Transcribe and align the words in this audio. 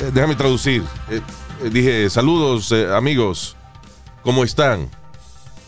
Eh, 0.00 0.10
déjame 0.12 0.34
traducir. 0.34 0.82
Eh, 1.10 1.20
eh, 1.62 1.70
dije, 1.70 2.10
saludos, 2.10 2.72
eh, 2.72 2.86
amigos. 2.94 3.56
¿Cómo 4.22 4.44
están? 4.44 4.90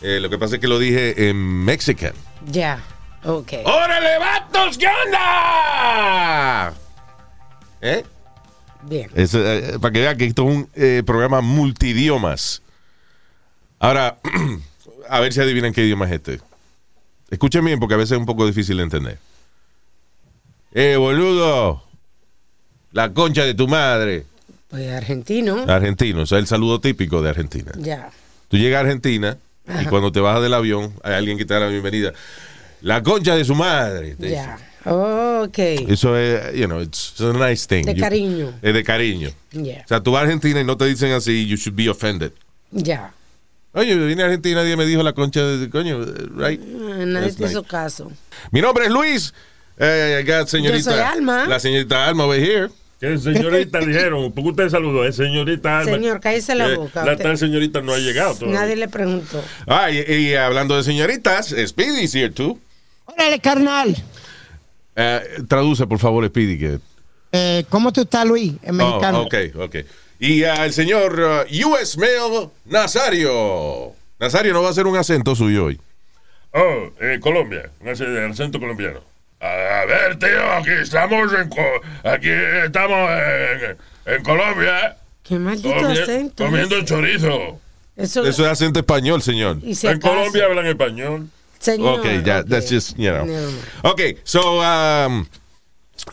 Lo 0.01 0.29
que 0.29 0.37
pasa 0.37 0.55
es 0.55 0.61
que 0.61 0.67
lo 0.67 0.79
dije 0.79 1.29
en 1.29 1.37
mexican. 1.65 2.13
Ya. 2.45 2.81
Ok. 3.25 3.51
¡Órale, 3.65 4.17
vatos! 4.17 4.77
¿Qué 4.77 4.87
onda? 4.87 6.73
¿Eh? 7.81 8.05
Bien. 8.83 9.09
Es, 9.13 9.31
para 9.81 9.91
que 9.91 9.99
vean 9.99 10.17
que 10.17 10.25
esto 10.25 10.43
es 10.49 10.55
un 10.55 11.05
programa 11.05 11.41
multidiomas. 11.41 12.61
Ahora, 13.77 14.17
a 15.09 15.19
ver 15.19 15.33
si 15.33 15.41
adivinan 15.41 15.73
qué 15.73 15.83
idioma 15.83 16.05
es 16.05 16.11
este. 16.13 16.39
Escuchen 17.29 17.63
bien 17.63 17.79
porque 17.79 17.95
a 17.95 17.97
veces 17.97 18.13
es 18.13 18.17
un 18.17 18.25
poco 18.25 18.45
difícil 18.45 18.77
de 18.77 18.83
entender. 18.83 19.19
¡Eh, 20.73 20.95
boludo! 20.97 21.88
La 22.91 23.13
concha 23.13 23.43
de 23.45 23.53
tu 23.53 23.67
madre. 23.67 24.25
Pues 24.69 24.89
argentino. 24.91 25.65
Argentino, 25.67 26.21
o 26.21 26.25
sea, 26.25 26.37
el 26.37 26.47
saludo 26.47 26.79
típico 26.79 27.21
de 27.21 27.29
Argentina. 27.29 27.71
Ya. 27.77 28.09
Tú 28.49 28.57
llegas 28.57 28.77
a 28.79 28.81
Argentina 28.81 29.37
y 29.67 29.71
Ajá. 29.71 29.89
cuando 29.89 30.11
te 30.11 30.19
bajas 30.19 30.41
del 30.41 30.53
avión 30.53 30.93
hay 31.03 31.13
alguien 31.13 31.37
que 31.37 31.45
te 31.45 31.53
da 31.53 31.61
la 31.61 31.67
bienvenida. 31.67 32.13
La 32.81 33.01
concha 33.03 33.35
de 33.35 33.45
su 33.45 33.55
madre. 33.55 34.15
te 34.15 34.31
Ya. 34.31 34.57
Ok. 34.85 35.57
dice. 35.57 35.85
Eso 35.93 36.15
es, 36.17 36.55
you 36.55 36.65
know, 36.65 36.81
it's, 36.81 37.11
it's 37.11 37.21
a 37.21 37.33
nice 37.33 37.67
thing. 37.67 37.83
De 37.85 37.93
You- 37.95 38.01
cariño. 38.01 38.53
Es 38.61 38.73
de 38.73 38.83
cariño. 38.83 39.29
Ya. 39.51 39.81
O 39.85 39.87
sea, 39.87 40.01
tú 40.01 40.11
vas 40.11 40.21
a 40.21 40.23
Argentina 40.25 40.61
y 40.61 40.63
no 40.63 40.77
te 40.77 40.85
dicen 40.85 41.11
así, 41.11 41.45
you 41.47 41.57
should 41.57 41.75
be 41.75 41.89
offended. 41.89 42.31
Ya. 42.71 43.11
Oye, 43.73 43.95
vine 43.95 44.23
a 44.23 44.25
Argentina, 44.25 44.61
nadie 44.63 44.75
me 44.77 44.85
dijo 44.85 45.03
la 45.03 45.13
concha 45.13 45.43
de 45.43 45.69
coño, 45.69 45.99
right? 46.35 46.59
Ah, 46.61 47.05
Nadie 47.05 47.33
te 47.33 47.43
hizo 47.45 47.59
nice. 47.59 47.67
caso. 47.69 48.11
Mi 48.51 48.61
nombre 48.61 48.85
es 48.85 48.91
Luis. 48.91 49.33
Eh, 49.77 50.21
I 50.23 50.27
got 50.29 50.47
señorita. 50.47 50.89
Yo 50.91 50.95
soy 50.97 50.99
Alma. 51.01 51.45
La 51.47 51.59
señorita 51.59 52.05
Alma 52.07 52.25
over 52.25 52.39
here. 52.41 52.69
Que 52.99 53.17
señorita 53.17 53.79
dijeron, 53.85 54.31
porque 54.33 54.49
usted 54.49 54.69
saludó, 54.69 55.05
es 55.05 55.15
señorita 55.15 55.79
Alma. 55.79 55.91
Señor, 55.93 56.19
cállese 56.19 56.55
la 56.55 56.69
Eh, 56.69 56.75
boca. 56.75 57.05
La 57.05 57.13
usted. 57.13 57.23
tal 57.23 57.37
señorita 57.37 57.81
no 57.81 57.93
ha 57.93 57.97
llegado 57.97 58.35
todavía. 58.35 58.59
Nadie 58.59 58.75
le 58.75 58.87
preguntó. 58.87 59.43
Ah, 59.67 59.89
y, 59.89 59.99
y 59.99 60.35
hablando 60.35 60.75
de 60.75 60.83
señoritas, 60.83 61.55
Speedy's 61.65 62.13
here 62.13 62.29
too. 62.29 62.59
Órale, 63.05 63.39
carnal. 63.39 63.95
Eh, 64.95 65.21
traduce, 65.47 65.87
por 65.87 65.99
favor, 65.99 66.27
Speedy. 66.27 66.59
Que... 66.59 66.79
Eh, 67.31 67.63
¿Cómo 67.69 67.93
tú 67.93 68.01
estás, 68.01 68.25
Luis? 68.25 68.53
En 68.63 68.75
mexicano. 68.75 69.21
Oh, 69.21 69.25
ok, 69.25 69.35
ok. 69.59 69.75
Y 70.19 70.43
al 70.43 70.73
señor 70.73 71.17
uh, 71.49 71.67
US 71.69 71.97
Mail 71.97 72.49
Nazario. 72.65 73.93
Nazario 74.19 74.51
no 74.53 74.61
va 74.61 74.67
a 74.67 74.71
hacer 74.71 74.85
un 74.87 74.97
acento 74.97 75.33
suyo 75.35 75.65
hoy. 75.65 75.79
Oh, 76.51 76.89
eh, 76.99 77.19
Colombia, 77.21 77.69
un 77.79 77.87
ac- 77.87 78.01
el 78.05 78.31
acento 78.31 78.59
colombiano. 78.59 78.99
A 79.41 79.85
ver, 79.85 80.19
tío, 80.19 80.51
aquí 80.53 80.69
estamos 80.81 81.31
en, 81.33 81.49
aquí 82.03 82.29
estamos 82.65 83.09
en, 83.09 83.77
en 84.13 84.23
Colombia, 84.23 84.97
Qué 85.23 85.39
maldito 85.39 85.69
comi- 85.75 86.01
acento. 86.01 86.45
comiendo 86.45 86.75
ese. 86.75 86.85
chorizo. 86.85 87.59
Eso, 87.95 88.25
Eso 88.25 88.45
es 88.45 88.51
acento 88.51 88.79
español, 88.79 89.21
señor. 89.21 89.57
y 89.63 89.75
si 89.75 89.87
En 89.87 89.97
acaso- 89.97 90.13
Colombia 90.13 90.45
hablan 90.45 90.65
español. 90.67 91.27
Señor, 91.59 91.99
Ok, 91.99 92.05
ya, 92.25 92.39
ok. 92.39 92.47
that's 92.49 92.69
just, 92.71 92.97
you 92.97 93.09
know. 93.11 93.25
Never 93.25 93.47
mind. 93.47 93.59
Ok, 93.83 94.01
so, 94.23 94.61
um, 94.61 95.25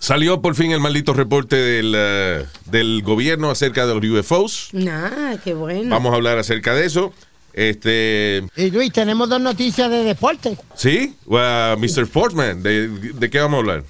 salió 0.01 0.41
por 0.43 0.55
fin 0.57 0.73
el 0.73 0.81
maldito 0.81 1.13
reporte 1.13 1.55
del, 1.57 1.95
uh, 1.95 2.71
del 2.71 3.03
gobierno 3.03 3.51
acerca 3.51 3.87
de 3.87 3.95
los 3.95 4.05
UFOs. 4.05 4.71
Nah, 4.73 5.37
qué 5.45 5.55
bueno. 5.55 5.91
Vamos 5.91 6.13
a 6.13 6.17
hablar 6.17 6.39
acerca 6.39 6.75
de 6.75 6.87
eso. 6.87 7.13
Este, 7.57 8.45
Y 8.55 8.71
Luis, 8.71 8.93
tenemos 8.93 9.31
dos 9.31 9.41
noticias 9.41 9.91
de 9.91 10.05
deporte. 10.05 10.59
sí, 10.75 11.17
uh, 11.25 11.77
Mr. 11.79 12.05
Sportsman, 12.05 12.63
¿de, 12.63 12.89
¿de 12.89 13.31
qué 13.31 13.41
vamos 13.41 13.57
a 13.57 13.61
hablar? 13.61 13.85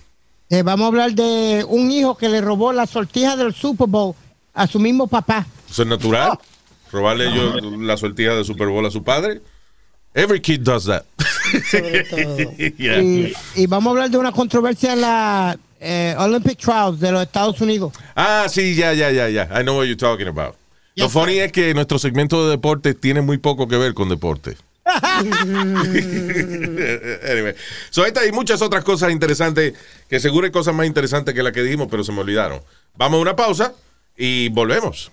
Eh, 0.48 0.62
vamos 0.62 0.84
a 0.84 0.86
hablar 0.86 1.12
de 1.14 1.66
un 1.68 1.90
hijo 1.90 2.16
que 2.16 2.28
le 2.28 2.40
robó 2.40 2.72
la 2.72 2.86
sortija 2.86 3.34
del 3.36 3.52
Super 3.52 3.88
Bowl 3.88 4.14
a 4.54 4.68
su 4.68 4.78
mismo 4.78 5.08
papá. 5.08 5.44
¿Eso 5.68 5.82
es 5.82 5.88
natural? 5.88 6.38
¿Robarle 6.92 7.34
yo 7.34 7.54
la 7.80 7.96
sortija 7.96 8.34
de 8.36 8.44
Super 8.44 8.68
Bowl 8.68 8.86
a 8.86 8.90
su 8.92 9.02
padre? 9.02 9.42
Every 10.14 10.40
kid 10.40 10.60
does 10.60 10.84
that. 10.86 11.02
Sobre 11.70 12.04
todo. 12.04 12.36
Yeah. 12.78 13.02
Y, 13.02 13.32
y 13.56 13.66
vamos 13.66 13.88
a 13.88 13.90
hablar 13.90 14.10
de 14.10 14.18
una 14.18 14.30
controversia 14.30 14.92
en 14.92 15.00
la 15.00 15.58
eh, 15.80 16.14
Olympic 16.18 16.58
Trials 16.60 17.00
de 17.00 17.10
los 17.10 17.22
Estados 17.22 17.60
Unidos. 17.60 17.92
Ah, 18.14 18.46
sí, 18.48 18.76
ya, 18.76 18.92
ya, 18.94 19.10
ya, 19.10 19.28
ya. 19.28 19.48
I 19.52 19.62
know 19.64 19.76
what 19.76 19.86
you're 19.86 19.96
talking 19.96 20.28
about. 20.28 20.54
Lo 20.96 21.08
funny 21.10 21.38
es 21.38 21.52
que 21.52 21.74
nuestro 21.74 21.98
segmento 21.98 22.44
de 22.44 22.50
deporte 22.50 22.94
tiene 22.94 23.20
muy 23.20 23.38
poco 23.38 23.68
que 23.68 23.76
ver 23.76 23.92
con 23.94 24.08
deporte. 24.08 24.56
anyway, 27.26 27.54
so 27.90 28.06
esta 28.06 28.24
y 28.24 28.32
muchas 28.32 28.62
otras 28.62 28.82
cosas 28.82 29.12
interesantes, 29.12 29.74
que 30.08 30.20
seguro 30.20 30.46
hay 30.46 30.52
cosas 30.52 30.74
más 30.74 30.86
interesantes 30.86 31.34
que 31.34 31.42
las 31.42 31.52
que 31.52 31.62
dijimos, 31.62 31.88
pero 31.90 32.02
se 32.02 32.12
me 32.12 32.20
olvidaron. 32.20 32.62
Vamos 32.96 33.18
a 33.18 33.20
una 33.20 33.36
pausa 33.36 33.74
y 34.16 34.48
volvemos. 34.48 35.10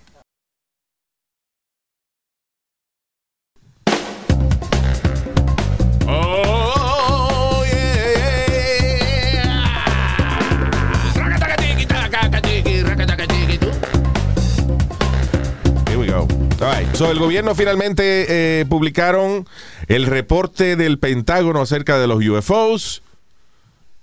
So, 17.04 17.12
el 17.12 17.20
gobierno 17.20 17.54
finalmente 17.54 18.26
eh, 18.62 18.66
publicaron 18.66 19.46
el 19.90 20.06
reporte 20.06 20.78
del 20.78 21.00
Pentágono 21.00 21.62
acerca 21.62 22.00
de 22.00 22.08
los 22.08 22.24
UFOs. 22.26 23.02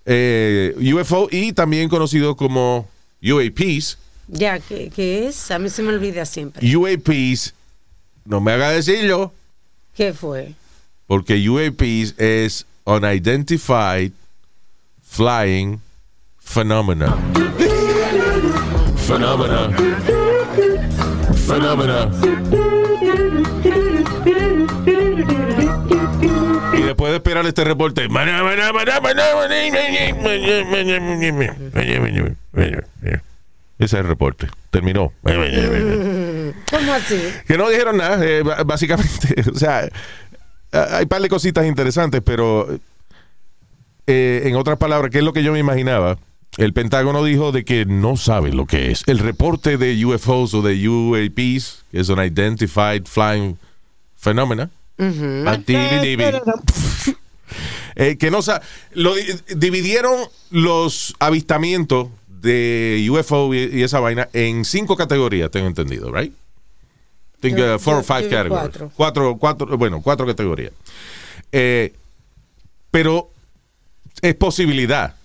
eh, 0.04 0.74
UFO 0.94 1.28
y 1.30 1.52
también 1.54 1.88
conocido 1.88 2.36
como 2.36 2.88
UAPs. 3.22 3.96
Ya, 4.28 4.58
¿qué, 4.58 4.90
qué 4.94 5.28
es? 5.28 5.50
A 5.50 5.58
mí 5.58 5.70
se 5.70 5.82
me 5.82 5.88
olvida 5.94 6.26
siempre. 6.26 6.76
UAPs, 6.76 7.54
no 8.26 8.40
me 8.42 8.52
haga 8.52 8.70
decirlo, 8.70 9.32
¿Qué 9.94 10.12
fue? 10.12 10.52
porque 11.06 11.48
UAPs 11.48 12.14
es 12.18 12.66
Unidentified 12.84 14.12
Flying 15.02 15.80
Phenomena. 16.38 17.16
Phenomena. 19.06 19.70
Phenomena. 21.46 22.10
Después 27.00 27.12
de 27.12 27.16
esperar 27.16 27.46
este 27.46 27.64
reporte. 27.64 28.08
Ese 33.78 33.84
es 33.84 33.92
el 33.94 34.06
reporte. 34.06 34.48
Terminó. 34.70 35.12
¿Cómo 35.22 36.92
así? 36.92 37.18
Que 37.46 37.56
no 37.56 37.70
dijeron 37.70 37.96
nada, 37.96 38.22
eh, 38.22 38.42
básicamente. 38.66 39.34
O 39.50 39.58
sea, 39.58 39.84
eh, 39.86 39.90
hay 40.72 41.04
un 41.04 41.08
par 41.08 41.22
de 41.22 41.28
cositas 41.30 41.64
interesantes, 41.66 42.20
pero 42.22 42.68
eh, 44.06 44.42
en 44.44 44.56
otras 44.56 44.76
palabras, 44.76 45.10
¿qué 45.10 45.18
es 45.18 45.24
lo 45.24 45.32
que 45.32 45.42
yo 45.42 45.52
me 45.52 45.58
imaginaba? 45.58 46.18
El 46.58 46.74
Pentágono 46.74 47.24
dijo 47.24 47.52
de 47.52 47.64
que 47.64 47.86
no 47.86 48.16
sabe 48.16 48.52
lo 48.52 48.66
que 48.66 48.90
es. 48.90 49.04
El 49.06 49.20
reporte 49.20 49.78
de 49.78 50.04
UFOs 50.04 50.52
o 50.52 50.62
de 50.62 50.86
UAPs, 50.86 51.84
que 51.90 52.00
es 52.00 52.08
un 52.10 52.22
Identified 52.22 53.06
Flying 53.06 53.56
Phenomena, 54.16 54.68
Eh, 57.96 58.16
que 58.18 58.30
no 58.30 58.40
lo 58.92 59.14
di- 59.16 59.22
dividieron 59.56 60.14
los 60.50 61.14
avistamientos 61.18 62.08
de 62.28 63.06
UFO 63.10 63.52
y, 63.52 63.58
y 63.78 63.82
esa 63.82 63.98
vaina 64.00 64.28
en 64.32 64.64
cinco 64.64 64.96
categorías, 64.96 65.50
tengo 65.50 65.66
entendido, 65.66 66.10
right? 66.12 66.32
Think, 67.40 67.58
uh, 67.58 67.78
four 67.78 67.94
yo- 67.94 67.98
or 67.98 68.04
five 68.04 68.28
categories. 68.28 68.60
cuatro. 68.60 68.92
Cuatro, 68.96 69.36
cuatro, 69.38 69.76
bueno, 69.76 70.00
cuatro 70.02 70.26
categorías. 70.26 70.72
Eh, 71.52 71.92
pero 72.90 73.30
es 74.22 74.34
posibilidad. 74.36 75.16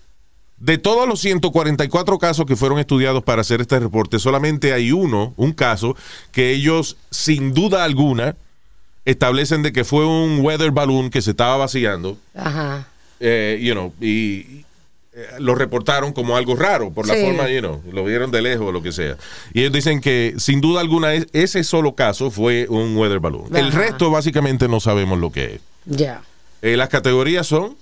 De 0.58 0.78
todos 0.78 1.06
los 1.08 1.20
144 1.20 2.18
casos 2.18 2.46
que 2.46 2.56
fueron 2.56 2.78
estudiados 2.78 3.22
para 3.22 3.42
hacer 3.42 3.60
este 3.60 3.78
reporte, 3.78 4.18
solamente 4.18 4.72
hay 4.72 4.90
uno, 4.90 5.34
un 5.36 5.52
caso, 5.52 5.96
que 6.32 6.50
ellos, 6.50 6.96
sin 7.10 7.52
duda 7.54 7.84
alguna, 7.84 8.36
establecen 9.06 9.62
de 9.62 9.72
que 9.72 9.84
fue 9.84 10.04
un 10.04 10.40
weather 10.44 10.70
balloon 10.70 11.08
que 11.10 11.22
se 11.22 11.30
estaba 11.30 11.56
vaciando 11.56 12.18
Ajá. 12.34 12.86
eh, 13.20 13.58
you 13.62 13.72
know, 13.72 13.94
y 14.00 14.64
eh, 15.18 15.26
lo 15.38 15.54
reportaron 15.54 16.12
como 16.12 16.36
algo 16.36 16.54
raro 16.56 16.90
por 16.92 17.06
la 17.08 17.14
Sí. 17.14 17.22
forma, 17.24 17.48
you 17.48 17.60
know, 17.60 17.82
lo 17.90 18.04
vieron 18.04 18.30
de 18.30 18.42
lejos 18.42 18.66
o 18.68 18.72
lo 18.72 18.82
que 18.82 18.92
sea. 18.92 19.16
Y 19.54 19.60
ellos 19.60 19.72
dicen 19.72 20.02
que 20.02 20.34
sin 20.36 20.60
duda 20.60 20.82
alguna 20.82 21.14
es- 21.14 21.26
ese 21.32 21.64
solo 21.64 21.94
caso 21.94 22.30
fue 22.30 22.66
un 22.68 22.94
weather 22.96 23.20
balloon. 23.20 23.56
El 23.56 23.72
resto 23.72 24.10
básicamente 24.10 24.68
no 24.68 24.78
sabemos 24.80 25.18
lo 25.18 25.32
que 25.32 25.54
es. 25.54 25.60
Ya. 25.86 26.20
Eh, 26.60 26.76
las 26.76 26.90
categorías 26.90 27.46
son 27.46 27.76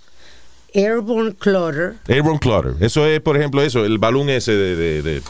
Airborne 0.74 1.34
clutter. 1.34 1.94
airborne 2.08 2.38
clutter. 2.40 2.74
Eso 2.80 3.06
es, 3.06 3.20
por 3.20 3.36
ejemplo, 3.36 3.62
eso, 3.62 3.84
el 3.84 3.98
balón 3.98 4.28
ese 4.30 4.52
de, 4.52 4.76
de- 4.76 5.02
de, 5.02 5.16
eh, 5.18 5.22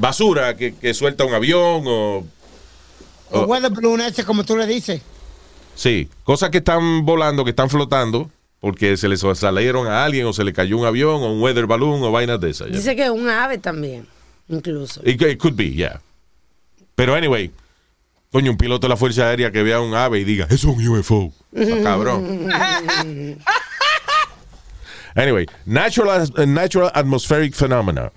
basura 0.00 0.56
que, 0.56 0.74
que 0.74 0.94
suelta 0.94 1.24
un 1.24 1.34
avión 1.34 1.84
o 1.86 2.26
O 3.30 3.40
Oh. 3.40 3.44
weather 3.46 3.70
balloon 3.70 4.00
ese, 4.00 4.24
como 4.24 4.44
tú 4.44 4.56
le 4.56 4.66
dices. 4.66 5.00
Sí, 5.74 6.08
cosas 6.24 6.50
que 6.50 6.58
están 6.58 7.04
volando, 7.04 7.42
que 7.44 7.50
están 7.50 7.68
flotando, 7.68 8.30
porque 8.60 8.96
se 8.96 9.08
les 9.08 9.20
salieron 9.34 9.86
a 9.88 10.04
alguien 10.04 10.26
o 10.26 10.32
se 10.32 10.44
le 10.44 10.52
cayó 10.52 10.78
un 10.78 10.86
avión 10.86 11.22
o 11.22 11.32
un 11.32 11.42
weather 11.42 11.66
balloon 11.66 12.02
o 12.02 12.12
vainas 12.12 12.40
de 12.40 12.50
esas. 12.50 12.68
ya. 12.68 12.76
Dice 12.76 12.94
que 12.96 13.10
un 13.10 13.28
ave 13.28 13.58
también, 13.58 14.06
incluso. 14.48 15.00
It, 15.04 15.20
it 15.22 15.38
could 15.38 15.54
be, 15.56 15.70
yeah. 15.72 16.00
Pero 16.94 17.14
anyway, 17.14 17.50
coño, 18.30 18.52
un 18.52 18.56
piloto 18.56 18.86
de 18.86 18.90
la 18.90 18.96
Fuerza 18.96 19.28
Aérea 19.28 19.50
que 19.50 19.62
vea 19.64 19.80
un 19.80 19.94
ave 19.94 20.20
y 20.20 20.24
diga, 20.24 20.46
es 20.48 20.62
un 20.64 20.86
UFO. 20.86 21.32
Ah, 21.56 21.80
cabrón. 21.82 22.48
anyway, 25.16 25.46
natural, 25.66 26.28
uh, 26.36 26.44
natural 26.46 26.90
atmospheric 26.94 27.54
phenomena. 27.54 28.10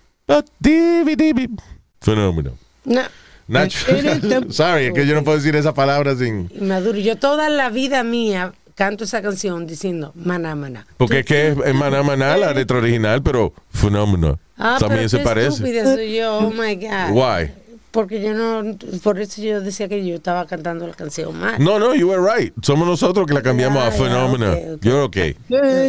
Phenomena. 2.01 2.51
No, 2.86 3.01
Natural. 3.47 4.45
Sorry, 4.51 4.85
es 4.88 4.94
que 4.94 5.07
yo 5.07 5.15
no 5.15 5.23
puedo 5.23 5.38
decir 5.38 5.55
esa 5.55 5.73
palabra 5.73 6.15
sin. 6.15 6.49
Maduro, 6.59 6.97
yo 6.97 7.15
toda 7.15 7.49
la 7.49 7.69
vida 7.69 8.03
mía 8.03 8.53
canto 8.75 9.05
esa 9.05 9.21
canción 9.21 9.65
diciendo 9.65 10.11
maná, 10.15 10.55
maná. 10.55 10.85
Porque 10.97 11.19
es 11.19 11.25
que 11.25 11.47
es, 11.49 11.73
maná 11.73 12.03
maná 12.03 12.38
la 12.38 12.53
letra 12.53 12.77
original, 12.77 13.23
pero 13.23 13.53
fenómeno. 13.71 14.39
Ah, 14.57 14.77
También 14.79 14.99
pero 15.01 15.09
se 15.09 15.17
qué 15.17 15.23
parece. 15.23 15.47
estúpida 15.49 15.95
soy 15.95 16.15
yo, 16.15 16.38
oh 16.38 16.51
my 16.51 16.75
God. 16.75 17.11
Why? 17.11 17.51
Porque 17.91 18.21
yo 18.21 18.33
no, 18.33 18.77
por 19.01 19.19
eso 19.19 19.41
yo 19.41 19.61
decía 19.61 19.88
que 19.88 20.05
yo 20.05 20.15
estaba 20.15 20.45
cantando 20.45 20.85
la 20.85 20.94
canción 20.94 21.39
mal. 21.39 21.55
No, 21.57 21.79
no, 21.79 21.95
you 21.95 22.07
were 22.07 22.21
right. 22.21 22.53
Somos 22.61 22.88
nosotros 22.88 23.25
que 23.25 23.33
la 23.33 23.41
cambiamos 23.41 23.81
a 23.81 23.89
ya, 23.89 23.91
fenómeno. 23.91 24.51
ok, 24.51 24.59
ok. 24.67 24.81
You're 24.83 25.01
okay. 25.03 25.35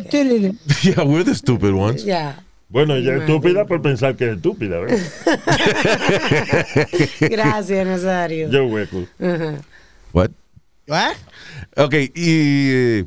Tiriri. 0.09 0.57
yeah, 0.83 1.03
we're 1.05 1.25
the 1.25 1.35
stupid 1.35 1.73
ones. 1.75 2.05
Ya. 2.05 2.43
Bueno, 2.69 2.95
ella 2.95 3.17
es 3.17 3.21
estúpida 3.23 3.65
por 3.65 3.81
pensar 3.81 4.15
que 4.17 4.29
es 4.29 4.37
estúpida, 4.37 4.79
¿verdad? 4.79 4.99
Gracias, 7.21 7.87
Nazario. 7.87 8.51
Yo 8.51 8.67
hueco. 8.67 9.05
Ajá. 9.19 9.55
What? 10.13 10.31
¿Ah? 10.91 11.13
Ok, 11.77 11.95
y 11.95 12.11
eh, 12.15 13.05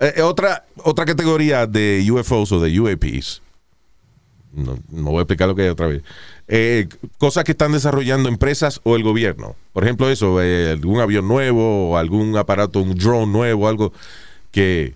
eh, 0.00 0.22
otra, 0.22 0.64
otra 0.78 1.04
categoría 1.04 1.66
de 1.66 2.04
UFOs 2.10 2.52
o 2.52 2.60
de 2.60 2.78
UAPs. 2.78 3.40
No, 4.52 4.78
no 4.90 5.10
voy 5.10 5.18
a 5.18 5.22
explicar 5.22 5.48
lo 5.48 5.54
que 5.54 5.62
hay 5.62 5.68
otra 5.68 5.86
vez. 5.86 6.02
Eh, 6.46 6.88
cosas 7.18 7.44
que 7.44 7.52
están 7.52 7.72
desarrollando 7.72 8.28
empresas 8.28 8.80
o 8.84 8.96
el 8.96 9.02
gobierno. 9.02 9.56
Por 9.72 9.84
ejemplo, 9.84 10.10
eso, 10.10 10.42
eh, 10.42 10.70
algún 10.70 11.00
avión 11.00 11.26
nuevo 11.26 11.90
o 11.90 11.96
algún 11.96 12.36
aparato, 12.36 12.80
un 12.80 12.94
drone 12.94 13.32
nuevo, 13.32 13.68
algo 13.68 13.92
que 14.50 14.94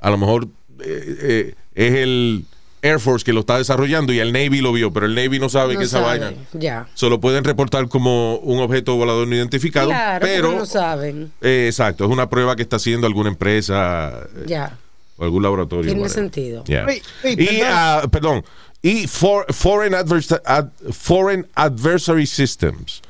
a 0.00 0.10
lo 0.10 0.18
mejor 0.18 0.48
eh, 0.84 1.16
eh, 1.22 1.54
es 1.74 1.94
el 1.94 2.44
Air 2.82 2.98
Force 2.98 3.24
que 3.24 3.32
lo 3.32 3.40
está 3.40 3.58
desarrollando 3.58 4.12
y 4.12 4.18
el 4.20 4.32
Navy 4.32 4.60
lo 4.60 4.72
vio, 4.72 4.90
pero 4.92 5.06
el 5.06 5.14
Navy 5.14 5.38
no 5.38 5.48
sabe 5.48 5.74
No 5.74 5.80
que 5.80 5.84
esa 5.86 6.00
sabe, 6.02 6.18
vaina 6.20 6.32
Ya. 6.52 6.88
se 6.94 7.08
lo 7.10 7.20
pueden 7.20 7.44
reportar 7.44 7.88
como 7.88 8.36
un 8.36 8.60
objeto 8.60 8.96
volador 8.96 9.28
no 9.28 9.34
identificado, 9.36 9.88
Claro, 9.88 10.26
pero 10.26 10.52
no 10.52 10.64
saben. 10.66 11.30
eh, 11.42 11.66
exacto, 11.68 12.04
es 12.04 12.10
una 12.10 12.30
prueba 12.30 12.56
que 12.56 12.62
está 12.62 12.76
haciendo 12.76 13.06
alguna 13.06 13.28
empresa 13.28 14.26
eh, 14.36 14.44
Ya. 14.46 14.78
o 15.18 15.24
algún 15.24 15.42
laboratorio. 15.42 15.84
Tiene 15.84 16.00
whatever. 16.00 16.22
sentido. 16.22 16.64
Yeah. 16.64 16.86
Wait, 16.86 17.02
wait, 17.22 17.38
y, 17.40 17.46
perdón. 17.46 17.66
ah, 17.70 18.02
perdón, 18.10 18.44
y 18.82 19.06
for- 19.06 19.46
foreign, 19.52 19.92
advers- 19.92 20.40
ad- 20.46 20.70
foreign 20.90 21.46
Adversary 21.54 22.26
Systems. 22.26 23.02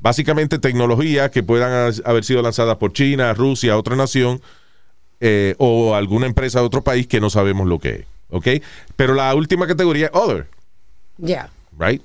Básicamente 0.00 0.58
tecnología 0.58 1.30
que 1.30 1.44
puedan 1.44 1.70
ha- 1.70 2.10
haber 2.10 2.24
sido 2.24 2.42
lanzadas 2.42 2.76
por 2.78 2.92
China, 2.92 3.32
Rusia, 3.34 3.78
otra 3.78 3.94
nación, 3.94 4.40
eh, 5.20 5.54
o 5.58 5.94
alguna 5.94 6.26
empresa 6.26 6.58
de 6.58 6.66
otro 6.66 6.82
país 6.82 7.06
que 7.06 7.20
no 7.20 7.30
sabemos 7.30 7.68
lo 7.68 7.78
que 7.78 7.88
es. 7.90 8.04
¿Ok? 8.32 8.48
Pero 8.96 9.14
la 9.14 9.32
última 9.34 9.66
categoría, 9.66 10.10
Other. 10.12 10.48
Ya. 11.18 11.50
right? 11.78 12.02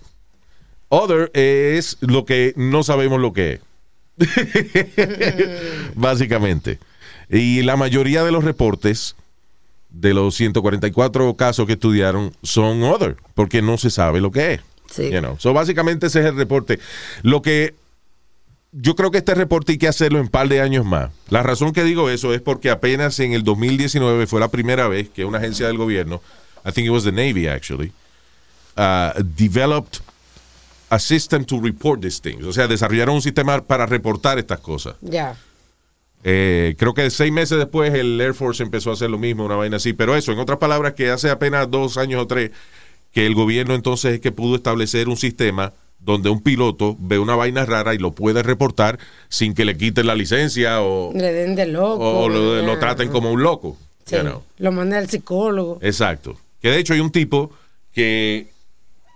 Other 0.89 1.31
es 1.33 1.97
lo 2.01 2.25
que 2.25 2.53
no 2.55 2.83
sabemos 2.83 3.19
lo 3.19 3.33
que 3.33 3.53
es. 3.53 3.61
Básicamente. 5.95 6.79
Y 7.29 7.61
la 7.63 7.75
mayoría 7.77 8.23
de 8.23 8.31
los 8.31 8.43
reportes 8.43 9.15
de 9.89 10.13
los 10.13 10.35
144 10.35 11.35
casos 11.35 11.65
que 11.65 11.73
estudiaron 11.73 12.33
son 12.43 12.83
other, 12.83 13.15
porque 13.33 13.61
no 13.61 13.77
se 13.77 13.89
sabe 13.89 14.21
lo 14.21 14.31
que 14.31 14.53
es. 14.55 14.61
Sí. 14.91 15.09
You 15.11 15.19
know. 15.19 15.35
So, 15.39 15.53
básicamente 15.53 16.07
ese 16.07 16.19
es 16.19 16.25
el 16.27 16.37
reporte. 16.37 16.79
Lo 17.23 17.41
que 17.41 17.73
yo 18.79 18.95
creo 18.95 19.09
que 19.09 19.17
este 19.17 19.33
reporte 19.33 19.71
hay 19.71 19.77
que 19.77 19.87
hacerlo 19.87 20.19
en 20.19 20.25
un 20.25 20.29
par 20.29 20.47
de 20.47 20.61
años 20.61 20.85
más. 20.85 21.11
La 21.29 21.41
razón 21.41 21.73
que 21.73 21.83
digo 21.83 22.09
eso 22.09 22.33
es 22.33 22.41
porque 22.41 22.69
apenas 22.69 23.19
en 23.19 23.33
el 23.33 23.43
2019 23.43 24.27
fue 24.27 24.39
la 24.39 24.49
primera 24.49 24.87
vez 24.87 25.09
que 25.09 25.25
una 25.25 25.39
agencia 25.39 25.67
del 25.67 25.77
gobierno, 25.77 26.21
I 26.63 26.71
think 26.71 26.85
it 26.85 26.91
was 26.91 27.03
the 27.03 27.11
Navy 27.11 27.47
actually, 27.47 27.91
uh, 28.77 29.11
developed 29.35 30.01
a 30.89 30.99
system 30.99 31.43
to 31.45 31.59
report 31.59 32.01
these 32.01 32.21
things. 32.21 32.45
O 32.45 32.53
sea, 32.53 32.67
desarrollaron 32.67 33.15
un 33.15 33.21
sistema 33.21 33.61
para 33.65 33.87
reportar 33.87 34.37
estas 34.37 34.59
cosas. 34.59 34.95
Ya. 35.01 35.35
Eh, 36.23 36.75
creo 36.77 36.93
que 36.93 37.09
seis 37.09 37.31
meses 37.31 37.57
después 37.57 37.93
el 37.93 38.19
Air 38.21 38.33
Force 38.33 38.61
empezó 38.61 38.91
a 38.91 38.93
hacer 38.93 39.09
lo 39.09 39.17
mismo, 39.17 39.45
una 39.45 39.55
vaina 39.55 39.77
así. 39.77 39.93
Pero 39.93 40.15
eso, 40.15 40.31
en 40.31 40.39
otras 40.39 40.59
palabras, 40.59 40.93
que 40.93 41.09
hace 41.09 41.29
apenas 41.29 41.69
dos 41.69 41.97
años 41.97 42.21
o 42.21 42.27
tres 42.27 42.51
que 43.11 43.25
el 43.25 43.33
gobierno 43.33 43.73
entonces 43.73 44.15
es 44.15 44.19
que 44.19 44.31
pudo 44.31 44.55
establecer 44.55 45.09
un 45.09 45.17
sistema 45.17 45.73
donde 45.99 46.29
un 46.29 46.41
piloto 46.41 46.95
ve 46.99 47.19
una 47.19 47.35
vaina 47.35 47.65
rara 47.65 47.93
y 47.93 47.97
lo 47.97 48.11
puede 48.13 48.43
reportar 48.43 48.97
sin 49.29 49.53
que 49.53 49.65
le 49.65 49.75
quiten 49.77 50.07
la 50.07 50.15
licencia 50.15 50.81
o, 50.81 51.11
Le 51.13 51.33
den 51.33 51.55
de 51.55 51.65
loco. 51.67 51.97
o 52.21 52.29
lo, 52.29 52.79
traten 52.79 53.09
como 53.09 53.31
un 53.31 53.43
loco. 53.43 53.77
Sí. 54.05 54.15
you 54.15 54.21
know. 54.21 54.43
Lo 54.57 54.71
manda 54.71 54.97
al 54.97 55.09
psicólogo. 55.09 55.79
Exacto. 55.81 56.37
Que 56.61 56.69
de 56.71 56.79
hecho 56.79 56.93
hay 56.93 57.01
un 57.01 57.11
tipo 57.11 57.51
que 57.93 58.47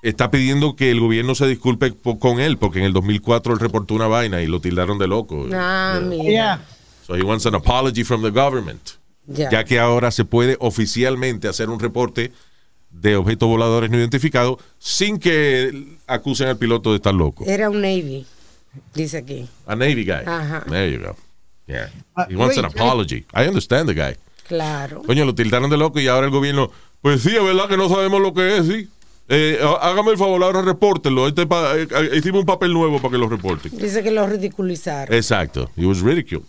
está 0.04 0.32
pidiendo 0.32 0.76
que 0.76 0.92
el 0.92 1.00
gobierno 1.00 1.34
se 1.36 1.48
disculpe 1.48 1.92
po- 1.92 2.20
con 2.20 2.40
él 2.40 2.58
porque 2.58 2.80
en 2.80 2.86
el 2.86 2.94
2004 2.94 3.54
él 3.54 3.60
reportó 3.60 3.94
una 3.94 4.08
vaina 4.08 4.42
y 4.42 4.48
lo 4.48 4.60
tildaron 4.60 4.98
de 4.98 5.08
loco. 5.08 5.48
Ah, 5.54 6.00
mira. 6.04 6.24
Yeah. 6.24 6.66
So 7.08 7.16
he 7.16 7.22
wants 7.24 7.46
an 7.46 7.56
apology 7.56 8.04
from 8.04 8.22
the 8.22 8.32
government. 8.32 8.82
Ya. 9.28 9.50
Ya 9.50 9.64
que 9.64 9.80
ahora 9.80 10.12
se 10.12 10.26
puede 10.26 10.58
oficialmente 10.60 11.48
hacer 11.48 11.70
un 11.70 11.80
reporte 11.80 12.32
de 12.92 13.16
objetos 13.16 13.48
voladores 13.50 13.90
no 13.90 13.98
identificados 13.98 14.58
sin 14.80 15.18
que 15.18 15.96
acusen 16.08 16.48
al 16.50 16.58
piloto 16.58 16.92
de 16.92 16.98
estar 16.98 17.14
loco. 17.14 17.46
Era 17.48 17.70
un 17.70 17.82
Navy, 17.82 18.26
dice 18.94 19.18
aquí. 19.20 19.48
A 19.66 19.76
Navy 19.76 20.04
guy. 20.06 20.24
Ajá. 20.26 20.64
There 20.70 20.92
you 20.92 21.00
go. 21.00 21.16
Yeah. 21.68 21.90
Ah, 22.16 22.28
He 22.30 22.36
wants 22.36 22.58
an 22.58 22.66
apology. 22.66 23.26
I 23.34 23.48
understand 23.48 23.88
the 23.90 23.94
guy. 23.96 24.16
Claro. 24.48 25.02
Coño, 25.04 25.24
lo 25.26 25.34
tildaron 25.34 25.70
de 25.70 25.78
loco 25.78 26.00
y 26.00 26.08
ahora 26.08 26.26
el 26.28 26.32
gobierno, 26.32 26.70
pues 27.02 27.22
sí, 27.22 27.30
es 27.36 27.44
verdad 27.44 27.70
que 27.70 27.78
no 27.78 27.88
sabemos 27.88 28.22
lo 28.22 28.34
que 28.34 28.58
es, 28.58 28.66
sí. 28.68 28.90
Eh, 29.30 29.58
há- 29.64 29.90
hágame 29.90 30.12
el 30.12 30.18
favor, 30.18 30.44
ahora 30.44 30.62
repórtenlo. 30.62 31.26
Este 31.28 31.48
pa- 31.48 31.78
eh, 31.78 31.88
eh, 31.90 32.10
hicimos 32.18 32.42
un 32.42 32.46
papel 32.46 32.74
nuevo 32.74 33.00
para 33.02 33.14
que 33.14 33.18
lo 33.18 33.30
reporten. 33.30 33.72
Dice 33.78 34.04
que 34.04 34.12
lo 34.12 34.28
ridiculizaron. 34.28 35.16
Exacto. 35.16 35.72
He 35.78 35.86
was 35.86 36.02
ridiculed. 36.02 36.44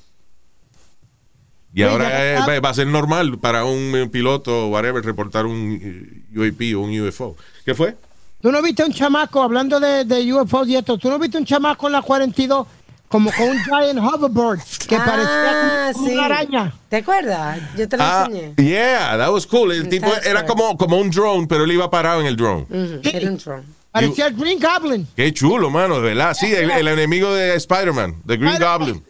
Y 1.74 1.82
ahora 1.82 2.34
eh, 2.34 2.38
va, 2.46 2.60
va 2.60 2.68
a 2.70 2.74
ser 2.74 2.86
normal 2.86 3.38
para 3.38 3.64
un 3.64 4.08
piloto 4.12 4.66
o 4.66 4.68
whatever 4.68 5.02
reportar 5.04 5.46
un 5.46 5.78
eh, 5.82 6.38
UAP 6.38 6.76
o 6.76 6.80
un 6.80 7.00
UFO. 7.00 7.36
¿Qué 7.64 7.74
fue? 7.74 7.96
¿Tú 8.40 8.50
no 8.52 8.60
viste 8.60 8.84
un 8.84 8.92
chamaco, 8.92 9.40
hablando 9.42 9.78
de, 9.80 10.04
de 10.04 10.32
UFOs 10.32 10.68
y 10.68 10.76
esto, 10.76 10.98
tú 10.98 11.08
no 11.08 11.18
viste 11.18 11.38
un 11.38 11.44
chamaco 11.44 11.86
en 11.86 11.92
la 11.92 12.02
42 12.02 12.66
como 13.08 13.30
con 13.32 13.48
un 13.50 13.58
giant 13.62 13.98
hoverboard 14.00 14.58
que 14.88 14.96
Ah, 14.96 15.04
parecía 15.04 15.92
como, 15.92 15.92
como 16.06 16.12
una 16.14 16.24
araña? 16.24 16.74
¿Te 16.88 16.96
acuerdas? 16.96 17.60
Yo 17.76 17.88
te 17.88 17.96
lo 17.96 18.02
Ah, 18.02 18.26
enseñé. 18.28 18.54
yeah, 18.56 19.16
that 19.16 19.30
was 19.30 19.46
cool. 19.46 19.70
El 19.70 19.88
tipo 19.88 20.06
Times 20.10 20.26
era 20.26 20.44
como, 20.44 20.76
como 20.76 20.98
un 20.98 21.10
drone, 21.10 21.46
pero 21.46 21.64
él 21.64 21.72
iba 21.72 21.90
parado 21.90 22.20
en 22.20 22.26
el 22.26 22.36
drone. 22.36 22.62
Ujú, 22.68 23.00
Era 23.04 23.30
un 23.30 23.38
Tron. 23.38 23.64
Parecía 23.92 24.26
el 24.28 24.34
Green 24.34 24.58
Goblin. 24.58 25.06
Qué 25.14 25.32
chulo, 25.34 25.68
mano, 25.68 25.96
de 25.96 26.00
verdad. 26.14 26.32
Sí, 26.34 26.50
el, 26.52 26.70
el 26.70 26.88
enemigo 26.88 27.32
de 27.34 27.54
Spider-Man, 27.56 28.22
The 28.26 28.36
Green 28.38 28.54
Spider-Man. 28.54 28.78
Goblin. 28.78 29.04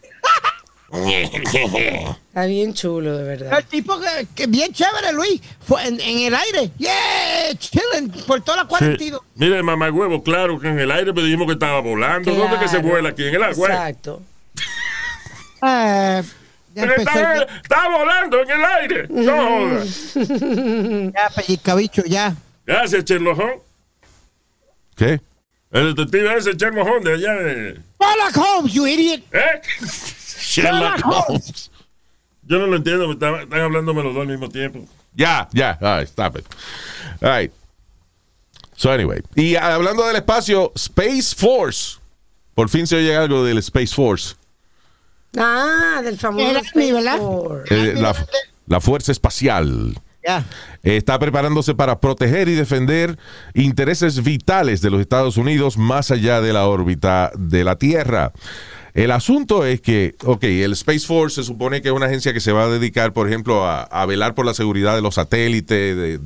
Está 2.27 2.45
bien 2.45 2.73
chulo, 2.73 3.17
de 3.17 3.23
verdad. 3.23 3.57
El 3.59 3.65
tipo 3.65 3.99
que, 3.99 4.27
que 4.35 4.45
bien 4.47 4.71
chévere, 4.71 5.11
Luis, 5.11 5.41
fue 5.65 5.87
en, 5.87 5.99
en 5.99 6.19
el 6.19 6.35
aire. 6.35 6.69
Yeah, 6.77 7.55
chilling 7.57 8.11
por 8.27 8.41
toda 8.41 8.57
la 8.57 8.65
42. 8.65 9.19
Mire, 9.35 9.63
mamá 9.63 9.89
huevo, 9.89 10.21
claro 10.21 10.59
que 10.59 10.67
en 10.67 10.79
el 10.79 10.91
aire 10.91 11.11
me 11.11 11.23
dijimos 11.23 11.47
que 11.47 11.53
estaba 11.53 11.79
volando. 11.79 12.33
¿Dónde 12.33 12.59
que 12.59 12.67
se 12.67 12.77
vuela 12.77 13.09
aquí? 13.09 13.23
En 13.25 13.33
el 13.35 13.43
agua. 13.43 13.67
Exacto. 13.69 14.21
Eh, 15.65 16.23
Pero 16.75 16.91
empezó 16.95 17.09
Está, 17.09 17.35
el- 17.37 17.47
está 17.63 17.89
volando 17.89 18.41
en 18.43 18.51
el 18.51 18.65
aire. 18.65 19.07
No 19.09 19.83
ya, 21.13 21.29
pellizcabicho, 21.35 22.03
ya. 22.05 22.35
Gracias, 22.65 23.03
Sherlock 23.05 23.39
Holmes. 23.39 23.59
¿Qué? 24.95 25.21
El 25.71 25.95
detective 25.95 26.37
ese 26.37 26.53
Sherlock 26.53 26.87
Holmes 26.87 27.03
de 27.05 27.13
allá 27.13 27.33
de... 27.33 27.79
Sherlock 27.99 28.37
Holmes, 28.37 28.73
you 28.73 28.85
idiot. 28.85 29.21
¿Eh? 29.31 29.61
Sherlock 30.61 31.01
Holmes. 31.05 31.71
Yo 32.43 32.59
no 32.59 32.67
lo 32.67 32.75
entiendo, 32.75 33.07
me 33.07 33.13
están, 33.13 33.35
están 33.35 33.61
hablándome 33.61 34.03
los 34.03 34.13
dos 34.13 34.21
al 34.21 34.27
mismo 34.27 34.49
tiempo. 34.49 34.85
Ya, 35.15 35.47
ya. 35.53 35.77
All 35.81 35.99
right, 35.99 36.07
stop 36.09 36.37
it. 36.37 36.45
All 37.21 37.29
right. 37.29 37.51
So 38.75 38.91
anyway, 38.91 39.21
y 39.35 39.55
hablando 39.55 40.05
del 40.05 40.15
espacio, 40.17 40.71
Space 40.75 41.35
Force. 41.35 41.99
Por 42.55 42.69
fin 42.69 42.85
se 42.85 42.97
oye 42.97 43.15
algo 43.15 43.43
del 43.43 43.59
Space 43.59 43.93
Force. 43.93 44.35
Ah, 45.37 46.01
del 46.03 46.17
famoso 46.17 46.57
Space. 46.57 47.17
Force. 47.17 47.73
Eh, 47.73 47.93
la, 47.95 48.15
la 48.67 48.79
Fuerza 48.81 49.11
Espacial. 49.11 49.95
Ya. 50.25 50.45
está 50.83 51.19
preparándose 51.19 51.75
para 51.75 51.99
proteger 51.99 52.47
y 52.47 52.55
defender 52.55 53.19
intereses 53.53 54.23
vitales 54.23 54.81
de 54.81 54.89
los 54.89 55.01
Estados 55.01 55.35
Unidos 55.35 55.77
más 55.77 56.11
allá 56.11 56.39
de 56.39 56.53
la 56.53 56.65
órbita 56.65 57.31
de 57.37 57.65
la 57.65 57.75
Tierra. 57.75 58.31
El 58.93 59.11
asunto 59.11 59.65
es 59.65 59.81
que, 59.81 60.15
ok, 60.23 60.43
el 60.43 60.73
Space 60.73 61.07
Force 61.07 61.35
se 61.37 61.43
supone 61.43 61.81
que 61.81 61.87
es 61.89 61.93
una 61.93 62.05
agencia 62.05 62.31
que 62.33 62.39
se 62.39 62.51
va 62.51 62.65
a 62.65 62.69
dedicar, 62.69 63.11
por 63.13 63.27
ejemplo, 63.27 63.65
a, 63.65 63.83
a 63.83 64.05
velar 64.05 64.35
por 64.35 64.45
la 64.45 64.53
seguridad 64.53 64.95
de 64.95 65.01
los 65.01 65.15
satélites 65.15 65.95
de, 65.97 66.19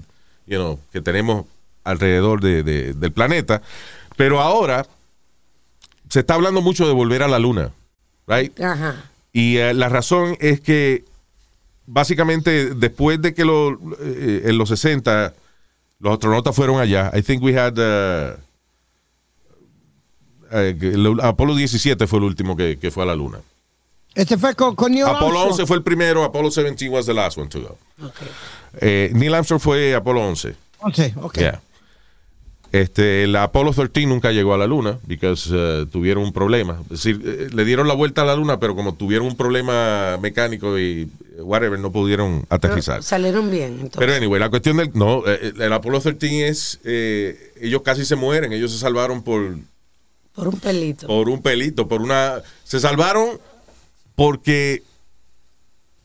you 0.48 0.58
know, 0.58 0.80
que 0.92 1.00
tenemos 1.02 1.46
alrededor 1.86 2.42
de- 2.42 2.64
de- 2.64 2.94
del 2.94 3.12
planeta. 3.14 3.62
Pero 4.18 4.42
ahora 4.42 4.86
se 6.10 6.20
está 6.20 6.34
hablando 6.34 6.62
mucho 6.62 6.86
de 6.88 6.94
volver 6.94 7.24
a 7.24 7.28
la 7.30 7.40
Luna, 7.40 7.72
right? 8.28 8.60
Ajá. 8.60 9.06
Y 9.32 9.58
eh, 9.58 9.74
la 9.74 9.88
razón 9.88 10.36
es 10.42 10.60
que 10.60 11.06
básicamente 11.86 12.74
después 12.76 13.22
de 13.22 13.34
que 13.34 13.46
lo- 13.46 13.80
eh, 14.02 14.42
en 14.46 14.58
los 14.58 14.70
60 14.70 15.34
los 16.00 16.14
astronautas 16.14 16.56
fueron 16.56 16.80
allá, 16.80 17.12
I 17.16 17.22
think 17.22 17.42
we 17.42 17.58
had 17.58 17.78
uh, 17.78 18.38
Apolo 21.22 21.56
17 21.56 22.08
fue 22.08 22.20
el 22.20 22.26
último 22.26 22.56
que, 22.56 22.78
que 22.78 22.92
fue 22.92 23.04
a 23.04 23.08
la 23.08 23.16
luna. 23.16 23.40
Este 24.16 24.38
fue 24.38 24.56
con, 24.56 24.76
con 24.76 24.92
Neil 24.92 25.04
Apolo 25.06 25.26
Armstrong. 25.40 25.52
11 25.52 25.66
fue 25.68 25.78
el 25.78 25.84
primero, 25.84 26.24
Apolo 26.24 26.50
17 26.50 26.90
was 26.90 27.06
the 27.06 27.14
last 27.14 27.38
one 27.38 27.50
to 27.50 27.62
go. 27.62 27.78
Ok. 28.04 28.16
Eh, 28.82 29.12
Neil 29.14 29.34
Armstrong 29.36 29.62
fue 29.62 29.94
Apolo 29.94 30.22
11. 30.28 30.56
11, 30.80 31.14
ok. 31.22 31.38
Yeah. 31.38 31.62
Este, 32.72 33.24
el 33.24 33.36
Apolo 33.36 33.72
13 33.74 34.08
nunca 34.08 34.32
llegó 34.32 34.54
a 34.54 34.58
la 34.58 34.68
luna 34.68 35.00
because 35.06 35.50
eh, 35.54 35.86
tuvieron 35.92 36.24
un 36.24 36.34
problema. 36.34 36.80
Es 36.86 36.90
decir, 37.04 37.22
eh, 37.24 37.48
le 37.54 37.64
dieron 37.64 37.88
la 37.88 37.94
vuelta 37.94 38.24
a 38.24 38.26
la 38.26 38.36
luna, 38.36 38.60
pero 38.60 38.76
como 38.76 38.94
tuvieron 38.96 39.28
un 39.28 39.38
problema 39.38 40.18
mecánico 40.22 40.78
y 40.78 41.10
eh, 41.38 41.42
whatever, 41.42 41.80
no 41.80 41.92
pudieron 41.92 42.42
Pero 42.42 42.56
aterrizar. 42.56 43.04
salieron 43.04 43.50
bien, 43.50 43.74
entonces. 43.74 44.00
Pero 44.00 44.14
anyway, 44.16 44.40
la 44.40 44.50
cuestión 44.50 44.78
del 44.78 44.92
no, 44.96 45.24
eh, 45.28 45.54
el 45.58 45.72
Apolo 45.74 46.02
13 46.02 46.48
es 46.48 46.80
eh, 46.84 47.54
ellos 47.62 47.84
casi 47.84 48.04
se 48.04 48.16
mueren, 48.18 48.52
ellos 48.52 48.72
se 48.72 48.80
salvaron 48.80 49.24
por 49.24 49.58
por 50.38 50.48
un 50.48 50.60
pelito. 50.60 51.08
por 51.08 51.28
un 51.30 51.42
pelito, 51.42 51.88
por 51.88 52.02
una 52.02 52.42
se 52.64 52.80
salvaron 52.80 53.40
porque 54.16 54.84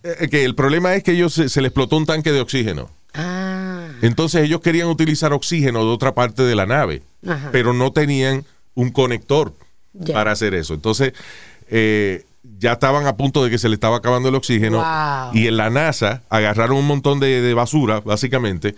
eh, 0.03 0.29
que 0.31 0.45
el 0.45 0.55
problema 0.55 0.95
es 0.95 1.03
que 1.05 1.13
ellos 1.13 1.35
se, 1.35 1.49
se 1.51 1.61
les 1.61 1.69
explotó 1.69 1.97
un 1.99 2.07
tanque 2.07 2.33
de 2.33 2.41
oxígeno. 2.41 2.91
Ah. 3.15 3.89
Entonces 4.01 4.43
ellos 4.45 4.61
querían 4.63 4.89
utilizar 4.89 5.33
oxígeno 5.35 5.81
de 5.85 5.91
otra 5.91 6.15
parte 6.15 6.43
de 6.43 6.55
la 6.57 6.65
nave, 6.67 7.03
Ajá. 7.27 7.51
pero 7.53 7.75
no 7.75 7.93
tenían 7.93 8.45
un 8.75 8.91
conector 8.91 9.53
para 10.13 10.33
hacer 10.33 10.55
eso. 10.55 10.73
Entonces 10.73 11.13
eh, 11.69 12.25
ya 12.59 12.73
estaban 12.73 13.07
a 13.07 13.17
punto 13.19 13.45
de 13.45 13.51
que 13.51 13.59
se 13.59 13.69
le 13.69 13.75
estaba 13.75 13.99
acabando 13.99 14.31
el 14.31 14.35
oxígeno 14.35 14.79
Wow. 14.79 15.35
y 15.35 15.47
en 15.47 15.59
la 15.59 15.69
NASA 15.69 16.23
agarraron 16.31 16.79
un 16.79 16.87
montón 16.87 17.21
de, 17.21 17.43
de 17.43 17.53
basura, 17.55 18.01
básicamente. 18.01 18.75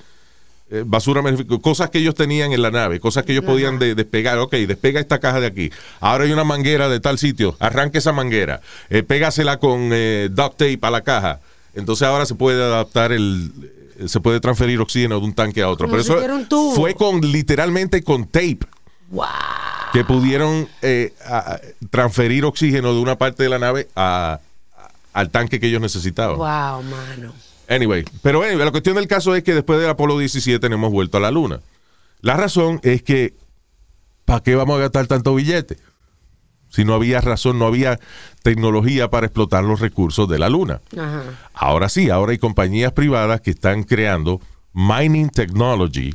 Eh, 0.75 0.83
basura, 0.85 1.23
cosas 1.63 1.91
que 1.91 1.99
ellos 1.99 2.17
tenían 2.17 2.53
en 2.53 2.61
la 2.61 2.73
nave, 2.73 2.99
cosas 2.99 3.23
que 3.25 3.31
ellos 3.31 3.45
podían 3.45 3.79
de- 3.79 3.95
despegar. 3.95 4.39
Ok, 4.39 4.55
despega 4.55 4.99
esta 4.99 5.21
caja 5.21 5.39
de 5.39 5.47
aquí. 5.47 5.71
Ahora 6.01 6.25
hay 6.25 6.33
una 6.33 6.43
manguera 6.43 6.89
de 6.89 6.99
tal 6.99 7.17
sitio. 7.19 7.57
Arranque 7.61 7.99
esa 7.99 8.11
manguera. 8.13 8.61
Eh, 8.91 9.05
pégasela 9.05 9.59
con 9.61 9.91
eh, 9.93 10.29
duct 10.33 10.57
tape 10.57 10.79
a 10.83 10.91
la 10.91 11.03
caja. 11.03 11.41
Entonces 11.75 12.07
ahora 12.09 12.27
se 12.27 12.35
puede 12.35 12.61
adaptar 12.63 13.13
el. 13.13 13.53
Se 14.07 14.19
puede 14.19 14.41
transferir 14.41 14.81
oxígeno 14.81 15.21
de 15.21 15.25
un 15.27 15.33
tanque 15.35 15.63
a 15.63 15.69
otro. 15.69 15.89
Pero 15.89 16.01
eso 16.03 16.19
fue 16.75 16.95
con 16.95 17.21
literalmente 17.21 18.03
con 18.03 18.27
tape 18.27 18.59
Wow. 19.11 19.27
que 19.93 20.03
pudieron 20.05 20.69
eh, 20.83 21.13
a- 21.25 21.61
transferir 21.91 22.45
oxígeno 22.45 22.93
de 22.95 22.99
una 23.01 23.17
parte 23.17 23.45
de 23.45 23.49
la 23.49 23.61
nave 23.61 23.87
a- 23.95 24.41
a- 24.77 24.91
al 25.13 25.31
tanque 25.31 25.61
que 25.61 25.69
ellos 25.69 25.81
necesitaban. 25.81 26.37
Wow, 26.37 26.83
mano. 26.83 27.33
Anyway, 27.69 28.05
pero 28.23 28.43
anyway, 28.43 28.65
la 28.65 28.71
cuestión 28.71 28.97
del 28.97 29.07
caso 29.09 29.35
es 29.35 29.43
que 29.43 29.55
después 29.55 29.81
del 29.81 29.89
Apolo 29.89 30.19
17 30.19 30.69
no 30.69 30.75
hemos 30.77 30.93
vuelto 30.93 31.17
a 31.19 31.21
la 31.21 31.31
Luna. 31.31 31.61
La 32.21 32.37
razón 32.37 32.81
es 32.83 33.03
que, 33.03 33.35
¿para 34.25 34.43
qué 34.43 34.55
vamos 34.55 34.77
a 34.77 34.81
gastar 34.83 35.07
tanto 35.07 35.35
billete? 35.35 35.77
Si 36.69 36.85
no 36.85 36.95
había 36.95 37.21
razón, 37.21 37.59
no 37.59 37.67
había 37.67 38.01
tecnología 38.43 39.09
para 39.09 39.27
explotar 39.27 39.63
los 39.65 39.81
recursos 39.81 40.29
de 40.29 40.39
la 40.39 40.49
Luna. 40.49 40.81
Ajá. 40.99 41.23
Ahora 41.55 41.89
sí, 41.89 42.11
ahora 42.11 42.33
hay 42.33 42.39
compañías 42.39 42.93
privadas 42.93 43.41
que 43.41 43.51
están 43.51 43.85
creando 43.85 44.41
mining 44.73 45.31
technology 45.31 46.15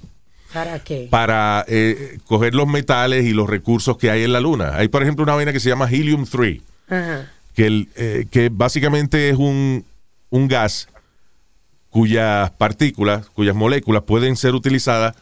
¿Para 0.54 0.80
qué? 0.80 1.08
para 1.10 1.64
eh, 1.68 2.18
coger 2.26 2.56
los 2.56 2.68
metales 2.68 3.26
y 3.26 3.32
los 3.34 3.50
recursos 3.50 3.98
que 3.98 4.12
hay 4.12 4.24
en 4.24 4.34
la 4.34 4.42
Luna. 4.42 4.76
Hay, 4.76 4.88
por 4.90 5.02
ejemplo, 5.02 5.24
una 5.24 5.36
vaina 5.36 5.54
que 5.54 5.60
se 5.60 5.70
llama 5.70 5.90
Helium 5.90 6.26
3 6.26 6.62
Ajá. 6.90 7.32
que, 7.56 7.66
el, 7.68 7.90
eh, 7.96 8.26
que 8.30 8.50
básicamente 8.52 9.30
es 9.30 9.38
un, 9.38 9.86
un 10.30 10.48
gas 10.48 10.90
cuyas 11.90 12.52
partículas, 12.52 13.28
cuyas 13.30 13.56
moléculas 13.56 14.04
pueden 14.04 14.36
ser 14.36 14.54
utilizadas 14.56 15.16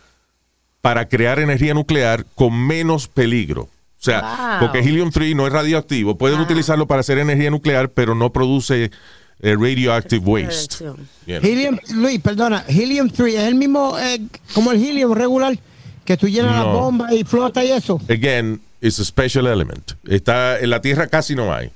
para 0.81 1.07
crear 1.07 1.39
energía 1.39 1.73
nuclear 1.73 2.25
con 2.35 2.53
menos 2.67 3.07
peligro. 3.07 3.63
O 3.63 4.03
sea, 4.03 4.21
Wow. 4.21 4.59
porque 4.67 4.79
Helium 4.79 5.09
3 5.11 5.35
no 5.35 5.47
es 5.47 5.53
radioactivo, 5.53 6.17
pueden 6.17 6.39
Ah. 6.39 6.43
utilizarlo 6.43 6.85
para 6.87 7.01
hacer 7.01 7.17
energía 7.17 7.49
nuclear, 7.49 7.89
pero 7.89 8.13
no 8.15 8.31
produce 8.31 8.91
eh, 9.39 9.55
radioactive 9.55 10.25
waste. 10.25 10.83
You 10.83 10.93
know. 10.93 11.05
Helium, 11.27 11.77
Luis, 11.93 12.19
perdona, 12.21 12.63
Helium 12.67 13.07
3 13.09 13.35
es 13.35 13.43
el 13.43 13.53
mismo 13.55 13.95
eh, 13.99 14.19
como 14.55 14.71
el 14.71 14.83
helium 14.83 15.13
regular 15.13 15.57
que 16.05 16.17
tú 16.17 16.27
llenas 16.27 16.53
la 16.55 16.63
No. 16.63 16.73
bomba 16.73 17.13
y 17.13 17.23
flota 17.23 17.63
y 17.63 17.71
eso. 17.71 17.99
Again, 18.09 18.59
it's 18.81 18.99
a 18.99 19.05
special 19.05 19.45
element. 19.45 19.91
Está, 20.07 20.59
en 20.59 20.69
la 20.71 20.81
Tierra 20.81 21.05
casi 21.07 21.35
no 21.35 21.53
hay. 21.53 21.69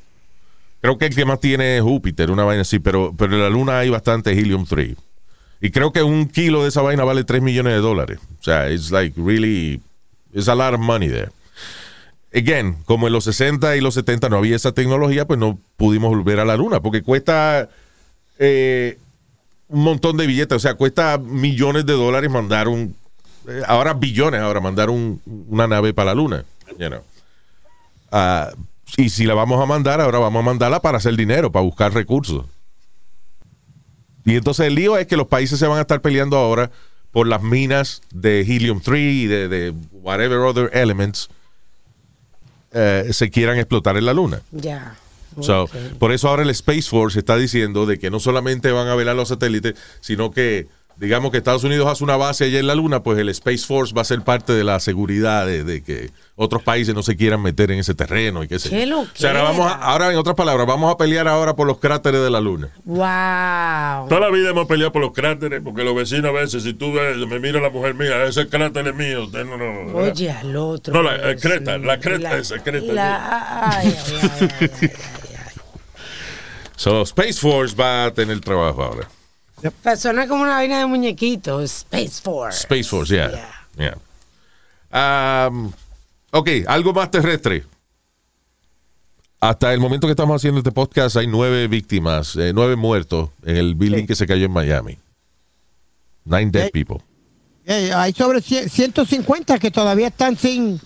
Creo 0.82 0.98
que 0.98 1.06
el 1.06 1.16
que 1.16 1.26
más 1.26 1.40
tiene 1.40 1.78
es 1.78 1.84
Júpiter, 1.84 2.32
una 2.32 2.44
vaina 2.44 2.62
así, 2.64 2.80
pero, 2.80 3.14
pero 3.18 3.34
en 3.36 3.42
la 3.42 3.50
Luna 3.50 3.80
hay 3.80 3.90
bastante 3.90 4.32
helium 4.32 4.66
3. 4.66 4.96
Y 5.62 5.70
creo 5.70 5.92
que 5.94 6.02
un 6.02 6.28
kilo 6.28 6.64
de 6.64 6.70
esa 6.70 6.82
vaina 6.82 7.04
vale 7.04 7.24
3 7.24 7.42
millones 7.42 7.74
de 7.74 7.80
dólares. 7.80 8.20
O 8.40 8.44
sea, 8.44 8.70
it's 8.72 8.90
like 8.92 9.14
really, 9.22 9.80
it's 10.34 10.48
a 10.48 10.56
lot 10.56 10.74
of 10.74 10.80
money 10.80 11.08
there. 11.08 11.30
Again, 12.34 12.78
como 12.86 13.08
en 13.08 13.14
los 13.14 13.26
60 13.26 13.76
y 13.78 13.82
los 13.82 13.94
70 13.94 14.30
no 14.30 14.38
había 14.38 14.56
esa 14.56 14.72
tecnología, 14.72 15.26
pues 15.26 15.38
no 15.38 15.60
pudimos 15.78 16.10
volver 16.10 16.40
a 16.40 16.46
la 16.46 16.56
Luna, 16.58 16.80
porque 16.80 17.04
cuesta 17.04 17.70
eh, 18.40 18.98
un 19.68 19.84
montón 19.84 20.18
de 20.18 20.26
billetes, 20.26 20.56
o 20.56 20.60
sea, 20.60 20.74
cuesta 20.74 21.18
millones 21.20 21.86
de 21.86 21.94
dólares 21.94 22.32
mandar 22.32 22.68
un, 22.68 22.96
eh, 23.48 23.62
ahora 23.68 23.94
billones, 23.94 24.42
ahora 24.42 24.62
mandar 24.62 24.90
un- 24.90 25.22
una 25.48 25.68
nave 25.68 25.94
para 25.94 26.08
la 26.08 26.16
Luna. 26.16 26.44
you 26.80 26.88
know. 26.88 27.02
Ah, 28.12 28.52
y 28.98 29.10
si 29.10 29.26
la 29.26 29.34
vamos 29.34 29.62
a 29.62 29.66
mandar, 29.66 30.02
ahora 30.02 30.20
vamos 30.20 30.42
a 30.42 30.46
mandarla 30.46 30.82
para 30.82 30.98
hacer 30.98 31.16
dinero, 31.16 31.52
para 31.52 31.64
buscar 31.64 31.94
recursos. 31.94 32.46
Y 34.26 34.36
entonces 34.36 34.68
el 34.68 34.76
lío 34.76 34.98
es 34.98 35.08
que 35.08 35.18
los 35.18 35.28
países 35.28 35.60
se 35.60 35.68
van 35.68 35.78
a 35.78 35.82
estar 35.82 36.02
peleando 36.02 36.38
ahora 36.38 36.72
por 37.12 37.28
las 37.28 37.42
minas 37.42 38.02
de 38.14 38.42
helium 38.42 38.82
3 38.82 39.14
y 39.14 39.28
de, 39.28 39.48
de 39.48 39.74
whatever 39.92 40.40
other 40.40 40.70
elements 40.74 41.30
eh, 42.74 43.10
se 43.12 43.30
quieran 43.30 43.58
explotar 43.58 43.98
en 43.98 44.06
la 44.06 44.14
Luna. 44.14 44.42
Ya. 44.52 44.96
So. 45.42 45.70
Por 45.98 46.12
eso 46.12 46.28
ahora 46.30 46.44
el 46.44 46.50
Space 46.50 46.84
Force 46.84 47.20
está 47.20 47.38
diciendo 47.38 47.86
de 47.86 48.00
que 48.00 48.10
no 48.10 48.20
solamente 48.20 48.72
van 48.72 48.88
a 48.88 48.96
velar 48.96 49.16
los 49.16 49.30
satélites, 49.30 49.76
sino 50.02 50.32
que, 50.32 50.68
digamos 51.02 51.32
que 51.32 51.38
Estados 51.40 51.64
Unidos 51.64 51.88
hace 51.90 52.04
una 52.04 52.16
base 52.16 52.46
allá 52.46 52.60
en 52.60 52.68
la 52.68 52.76
Luna, 52.76 53.02
pues 53.04 53.18
el 53.20 53.28
Space 53.30 53.66
Force 53.66 53.94
va 53.94 54.04
a 54.04 54.06
ser 54.06 54.22
parte 54.22 54.54
de 54.54 54.64
la 54.64 54.80
seguridad 54.80 55.46
de, 55.48 55.64
de 55.64 55.82
que 55.84 56.12
otros 56.36 56.62
países 56.64 56.94
no 56.96 57.02
se 57.04 57.16
quieran 57.18 57.42
meter 57.42 57.72
en 57.72 57.80
ese 57.80 57.94
terreno 57.96 58.44
y 58.44 58.48
qué 58.48 58.60
sé 58.60 58.70
yo. 58.70 58.76
¡Qué 59.06 59.10
O 59.18 59.20
sea, 59.20 59.32
ahora, 59.32 59.42
vamos 59.44 59.66
a- 59.68 59.74
ahora, 59.76 60.12
en 60.12 60.18
otras 60.18 60.36
palabras, 60.36 60.66
vamos 60.68 60.94
a 60.94 60.98
pelear 60.98 61.28
ahora 61.28 61.56
por 61.56 61.66
los 61.68 61.80
cráteres 61.80 62.22
de 62.22 62.30
la 62.30 62.40
Luna. 62.40 62.70
Wow. 62.86 64.08
Toda 64.10 64.22
la 64.22 64.30
vida 64.30 64.52
hemos 64.52 64.68
peleado 64.68 64.92
por 64.92 65.02
los 65.02 65.12
cráteres, 65.12 65.60
porque 65.64 65.84
los 65.84 65.96
vecinos 65.96 66.26
a 66.26 66.32
veces, 66.32 66.64
si 66.64 66.74
tú 66.76 66.94
ves, 66.94 67.18
me 67.28 67.40
mira 67.40 67.60
la 67.60 67.70
mujer 67.72 67.96
mía, 67.96 68.24
ese 68.26 68.48
cráter 68.48 68.88
es 68.88 68.96
mío. 68.96 69.26
Usted 69.26 69.44
no, 69.44 69.58
no, 69.58 69.98
Oye, 69.98 70.30
al 70.32 70.56
otro. 70.56 70.94
No, 70.94 71.02
la, 71.02 71.16
eh, 71.16 71.36
Dios 71.36 71.42
creta, 71.42 71.78
la 71.80 72.00
creta 72.00 72.30
La- 72.32 72.38
esa, 72.38 72.60
creta. 72.64 72.94
la- 72.94 73.70
ay, 73.80 73.88
ay, 73.88 73.94
ay, 74.14 74.22
ay, 74.22 74.30
ay, 74.40 74.50
ay, 74.62 74.70
ay. 74.84 74.90
So, 76.76 77.02
Space 77.04 77.40
Force 77.40 77.76
va 77.76 78.06
a 78.06 78.14
tener 78.14 78.40
trabajo 78.40 78.84
ahora. 78.84 79.08
Suena 79.98 80.28
como 80.28 80.44
una 80.44 80.56
vaina 80.56 80.80
de 80.80 80.86
muñequito. 80.86 81.62
Space 81.62 82.22
Force. 82.22 82.60
Space 82.60 82.84
Force, 82.84 83.14
yeah. 83.14 83.50
yeah. 83.78 85.48
Um, 85.48 85.72
ok, 86.32 86.50
algo 86.68 86.94
más 86.94 87.10
terrestre. 87.12 87.64
Hasta 89.40 89.74
el 89.74 89.80
momento 89.80 90.08
que 90.08 90.12
estamos 90.12 90.36
haciendo 90.36 90.60
este 90.60 90.72
podcast 90.72 91.18
hay 91.18 91.26
nueve 91.28 91.68
víctimas, 91.68 92.36
eh, 92.36 92.52
nueve 92.54 92.76
muertos 92.76 93.30
en 93.44 93.58
el 93.58 93.74
building 93.76 94.02
Sí. 94.02 94.08
que 94.08 94.16
se 94.16 94.28
cayó 94.28 94.46
en 94.46 94.52
Miami. 94.52 94.98
Nine 96.26 96.52
dead 96.52 96.70
people. 96.72 96.98
Eh, 97.66 97.92
hay 97.94 98.14
sobre 98.14 98.42
100 98.42 98.70
150 98.70 99.58
que 99.60 99.72
todavía 99.72 100.08
están 100.08 100.38
sin... 100.38 100.80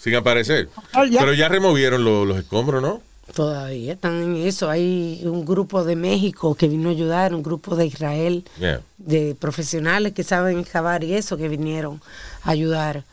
Sin 0.00 0.16
aparecer. 0.16 0.68
Pero 0.92 1.32
ya 1.32 1.48
removieron 1.48 2.04
lo- 2.04 2.24
los 2.24 2.38
escombros, 2.38 2.82
¿no? 2.82 3.00
Todavía 3.34 3.94
están 3.94 4.22
en 4.22 4.36
eso. 4.36 4.68
Hay 4.68 5.20
un 5.24 5.44
grupo 5.44 5.84
de 5.84 5.96
México 5.96 6.54
que 6.54 6.68
vino 6.68 6.88
a 6.88 6.92
ayudar, 6.92 7.34
un 7.34 7.42
grupo 7.42 7.76
de 7.76 7.86
Israel, 7.86 8.44
Yeah. 8.58 8.80
de 8.98 9.34
profesionales 9.38 10.12
que 10.12 10.22
saben 10.24 10.58
excavar 10.58 11.02
y 11.04 11.14
eso, 11.14 11.36
que 11.36 11.48
vinieron 11.48 12.00
a 12.42 12.50
ayudar. 12.50 13.04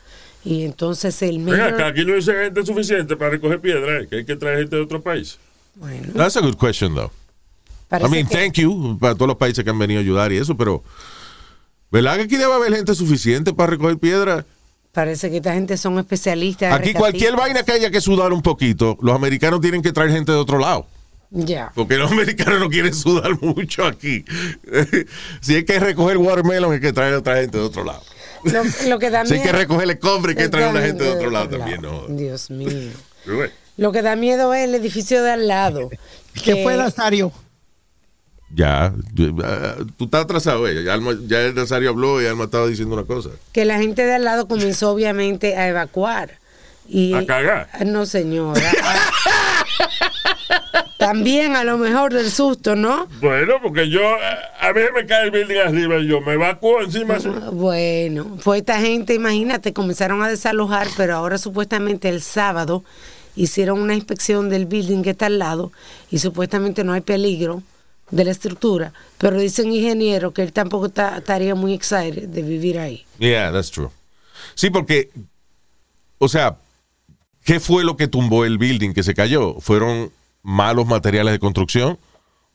Y 0.44 0.62
entonces 0.64 1.20
el 1.22 1.36
acá, 1.48 1.50
mayor... 1.72 1.82
aquí 1.82 2.04
no 2.04 2.14
dice 2.14 2.32
gente 2.32 2.64
suficiente 2.64 3.16
para 3.16 3.30
recoger 3.32 3.60
piedra, 3.60 4.00
¿eh? 4.00 4.06
que 4.08 4.16
hay 4.16 4.24
que 4.24 4.36
traer 4.36 4.58
gente 4.60 4.76
de 4.76 4.82
otro 4.82 5.00
país. 5.02 5.38
Bueno, 5.74 6.12
That's 6.14 6.36
a 6.36 6.40
good 6.40 6.56
question, 6.56 6.94
though. 6.94 7.10
I 7.92 8.08
mean, 8.08 8.26
que- 8.26 8.36
thank 8.36 8.54
you 8.54 8.96
para 9.00 9.14
todos 9.14 9.28
los 9.28 9.36
países 9.36 9.64
que 9.64 9.70
han 9.70 9.78
venido 9.78 10.00
a 10.00 10.02
ayudar 10.02 10.32
y 10.32 10.36
eso, 10.38 10.56
pero 10.56 10.82
¿verdad 11.90 12.16
que 12.16 12.22
aquí 12.22 12.36
debe 12.36 12.52
haber 12.52 12.74
gente 12.74 12.94
suficiente 12.94 13.52
para 13.52 13.70
recoger 13.70 13.98
piedra? 13.98 14.44
Parece 14.92 15.30
que 15.30 15.36
esta 15.36 15.54
gente 15.54 15.76
son 15.76 15.98
especialistas. 15.98 16.72
Aquí 16.72 16.92
cualquier 16.92 17.36
vaina 17.36 17.62
que 17.62 17.72
haya 17.72 17.90
que 17.90 18.00
sudar 18.00 18.32
un 18.32 18.42
poquito, 18.42 18.98
los 19.00 19.14
americanos 19.14 19.60
tienen 19.60 19.82
que 19.82 19.92
traer 19.92 20.10
gente 20.10 20.32
de 20.32 20.38
otro 20.38 20.58
lado. 20.58 20.86
Ya. 21.30 21.70
Porque 21.74 21.96
los 21.96 22.10
americanos 22.12 22.58
no 22.60 22.68
quieren 22.68 22.92
sudar 22.92 23.40
mucho 23.40 23.84
aquí. 23.86 24.24
si 25.40 25.54
hay 25.54 25.64
que 25.64 25.78
recoger 25.78 26.16
watermelon, 26.16 26.72
hay 26.72 26.80
que 26.80 26.92
traer 26.92 27.14
a 27.14 27.18
otra 27.18 27.36
gente 27.36 27.56
de 27.58 27.64
otro 27.64 27.84
lado. 27.84 28.02
Lo, 28.44 28.62
lo 28.88 28.98
que 28.98 29.10
da 29.10 29.24
Si 29.24 29.34
hay 29.34 29.42
que 29.42 29.52
recoger 29.52 29.88
el 29.88 29.98
cobre, 29.98 30.32
hay 30.32 30.36
que 30.36 30.48
traer 30.48 30.66
a 30.66 30.70
una 30.70 30.80
gente 30.80 31.04
de 31.04 31.10
otro 31.10 31.30
lado 31.30 31.48
también. 31.50 31.82
No. 31.82 32.06
Dios 32.08 32.50
mío. 32.50 32.90
Lo 33.76 33.92
que 33.92 34.02
da 34.02 34.16
miedo 34.16 34.52
es 34.54 34.68
el 34.68 34.74
edificio 34.74 35.22
de 35.22 35.30
al 35.30 35.46
lado. 35.46 35.88
¿Qué 36.44 36.62
fue 36.62 36.76
Nazario? 36.76 37.32
Ya, 38.54 38.92
ya, 39.14 39.76
tú 39.96 40.04
estás 40.06 40.24
atrasado. 40.24 40.66
eh. 40.66 40.82
Ya, 40.84 40.94
Alma- 40.94 41.16
ya 41.26 41.40
el 41.42 41.54
Nazario 41.54 41.90
habló 41.90 42.20
y 42.20 42.26
Alma 42.26 42.44
estaba 42.44 42.66
diciendo 42.66 42.94
una 42.94 43.04
cosa. 43.04 43.30
que 43.52 43.64
la 43.64 43.78
gente 43.78 44.04
de 44.04 44.14
al 44.14 44.24
lado 44.24 44.48
comenzó 44.48 44.90
obviamente 44.90 45.56
a 45.56 45.68
evacuar. 45.68 46.38
Y, 46.88 47.14
¿A 47.14 47.24
cagar? 47.24 47.68
No, 47.86 48.04
señora. 48.06 48.60
También 50.98 51.56
a 51.56 51.64
lo 51.64 51.78
mejor 51.78 52.12
del 52.12 52.30
susto, 52.30 52.76
¿no? 52.76 53.06
bueno, 53.22 53.54
porque 53.62 53.88
yo, 53.88 54.00
eh, 54.00 54.36
a 54.60 54.72
mí 54.72 54.80
me 54.94 55.06
cae 55.06 55.24
el 55.24 55.30
building 55.30 55.56
arriba 55.58 55.96
y 55.98 56.06
yo 56.08 56.20
me 56.20 56.34
evacuo 56.34 56.82
encima. 56.82 57.14
así. 57.14 57.28
Bueno, 57.52 58.36
pues 58.44 58.60
esta 58.60 58.78
gente, 58.80 59.14
imagínate, 59.14 59.72
comenzaron 59.72 60.22
a 60.22 60.28
desalojar, 60.28 60.88
pero 60.96 61.16
ahora 61.16 61.38
supuestamente 61.38 62.08
el 62.10 62.20
sábado 62.20 62.84
hicieron 63.34 63.80
una 63.80 63.94
inspección 63.94 64.50
del 64.50 64.66
building 64.66 65.02
que 65.02 65.10
está 65.10 65.26
al 65.26 65.38
lado 65.38 65.72
y 66.10 66.18
supuestamente 66.18 66.84
no 66.84 66.92
hay 66.92 67.00
peligro 67.00 67.62
de 68.10 68.24
la 68.24 68.30
estructura, 68.30 68.92
pero 69.18 69.38
dice 69.38 69.62
un 69.62 69.72
ingeniero 69.72 70.32
que 70.32 70.42
él 70.42 70.52
tampoco 70.52 70.86
estaría 70.86 71.54
muy 71.54 71.74
excited 71.74 72.28
de 72.28 72.42
vivir 72.42 72.78
ahí. 72.78 73.04
Yeah, 73.18 73.52
that's 73.52 73.70
true. 73.70 73.90
Sí, 74.54 74.70
porque, 74.70 75.10
o 76.18 76.28
sea, 76.28 76.56
¿qué 77.44 77.60
fue 77.60 77.84
lo 77.84 77.96
que 77.96 78.08
tumbó 78.08 78.44
el 78.44 78.58
building 78.58 78.92
que 78.92 79.02
se 79.02 79.14
cayó? 79.14 79.60
¿Fueron 79.60 80.10
malos 80.42 80.86
materiales 80.86 81.32
de 81.32 81.38
construcción? 81.38 81.98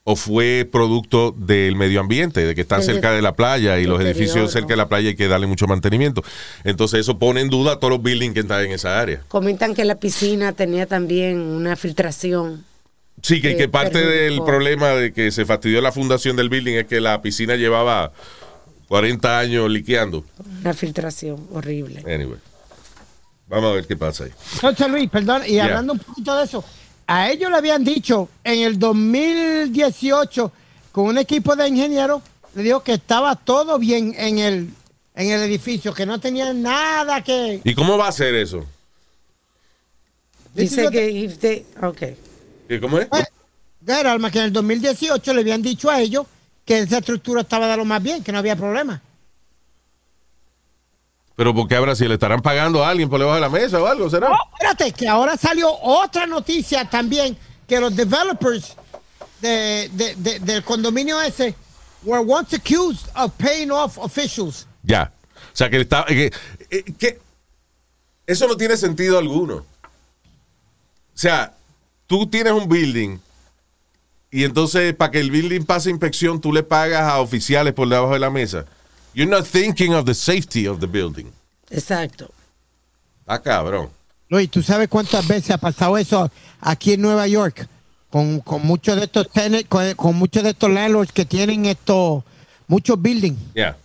¿O 0.08 0.16
fue 0.16 0.70
producto 0.72 1.34
del 1.36 1.76
medio 1.76 2.00
ambiente, 2.00 2.46
de 2.46 2.54
que 2.54 2.62
están 2.62 2.82
El 2.82 2.86
cerca 2.86 3.12
de 3.12 3.24
la 3.24 3.36
playa 3.36 3.80
y 3.80 3.86
los 3.86 4.00
edificios 4.00 4.52
cerca 4.52 4.70
de 4.70 4.76
la 4.76 4.88
playa 4.88 5.10
hay 5.10 5.16
que 5.16 5.28
darle 5.28 5.48
mucho 5.48 5.66
mantenimiento? 5.66 6.24
Entonces 6.64 7.00
eso 7.00 7.18
pone 7.18 7.42
en 7.42 7.50
duda 7.50 7.74
a 7.74 7.80
todos 7.80 7.94
los 7.94 8.04
buildings 8.04 8.36
que 8.36 8.42
están 8.42 8.66
en 8.66 8.74
esa 8.74 9.00
área. 9.00 9.24
Comentan 9.30 9.74
que 9.74 9.84
la 9.84 9.96
piscina 9.96 10.54
tenía 10.54 10.86
también 10.86 11.40
una 11.40 11.76
filtración. 11.76 12.64
Sí, 13.26 13.42
que, 13.42 13.52
Eh, 13.54 13.58
que 13.58 13.68
parte 13.68 13.98
del 14.06 14.44
problema 14.44 14.90
de 14.90 15.12
que 15.12 15.32
se 15.32 15.46
fastidió 15.46 15.82
la 15.82 15.92
fundación 15.92 16.36
del 16.36 16.48
building 16.48 16.76
es 16.76 16.86
que 16.86 17.02
la 17.02 17.20
piscina 17.24 17.56
llevaba 17.56 18.12
40 18.88 19.40
años 19.40 19.68
liqueando. 19.68 20.24
Una 20.62 20.76
filtración 20.76 21.48
horrible. 21.52 22.02
Anyway. 22.02 22.38
Vamos 23.48 23.72
a 23.72 23.74
ver 23.78 23.88
qué 23.88 23.96
pasa 23.98 24.26
ahí. 24.26 24.32
Entonces, 24.54 24.88
Luis, 24.90 25.10
perdón, 25.10 25.42
y 25.48 25.54
Yeah. 25.54 25.66
hablando 25.66 25.94
un 25.94 26.00
poquito 26.00 26.36
de 26.38 26.44
eso, 26.46 26.64
a 27.08 27.32
ellos 27.32 27.50
le 27.50 27.58
habían 27.58 27.84
dicho 27.84 28.30
en 28.44 28.60
el 28.62 28.78
2018 28.78 30.52
con 30.92 31.06
un 31.08 31.18
equipo 31.18 31.56
de 31.56 31.68
ingenieros, 31.68 32.22
le 32.54 32.62
dijo 32.62 32.84
que 32.84 32.94
estaba 32.94 33.36
todo 33.36 33.80
bien 33.80 34.14
en 34.20 34.38
el, 34.38 34.70
en 35.16 35.32
el 35.32 35.42
edificio, 35.42 35.96
que 35.96 36.06
no 36.06 36.20
tenía 36.20 36.54
nada 36.54 37.24
que... 37.24 37.60
¿Y 37.64 37.74
cómo 37.74 37.98
va 37.98 38.08
a 38.08 38.12
ser 38.12 38.36
eso? 38.36 38.64
Dice 40.54 40.90
que 40.92 41.10
if 41.10 41.38
they- 41.40 41.66
ok. 41.82 42.02
¿Y 42.70 42.80
¿Cómo 42.80 43.00
es? 43.00 43.08
Pues, 43.08 43.26
Era, 43.88 44.12
Alma, 44.14 44.32
que 44.32 44.40
en 44.40 44.46
el 44.46 44.54
2018 44.54 45.34
le 45.34 45.42
habían 45.42 45.62
dicho 45.62 45.90
a 45.90 46.00
ellos 46.02 46.26
que 46.66 46.80
esa 46.80 46.98
estructura 46.98 47.42
estaba 47.42 47.68
de 47.68 47.78
lo 47.78 47.86
más 47.86 48.02
bien, 48.02 48.24
que 48.24 48.32
no 48.32 48.40
había 48.40 48.56
problema. 48.56 49.02
Pero 51.36 51.54
porque 51.54 51.76
ahora 51.76 51.96
si 51.96 52.08
le 52.08 52.14
estarán 52.14 52.42
pagando 52.42 52.84
a 52.84 52.90
alguien 52.90 53.10
por 53.10 53.20
debajo 53.20 53.36
de 53.36 53.42
la 53.42 53.50
mesa 53.50 53.82
o 53.82 53.86
algo, 53.86 54.10
¿será? 54.10 54.30
No, 54.30 54.38
espérate, 54.54 54.92
que 54.94 55.08
ahora 55.08 55.36
salió 55.38 55.70
otra 55.82 56.26
noticia 56.26 56.90
también, 56.90 57.38
que 57.68 57.80
los 57.80 57.94
developers 57.96 58.74
de, 59.42 59.90
de- 59.94 60.16
de- 60.16 60.40
del 60.40 60.64
condominio 60.64 61.22
ese 61.22 61.54
were 62.04 62.24
once 62.26 62.56
accused 62.56 63.06
of 63.16 63.32
paying 63.38 63.70
off 63.70 63.98
officials. 63.98 64.66
Ya. 64.84 65.12
O 65.54 65.56
sea, 65.58 65.70
que 65.70 65.82
está. 65.82 66.06
Que, 66.06 66.32
eh, 66.72 66.84
que- 66.98 67.20
eso 68.26 68.48
no 68.48 68.56
tiene 68.56 68.78
sentido 68.78 69.18
alguno. 69.20 69.56
O 69.58 69.64
sea, 71.18 71.54
tú 72.08 72.28
tienes 72.28 72.54
un 72.54 72.68
building 72.70 73.18
y 74.32 74.44
entonces 74.44 74.94
para 74.94 75.12
que 75.12 75.20
el 75.20 75.32
building 75.32 75.62
pase 75.64 75.90
inspección 75.90 76.42
tú 76.42 76.52
le 76.52 76.64
pagas 76.64 77.02
a 77.04 77.20
oficiales 77.20 77.74
por 77.74 77.88
debajo 77.88 78.14
de 78.14 78.20
la 78.20 78.30
mesa. 78.30 78.66
You're 79.14 79.30
not 79.32 79.46
thinking 79.46 79.94
of 79.94 80.06
the 80.06 80.14
safety 80.14 80.68
of 80.68 80.80
the 80.80 80.88
building. 80.88 81.28
Exacto. 81.70 82.30
Ah, 83.26 83.42
cabrón. 83.42 83.90
Luis, 84.28 84.50
¿tú 84.52 84.62
sabes 84.62 84.90
cuántas 84.90 85.26
veces 85.28 85.52
ha 85.52 85.58
pasado 85.58 85.98
eso 85.98 86.30
aquí 86.60 86.94
en 86.94 87.02
Nueva 87.02 87.28
York? 87.28 87.68
Con, 88.10 88.40
con 88.42 88.66
muchos 88.66 88.96
de 88.98 89.04
estos 89.06 89.30
tenants, 89.32 89.68
con, 89.70 89.94
con 89.96 90.16
muchos 90.16 90.44
de 90.44 90.50
estos 90.52 90.70
landlords 90.70 91.12
que 91.12 91.26
tienen 91.26 91.66
estos, 91.66 92.24
muchos 92.68 93.02
buildings. 93.02 93.40
Ya. 93.56 93.78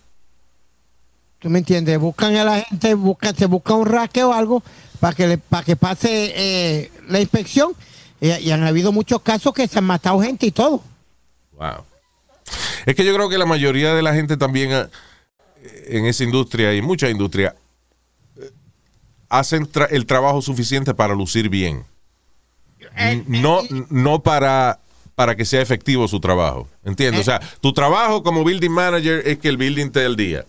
¿Tú 1.39 1.49
me 1.49 1.59
entiendes? 1.59 1.97
Buscan 1.99 2.35
a 2.35 2.43
la 2.43 2.59
gente, 2.61 2.93
buscan, 2.93 3.35
se 3.35 3.45
busca 3.45 3.73
un 3.73 3.85
raque 3.87 4.23
o 4.23 4.33
algo 4.33 4.61
para 4.99 5.15
que, 5.15 5.27
le- 5.27 5.37
para 5.37 5.63
que 5.63 5.75
pase 5.75 6.33
eh, 6.35 6.91
la 7.07 7.19
inspección. 7.19 7.73
Y, 8.21 8.29
y 8.31 8.51
han 8.51 8.63
habido 8.63 8.91
muchos 8.93 9.21
casos 9.21 9.53
que 9.53 9.67
se 9.67 9.79
han 9.79 9.85
matado 9.85 10.21
gente 10.21 10.45
y 10.45 10.51
todo. 10.51 10.81
Wow. 11.57 11.83
Es 12.85 12.95
que 12.95 13.03
yo 13.03 13.13
creo 13.13 13.27
que 13.29 13.37
la 13.37 13.45
mayoría 13.45 13.93
de 13.93 14.01
la 14.01 14.13
gente 14.13 14.37
también 14.37 14.71
eh, 14.71 14.87
en 15.87 16.05
esa 16.05 16.23
industria 16.23 16.73
y 16.73 16.81
mucha 16.81 17.09
industria 17.09 17.55
eh, 18.37 18.51
hacen 19.29 19.69
tra- 19.71 19.87
el 19.91 20.05
trabajo 20.05 20.41
suficiente 20.41 20.93
para 20.93 21.13
lucir 21.15 21.49
bien. 21.49 21.83
N- 22.95 23.23
No, 23.27 23.61
no 23.89 24.21
para, 24.21 24.79
para 25.15 25.35
que 25.35 25.45
sea 25.45 25.61
efectivo 25.61 26.07
su 26.07 26.19
trabajo. 26.19 26.67
¿Entiendes? 26.83 27.21
O 27.21 27.23
sea, 27.23 27.39
tu 27.61 27.73
trabajo 27.73 28.21
como 28.23 28.43
building 28.43 28.71
manager 28.71 29.25
es 29.27 29.37
que 29.39 29.47
el 29.49 29.57
building 29.57 29.89
te 29.91 30.01
dé 30.01 30.05
el 30.07 30.15
día. 30.15 30.45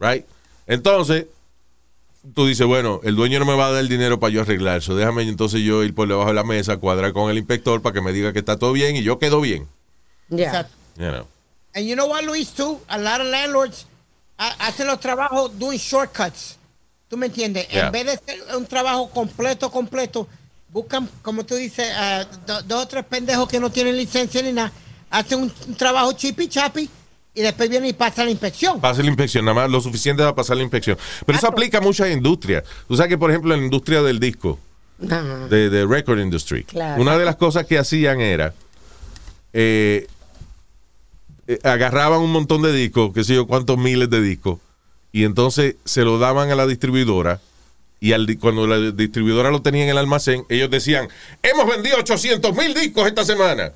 Right? 0.00 0.24
Entonces, 0.66 1.26
tú 2.34 2.46
dices, 2.46 2.66
bueno, 2.66 3.00
el 3.04 3.16
dueño 3.16 3.38
no 3.38 3.44
me 3.44 3.54
va 3.54 3.66
a 3.68 3.70
dar 3.72 3.80
el 3.80 3.88
dinero 3.88 4.18
para 4.20 4.32
yo 4.32 4.42
arreglar 4.42 4.78
eso. 4.78 4.94
Déjame 4.96 5.22
entonces 5.22 5.60
yo 5.62 5.82
ir 5.84 5.94
por 5.94 6.08
debajo 6.08 6.28
de 6.28 6.34
la 6.34 6.44
mesa, 6.44 6.76
cuadrar 6.76 7.12
con 7.12 7.30
el 7.30 7.38
inspector 7.38 7.80
para 7.82 7.92
que 7.94 8.00
me 8.00 8.12
diga 8.12 8.32
que 8.32 8.38
está 8.40 8.58
todo 8.58 8.72
bien 8.72 8.96
y 8.96 9.02
yo 9.02 9.18
quedo 9.18 9.40
bien. 9.40 9.68
Ya. 10.28 10.46
Exacto. 10.46 10.74
You 10.96 11.08
know. 11.10 11.26
And 11.74 11.86
you 11.86 11.94
know 11.94 12.06
what, 12.08 12.22
Luis, 12.24 12.50
too? 12.52 12.80
A 12.88 12.98
lot 12.98 13.20
of 13.20 13.26
landlords 13.28 13.86
ha- 14.38 14.56
hacen 14.66 14.86
los 14.86 14.98
trabajos 15.00 15.56
doing 15.58 15.78
shortcuts. 15.78 16.56
¿Tú 17.08 17.16
me 17.16 17.26
entiendes? 17.26 17.68
Yeah. 17.68 17.86
En 17.86 17.92
vez 17.92 18.04
de 18.06 18.12
hacer 18.12 18.56
un 18.56 18.66
trabajo 18.66 19.08
completo, 19.10 19.70
completo, 19.70 20.26
buscan, 20.70 21.08
como 21.22 21.44
tú 21.46 21.54
dices, 21.54 21.86
do- 22.46 22.62
dos 22.62 22.82
o 22.84 22.88
tres 22.88 23.04
pendejos 23.04 23.48
que 23.48 23.58
no 23.60 23.70
tienen 23.70 23.96
licencia 23.96 24.42
ni 24.42 24.52
nada, 24.52 24.72
hacen 25.08 25.40
un, 25.40 25.52
un 25.68 25.74
trabajo 25.74 26.12
chipi 26.12 26.48
chapi 26.48 26.90
y 27.38 27.42
después 27.42 27.68
vienen 27.70 27.90
y 27.90 27.92
pasan 27.92 28.24
la 28.26 28.30
inspección. 28.32 28.80
Pase 28.80 29.02
la 29.02 29.08
inspección, 29.08 29.44
nada 29.44 29.54
más 29.54 29.70
lo 29.70 29.80
suficiente 29.80 30.22
para 30.22 30.34
pasar 30.34 30.56
la 30.56 30.62
inspección. 30.64 30.96
Pero 31.24 31.38
eso 31.38 31.46
Claro. 31.46 31.52
aplica 31.54 31.78
a 31.78 31.80
muchas 31.80 32.10
industrias. 32.10 32.64
Tú 32.88 32.96
sabes 32.96 33.08
que, 33.10 33.18
por 33.18 33.30
ejemplo, 33.30 33.54
en 33.54 33.60
la 33.60 33.64
industria 33.66 34.02
del 34.02 34.18
disco, 34.18 34.58
Ajá. 35.04 35.46
de, 35.48 35.70
de 35.70 35.86
record 35.86 36.18
industry, 36.18 36.64
Claro. 36.64 37.00
una 37.00 37.16
de 37.16 37.24
las 37.24 37.36
cosas 37.36 37.64
que 37.66 37.78
hacían 37.78 38.20
era 38.20 38.52
eh, 39.52 40.06
eh, 41.46 41.58
agarraban 41.64 42.20
un 42.20 42.32
montón 42.32 42.62
de 42.62 42.72
discos, 42.72 43.12
qué 43.14 43.24
sé 43.24 43.34
yo, 43.34 43.46
cuántos 43.46 43.78
miles 43.78 44.10
de 44.10 44.20
discos, 44.20 44.58
y 45.12 45.24
entonces 45.24 45.76
se 45.84 46.02
lo 46.02 46.18
daban 46.18 46.50
a 46.50 46.54
la 46.54 46.66
distribuidora. 46.66 47.40
Y 48.00 48.12
al, 48.12 48.26
cuando 48.38 48.66
la 48.66 48.78
distribuidora 48.92 49.50
lo 49.50 49.62
tenía 49.62 49.82
en 49.84 49.90
el 49.90 49.98
almacén, 49.98 50.44
ellos 50.48 50.70
decían, 50.70 51.08
hemos 51.42 51.66
vendido 51.66 51.96
800 51.98 52.54
mil 52.54 52.72
discos 52.74 53.06
esta 53.08 53.24
semana. 53.24 53.72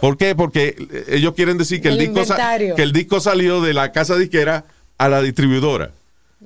¿Por 0.00 0.16
qué? 0.16 0.34
Porque 0.34 0.76
eh, 0.78 1.04
ellos 1.10 1.34
quieren 1.34 1.58
decir 1.58 1.80
que 1.82 1.88
el, 1.88 2.00
El 2.00 2.14
disco 2.14 2.34
que 2.76 2.82
el 2.82 2.92
disco 2.92 3.20
salió 3.20 3.60
de 3.60 3.74
la 3.74 3.92
casa 3.92 4.16
disquera 4.16 4.64
a 4.98 5.08
la 5.08 5.20
distribuidora. 5.22 5.90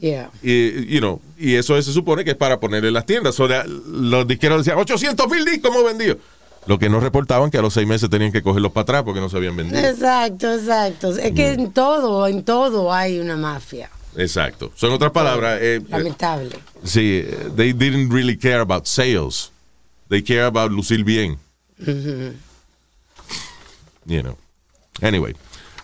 Yeah. 0.00 0.30
Y, 0.42 0.86
you 0.86 0.98
know, 0.98 1.20
y 1.38 1.54
eso 1.54 1.80
se 1.80 1.92
supone 1.92 2.24
que 2.24 2.32
es 2.32 2.36
para 2.36 2.58
ponerle 2.58 2.88
en 2.88 2.94
las 2.94 3.06
tiendas. 3.06 3.38
O 3.38 3.46
sea, 3.46 3.64
los 3.64 4.26
disqueros 4.26 4.58
decían, 4.64 4.76
800 4.78 5.28
mil 5.28 5.44
discos 5.44 5.70
hemos 5.70 5.84
vendido. 5.84 6.18
Lo 6.66 6.78
que 6.78 6.88
no 6.88 6.98
reportaban 6.98 7.50
que 7.50 7.58
a 7.58 7.62
los 7.62 7.74
seis 7.74 7.86
meses 7.86 8.08
tenían 8.10 8.32
que 8.32 8.42
cogerlos 8.42 8.72
para 8.72 8.82
atrás 8.82 9.02
porque 9.04 9.20
no 9.20 9.28
se 9.28 9.36
habían 9.36 9.54
vendido. 9.56 9.78
Exacto, 9.86 10.52
exacto. 10.54 11.10
Es 11.16 11.32
que 11.32 11.56
Mm. 11.56 11.60
en 11.60 11.72
todo, 11.72 12.26
en 12.26 12.42
todo 12.42 12.92
hay 12.92 13.20
una 13.20 13.36
mafia. 13.36 13.90
Exacto. 14.16 14.72
Son 14.74 14.90
otras 14.90 15.12
palabras. 15.12 15.58
eh, 15.60 15.76
eh, 15.76 15.82
Lamentable. 15.90 16.56
sí, 16.82 17.22
they 17.56 17.72
didn't 17.72 18.10
really 18.12 18.36
care 18.36 18.60
about 18.60 18.86
sales. 18.86 19.50
They 20.08 20.22
care 20.22 20.42
about 20.44 20.72
lucir 20.72 21.04
bien. 21.04 21.38
You 24.06 24.22
know. 24.22 24.36
Anyway. 25.02 25.34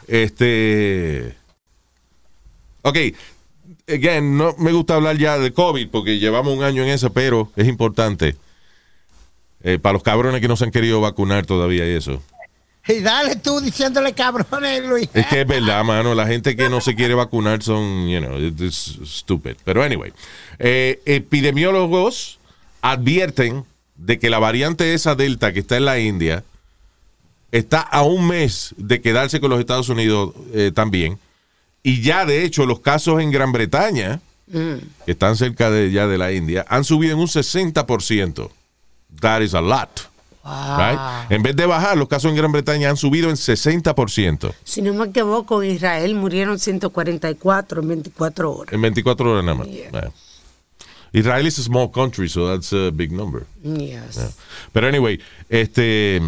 Este. 0.06 1.36
Ok. 2.82 2.96
Again, 3.88 4.36
no 4.36 4.54
me 4.58 4.72
gusta 4.72 4.94
hablar 4.94 5.16
ya 5.18 5.38
de 5.38 5.52
COVID 5.52 5.88
porque 5.88 6.18
llevamos 6.18 6.56
un 6.56 6.62
año 6.64 6.82
en 6.82 6.90
eso, 6.90 7.12
pero 7.12 7.50
es 7.56 7.66
importante. 7.68 8.36
eh, 9.62 9.78
para 9.78 9.92
los 9.94 10.02
cabrones 10.02 10.40
que 10.40 10.48
no 10.48 10.56
se 10.56 10.64
han 10.64 10.70
querido 10.70 11.00
vacunar 11.00 11.44
todavía 11.46 11.86
y 11.86 11.94
eso. 11.94 12.22
Y 12.88 13.00
dale 13.00 13.36
tú 13.36 13.60
diciéndole 13.60 14.14
cabrones, 14.14 14.84
Luis. 14.86 15.08
Es 15.12 15.26
que 15.26 15.42
es 15.42 15.46
verdad, 15.46 15.84
mano. 15.84 16.14
La 16.14 16.26
gente 16.26 16.56
que 16.56 16.70
no 16.70 16.80
se 16.80 16.94
quiere 16.94 17.14
vacunar 17.14 17.62
son, 17.62 18.08
you 18.08 18.20
know, 18.20 18.38
it's 18.38 18.98
stupid. 19.04 19.56
Pero 19.64 19.82
anyway, 19.82 20.12
eh, 20.58 21.00
epidemiólogos 21.04 22.38
advierten 22.80 23.64
de 23.96 24.18
que 24.18 24.30
la 24.30 24.38
variante 24.38 24.94
esa 24.94 25.14
Delta 25.14 25.52
que 25.52 25.60
está 25.60 25.76
en 25.76 25.84
la 25.84 25.98
India 25.98 26.42
está 27.52 27.80
a 27.80 28.02
un 28.02 28.26
mes 28.26 28.74
de 28.76 29.00
quedarse 29.00 29.40
con 29.40 29.50
los 29.50 29.60
Estados 29.60 29.88
Unidos 29.88 30.34
eh, 30.52 30.72
también. 30.74 31.18
Y 31.82 32.02
ya, 32.02 32.26
de 32.26 32.44
hecho, 32.44 32.66
los 32.66 32.80
casos 32.80 33.20
en 33.20 33.30
Gran 33.30 33.52
Bretaña, 33.52 34.20
que 34.50 35.12
están 35.12 35.36
cerca 35.36 35.70
de 35.70 35.90
ya 35.90 36.06
de 36.06 36.18
la 36.18 36.32
India, 36.32 36.64
han 36.68 36.84
subido 36.84 37.14
en 37.14 37.20
un 37.20 37.26
60%. 37.28 38.50
That 39.20 39.40
is 39.40 39.54
a 39.54 39.60
lot. 39.60 40.10
right? 40.44 41.30
En 41.30 41.42
vez 41.42 41.56
de 41.56 41.66
bajar, 41.66 41.96
los 41.96 42.08
casos 42.08 42.30
en 42.30 42.36
Gran 42.36 42.52
Bretaña 42.52 42.90
han 42.90 42.96
subido 42.96 43.30
en 43.30 43.36
60%. 43.36 44.52
Si 44.64 44.82
no 44.82 44.92
me 44.94 45.06
equivoco, 45.06 45.62
en 45.62 45.70
Israel 45.70 46.14
murieron 46.14 46.58
144 46.58 47.80
en 47.82 47.88
24 47.88 48.52
horas. 48.52 48.72
En 48.74 48.82
24 48.82 49.32
horas 49.32 49.44
nada 49.44 49.58
más. 49.58 49.68
Yeah. 49.68 49.90
Yeah. 49.90 50.12
Israel 51.12 51.46
is 51.46 51.58
a 51.58 51.62
small 51.62 51.90
country, 51.90 52.28
so 52.28 52.46
that's 52.48 52.72
a 52.72 52.90
big 52.92 53.10
number. 53.10 53.46
Yes. 53.62 54.36
Pero 54.72 54.86
anyway, 54.86 55.20
este. 55.48 56.20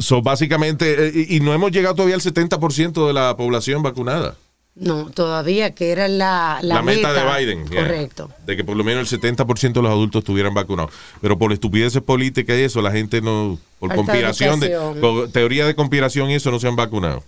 So, 0.00 0.22
básicamente, 0.22 1.08
eh, 1.08 1.26
y, 1.28 1.40
no 1.40 1.52
hemos 1.52 1.70
llegado 1.70 1.94
todavía 1.94 2.16
al 2.16 2.22
70% 2.22 3.06
de 3.06 3.12
la 3.12 3.36
población 3.36 3.82
vacunada. 3.82 4.36
No, 4.74 5.10
todavía, 5.10 5.74
que 5.74 5.90
era 5.90 6.08
la, 6.08 6.58
la, 6.62 6.76
La, 6.76 6.82
meta, 6.82 7.12
de 7.12 7.44
Biden. 7.44 7.68
yeah. 7.68 7.82
Correcto. 7.82 8.30
De 8.46 8.56
que 8.56 8.64
por 8.64 8.76
lo 8.76 8.84
menos 8.84 9.12
el 9.12 9.20
70% 9.20 9.72
de 9.72 9.82
los 9.82 9.90
adultos 9.90 10.20
estuvieran 10.20 10.54
vacunados. 10.54 10.92
Pero 11.20 11.38
por 11.38 11.52
estupideces 11.52 12.00
políticas 12.00 12.56
y 12.56 12.62
eso, 12.62 12.80
la 12.80 12.90
gente 12.90 13.20
no. 13.20 13.58
Por 13.78 13.90
Falta 13.90 14.04
conspiración, 14.04 14.60
de, 14.60 15.28
teoría 15.32 15.66
de 15.66 15.74
conspiración 15.74 16.30
y 16.30 16.34
eso, 16.34 16.50
no 16.50 16.60
se 16.60 16.68
han 16.68 16.76
vacunado. 16.76 17.22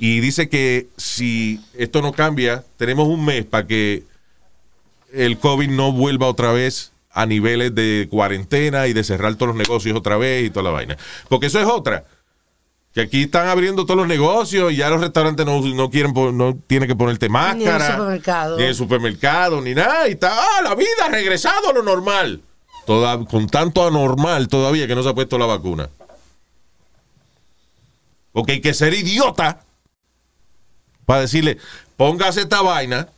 Y 0.00 0.20
dice 0.20 0.48
que 0.48 0.88
si 0.96 1.60
esto 1.74 2.00
no 2.02 2.12
cambia, 2.12 2.64
tenemos 2.76 3.08
un 3.08 3.24
mes 3.24 3.44
para 3.44 3.66
que 3.66 4.04
el 5.12 5.38
COVID 5.38 5.68
no 5.68 5.92
vuelva 5.92 6.26
otra 6.26 6.52
vez 6.52 6.89
a 7.12 7.26
niveles 7.26 7.74
de 7.74 8.06
cuarentena 8.10 8.86
y 8.86 8.92
de 8.92 9.04
cerrar 9.04 9.34
todos 9.34 9.48
los 9.48 9.56
negocios 9.56 9.96
otra 9.96 10.16
vez 10.16 10.46
y 10.46 10.50
toda 10.50 10.64
la 10.64 10.70
vaina. 10.70 10.96
Porque 11.28 11.46
eso 11.46 11.60
es 11.60 11.66
otra. 11.66 12.04
Que 12.92 13.02
aquí 13.02 13.22
están 13.22 13.48
abriendo 13.48 13.84
todos 13.84 13.98
los 13.98 14.08
negocios 14.08 14.72
y 14.72 14.76
ya 14.76 14.90
los 14.90 15.00
restaurantes 15.00 15.46
no, 15.46 15.60
no 15.60 15.90
quieren 15.90 16.12
no 16.36 16.56
tienen 16.66 16.88
que 16.88 16.96
ponerte 16.96 17.28
máscara. 17.28 17.96
supermercado. 17.96 18.56
Ni 18.56 18.62
en 18.62 18.68
el 18.68 18.74
supermercado, 18.74 19.60
ni 19.60 19.74
nada. 19.74 20.08
Y 20.08 20.12
está, 20.12 20.32
ah, 20.32 20.62
la 20.62 20.74
vida 20.74 20.88
ha 21.04 21.08
regresado 21.08 21.70
a 21.70 21.72
lo 21.72 21.82
normal. 21.82 22.42
Toda, 22.86 23.24
con 23.26 23.48
tanto 23.48 23.86
anormal 23.86 24.48
todavía 24.48 24.86
que 24.88 24.94
no 24.94 25.02
se 25.02 25.08
ha 25.08 25.14
puesto 25.14 25.38
la 25.38 25.46
vacuna. 25.46 25.88
Porque 28.32 28.52
hay 28.52 28.60
que 28.60 28.74
ser 28.74 28.94
idiota 28.94 29.60
para 31.04 31.22
decirle, 31.22 31.58
póngase 31.96 32.42
esta 32.42 32.62
vaina 32.62 33.08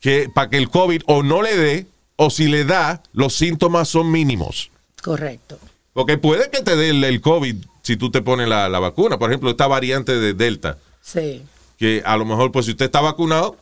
que 0.00 0.28
para 0.32 0.48
que 0.48 0.56
el 0.56 0.70
COVID 0.70 1.02
o 1.06 1.22
no 1.22 1.42
le 1.42 1.56
dé 1.56 1.86
o 2.16 2.30
si 2.30 2.46
le 2.48 2.64
da, 2.64 3.02
los 3.12 3.34
síntomas 3.34 3.88
son 3.88 4.10
mínimos. 4.10 4.70
Correcto. 5.02 5.58
Porque 5.92 6.18
puede 6.18 6.50
que 6.50 6.62
te 6.62 6.76
dé 6.76 6.90
el, 6.90 7.02
el 7.04 7.20
COVID 7.20 7.56
si 7.82 7.96
tú 7.96 8.10
te 8.10 8.22
pones 8.22 8.48
la, 8.48 8.68
la 8.68 8.78
vacuna. 8.78 9.18
Por 9.18 9.30
ejemplo, 9.30 9.50
esta 9.50 9.66
variante 9.66 10.18
de 10.18 10.34
Delta, 10.34 10.78
Sí. 11.02 11.42
que 11.78 12.02
a 12.04 12.16
lo 12.16 12.24
mejor, 12.24 12.52
pues 12.52 12.66
si 12.66 12.72
usted 12.72 12.86
está 12.86 13.00
vacunado, 13.00 13.56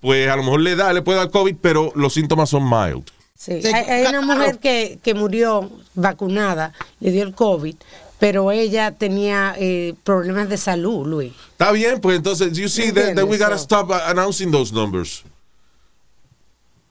pues 0.00 0.28
a 0.30 0.36
lo 0.36 0.42
mejor 0.42 0.60
le 0.60 0.76
da, 0.76 0.92
le 0.92 1.02
puede 1.02 1.18
dar 1.18 1.30
COVID, 1.30 1.56
pero 1.60 1.92
los 1.94 2.14
síntomas 2.14 2.50
son 2.50 2.64
mild. 2.68 3.04
Sí. 3.36 3.52
Hay, 3.52 3.72
hay 3.72 4.00
una 4.02 4.10
claro. 4.20 4.26
mujer 4.26 4.58
que, 4.58 4.98
que 5.02 5.14
murió 5.14 5.70
vacunada, 5.94 6.72
le 7.00 7.10
dio 7.12 7.22
el 7.22 7.34
COVID, 7.34 7.76
pero 8.18 8.50
ella 8.52 8.92
tenía 8.92 9.54
eh, 9.58 9.94
problemas 10.04 10.48
de 10.48 10.58
salud, 10.58 11.06
Luis. 11.06 11.32
Está 11.52 11.72
bien, 11.72 12.00
pues 12.00 12.16
entonces, 12.16 12.52
you 12.56 12.68
see 12.68 12.92
that, 12.92 13.14
that 13.14 13.24
we 13.24 13.38
gotta 13.38 13.56
stop 13.58 13.90
announcing 14.06 14.50
those 14.50 14.72
numbers. 14.74 15.22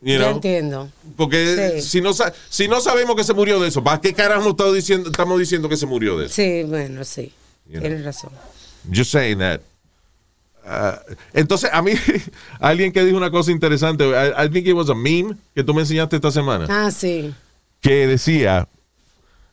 You 0.01 0.17
know? 0.17 0.29
entiendo. 0.31 0.89
Porque 1.17 1.79
Sí. 1.81 1.89
si, 1.89 2.01
no, 2.01 2.11
si 2.49 2.67
no 2.67 2.79
sabemos 2.81 3.15
que 3.15 3.23
se 3.23 3.33
murió 3.33 3.59
de 3.59 3.67
eso, 3.67 3.83
¿para 3.83 3.99
qué 3.99 4.13
carajo 4.13 4.49
estamos 4.51 4.73
diciendo, 4.73 5.09
estamos 5.09 5.37
diciendo 5.39 5.67
que 5.67 5.75
se 5.77 5.85
murió 5.85 6.17
de 6.17 6.27
eso? 6.27 6.35
Sí, 6.35 6.63
bueno, 6.63 7.03
sí. 7.03 7.33
You 7.67 7.79
Tienes 7.81 7.99
know. 7.99 8.05
razón. 8.05 8.31
Just 8.93 9.11
saying 9.11 9.39
that. 9.39 9.59
Ah, 10.65 11.01
entonces, 11.33 11.69
a 11.73 11.81
mí, 11.81 11.91
alguien 12.59 12.91
que 12.91 13.03
dijo 13.03 13.17
una 13.17 13.31
cosa 13.31 13.51
interesante, 13.51 14.05
I, 14.07 14.45
I 14.45 14.49
think 14.49 14.67
it 14.67 14.73
was 14.73 14.89
a 14.89 14.95
meme 14.95 15.35
que 15.55 15.63
tú 15.63 15.73
me 15.73 15.81
enseñaste 15.81 16.15
esta 16.15 16.31
semana, 16.31 16.65
Ah, 16.69 16.91
sí. 16.91 17.33
que 17.81 18.07
decía, 18.07 18.67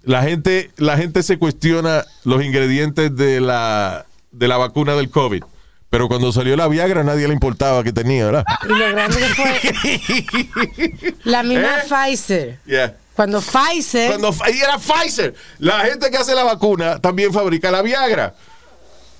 la 0.03 0.23
gente, 0.23 0.71
la 0.77 0.97
gente 0.97 1.23
se 1.23 1.39
cuestiona 1.39 2.05
los 2.25 2.45
ingredientes 2.45 3.15
de 3.17 3.41
la, 3.41 4.07
de 4.31 4.47
la 4.49 4.57
vacuna 4.59 4.95
del 4.95 5.11
COVID, 5.11 5.43
pero 5.91 6.09
cuando 6.09 6.33
salió 6.33 6.57
la 6.57 6.69
Viagra 6.69 7.05
nadie 7.05 7.27
le 7.29 7.35
importaba 7.35 7.85
que 7.85 7.93
tenía, 7.93 8.27
¿verdad? 8.27 8.45
Y 8.65 8.69
lo 8.69 8.89
grande 8.91 9.19
que 9.19 9.29
fue 9.35 11.15
la 11.25 11.43
misma 11.43 11.77
¿Eh? 11.79 11.83
Pfizer. 11.89 12.59
Yeah. 12.67 12.97
Cuando 13.15 13.41
Pfizer, 13.41 14.09
Cuando 14.09 14.35
y 14.53 14.59
era 14.59 14.79
Pfizer. 14.79 15.35
La 15.59 15.81
gente 15.81 16.11
que 16.11 16.19
hace 16.19 16.35
la 16.35 16.45
vacuna 16.45 16.99
también 17.01 17.33
fabrica 17.33 17.71
la 17.71 17.83
Viagra. 17.83 18.35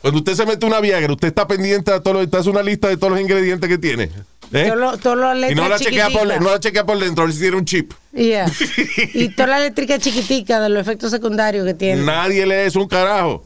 Cuando 0.03 0.19
usted 0.19 0.35
se 0.35 0.47
mete 0.47 0.67
una 0.67 0.81
Viagra, 0.81 1.13
usted 1.13 1.29
está 1.29 1.49
pendiente 1.49 1.91
de 1.91 2.01
todo 2.01 2.23
lo, 2.23 2.39
hace 2.39 2.51
una 2.51 2.63
lista 2.63 2.89
de 2.89 2.97
todos 2.97 3.13
los 3.13 3.21
ingredientes 3.21 3.69
que 3.69 3.79
tiene. 3.79 4.11
¿eh? 4.53 4.67
todo 4.67 4.77
lo, 4.77 4.99
todo 4.99 5.17
lo 5.17 5.51
Y 5.51 5.55
no 5.55 5.69
la, 5.69 5.79
chequea 5.79 6.11
por, 6.11 6.27
no 6.27 6.51
la 6.51 6.61
chequea 6.61 6.85
por 6.85 6.99
dentro, 6.99 7.25
a 7.25 7.27
ver 7.27 7.35
si 7.35 7.41
tiene 7.41 7.57
un 7.57 7.65
chip. 7.65 7.93
Yeah. 8.13 8.47
Y 9.15 9.31
toda 9.31 9.49
la 9.49 9.59
eléctrica 9.59 9.99
chiquitica 9.99 10.61
de 10.61 10.69
los 10.69 10.81
efectos 10.81 11.11
secundarios 11.11 11.67
que 11.67 11.75
tiene. 11.75 12.03
Nadie 12.03 12.47
lee 12.47 12.67
eso 12.67 12.81
un 12.81 12.89
carajo. 12.89 13.45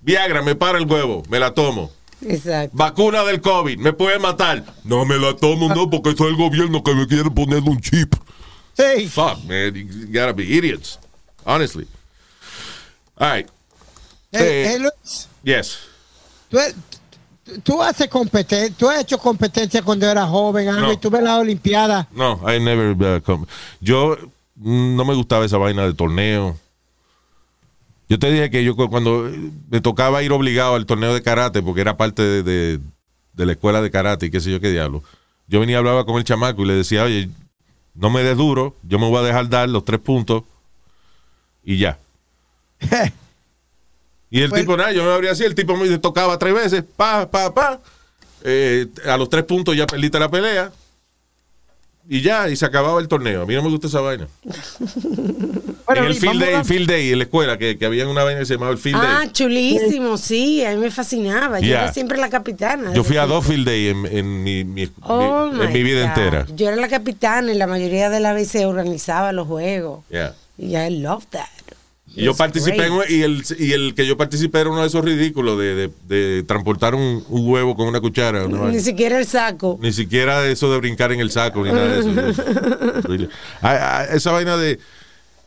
Viagra, 0.00 0.42
me 0.42 0.54
para 0.54 0.78
el 0.78 0.86
huevo, 0.86 1.22
me 1.28 1.38
la 1.38 1.52
tomo. 1.52 1.92
Exacto. 2.22 2.76
Vacuna 2.76 3.24
del 3.24 3.40
COVID, 3.40 3.78
me 3.78 3.92
puede 3.92 4.18
matar. 4.18 4.64
No 4.84 5.04
me 5.04 5.16
la 5.18 5.34
tomo, 5.36 5.68
no, 5.74 5.88
porque 5.88 6.10
eso 6.10 6.24
es 6.24 6.30
el 6.30 6.36
gobierno 6.36 6.82
que 6.82 6.94
me 6.94 7.06
quiere 7.06 7.30
poner 7.30 7.62
un 7.62 7.80
chip. 7.80 8.14
Sí. 8.76 9.08
Fuck, 9.08 9.44
man, 9.44 9.74
you 9.74 10.06
gotta 10.08 10.32
be 10.32 10.44
idiots. 10.44 10.98
Honestly. 11.44 11.86
All 13.16 13.30
right. 13.36 13.48
Eh, 14.32 14.74
eh, 14.74 14.78
Luis, 14.78 15.28
Yes. 15.42 15.78
tú, 16.48 16.58
tú 17.62 17.82
haces 17.82 18.08
competencia, 18.08 18.74
tú 18.76 18.88
has 18.88 19.00
hecho 19.00 19.18
competencia 19.18 19.82
cuando 19.82 20.06
eras 20.08 20.28
joven, 20.28 20.68
algo, 20.68 20.86
No. 20.88 20.92
y 20.92 20.96
tú 20.98 21.10
ves 21.10 21.22
la 21.22 21.38
Olimpiada. 21.38 22.06
No, 22.12 22.40
I 22.46 22.60
never. 22.60 22.92
uh, 22.92 23.46
Yo 23.80 24.16
mm, 24.56 24.96
no 24.96 25.04
me 25.04 25.14
gustaba 25.14 25.44
esa 25.44 25.56
vaina 25.58 25.84
de 25.86 25.94
torneo. 25.94 26.56
Yo 28.10 28.18
te 28.18 28.30
dije 28.30 28.50
que 28.50 28.62
yo 28.64 28.74
cu- 28.76 28.90
cuando 28.90 29.28
eh, 29.28 29.50
me 29.70 29.80
tocaba 29.80 30.22
ir 30.22 30.32
obligado 30.32 30.74
al 30.74 30.84
torneo 30.84 31.14
de 31.14 31.22
karate, 31.22 31.62
porque 31.62 31.80
era 31.80 31.96
parte 31.96 32.22
de, 32.22 32.42
de- 32.42 32.80
de 33.32 33.46
la 33.46 33.52
escuela 33.52 33.80
de 33.80 33.90
karate 33.90 34.26
y 34.26 34.30
qué 34.30 34.40
sé 34.40 34.50
yo 34.50 34.60
qué 34.60 34.70
diablo. 34.70 35.02
Yo 35.46 35.60
venía 35.60 35.76
y 35.76 35.78
hablaba 35.78 36.04
con 36.04 36.16
el 36.16 36.24
chamaco 36.24 36.62
y 36.62 36.66
le 36.66 36.74
decía, 36.74 37.04
oye, 37.04 37.30
no 37.94 38.10
me 38.10 38.22
des 38.22 38.36
duro, 38.36 38.74
yo 38.82 38.98
me 38.98 39.08
voy 39.08 39.18
a 39.18 39.22
dejar 39.22 39.48
dar 39.48 39.68
los 39.68 39.84
tres 39.84 40.00
puntos 40.00 40.42
y 41.64 41.78
ya. 41.78 41.98
Y 44.32 44.42
el 44.42 44.52
tipo, 44.52 44.76
nada, 44.76 44.92
yo 44.92 45.02
me 45.04 45.10
abría 45.10 45.32
así, 45.32 45.42
el 45.42 45.56
tipo 45.56 45.76
me 45.76 45.98
tocaba 45.98 46.38
tres 46.38 46.54
veces, 46.54 46.84
pa, 46.96 47.28
pa, 47.28 47.52
pa. 47.52 47.80
Eh, 48.44 48.86
a 49.04 49.16
los 49.16 49.28
tres 49.28 49.42
puntos 49.42 49.76
ya 49.76 49.86
perdiste 49.88 50.20
la 50.20 50.30
pelea. 50.30 50.70
Y 52.08 52.22
ya, 52.22 52.48
y 52.48 52.56
se 52.56 52.66
acababa 52.66 53.00
el 53.00 53.06
torneo. 53.08 53.42
A 53.42 53.46
mí 53.46 53.54
no 53.54 53.62
me 53.62 53.68
gusta 53.70 53.86
esa 53.86 54.00
vaina. 54.00 54.26
Bueno, 55.86 56.02
en 56.04 56.08
el 56.12 56.14
field 56.14 56.40
day, 56.40 56.54
a- 56.54 56.58
el 56.60 56.64
field 56.64 56.88
day, 56.88 57.10
en 57.10 57.18
la 57.18 57.24
escuela, 57.24 57.58
que, 57.58 57.76
que 57.76 57.84
había 57.84 58.06
una 58.06 58.22
vaina 58.22 58.38
que 58.38 58.46
se 58.46 58.54
llamaba 58.54 58.70
el 58.70 58.78
field 58.78 59.00
Ah, 59.02 59.18
day. 59.22 59.30
chulísimo, 59.32 60.16
sí, 60.18 60.64
a 60.64 60.70
mí 60.70 60.76
me 60.76 60.88
fascinaba. 60.92 61.58
Yo 61.58 61.66
era 61.72 61.92
siempre 61.92 62.16
la 62.16 62.28
capitana. 62.30 62.92
Yo 62.94 63.02
fui 63.02 63.16
a 63.16 63.26
dos 63.26 63.44
field 63.44 63.66
day 63.66 63.88
en, 63.88 64.06
en 64.06 64.44
mi, 64.44 64.62
mi- 64.62 64.88
Oh, 65.02 65.46
mi- 65.52 65.64
en 65.64 65.72
mi 65.72 65.82
vida 65.82 66.02
God. 66.02 66.08
entera. 66.08 66.46
Yo 66.54 66.68
era 66.68 66.76
la 66.76 66.86
capitana 66.86 67.52
y 67.52 67.56
la 67.56 67.66
mayoría 67.66 68.08
de 68.08 68.20
las 68.20 68.34
veces 68.36 68.66
organizaba 68.66 69.32
los 69.32 69.48
juegos. 69.48 70.04
Yeah. 70.10 70.34
Y 70.56 70.76
I 70.76 70.90
love 71.00 71.26
that. 71.30 71.48
Y 72.14 72.24
yo 72.24 72.34
participé 72.34 72.86
en, 72.86 72.92
y 73.08 73.22
el, 73.22 73.44
y 73.58 73.72
el 73.72 73.94
que 73.94 74.04
yo 74.06 74.16
participé 74.16 74.60
era 74.60 74.70
uno 74.70 74.80
de 74.80 74.88
esos 74.88 75.04
ridículos 75.04 75.56
de, 75.58 75.74
de- 75.74 75.90
de 76.08 76.42
transportar 76.42 76.94
un, 76.94 77.24
un 77.28 77.48
huevo 77.48 77.76
con 77.76 77.86
una 77.86 78.00
cuchara. 78.00 78.46
Ni 78.48 78.80
siquiera 78.80 79.18
el 79.18 79.26
saco. 79.26 79.78
Ni 79.80 79.92
siquiera 79.92 80.44
eso 80.46 80.70
de 80.72 80.78
brincar 80.78 81.12
en 81.12 81.20
el 81.20 81.30
saco, 81.30 81.64
ni 81.64 81.70
nada 81.70 81.86
de 81.88 82.30
eso. 82.30 82.42
Really. 83.08 83.28
Ah, 83.62 84.00
ah, 84.00 84.04
Esa 84.12 84.32
vaina 84.32 84.56
de, 84.56 84.80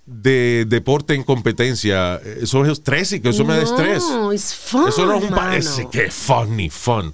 de 0.05 0.65
deporte 0.67 1.13
en 1.15 1.23
competencia, 1.23 2.15
eso 2.41 2.63
es 2.65 2.71
estrésico, 2.71 3.29
eso 3.29 3.43
me 3.43 3.55
da 3.57 3.63
estrés. 3.63 4.03
No, 4.09 4.31
it's 4.33 4.55
fun. 4.55 4.87
Eso 4.87 5.05
no 5.05 5.17
es 5.17 5.23
un 5.25 5.29
parece 5.31 5.87
que 5.91 6.09
fun 6.11 6.55
ni 6.55 6.69
fun. 6.69 7.13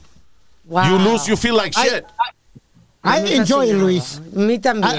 Wow. 0.65 0.83
You 0.89 0.99
lose, 0.99 1.27
you 1.27 1.35
feel 1.35 1.55
like 1.55 1.71
shit. 1.75 2.03
I 3.03 3.21
Me 3.23 3.35
enjoy 3.37 3.69
it. 3.71 3.75
Luis. 3.75 4.21
A 4.35 4.39
mí 4.39 4.59
también. 4.59 4.93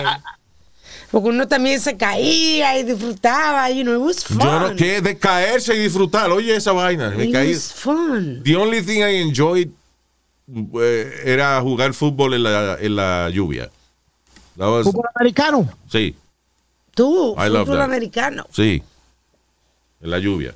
Porque 1.10 1.28
uno 1.28 1.48
también 1.48 1.80
se 1.80 1.96
caía 1.96 2.78
y 2.78 2.84
disfrutaba, 2.84 3.68
you 3.70 3.82
know, 3.82 3.94
it 3.94 4.00
was 4.06 4.24
fun. 4.24 4.38
Yo 4.38 4.60
no, 4.60 4.76
que 4.76 5.00
de 5.00 5.18
caerse 5.18 5.74
y 5.74 5.78
disfrutar. 5.80 6.30
Oye, 6.30 6.54
esa 6.54 6.70
vaina. 6.72 7.10
Me 7.10 7.24
It 7.24 7.32
caí. 7.32 7.52
was 7.52 7.72
fun. 7.72 8.42
The 8.44 8.54
only 8.56 8.80
thing 8.82 8.98
I 9.02 9.16
enjoyed 9.20 9.68
eh, 10.80 11.22
era 11.24 11.60
jugar 11.60 11.94
fútbol 11.94 12.34
en 12.34 12.42
la, 12.44 12.76
en 12.80 12.94
la 12.96 13.28
lluvia. 13.30 13.70
Was- 14.56 14.84
Fútbol 14.84 15.06
americano. 15.14 15.68
sí, 15.90 16.14
Tú, 16.94 17.34
I 17.38 17.48
love 17.48 17.66
fútbol 17.66 17.80
americano. 17.82 18.46
sí. 18.52 18.82
En 20.02 20.10
la 20.10 20.18
lluvia. 20.18 20.54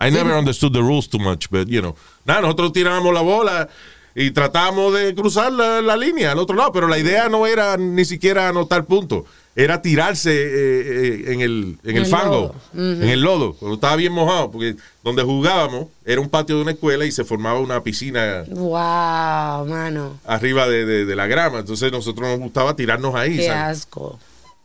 I 0.00 0.10
never 0.10 0.34
understood 0.36 0.72
the 0.72 0.80
rules 0.80 1.08
too 1.08 1.18
much, 1.18 1.48
but 1.50 1.68
you 1.68 1.80
know. 1.80 1.94
Nada, 2.24 2.40
nosotros 2.42 2.72
tirábamos 2.72 3.12
la 3.14 3.20
bola 3.22 3.68
y 4.14 4.30
tratamos 4.30 4.92
de 4.94 5.14
cruzar 5.14 5.52
la, 5.52 5.80
la 5.80 5.96
línea 5.96 6.32
al 6.32 6.38
otro 6.38 6.54
lado, 6.56 6.72
pero 6.72 6.86
la 6.88 6.98
idea 6.98 7.28
no 7.28 7.46
era 7.46 7.76
ni 7.76 8.04
siquiera 8.04 8.48
anotar 8.48 8.84
puntos. 8.84 9.24
Era 9.58 9.80
tirarse 9.80 10.30
eh, 10.32 11.24
eh, 11.28 11.32
en 11.32 11.40
el, 11.40 11.78
en 11.82 11.96
el, 11.96 12.02
el 12.02 12.06
fango, 12.06 12.54
lodo. 12.74 12.92
en 13.02 13.08
el 13.08 13.22
lodo, 13.22 13.54
cuando 13.54 13.76
estaba 13.76 13.96
bien 13.96 14.12
mojado, 14.12 14.50
porque 14.50 14.76
donde 15.02 15.22
jugábamos 15.22 15.86
era 16.04 16.20
un 16.20 16.28
patio 16.28 16.56
de 16.56 16.62
una 16.62 16.72
escuela 16.72 17.06
y 17.06 17.10
se 17.10 17.24
formaba 17.24 17.58
una 17.58 17.82
piscina 17.82 18.44
Wow, 18.48 19.64
mano. 19.66 20.18
arriba 20.26 20.68
de, 20.68 20.84
de- 20.84 21.04
de 21.06 21.16
la 21.16 21.26
grama. 21.26 21.60
Entonces 21.60 21.90
nosotros 21.90 22.28
nos 22.28 22.38
gustaba 22.38 22.76
tirarnos 22.76 23.14
ahí. 23.14 23.36
Qué 23.38 23.46
¿sabes? 23.46 23.78
asco. 23.78 24.18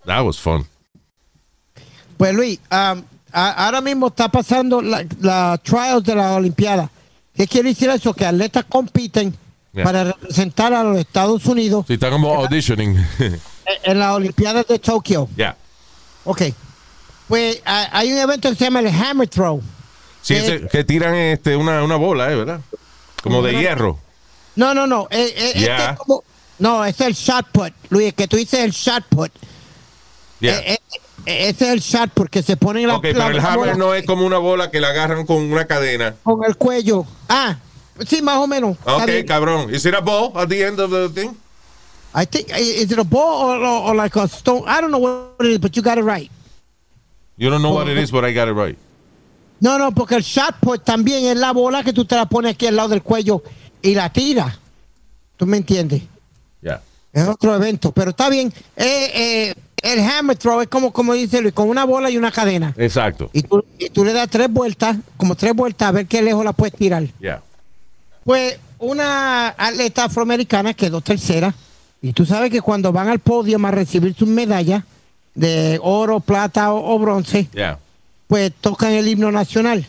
That 0.05 0.25
was 0.25 0.37
fun. 0.37 0.65
Pues 2.17 2.33
Luis, 2.35 2.59
um, 2.71 3.01
a- 3.31 3.65
ahora 3.65 3.79
mismo 3.79 4.07
está 4.07 4.27
pasando 4.29 4.81
la, 4.81 5.05
la 5.21 5.57
trials 5.63 6.03
de 6.03 6.15
la 6.15 6.33
Olimpiada. 6.35 6.91
¿Qué 7.33 7.47
quiere 7.47 7.69
decir 7.69 7.89
eso? 7.89 8.13
Que 8.13 8.25
atletas 8.25 8.65
compiten 8.67 9.33
Yeah. 9.73 9.85
para 9.85 10.03
representar 10.03 10.73
a 10.73 10.83
los 10.83 10.97
Estados 10.97 11.45
Unidos 11.45 11.85
Sí, 11.87 11.93
está 11.93 12.09
como 12.09 12.35
auditioning. 12.35 12.93
en- 13.65 13.91
en 13.91 13.99
las 13.99 14.15
Olimpiadas 14.15 14.67
de 14.67 14.79
Tokio. 14.79 15.27
Ya. 15.35 15.55
Ok. 16.25 16.41
Pues 17.27 17.61
hay 17.65 18.11
un 18.11 18.19
evento 18.19 18.49
que 18.49 18.55
se 18.55 18.65
llama 18.65 18.81
el 18.81 18.87
Hammer 18.87 19.27
Throw. 19.27 19.61
Sí, 20.21 20.35
Eh, 20.35 20.67
que 20.71 20.83
tiran 20.83 21.15
este, 21.15 21.55
una, 21.55 21.83
una 21.83 21.95
bola, 21.95 22.31
¿eh? 22.31 22.35
¿verdad? 22.35 22.59
Como 23.23 23.41
de 23.41 23.53
hierro. 23.53 23.97
No, 24.55 24.73
no, 24.73 24.85
no. 24.85 25.07
eh, 25.09 25.33
eh, 25.35 25.51
este 25.55 25.75
es 25.91 25.97
como- 25.97 26.23
no, 26.59 26.83
es 26.85 26.99
el 27.01 27.13
shot 27.13 27.47
put. 27.51 27.73
Luis, 27.89 28.13
que 28.13 28.27
tú 28.27 28.35
dices 28.37 28.59
el 28.59 28.71
shot 28.71 29.03
put. 29.05 29.31
Ya. 30.41 30.57
Eh, 30.59 30.73
eh, 30.73 30.77
eh, 31.25 31.49
ese 31.49 31.65
es 31.67 31.71
el 31.73 31.79
shot 31.79 32.09
put 32.11 32.29
que 32.29 32.43
se 32.43 32.57
pone 32.57 32.81
en 32.81 32.87
la, 32.89 32.95
ok, 32.97 33.01
pero 33.03 33.19
la- 33.19 33.27
el 33.27 33.37
la 33.37 33.43
hammer 33.43 33.57
bola 33.57 33.73
no 33.75 33.93
es 33.95 34.05
como 34.05 34.25
una 34.25 34.37
bola 34.37 34.69
que 34.69 34.79
la 34.81 34.89
agarran 34.89 35.25
con 35.25 35.37
una 35.51 35.65
cadena. 35.65 36.15
con 36.23 36.43
el 36.43 36.57
cuello. 36.57 37.05
Ah, 37.29 37.57
sí, 38.07 38.21
más 38.21 38.37
o 38.37 38.47
menos. 38.47 38.77
Ok, 38.85 39.09
cabrón. 39.25 39.73
Is 39.73 39.85
it 39.85 39.93
a 39.95 40.01
ball 40.01 40.31
at 40.35 40.47
the 40.49 40.61
end 40.67 40.79
of 40.79 40.91
the 40.91 41.09
thing? 41.09 41.31
I 42.13 42.25
think 42.25 42.49
is 42.57 42.91
it 42.91 42.99
a 42.99 43.03
ball 43.03 43.49
or, 43.49 43.57
or, 43.57 43.89
or 43.89 43.95
like 43.95 44.15
a 44.15 44.27
stone? 44.27 44.63
I 44.67 44.81
don't 44.81 44.91
know 44.91 44.99
what 44.99 45.35
it 45.39 45.47
is, 45.47 45.57
but 45.59 45.75
you 45.75 45.81
got 45.81 45.97
it 45.97 46.03
right. 46.03 46.29
You 47.37 47.49
don't 47.49 47.61
know 47.61 47.73
what 47.73 47.87
it 47.87 47.97
is, 47.97 48.11
but 48.11 48.25
I 48.25 48.33
got 48.33 48.47
it 48.47 48.53
right. 48.53 48.77
No, 49.61 49.77
no, 49.77 49.91
porque 49.91 50.15
el 50.15 50.23
shot 50.23 50.59
put 50.59 50.83
también 50.83 51.25
es 51.25 51.37
la 51.37 51.53
bola 51.53 51.83
que 51.83 51.93
tú 51.93 52.03
te 52.05 52.15
la 52.15 52.25
pones 52.25 52.55
aquí 52.55 52.67
al 52.67 52.75
lado 52.75 52.89
del 52.89 53.03
cuello 53.03 53.43
y 53.81 53.93
la 53.93 54.11
tira. 54.11 54.57
¿Tú 55.37 55.45
me 55.45 55.57
entiendes? 55.57 56.01
Ya. 56.61 56.81
Es 57.13 57.27
otro 57.27 57.55
evento, 57.55 57.91
pero 57.91 58.11
está 58.11 58.29
bien. 58.29 58.51
Eh, 58.75 59.11
eh, 59.13 59.55
el 59.81 59.99
hammer 59.99 60.37
throw 60.37 60.61
es 60.61 60.67
como, 60.67 60.91
como 60.91 61.13
dice 61.13 61.41
Luis, 61.41 61.53
con 61.53 61.69
una 61.69 61.85
bola 61.85 62.09
y 62.09 62.17
una 62.17 62.31
cadena. 62.31 62.73
Exacto. 62.77 63.29
Y 63.33 63.43
tú, 63.43 63.63
y 63.77 63.89
tú 63.89 64.03
le 64.03 64.13
das 64.13 64.29
tres 64.29 64.51
vueltas, 64.51 64.97
como 65.17 65.35
tres 65.35 65.53
vueltas, 65.53 65.89
a 65.89 65.91
ver 65.91 66.07
qué 66.07 66.21
lejos 66.21 66.43
la 66.43 66.53
puedes 66.53 66.75
tirar. 66.75 67.03
Ya. 67.19 67.41
Pues 68.23 68.59
una 68.79 69.49
atleta 69.49 70.05
afroamericana 70.05 70.73
quedó 70.73 71.01
tercera. 71.01 71.53
Y 72.01 72.13
tú 72.13 72.25
sabes 72.25 72.49
que 72.49 72.61
cuando 72.61 72.91
van 72.91 73.09
al 73.09 73.19
podio 73.19 73.59
a 73.63 73.71
recibir 73.71 74.15
sus 74.15 74.27
medallas 74.27 74.83
de 75.35 75.79
oro, 75.81 76.19
plata 76.19 76.73
o, 76.73 76.95
o 76.95 76.99
bronce, 76.99 77.47
pues 78.27 78.51
tocan 78.59 78.93
el 78.93 79.07
himno 79.07 79.31
nacional. 79.31 79.85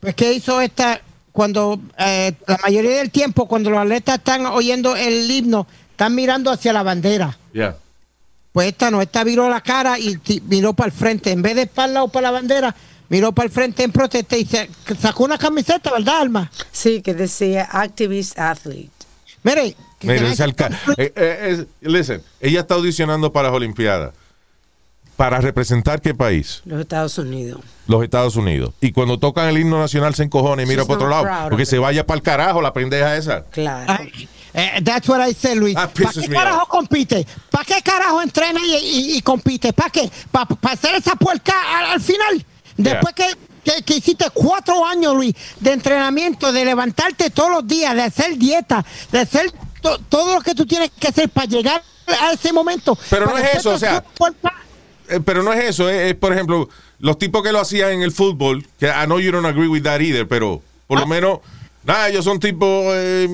Pues, 0.00 0.14
¿qué 0.14 0.32
hizo 0.32 0.60
esta? 0.60 1.00
Cuando 1.32 1.80
eh, 1.96 2.32
la 2.46 2.58
mayoría 2.62 2.96
del 2.96 3.10
tiempo, 3.10 3.46
cuando 3.46 3.70
los 3.70 3.78
atletas 3.78 4.18
están 4.18 4.46
oyendo 4.46 4.96
el 4.96 5.30
himno, 5.30 5.66
están 5.90 6.14
mirando 6.14 6.50
hacia 6.50 6.72
la 6.72 6.82
bandera. 6.82 7.38
Pues 8.52 8.68
esta 8.68 8.90
no, 8.90 9.00
esta 9.00 9.22
viró 9.22 9.48
la 9.48 9.60
cara 9.60 9.98
y 9.98 10.18
miró 10.48 10.72
para 10.72 10.88
el 10.88 10.92
frente. 10.92 11.30
En 11.30 11.40
vez 11.40 11.54
de 11.54 11.66
para 11.66 11.86
el 11.86 11.94
lado 11.94 12.08
para 12.08 12.28
la 12.28 12.30
bandera, 12.32 12.74
miró 13.08 13.32
para 13.32 13.46
el 13.46 13.52
frente 13.52 13.84
en 13.84 13.92
protesta 13.92 14.36
y 14.36 14.44
se, 14.44 14.68
sacó 14.98 15.24
una 15.24 15.38
camiseta, 15.38 15.92
¿verdad, 15.92 16.22
Alma? 16.22 16.50
Sí, 16.72 17.00
que 17.00 17.14
decía 17.14 17.68
activist 17.70 18.38
athlete. 18.38 18.90
Mire, 19.44 19.76
Mira, 20.02 20.20
que- 20.20 20.30
ese 20.32 20.42
alca- 20.44 20.70
eh, 20.96 21.12
eh, 21.14 21.48
es- 21.50 21.66
listen, 21.88 22.22
ella 22.40 22.60
está 22.60 22.74
audicionando 22.74 23.32
para 23.32 23.48
las 23.48 23.56
Olimpiadas. 23.56 24.12
¿Para 25.16 25.38
representar 25.38 26.00
qué 26.00 26.14
país? 26.14 26.62
Los 26.64 26.80
Estados 26.80 27.18
Unidos. 27.18 27.60
Los 27.86 28.02
Estados 28.02 28.36
Unidos. 28.36 28.72
Y 28.80 28.92
cuando 28.92 29.18
tocan 29.18 29.48
el 29.48 29.58
himno 29.58 29.78
nacional 29.78 30.14
se 30.14 30.22
encojona 30.22 30.62
y 30.62 30.66
mira 30.66 30.80
She's 30.82 30.86
para 30.88 30.96
otro 30.96 31.08
lado. 31.10 31.48
Porque 31.50 31.66
se 31.66 31.78
vaya 31.78 32.06
para 32.06 32.16
el 32.16 32.22
carajo 32.22 32.62
la 32.62 32.72
pendeja 32.72 33.14
esa. 33.16 33.44
Claro. 33.50 33.92
Ay, 33.98 34.28
eh, 34.54 34.80
that's 34.82 35.06
what 35.10 35.20
I 35.28 35.34
said, 35.34 35.56
Luis. 35.58 35.74
That 35.74 35.90
¿Para 35.90 36.12
qué 36.12 36.26
carajo 36.28 36.66
compite? 36.68 37.26
¿Para 37.50 37.64
qué 37.66 37.82
carajo 37.84 38.22
entrena 38.22 38.60
y, 38.64 38.76
y- 38.76 39.16
y 39.18 39.20
compite? 39.20 39.74
¿Para 39.74 39.90
qué? 39.90 40.10
¿Para 40.32 40.46
hacer 40.72 40.94
esa 40.94 41.14
puerca 41.16 41.52
al, 41.78 41.84
al 41.92 42.00
final? 42.00 42.42
Después 42.78 43.14
que, 43.14 43.26
que- 43.62 43.82
que 43.82 43.96
hiciste 43.98 44.24
cuatro 44.32 44.86
años, 44.86 45.14
Luis, 45.14 45.34
de 45.60 45.72
entrenamiento, 45.72 46.50
de 46.50 46.64
levantarte 46.64 47.28
todos 47.28 47.50
los 47.50 47.66
días, 47.66 47.94
de 47.94 48.04
hacer 48.04 48.38
dieta, 48.38 48.86
de 49.12 49.18
hacer 49.18 49.52
to- 49.80 49.98
todo 50.08 50.34
lo 50.34 50.40
que 50.40 50.54
tú 50.54 50.66
tienes 50.66 50.90
que 50.98 51.08
hacer 51.08 51.28
para 51.28 51.46
llegar 51.46 51.82
a 52.06 52.32
ese 52.32 52.52
momento. 52.52 52.96
Pero 53.08 53.26
no 53.26 53.36
es 53.38 53.54
eso, 53.56 53.70
o 53.70 53.78
sea-. 53.78 54.04
Eh, 55.08 55.20
pero 55.24 55.42
no 55.42 55.52
es 55.52 55.64
eso, 55.70 55.88
es, 55.88 56.10
es, 56.12 56.14
por 56.14 56.32
ejemplo, 56.32 56.68
los 56.98 57.18
tipos 57.18 57.42
que 57.42 57.50
lo 57.52 57.60
hacían 57.60 57.90
en 57.92 58.02
el 58.02 58.12
fútbol, 58.12 58.66
que 58.78 58.86
I 58.86 59.04
know 59.06 59.18
you 59.18 59.32
don't 59.32 59.46
agree 59.46 59.66
with 59.68 59.82
that 59.82 60.00
either, 60.00 60.26
pero 60.28 60.62
por 60.86 60.98
Ah. 60.98 61.00
lo 61.02 61.06
menos, 61.06 61.40
nada, 61.84 62.08
ellos 62.08 62.24
son 62.24 62.38
tipos 62.38 62.84
eh, 62.94 63.28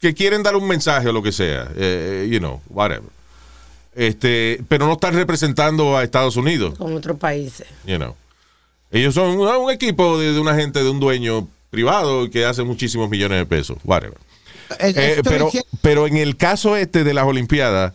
que 0.00 0.14
quieren 0.14 0.42
dar 0.42 0.56
un 0.56 0.66
mensaje 0.66 1.08
o 1.08 1.12
lo 1.12 1.22
que 1.22 1.30
sea, 1.32 1.68
eh, 1.76 2.28
you 2.30 2.38
know, 2.38 2.60
whatever. 2.70 3.08
Este, 3.94 4.62
pero 4.68 4.86
no 4.86 4.92
están 4.94 5.14
representando 5.14 5.96
a 5.96 6.04
Estados 6.04 6.36
Unidos, 6.36 6.78
Con 6.78 6.94
otros 6.94 7.18
países. 7.18 7.66
you 7.86 7.96
know. 7.96 8.14
Ellos 8.92 9.14
son 9.14 9.38
un, 9.38 9.46
un 9.48 9.70
equipo 9.70 10.18
de, 10.18 10.32
de 10.32 10.40
una 10.40 10.54
gente, 10.54 10.82
de 10.82 10.88
un 10.90 10.98
dueño 11.00 11.46
privado 11.70 12.28
que 12.30 12.44
hace 12.44 12.62
muchísimos 12.64 13.08
millones 13.10 13.38
de 13.38 13.46
pesos, 13.46 13.78
whatever. 13.84 14.18
Eh, 14.78 15.14
estoy 15.16 15.32
pero, 15.32 15.50
pero 15.82 16.06
en 16.06 16.16
el 16.16 16.36
caso 16.36 16.76
este 16.76 17.04
de 17.04 17.14
las 17.14 17.24
Olimpiadas, 17.24 17.92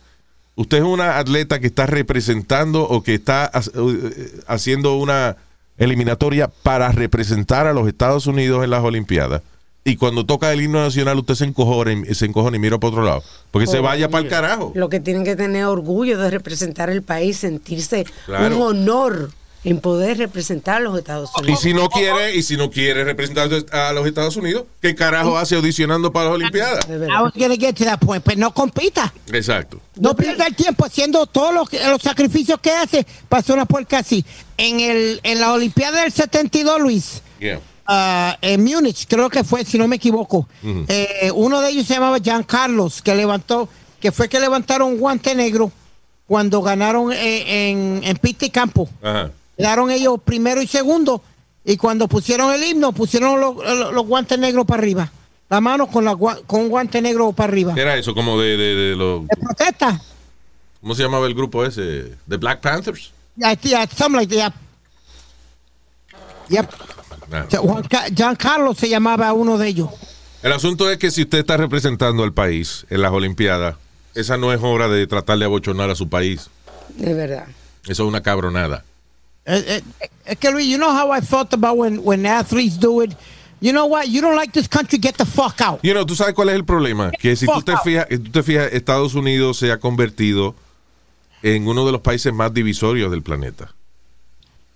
usted 0.55 0.77
es 0.77 0.83
una 0.83 1.17
atleta 1.17 1.59
que 1.59 1.67
está 1.67 1.85
representando 1.85 2.83
o 2.83 3.03
que 3.03 3.15
está 3.15 3.51
eh, 3.53 4.41
haciendo 4.47 4.97
una 4.97 5.37
eliminatoria 5.77 6.47
para 6.47 6.91
representar 6.91 7.67
a 7.67 7.73
los 7.73 7.87
Estados 7.87 8.27
Unidos 8.27 8.63
en 8.63 8.69
las 8.69 8.83
Olimpiadas. 8.83 9.41
Y 9.87 9.97
cuando 9.97 10.25
toca 10.25 10.51
el 10.51 10.61
himno 10.61 10.81
nacional, 10.81 11.19
usted 11.19 11.35
se 11.35 11.45
encojona 11.45 11.93
y, 11.93 12.15
se 12.15 12.25
encojona 12.25 12.57
y 12.57 12.59
mira 12.59 12.79
para 12.79 12.89
otro 12.89 13.03
lado. 13.03 13.23
Porque 13.51 13.67
se 13.67 13.79
vaya 13.79 14.09
para 14.09 14.23
el 14.23 14.29
carajo. 14.29 14.71
Lo 14.73 14.89
que 14.89 14.99
tienen 14.99 15.23
que 15.23 15.35
tener 15.35 15.65
orgullo 15.65 16.17
de 16.17 16.31
representar 16.31 16.89
el 16.89 17.03
país, 17.03 17.37
sentirse 17.37 18.03
Claro. 18.25 18.55
un 18.55 18.61
honor 18.63 19.29
en 19.65 19.79
poder 19.81 20.17
representar 20.19 20.77
a 20.77 20.79
los 20.79 20.97
Estados 20.97 21.31
Y 21.37 21.41
Unidos. 21.41 21.59
si 21.61 21.73
no 21.73 21.89
quiere, 21.89 22.35
y 22.35 22.43
si 22.43 22.55
no 22.55 22.69
quiere 22.69 23.03
representar 23.03 23.49
a 23.71 23.91
los 23.93 24.05
Estados 24.07 24.37
Unidos, 24.37 24.65
¿qué 24.81 24.93
carajo 24.95 25.37
hace 25.37 25.55
audicionando 25.55 26.13
para 26.13 26.25
las 26.27 26.35
Olimpiadas? 26.35 26.85
I 26.85 26.91
verdad. 26.91 27.23
was 27.23 27.33
gonna 27.35 27.55
get 27.57 27.73
to 27.75 27.83
that 27.83 27.99
point. 27.99 28.23
Pues 28.23 28.37
no 28.37 28.53
compita. 28.53 29.11
Exacto. 29.33 29.81
No 29.95 30.15
pierda 30.15 30.45
el 30.47 30.55
tiempo 30.55 30.85
haciendo 30.85 31.25
todos 31.25 31.53
los, 31.53 31.73
los 31.89 32.01
sacrificios 32.01 32.59
que 32.61 32.71
hace 32.71 33.05
para 33.27 33.39
hacer 33.41 33.55
una 33.55 33.65
puerca 33.65 33.97
así. 33.99 34.23
En, 34.57 34.79
el, 34.79 35.19
en 35.23 35.39
la 35.41 35.51
Olimpiada 35.51 36.01
del 36.03 36.11
72, 36.13 36.79
Luis, 36.79 37.21
Yeah. 37.39 37.59
ah, 37.87 38.37
en 38.41 38.63
Múnich, 38.63 39.07
creo 39.07 39.29
que 39.29 39.43
fue, 39.43 39.65
si 39.65 39.77
no 39.77 39.87
me 39.87 39.95
equivoco, 39.97 40.47
eh, 40.87 41.31
uno 41.33 41.59
de 41.59 41.69
ellos 41.71 41.85
se 41.87 41.95
llamaba 41.95 42.17
Jean 42.19 42.43
Carlos, 42.43 43.01
que 43.01 43.13
levantó, 43.15 43.67
que 43.99 44.11
fue 44.11 44.29
que 44.29 44.39
levantaron 44.39 44.89
un 44.93 44.97
guante 44.99 45.33
negro 45.35 45.71
cuando 46.27 46.61
ganaron 46.61 47.11
eh, 47.11 47.69
en, 47.71 48.01
en 48.03 48.15
pista 48.17 48.45
y 48.45 48.49
campo. 48.51 48.87
Ajá. 49.01 49.31
Quedaron 49.57 49.89
ellos 49.91 50.19
primero 50.23 50.61
y 50.61 50.67
segundo, 50.67 51.21
y 51.63 51.77
cuando 51.77 52.07
pusieron 52.07 52.53
el 52.53 52.63
himno, 52.63 52.91
pusieron 52.91 53.39
los, 53.39 53.55
los- 53.57 53.93
los 53.93 54.05
guantes 54.05 54.37
negros 54.37 54.65
para 54.65 54.81
arriba. 54.81 55.11
La 55.49 55.61
mano 55.61 55.87
con, 55.87 56.03
la, 56.05 56.15
con 56.15 56.59
un 56.61 56.69
guante 56.69 57.01
negro 57.01 57.31
para 57.31 57.51
arriba. 57.51 57.73
¿Qué 57.75 57.81
era 57.81 57.95
eso? 57.95 58.13
Como 58.15 58.39
de, 58.39 58.57
de, 58.57 58.75
de 58.75 58.95
los... 58.95 59.27
De 59.27 59.35
protesta. 59.37 60.01
¿Cómo 60.81 60.95
se 60.95 61.03
llamaba 61.03 61.27
el 61.27 61.33
grupo 61.35 61.63
ese? 61.63 62.15
¿The 62.27 62.37
Black 62.37 62.61
Panthers? 62.61 63.11
Yeah, 63.37 63.53
yeah, 63.61 63.87
something 63.87 64.17
like 64.17 64.35
that. 64.35 64.53
Yep. 66.49 66.69
Ah. 67.31 67.45
Juan 67.57 67.83
Jean 68.13 68.35
Carlos 68.35 68.77
se 68.77 68.87
llamaba 68.89 69.33
uno 69.33 69.57
de 69.57 69.67
ellos. 69.67 69.89
El 70.43 70.51
asunto 70.53 70.89
es 70.91 70.97
que 70.97 71.09
si 71.11 71.23
usted 71.23 71.39
está 71.39 71.57
representando 71.57 72.23
al 72.23 72.33
país 72.33 72.85
en 72.89 73.01
las 73.01 73.11
Olimpiadas, 73.11 73.75
esa 74.13 74.37
no 74.37 74.53
es 74.53 74.59
hora 74.61 74.87
de 74.87 75.07
tratar 75.07 75.37
de 75.39 75.45
abochonar 75.45 75.89
a 75.89 75.95
su 75.95 76.07
país. 76.07 76.49
De 76.95 77.13
verdad. 77.13 77.45
Eso 77.83 78.03
es 78.03 78.07
una 78.09 78.21
cabronada. 78.21 78.83
Es 79.45 80.37
que 80.39 80.49
Luis, 80.51 80.67
you 80.67 80.77
know 80.77 80.89
how 80.91 81.11
I 81.11 81.21
felt 81.21 81.53
about 81.53 81.77
when, 81.77 81.99
when 82.03 82.25
athletes 82.25 82.77
do 82.79 83.01
it. 83.03 83.11
You 83.61 83.71
know 83.71 83.85
what? 83.87 84.07
You 84.07 84.21
don't 84.21 84.35
like 84.35 84.51
this 84.51 84.67
country, 84.67 84.99
get 84.99 85.15
the 85.17 85.25
fuck 85.25 85.61
out. 85.61 85.79
You 85.83 85.93
know, 85.93 86.05
¿tú 86.05 86.15
sabes 86.15 86.33
cuál 86.33 86.49
es 86.49 86.55
el 86.55 86.65
problema? 86.65 87.11
Que 87.11 87.35
si 87.35 87.45
tú 87.45 87.61
te 87.61 87.73
fijas, 87.83 88.07
tú 88.09 88.31
te 88.31 88.43
fijas, 88.43 88.73
Estados 88.73 89.13
Unidos 89.15 89.57
se 89.57 89.71
ha 89.71 89.79
convertido 89.79 90.55
en 91.41 91.67
uno 91.67 91.85
de 91.85 91.91
los 91.91 92.01
países 92.01 92.33
más 92.33 92.53
divisorios 92.53 93.11
del 93.11 93.21
planeta. 93.21 93.73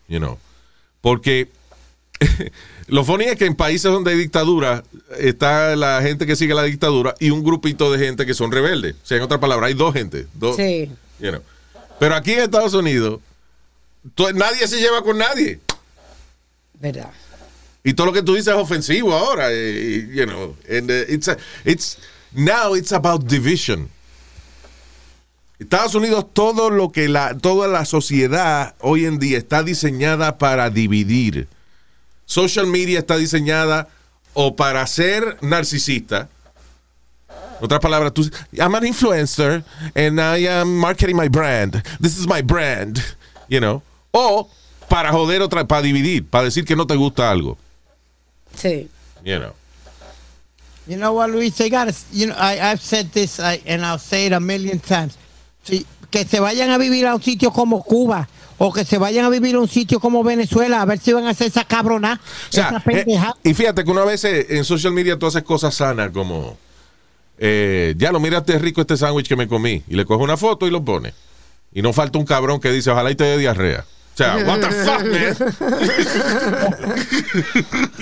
You 0.08 0.19
know. 0.19 0.38
Porque 1.01 1.49
lo 2.88 3.03
funny 3.03 3.25
es 3.25 3.36
que 3.38 3.45
en 3.45 3.55
países 3.55 3.91
donde 3.91 4.12
hay 4.12 4.17
dictadura 4.17 4.84
está 5.17 5.75
la 5.75 6.01
gente 6.01 6.25
que 6.25 6.36
sigue 6.36 6.53
la 6.53 6.63
dictadura 6.63 7.15
y 7.19 7.32
un 7.32 7.43
grupito 7.43 7.91
de 7.91 7.99
gente 7.99 8.25
que 8.25 8.34
son 8.34 8.51
rebeldes. 8.51 8.95
O 9.03 9.05
sea, 9.05 9.17
en 9.17 9.23
otras 9.23 9.39
palabras, 9.39 9.67
hay 9.67 9.73
dos 9.73 9.93
gente. 9.93 10.27
Dos, 10.34 10.55
Sí. 10.55 10.89
you 11.19 11.29
know. 11.29 11.41
Pero 11.99 12.15
aquí 12.15 12.32
en 12.32 12.39
Estados 12.39 12.73
Unidos, 12.73 13.19
nadie 14.35 14.67
se 14.67 14.79
lleva 14.79 15.01
con 15.03 15.17
nadie. 15.17 15.59
¿Verdad? 16.79 17.12
Y 17.83 17.93
todo 17.93 18.07
lo 18.07 18.13
que 18.13 18.21
tú 18.23 18.35
dices 18.35 18.53
es 18.53 18.59
ofensivo 18.59 19.13
ahora. 19.13 19.49
you 19.51 20.25
know, 20.25 20.55
and, 20.69 20.89
uh, 20.91 21.05
it's, 21.07 21.27
a- 21.27 21.38
it's, 21.65 21.97
now 22.33 22.73
it's 22.75 22.91
about 22.91 23.25
division. 23.27 23.89
Estados 25.59 25.93
Unidos, 25.95 26.25
todo 26.33 26.69
lo 26.69 26.89
que 26.91 27.09
la, 27.09 27.38
toda 27.38 27.67
la 27.67 27.83
sociedad 27.83 28.75
hoy 28.79 29.05
en 29.05 29.19
día 29.19 29.38
está 29.38 29.62
diseñada 29.63 30.38
para 30.38 30.69
dividir. 30.69 31.47
Social 32.25 32.67
media 32.67 32.99
está 32.99 33.17
diseñada 33.17 33.89
o 34.33 34.55
para 34.55 34.85
ser 34.88 35.38
narcisista. 35.41 36.29
En 37.59 37.65
otras 37.65 37.81
palabras, 37.81 38.13
tú, 38.13 38.29
I'm 38.53 38.73
an 38.75 38.85
influencer 38.85 39.63
and 39.95 40.19
I 40.21 40.47
am 40.47 40.77
marketing 40.77 41.17
my 41.17 41.27
brand. 41.27 41.83
This 41.99 42.17
is 42.17 42.25
my 42.25 42.41
brand, 42.41 42.99
you 43.49 43.59
know. 43.59 43.81
O 44.11 44.49
para 44.87 45.11
joder 45.11 45.41
otra, 45.41 45.67
para 45.67 45.81
dividir, 45.81 46.25
para 46.27 46.45
decir 46.45 46.65
que 46.65 46.75
no 46.75 46.87
te 46.87 46.95
gusta 46.95 47.29
algo, 47.29 47.57
Sí. 48.55 48.87
you 49.23 49.37
know. 49.37 49.53
You 50.87 50.97
know 50.97 51.13
what, 51.13 51.29
Luis? 51.29 51.55
They 51.55 51.69
gotta, 51.69 51.93
you 52.11 52.25
know, 52.27 52.35
I, 52.35 52.71
I've 52.71 52.81
said 52.81 53.11
this 53.11 53.39
I, 53.39 53.61
and 53.67 53.85
I'll 53.85 53.99
say 53.99 54.25
it 54.25 54.33
a 54.33 54.39
million 54.39 54.79
times. 54.79 55.17
Sí, 55.63 55.85
que 56.09 56.25
se 56.25 56.39
vayan 56.39 56.71
a 56.71 56.79
vivir 56.79 57.05
a 57.05 57.13
un 57.13 57.21
sitio 57.21 57.51
como 57.51 57.83
Cuba 57.83 58.27
o 58.57 58.73
que 58.73 58.83
se 58.83 58.97
vayan 58.97 59.25
a 59.25 59.29
vivir 59.29 59.55
a 59.55 59.59
un 59.59 59.67
sitio 59.67 59.99
como 59.99 60.23
Venezuela 60.23 60.81
a 60.81 60.85
ver 60.85 60.97
si 60.99 61.13
van 61.13 61.27
a 61.27 61.29
hacer 61.29 61.47
esa 61.47 61.63
cabrona, 61.63 62.19
O 62.49 62.51
sea, 62.51 62.69
esa 62.69 62.83
eh, 62.91 63.33
y 63.43 63.53
fíjate 63.53 63.83
que 63.83 63.91
una 63.91 64.03
vez 64.03 64.23
eh, 64.25 64.47
en 64.57 64.65
social 64.65 64.91
media 64.91 65.17
tú 65.17 65.27
haces 65.27 65.43
cosas 65.43 65.75
sanas 65.75 66.09
como, 66.11 66.57
eh, 67.37 67.93
ya 67.97 68.11
lo 68.11 68.19
miraste 68.19 68.57
rico 68.57 68.81
este 68.81 68.97
sándwich 68.97 69.27
que 69.27 69.35
me 69.35 69.47
comí 69.47 69.83
y 69.87 69.95
le 69.95 70.05
coge 70.05 70.23
una 70.23 70.37
foto 70.37 70.67
y 70.67 70.71
lo 70.71 70.83
pone. 70.83 71.13
Y 71.71 71.83
no 71.83 71.93
falta 71.93 72.17
un 72.17 72.25
cabrón 72.25 72.59
que 72.59 72.71
dice, 72.71 72.89
ojalá 72.89 73.11
y 73.11 73.15
te 73.15 73.23
dé 73.25 73.37
diarrea. 73.37 73.85
O 74.19 74.21
sea, 74.21 74.36
what 74.45 74.60
the 74.60 74.69
fuck, 74.69 75.05
man? 75.05 75.32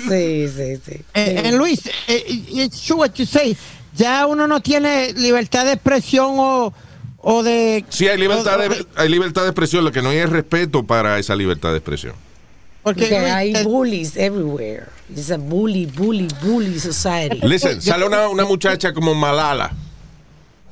Sí, 0.09 0.47
sí, 0.47 0.77
sí. 0.83 1.03
Eh, 1.13 1.41
eh, 1.45 1.51
Luis, 1.51 1.85
eh, 2.07 2.23
it's 2.49 2.81
true 2.81 2.97
what 2.97 3.13
you 3.13 3.25
say. 3.25 3.55
Ya 3.95 4.25
uno 4.25 4.47
no 4.47 4.59
tiene 4.59 5.13
libertad 5.13 5.65
de 5.65 5.73
expresión 5.73 6.39
o, 6.39 6.73
o 7.17 7.43
de... 7.43 7.85
Sí, 7.89 8.07
hay 8.07 8.17
libertad, 8.17 8.57
de, 8.57 8.83
hay 8.95 9.09
libertad 9.09 9.43
de 9.43 9.49
expresión, 9.49 9.83
lo 9.83 9.91
que 9.91 10.01
no 10.01 10.09
hay 10.09 10.17
es 10.17 10.29
respeto 10.29 10.83
para 10.83 11.19
esa 11.19 11.35
libertad 11.35 11.69
de 11.71 11.77
expresión. 11.77 12.15
Porque 12.81 13.09
Luis, 13.09 13.31
hay 13.31 13.55
eh, 13.55 13.63
bullies 13.63 14.17
everywhere. 14.17 14.87
It's 15.11 15.29
a 15.29 15.37
bully, 15.37 15.85
bully, 15.85 16.29
bully 16.41 16.79
society. 16.79 17.41
Listen, 17.43 17.79
sale 17.79 18.05
una, 18.05 18.27
una 18.27 18.45
muchacha 18.45 18.91
como 18.91 19.13
Malala. 19.13 19.71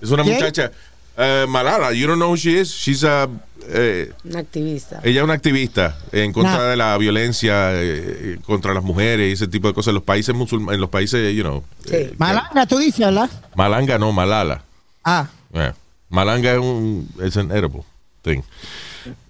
Es 0.02 0.10
una 0.10 0.24
¿Quién? 0.24 0.38
muchacha, 0.38 0.72
eh, 1.18 1.46
Malala, 1.48 1.94
you 1.94 2.08
don't 2.08 2.18
know 2.20 2.30
who 2.32 2.38
she 2.38 2.60
is? 2.60 2.70
She's 2.72 3.04
a, 3.04 3.30
eh, 3.70 4.12
Un 4.24 4.36
activista. 4.38 5.00
Ella 5.04 5.20
es 5.22 5.24
una 5.24 5.34
activista 5.34 5.98
en 6.12 6.32
contra 6.34 6.58
No. 6.58 6.64
de 6.64 6.76
la 6.76 6.98
violencia 6.98 7.72
eh, 7.74 8.38
contra 8.46 8.74
las 8.74 8.84
mujeres 8.84 9.30
y 9.30 9.34
ese 9.34 9.48
tipo 9.48 9.68
de 9.68 9.74
cosas 9.74 9.90
en 9.90 9.96
los 9.96 10.04
países 10.04 10.36
musulmanes, 10.36 10.76
en 10.76 10.82
los 10.82 10.90
países, 10.90 11.36
you 11.36 11.44
know. 11.44 11.64
Sí. 11.86 11.96
eh, 11.96 12.14
Malanga, 12.18 12.66
tú 12.68 12.78
dices, 12.78 13.00
¿verdad? 13.00 13.30
Malanga 13.56 13.98
no, 13.98 14.12
Malala. 14.12 14.64
Ah, 15.04 15.28
Yeah. 15.54 15.74
Malanga 16.10 16.52
es 16.52 16.60
un 16.60 17.10
es 17.24 17.38
an 17.38 17.50
edible 17.52 17.84
thing. 18.22 18.42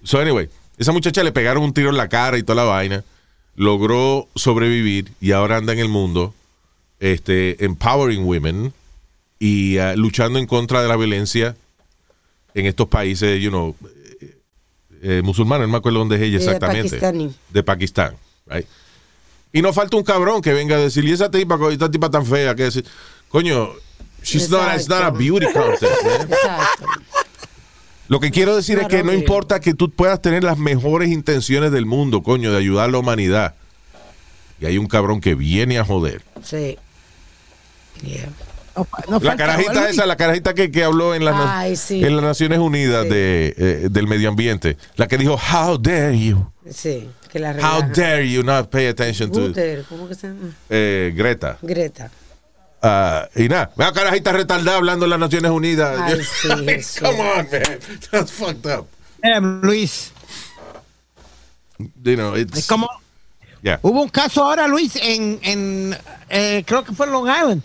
So 0.02 0.18
anyway, 0.20 0.48
esa 0.76 0.90
muchacha 0.90 1.22
le 1.22 1.30
pegaron 1.30 1.62
un 1.62 1.72
tiro 1.72 1.90
en 1.90 1.96
la 1.96 2.08
cara 2.08 2.36
y 2.36 2.42
toda 2.42 2.56
la 2.56 2.64
vaina. 2.64 3.04
Logró 3.54 4.28
sobrevivir 4.34 5.12
y 5.20 5.32
ahora 5.32 5.56
anda 5.58 5.72
en 5.72 5.78
el 5.78 5.88
mundo 5.88 6.34
este 7.00 7.64
empowering 7.64 8.24
women 8.24 8.72
y 9.38 9.78
ah, 9.78 9.94
luchando 9.96 10.38
en 10.38 10.46
contra 10.46 10.82
de 10.82 10.88
la 10.88 10.96
violencia 10.96 11.54
en 12.56 12.66
estos 12.66 12.88
países, 12.88 13.40
you 13.40 13.50
know, 13.50 13.76
eh, 14.20 14.36
eh, 15.02 15.22
musulmanes, 15.22 15.66
no 15.68 15.72
me 15.72 15.78
acuerdo 15.78 15.98
dónde 15.98 16.16
es 16.16 16.22
ella 16.22 16.38
Eh, 16.38 16.42
exactamente. 16.42 16.88
pakistaní. 16.88 17.34
De 17.50 17.62
Pakistán, 17.62 18.16
right? 18.46 18.66
Y 19.52 19.62
no 19.62 19.72
falta 19.72 19.96
un 19.96 20.02
cabrón 20.02 20.40
que 20.42 20.52
venga 20.52 20.76
a 20.76 20.78
decir, 20.80 21.04
y 21.04 21.12
esa 21.12 21.30
tipa, 21.30 21.58
esta 21.70 21.90
tipa 21.90 22.10
tan 22.10 22.24
fea, 22.26 22.54
que 22.54 22.64
decir, 22.64 22.84
coño, 23.28 23.70
she's 24.22 24.48
not, 24.50 24.74
it's 24.74 24.88
not 24.88 25.02
a 25.02 25.10
beauty 25.10 25.46
contest, 25.52 26.02
man. 26.04 26.28
Exacto. 26.32 26.86
Lo 28.08 28.20
que 28.20 28.30
quiero 28.30 28.54
decir 28.54 28.78
es 28.78 28.86
que 28.88 29.02
no 29.02 29.12
importa 29.12 29.60
que 29.60 29.74
tú 29.74 29.90
puedas 29.90 30.22
tener 30.22 30.44
las 30.44 30.58
mejores 30.58 31.10
intenciones 31.10 31.72
del 31.72 31.86
mundo, 31.86 32.22
coño, 32.22 32.52
de 32.52 32.58
ayudar 32.58 32.88
a 32.88 32.92
la 32.92 32.98
humanidad. 32.98 33.54
Y 34.60 34.66
hay 34.66 34.78
un 34.78 34.86
cabrón 34.86 35.20
que 35.20 35.34
viene 35.34 35.78
a 35.78 35.84
joder. 35.84 36.22
Sí. 36.42 36.78
Yeah. 38.02 38.30
No, 39.08 39.18
La 39.20 39.36
carajita 39.36 39.88
esa, 39.88 40.06
la 40.06 40.16
carajita 40.16 40.54
que, 40.54 40.70
que 40.70 40.84
habló 40.84 41.14
en, 41.14 41.26
Ay, 41.28 41.76
sí. 41.76 42.04
en 42.04 42.16
las 42.16 42.24
Naciones 42.24 42.58
Unidas 42.58 43.04
Sí. 43.04 43.08
de, 43.10 43.54
eh, 43.56 43.88
del 43.90 44.06
medio 44.06 44.28
ambiente. 44.28 44.76
La 44.96 45.06
que 45.08 45.16
dijo, 45.18 45.34
how 45.52 45.78
dare 45.78 46.18
you, 46.18 46.50
Sí. 46.70 47.08
Que 47.30 47.38
la 47.38 47.52
how 47.52 47.82
dare 47.94 48.28
you 48.30 48.42
not 48.42 48.70
pay 48.70 48.86
attention 48.86 49.30
to 49.30 49.52
¿cómo 49.88 50.08
que 50.08 50.14
se 50.14 50.28
llama? 50.28 50.50
eh, 50.70 51.12
Greta. 51.14 51.58
Greta. 51.62 52.10
Ah, 52.82 53.28
y 53.34 53.48
nada, 53.48 53.70
vea 53.76 53.92
carajita 53.92 54.32
retardada 54.32 54.76
hablando 54.76 55.06
en 55.06 55.10
las 55.10 55.18
Naciones 55.18 55.50
Unidas. 55.50 55.98
Ay, 56.00 56.20
sí, 56.42 56.48
Jesús. 56.66 57.00
Come 57.00 57.20
on, 57.20 57.36
man. 57.50 57.78
That's 58.10 58.30
fucked 58.32 58.66
up. 58.70 58.86
Luis, 59.62 60.12
You 61.78 62.16
know, 62.16 62.34
it's, 62.36 62.58
es 62.58 62.66
como... 62.66 62.88
yeah. 63.62 63.78
Hubo 63.82 64.02
un 64.02 64.08
caso 64.08 64.44
ahora, 64.44 64.66
Luis, 64.68 64.96
en, 64.96 65.38
en 65.42 65.96
eh, 66.28 66.62
creo 66.66 66.84
que 66.84 66.92
fue 66.92 67.06
en 67.06 67.12
Long 67.12 67.28
Island, 67.28 67.62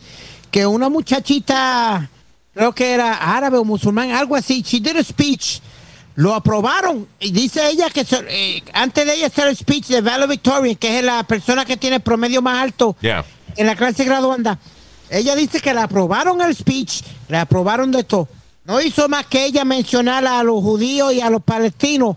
que 0.51 0.65
una 0.67 0.89
muchachita, 0.89 2.09
creo 2.53 2.73
que 2.73 2.91
era 2.91 3.15
árabe 3.35 3.57
o 3.57 3.63
musulmán, 3.63 4.11
algo 4.11 4.35
así, 4.35 4.61
she 4.61 4.79
did 4.79 4.97
a 4.97 5.03
speech, 5.03 5.59
lo 6.15 6.33
aprobaron, 6.33 7.07
y 7.19 7.31
dice 7.31 7.69
ella 7.69 7.89
que 7.89 8.03
se- 8.03 8.25
eh, 8.27 8.63
antes 8.73 9.05
de 9.05 9.13
ella 9.15 9.27
hacer 9.27 9.47
el 9.47 9.55
speech 9.55 9.87
de 9.87 10.01
valedictorian, 10.01 10.75
que 10.75 10.99
es 10.99 11.03
la 11.05 11.23
persona 11.23 11.63
que 11.65 11.77
tiene 11.77 11.97
el 11.97 12.01
promedio 12.01 12.41
más 12.41 12.61
alto 12.61 12.95
Yeah. 13.01 13.23
en 13.55 13.65
la 13.65 13.75
clase 13.75 14.03
graduanda, 14.03 14.59
ella 15.09 15.35
dice 15.35 15.59
que 15.61 15.73
le 15.73 15.79
aprobaron 15.81 16.41
el 16.41 16.55
speech, 16.55 17.01
le 17.29 17.37
aprobaron 17.37 17.91
de 17.91 18.03
todo. 18.03 18.27
No 18.65 18.79
hizo 18.81 19.07
más 19.09 19.25
que 19.25 19.45
ella 19.45 19.65
mencionar 19.65 20.25
a 20.27 20.43
los 20.43 20.61
judíos 20.61 21.13
y 21.13 21.21
a 21.21 21.29
los 21.29 21.41
palestinos 21.41 22.15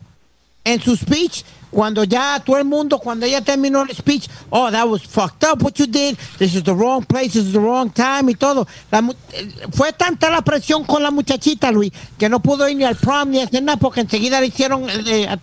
en 0.64 0.80
su 0.80 0.96
speech. 0.96 1.42
Cuando 1.74 2.04
ya 2.04 2.40
todo 2.44 2.56
el 2.58 2.64
mundo, 2.64 2.98
cuando 3.00 3.26
ella 3.26 3.40
terminó 3.40 3.82
el 3.82 3.90
speech, 3.94 4.28
oh, 4.50 4.70
that 4.70 4.86
was 4.86 5.02
fucked 5.02 5.42
up 5.42 5.60
what 5.60 5.72
you 5.74 5.86
did, 5.86 6.16
this 6.38 6.54
is 6.54 6.62
the 6.62 6.72
wrong 6.72 7.04
place, 7.04 7.32
this 7.32 7.46
is 7.46 7.52
the 7.52 7.58
wrong 7.58 7.90
time 7.92 8.30
y 8.30 8.34
todo. 8.36 8.66
La 8.92 9.02
mu- 9.02 9.12
eh, 9.32 9.50
fue 9.72 9.92
tanta 9.92 10.30
la 10.30 10.42
presión 10.42 10.84
con 10.84 11.02
la 11.02 11.10
muchachita, 11.10 11.72
Luis, 11.72 11.90
que 12.16 12.28
no 12.28 12.40
pudo 12.40 12.68
ir 12.68 12.76
ni 12.76 12.84
al 12.84 12.94
prom 12.94 13.30
ni 13.30 13.40
hacer 13.40 13.62
nada 13.64 13.76
porque 13.76 14.00
enseguida 14.02 14.40
le 14.40 14.46
hicieron 14.46 14.86
eh, 14.88 15.36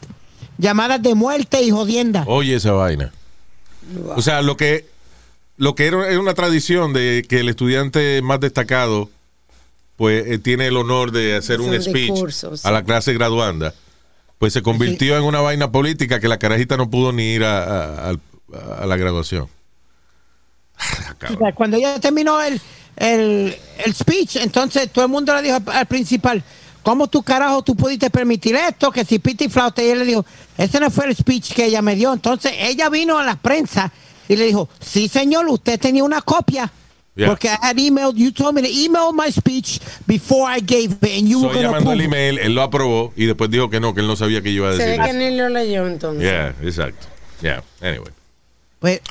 llamadas 0.57 1.01
de 1.01 1.15
muerte 1.15 1.61
y 1.61 1.69
jodienda. 1.69 2.23
Oye 2.27 2.55
esa 2.55 2.71
vaina. 2.71 3.11
O 4.15 4.21
sea, 4.21 4.41
lo 4.41 4.55
que 4.55 4.85
lo 5.57 5.75
que 5.75 5.87
era, 5.87 6.09
era 6.09 6.19
una 6.19 6.33
tradición 6.33 6.93
de 6.93 7.25
que 7.27 7.41
el 7.41 7.49
estudiante 7.49 8.21
más 8.21 8.39
destacado 8.39 9.09
pues 9.97 10.25
eh, 10.27 10.39
tiene 10.39 10.67
el 10.67 10.77
honor 10.77 11.11
de 11.11 11.35
hacer 11.35 11.61
un 11.61 11.69
un 11.69 11.81
speech 11.81 12.29
sí. 12.29 12.47
a 12.63 12.71
la 12.71 12.83
clase 12.83 13.13
graduanda, 13.13 13.73
pues 14.41 14.53
se 14.53 14.63
convirtió 14.63 15.15
en 15.17 15.23
una 15.23 15.39
vaina 15.39 15.71
política 15.71 16.19
que 16.19 16.27
la 16.27 16.39
carajita 16.39 16.75
no 16.75 16.89
pudo 16.89 17.11
ni 17.11 17.25
ir 17.33 17.43
a, 17.43 17.63
a- 17.63 18.09
al- 18.09 18.19
a 18.79 18.87
la 18.87 18.97
graduación. 18.97 19.47
Sea, 21.37 21.53
Cuando 21.53 21.77
ella 21.77 21.99
terminó 21.99 22.41
el, 22.41 22.59
el, 22.95 23.55
el 23.85 23.93
speech, 23.93 24.37
entonces 24.37 24.91
todo 24.91 25.05
el 25.05 25.11
mundo 25.11 25.31
le 25.35 25.43
dijo 25.43 25.57
al, 25.57 25.63
al 25.69 25.85
principal, 25.85 26.43
¿cómo 26.81 27.07
tu 27.07 27.21
carajo 27.21 27.61
tú 27.61 27.75
pudiste 27.75 28.09
permitir 28.09 28.55
esto? 28.55 28.91
Que 28.91 29.05
si 29.05 29.19
piti 29.19 29.47
flauta. 29.47 29.83
Y 29.83 29.89
él 29.89 29.99
le 29.99 30.05
dijo, 30.05 30.25
ese 30.57 30.79
no 30.79 30.89
fue 30.89 31.05
el 31.05 31.15
speech 31.15 31.53
que 31.53 31.65
ella 31.65 31.83
me 31.83 31.95
dio. 31.95 32.11
Entonces 32.11 32.51
ella 32.57 32.89
vino 32.89 33.19
a 33.19 33.23
la 33.23 33.35
prensa 33.35 33.91
y 34.27 34.35
le 34.35 34.45
dijo, 34.45 34.69
sí 34.79 35.07
señor, 35.07 35.47
usted 35.49 35.79
tenía 35.79 36.03
una 36.03 36.21
copia. 36.23 36.71
Yeah. 37.15 37.27
Porque 37.27 37.49
I 37.49 37.57
had 37.61 37.77
emailed, 37.77 38.15
you 38.15 38.31
told 38.31 38.55
me 38.55 38.61
to 38.61 38.69
email 38.69 39.11
my 39.13 39.29
speech 39.31 39.81
before 40.07 40.49
I 40.49 40.61
gave 40.61 40.93
it 41.01 41.19
and 41.19 41.27
you 41.27 41.41
So 41.41 41.47
were 41.49 41.59
ella 41.59 41.69
mandó 41.71 41.91
el 41.91 41.99
approve 41.99 42.01
it." 42.01 42.05
email, 42.05 42.39
él 42.39 42.55
lo 42.55 42.61
aprobó 42.61 43.13
y 43.17 43.25
después 43.25 43.49
dijo 43.51 43.69
que 43.69 43.79
no, 43.81 43.93
que 43.93 43.99
él 43.99 44.07
no 44.07 44.15
sabía 44.15 44.41
que 44.41 44.53
yo 44.53 44.63
iba 44.63 44.69
a 44.69 44.77
Se 44.77 44.83
decir 44.85 45.01
ve 45.01 45.07
que 45.07 45.13
ni 45.17 45.35
lo 45.37 45.49
leyó 45.49 45.87
entonces. 45.87 46.23
Yeah, 46.23 46.55
exacto. 46.63 47.07
Yeah, 47.41 47.63
anyway. 47.81 48.11
Pues, 48.79 49.01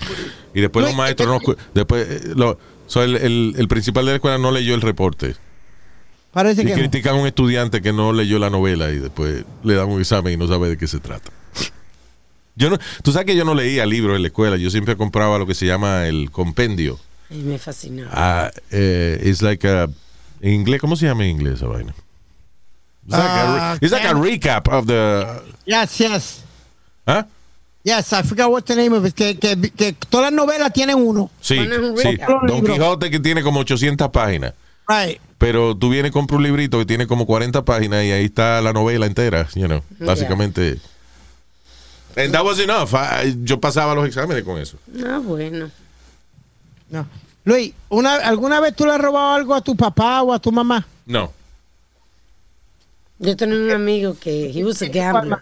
Y 0.55 0.61
después 0.63 0.83
los 0.83 0.93
Luis, 0.93 0.97
maestros 0.97 1.29
eh, 1.29 1.31
no 1.31 1.41
escu- 1.41 1.57
después 1.75 2.09
eh, 2.09 2.21
lo- 2.35 2.59
so 2.87 3.03
el, 3.03 3.17
el- 3.17 3.55
el 3.59 3.69
principal 3.69 4.05
de 4.07 4.13
la 4.13 4.17
escuela 4.17 4.39
no 4.39 4.51
leyó 4.51 4.75
el 4.75 4.81
reporte. 4.81 5.37
parece 6.33 6.63
Y 6.63 6.65
que 6.65 6.71
no. 6.71 6.77
critican 6.79 7.17
a 7.17 7.19
un 7.21 7.27
estudiante 7.27 7.83
que 7.83 7.93
no 7.93 8.13
leyó 8.15 8.39
la 8.39 8.49
novela 8.51 8.91
y 8.91 8.97
después 8.99 9.45
le 9.63 9.75
dan 9.75 9.89
un 9.91 10.01
examen 10.01 10.33
y 10.33 10.37
no 10.39 10.49
sabe 10.49 10.71
de 10.71 10.79
qué 10.79 10.87
se 10.87 11.01
trata. 11.01 11.31
Yo 12.57 12.71
no, 12.71 12.79
tú 13.03 13.13
sabes 13.13 13.27
que 13.27 13.37
yo 13.37 13.45
no 13.45 13.55
leía 13.55 13.85
libros 13.87 14.17
en 14.17 14.23
la 14.23 14.29
escuela, 14.29 14.57
yo 14.57 14.71
siempre 14.71 14.97
compraba 14.97 15.39
lo 15.39 15.47
que 15.47 15.55
se 15.55 15.67
llama 15.67 16.07
el 16.07 16.31
compendio. 16.31 16.99
Ay, 17.31 17.39
me 17.43 17.59
fascinaba. 17.59 18.11
Ah, 18.13 18.51
eh, 18.71 19.21
it's 19.25 19.43
like 19.43 19.67
a- 19.67 19.89
en 20.41 20.53
inglés, 20.53 20.81
¿cómo 20.81 20.97
se 20.97 21.07
llama 21.07 21.25
en 21.25 21.31
inglés 21.31 21.55
esa 21.55 21.67
vaina? 21.67 21.95
It's 23.07 23.17
like, 23.17 23.29
a, 23.31 23.45
Uh, 23.45 23.57
re- 23.75 23.79
it's 23.83 23.93
like 23.93 24.07
a 24.07 24.15
recap 24.15 24.69
of 24.69 24.87
the. 24.87 25.27
Yes, 25.67 25.99
yes. 25.99 26.41
¿Ah? 27.07 27.27
Yes, 27.83 28.13
I 28.13 28.23
forgot 28.23 28.51
what 28.51 28.63
the 28.65 28.77
name 28.77 28.95
of 28.95 29.07
it. 29.07 29.15
Que, 29.15 29.39
que, 29.39 29.57
que 29.71 29.93
todas 30.11 30.27
las 30.31 30.33
novelas 30.35 30.73
tienen 30.73 30.97
uno. 30.97 31.31
Sí, 31.41 31.57
sí. 31.97 32.19
Don. 32.47 32.65
Quijote 32.65 33.11
que 33.11 33.19
tiene 33.21 33.43
como 33.43 33.61
800 33.61 34.11
páginas. 34.11 34.53
Right. 34.87 35.19
Pero 35.39 35.75
tú 35.77 35.89
vienes 35.89 36.11
y 36.11 36.13
compras 36.13 36.37
un 36.39 36.43
librito 36.43 36.79
que 36.79 36.85
tiene 36.85 37.07
como 37.07 37.25
40 37.25 37.65
páginas 37.65 38.05
y 38.05 38.13
ahí 38.13 38.25
está 38.27 38.61
la 38.61 38.73
novela 38.75 39.07
entera, 39.07 39.49
you 39.55 39.67
know, 39.67 39.83
básicamente. 39.99 40.79
And 42.17 42.33
that 42.33 42.45
was 42.45 42.59
enough. 42.59 42.93
I- 42.95 43.37
yo 43.45 43.59
pasaba 43.61 43.95
los 43.95 44.07
exámenes 44.07 44.43
con 44.45 44.59
eso. 44.61 44.77
Ah, 45.07 45.19
bueno. 45.23 45.71
No. 46.91 47.07
Luis, 47.45 47.73
una, 47.89 48.17
¿alguna 48.17 48.61
vez 48.61 48.75
tú 48.77 48.85
le 48.85 48.93
has 48.93 49.01
robado 49.01 49.35
algo 49.35 49.55
a 49.55 49.61
tu 49.61 49.75
papá 49.77 50.23
o 50.23 50.33
a 50.33 50.39
tu 50.39 50.53
mamá? 50.53 50.87
No. 51.07 51.33
Yo 53.19 53.37
tenía 53.37 53.57
un 53.57 53.71
amigo 53.71 54.17
que 54.19 54.51
he 54.51 54.65
was 54.65 54.81
a 54.83 54.87
gambler. 54.93 55.41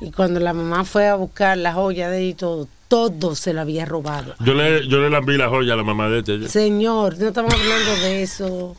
Y 0.00 0.10
cuando 0.10 0.40
la 0.40 0.52
mamá 0.52 0.84
fue 0.84 1.08
a 1.08 1.14
buscar 1.14 1.56
la 1.56 1.72
joya 1.72 2.10
de 2.10 2.18
él 2.18 2.24
y 2.30 2.34
todo, 2.34 2.68
todo 2.88 3.34
se 3.34 3.52
lo 3.54 3.60
había 3.60 3.86
robado. 3.86 4.34
Yo 4.40 4.54
le, 4.54 4.86
yo 4.88 4.98
le 5.00 5.08
lambí 5.08 5.36
la 5.36 5.48
joya 5.48 5.74
a 5.74 5.76
la 5.76 5.84
mamá 5.84 6.08
de 6.08 6.18
este. 6.18 6.48
Señor, 6.48 7.18
no 7.18 7.28
estamos 7.28 7.54
hablando 7.54 7.96
de 8.02 8.22
eso. 8.22 8.76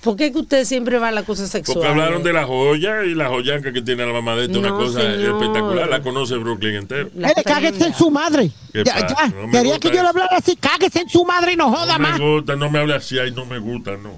¿Por 0.00 0.14
qué 0.16 0.30
que 0.32 0.38
usted 0.38 0.64
siempre 0.64 0.98
va 0.98 1.08
a 1.08 1.12
la 1.12 1.24
cosa 1.24 1.46
sexual? 1.48 1.74
Porque 1.74 1.88
hablaron 1.88 2.22
de 2.22 2.32
la 2.32 2.44
joya 2.46 3.04
y 3.04 3.14
la 3.14 3.28
joyanca 3.28 3.72
que 3.72 3.82
tiene 3.82 4.06
la 4.06 4.12
mamá 4.12 4.36
de 4.36 4.46
una 4.56 4.70
cosa 4.70 5.00
señor. 5.00 5.34
espectacular. 5.42 5.88
La 5.88 6.00
conoce 6.02 6.36
Brooklyn 6.36 6.76
entero. 6.76 7.10
La 7.16 7.28
Mire, 7.28 7.42
cáguese 7.42 7.86
en 7.86 7.94
su 7.94 8.10
madre. 8.10 8.50
¿Qué 8.72 8.84
Ya. 8.84 9.08
No 9.34 9.50
Quería 9.50 9.78
que 9.80 9.88
yo 9.88 10.00
le 10.02 10.08
hablara 10.08 10.36
así. 10.36 10.54
Cáguese 10.56 11.00
en 11.00 11.08
su 11.08 11.24
madre 11.24 11.54
y 11.54 11.56
no 11.56 11.68
joda 11.70 11.98
No 11.98 12.04
me 12.04 12.08
más. 12.10 12.20
gusta, 12.20 12.54
no 12.56 12.70
me 12.70 12.78
hable 12.78 12.94
así, 12.94 13.18
ay, 13.18 13.32
no 13.32 13.44
me 13.44 13.58
gusta, 13.58 13.96
no. 13.96 14.12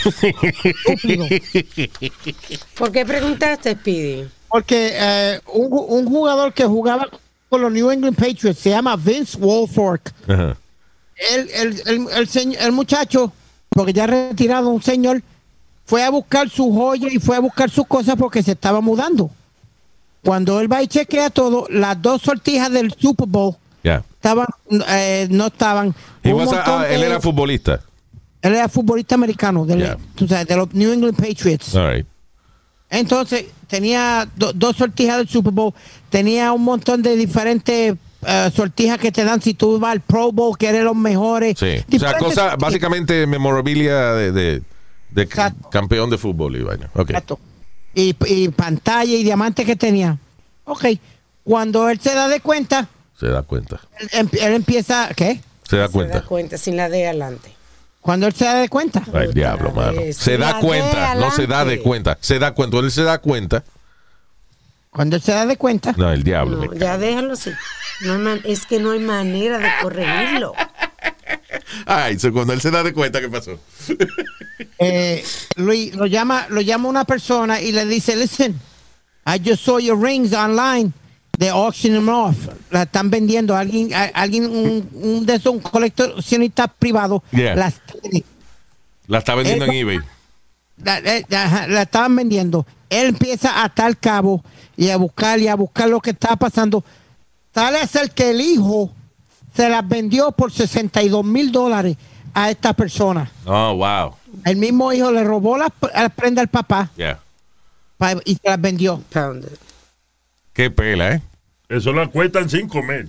¿Por 2.77 2.91
qué 2.93 3.05
preguntaste, 3.05 3.73
Speedy? 3.75 4.25
Porque 4.49 4.91
eh, 4.95 5.41
un, 5.53 5.69
un 5.71 6.07
jugador 6.07 6.53
que 6.53 6.65
jugaba 6.65 7.09
con 7.49 7.61
los 7.61 7.71
New 7.73 7.91
England 7.91 8.17
Patriots 8.17 8.59
se 8.61 8.71
llama 8.71 8.97
Vince 8.97 9.37
Wolfork. 9.39 10.13
Ajá. 10.29 10.57
El, 11.33 11.51
el, 11.51 11.83
el, 11.87 12.07
el, 12.13 12.57
el 12.57 12.73
muchacho, 12.73 13.33
porque 13.75 13.93
ya 13.93 14.07
retirado, 14.07 14.71
un 14.71 14.83
señor, 14.83 15.23
fue 15.85 16.03
a 16.03 16.11
buscar 16.11 16.49
su 16.49 16.73
joya 16.73 17.09
y 17.13 17.19
fue 17.19 17.37
a 17.37 17.41
buscar 17.41 17.69
sus 17.71 17.87
cosas 17.87 18.17
porque 18.17 18.43
se 18.43 18.53
estaba 18.53 18.81
mudando. 18.81 19.31
Cuando 20.25 20.61
él 20.61 20.73
va 20.73 20.83
y 20.83 20.87
chequea 20.89 21.29
todo, 21.29 21.67
las 21.69 22.01
dos 22.01 22.23
sortijas 22.23 22.71
del 22.73 22.95
Super 22.95 23.29
Bowl 23.29 23.57
estaban, 23.83 24.47
eh, 24.89 25.29
no 25.31 25.49
estaban. 25.49 25.95
A- 26.23 26.29
montón 26.29 26.63
ah, 26.67 26.87
él 26.89 27.01
de- 27.03 27.07
era 27.09 27.21
futbolista. 27.21 27.81
él 28.41 28.55
era 28.55 28.69
futbolista 28.69 29.15
americano, 29.17 29.67
de, 29.67 29.77
Yeah. 29.77 29.99
tú 30.15 30.27
sabes, 30.27 30.47
de 30.47 30.57
los 30.57 30.73
New 30.73 30.93
England 30.93 31.17
Patriots. 31.17 31.75
All 31.75 31.93
right. 31.93 32.07
Entonces, 32.89 33.47
tenía 33.67 34.27
do- 34.37 34.53
dos 34.55 34.77
sortijas 34.77 35.19
del 35.19 35.29
Super 35.29 35.53
Bowl, 35.53 35.75
tenía 36.09 36.53
un 36.53 36.63
montón 36.63 37.03
de 37.03 37.17
diferentes 37.17 37.95
eh, 38.27 38.51
sortijas 38.55 38.99
que 38.99 39.13
te 39.13 39.25
dan 39.25 39.41
si 39.43 39.55
tú 39.55 39.79
vas 39.79 39.93
al 39.93 40.01
Pro 40.01 40.33
Bowl, 40.33 40.57
que 40.59 40.69
eres 40.69 40.83
los 40.85 40.97
mejores. 40.97 41.59
Sí. 41.59 41.65
O 41.67 41.69
sea, 41.69 41.85
Diferentes 41.87 42.23
cosa, 42.23 42.35
sortijas. 42.35 42.59
básicamente 42.59 43.27
memorabilia 43.27 44.13
de, 44.15 44.33
de, 44.33 44.63
de 45.11 45.23
Exacto. 45.23 45.71
campeón 45.71 46.11
de 46.11 46.19
fútbol 46.19 46.57
y 46.57 46.63
vaina. 46.63 46.91
Ok. 46.95 47.11
Exacto. 47.11 47.39
Y, 47.95 48.17
y 48.27 48.49
pantalla 48.49 49.13
y 49.15 49.23
diamantes 49.23 49.65
que 49.67 49.77
tenía. 49.77 50.19
Ok. 50.65 50.85
Cuando 51.45 51.89
él 51.89 52.01
se 52.01 52.15
da 52.15 52.27
de 52.29 52.41
cuenta, 52.41 52.89
Se 53.19 53.27
da 53.29 53.43
cuenta. 53.43 53.81
él, 54.01 54.09
em- 54.13 54.29
él 54.41 54.53
empieza, 54.55 55.09
¿qué? 55.15 55.41
Se 55.69 55.77
da 55.77 55.87
Se 55.87 55.93
cuenta. 55.93 56.21
da 56.21 56.27
cuenta, 56.27 56.59
sin 56.59 56.77
la 56.77 56.89
de 56.89 57.07
adelante. 57.07 57.51
Cuando 58.01 58.27
él 58.27 58.35
se 58.35 58.45
da 58.45 58.55
de 58.57 58.69
cuenta, 58.69 59.03
Ay, 59.15 59.29
diablo, 59.33 59.71
mano. 59.73 59.99
Se 60.13 60.37
da 60.37 60.59
cuenta, 60.61 61.15
no 61.15 61.31
se 61.31 61.47
da 61.47 61.65
de 61.65 61.81
cuenta. 61.81 62.19
Se 62.21 62.39
da 62.39 62.53
cuenta. 62.53 62.79
Él 62.79 62.91
se 62.91 63.03
da 63.03 63.19
cuenta. 63.19 63.65
Cuando 64.95 65.17
él 65.17 65.23
se 65.23 65.33
da 65.33 65.45
de 65.45 65.57
cuenta, 65.57 65.93
No, 65.97 66.11
el 66.13 66.23
diablo. 66.23 66.65
No, 66.67 66.73
ya 66.75 66.97
déjalo 66.97 67.33
así. 67.33 67.51
No 68.03 68.13
hay 68.15 68.19
man- 68.19 68.41
es 68.45 68.65
que 68.65 68.79
no 68.79 68.93
hay 68.93 69.01
manera 69.01 69.59
de 69.59 69.69
corregirlo. 69.83 70.53
Ay, 71.87 72.19
so 72.19 72.33
cuando 72.33 72.53
él 72.53 72.61
se 72.61 72.71
da 72.71 72.83
de 72.85 72.93
cuenta, 72.93 73.21
¿qué 73.21 73.29
pasó? 73.29 73.59
eh, 74.79 75.25
Luis 75.57 75.95
lo 75.95 76.07
llama, 76.07 76.47
lo 76.49 76.61
llama 76.61 76.89
una 76.89 77.05
persona 77.05 77.61
y 77.61 77.73
le 77.73 77.85
dice, 77.87 78.17
listen, 78.17 78.59
I 79.27 79.41
just 79.45 79.65
saw 79.65 79.79
your 79.79 79.99
rings 80.01 80.33
online. 80.33 80.93
They 81.39 81.49
auction 81.49 81.93
them 81.95 82.09
off. 82.09 82.37
La 82.71 82.83
están 82.83 83.11
vendiendo. 83.11 83.57
Alguien, 83.57 83.93
a- 83.93 84.05
alguien 84.15 84.45
un, 84.45 84.89
un 84.93 85.27
de 85.27 85.35
esos 85.35 85.53
un 85.55 85.61
coleccionista 85.61 86.69
privado. 86.69 87.25
Yeah. 87.33 87.57
Las. 87.57 87.75
La 89.09 89.19
está 89.19 89.35
vendiendo 89.35 89.65
Él- 89.65 89.71
en 89.73 89.77
eBay. 89.77 89.99
la, 90.85 90.99
eh, 90.99 91.25
la 91.29 91.83
estaban 91.83 92.15
vendiendo. 92.15 92.65
Él 92.89 93.09
empieza 93.09 93.51
a 93.51 93.65
atar 93.65 93.97
cabo 93.99 94.45
y 94.77 94.91
a 94.91 94.97
buscar 94.97 95.39
y 95.41 95.49
a 95.49 95.55
buscar 95.55 95.89
lo 95.89 96.01
que 96.01 96.11
estaba 96.11 96.37
pasando. 96.37 96.85
Tal 97.53 97.77
es 97.77 97.95
el 97.97 98.11
que 98.11 98.31
el 98.31 98.41
hijo 98.41 98.91
se 99.55 99.69
las 99.69 99.87
vendió 99.89 100.33
por 100.33 100.51
62 100.53 101.25
mil 101.25 101.53
dólares 101.53 101.97
a 102.35 102.51
esta 102.51 102.73
persona. 102.73 103.31
Oh, 103.47 103.75
wow. 103.77 104.15
El 104.45 104.57
mismo 104.57 104.93
hijo 104.93 105.13
le 105.13 105.23
robó 105.23 105.57
las 105.57 105.71
las 105.95 106.13
prendas 106.13 106.43
al 106.43 106.49
papá 106.49 106.91
Yeah. 106.97 107.21
pa- 107.97 108.17
y 108.25 108.35
se 108.35 108.41
las 108.49 108.61
vendió. 108.61 109.01
Qué 110.53 110.71
pela, 110.71 111.13
¿eh? 111.15 111.23
Eso 111.69 111.93
lo 111.93 112.11
cuestan 112.11 112.49
sin 112.51 112.69
comer. 112.69 113.09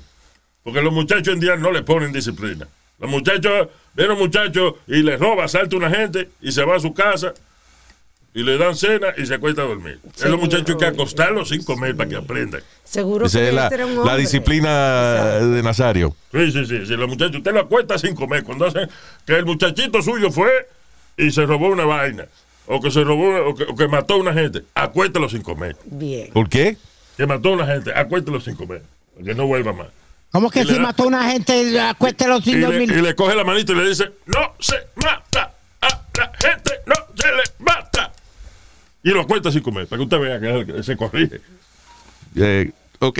Porque 0.63 0.82
los 0.82 0.93
muchachos 0.93 1.34
en 1.34 1.39
día 1.39 1.55
no 1.55 1.72
le 1.72 1.84
ponen 1.84 2.11
disciplina. 2.11 2.68
Los 2.99 3.09
muchachos, 3.09 3.68
ven 3.93 4.09
a 4.11 4.13
un 4.13 4.20
muchacho 4.20 4.78
y 4.88 5.03
le 5.03 5.18
roba, 5.18 5.47
salta 5.47 5.76
una 5.76 5.89
gente 5.89 6.30
y 6.41 6.51
se 6.51 6.63
va 6.63 6.76
a 6.78 6.80
su 6.80 6.93
casa 6.93 7.34
y 8.36 8.43
le 8.43 8.57
dan 8.57 8.75
cena 8.75 9.07
y 9.17 9.25
se 9.25 9.33
acuesta 9.36 9.61
a 9.61 9.65
dormir. 9.65 9.97
es 10.15 10.25
los 10.25 10.39
muchachos 10.39 10.75
que 10.75 10.86
acostarlos 10.86 11.49
sin 11.49 11.63
comer 11.63 11.95
para 11.95 12.09
que 12.09 12.17
aprendan. 12.17 12.61
Seguro 12.83 13.25
Esa 13.25 13.39
que 13.39 13.47
es 13.47 13.53
la, 13.53 13.69
un 13.86 14.05
la 14.05 14.17
disciplina 14.17 15.39
de 15.39 15.63
Nazario. 15.63 16.15
Sí, 16.33 16.51
sí, 16.51 16.65
sí. 16.65 16.86
Si 16.86 16.95
los 16.97 17.07
muchachos, 17.07 17.38
usted 17.38 17.53
lo 17.53 17.61
acuesta 17.61 17.97
sin 17.97 18.13
comer. 18.13 18.43
Cuando 18.43 18.65
hacen 18.67 18.89
que 19.25 19.38
el 19.38 19.45
muchachito 19.45 20.01
suyo 20.01 20.31
fue 20.31 20.67
y 21.17 21.31
se 21.31 21.45
robó 21.45 21.69
una 21.69 21.86
vaina, 21.86 22.25
o 22.67 22.81
que 22.81 22.91
se 22.91 23.03
robó, 23.05 23.49
o 23.51 23.55
que, 23.55 23.63
o 23.63 23.75
que 23.75 23.88
mató 23.88 24.15
a 24.15 24.17
una 24.17 24.33
gente, 24.33 24.63
acuéstelo 24.75 25.29
sin 25.29 25.41
comer. 25.41 25.77
Bien. 25.86 26.29
¿Por 26.33 26.49
qué? 26.49 26.77
Que 27.15 27.25
mató 27.25 27.49
a 27.49 27.51
una 27.53 27.65
gente, 27.67 27.93
acuéstelo 27.95 28.41
sin 28.41 28.55
comer. 28.55 28.81
Que 29.23 29.33
no 29.33 29.47
vuelva 29.47 29.71
más. 29.71 29.88
¿Cómo 30.31 30.51
que 30.51 30.63
Y 30.63 30.65
si 30.65 30.73
da- 30.73 30.79
mató 30.81 31.03
a 31.03 31.07
una 31.07 31.31
gente, 31.31 31.79
acuéstelo 31.79 32.41
sin 32.41 32.59
dormir? 32.59 32.91
y 32.91 33.01
le 33.01 33.15
coge 33.15 33.33
la 33.33 33.45
manito 33.45 33.71
y 33.71 33.75
le 33.77 33.88
dice, 33.88 34.11
no 34.25 34.53
se 34.59 34.75
mata 34.95 35.53
a 35.79 35.88
la 36.17 36.31
gente, 36.38 36.71
no 36.86 36.95
se 37.15 37.27
le 37.29 37.43
mata. 37.59 37.74
Y 39.06 39.12
lo 39.12 39.22
acuesta 39.22 39.51
sin 39.51 39.62
comer, 39.62 39.86
para 39.86 39.99
que 39.99 40.03
usted 40.03 40.20
vea 40.20 40.66
que 40.66 40.82
se 40.82 40.97
corrige. 40.97 41.39
Eh, 42.36 42.72
ok. 42.99 43.20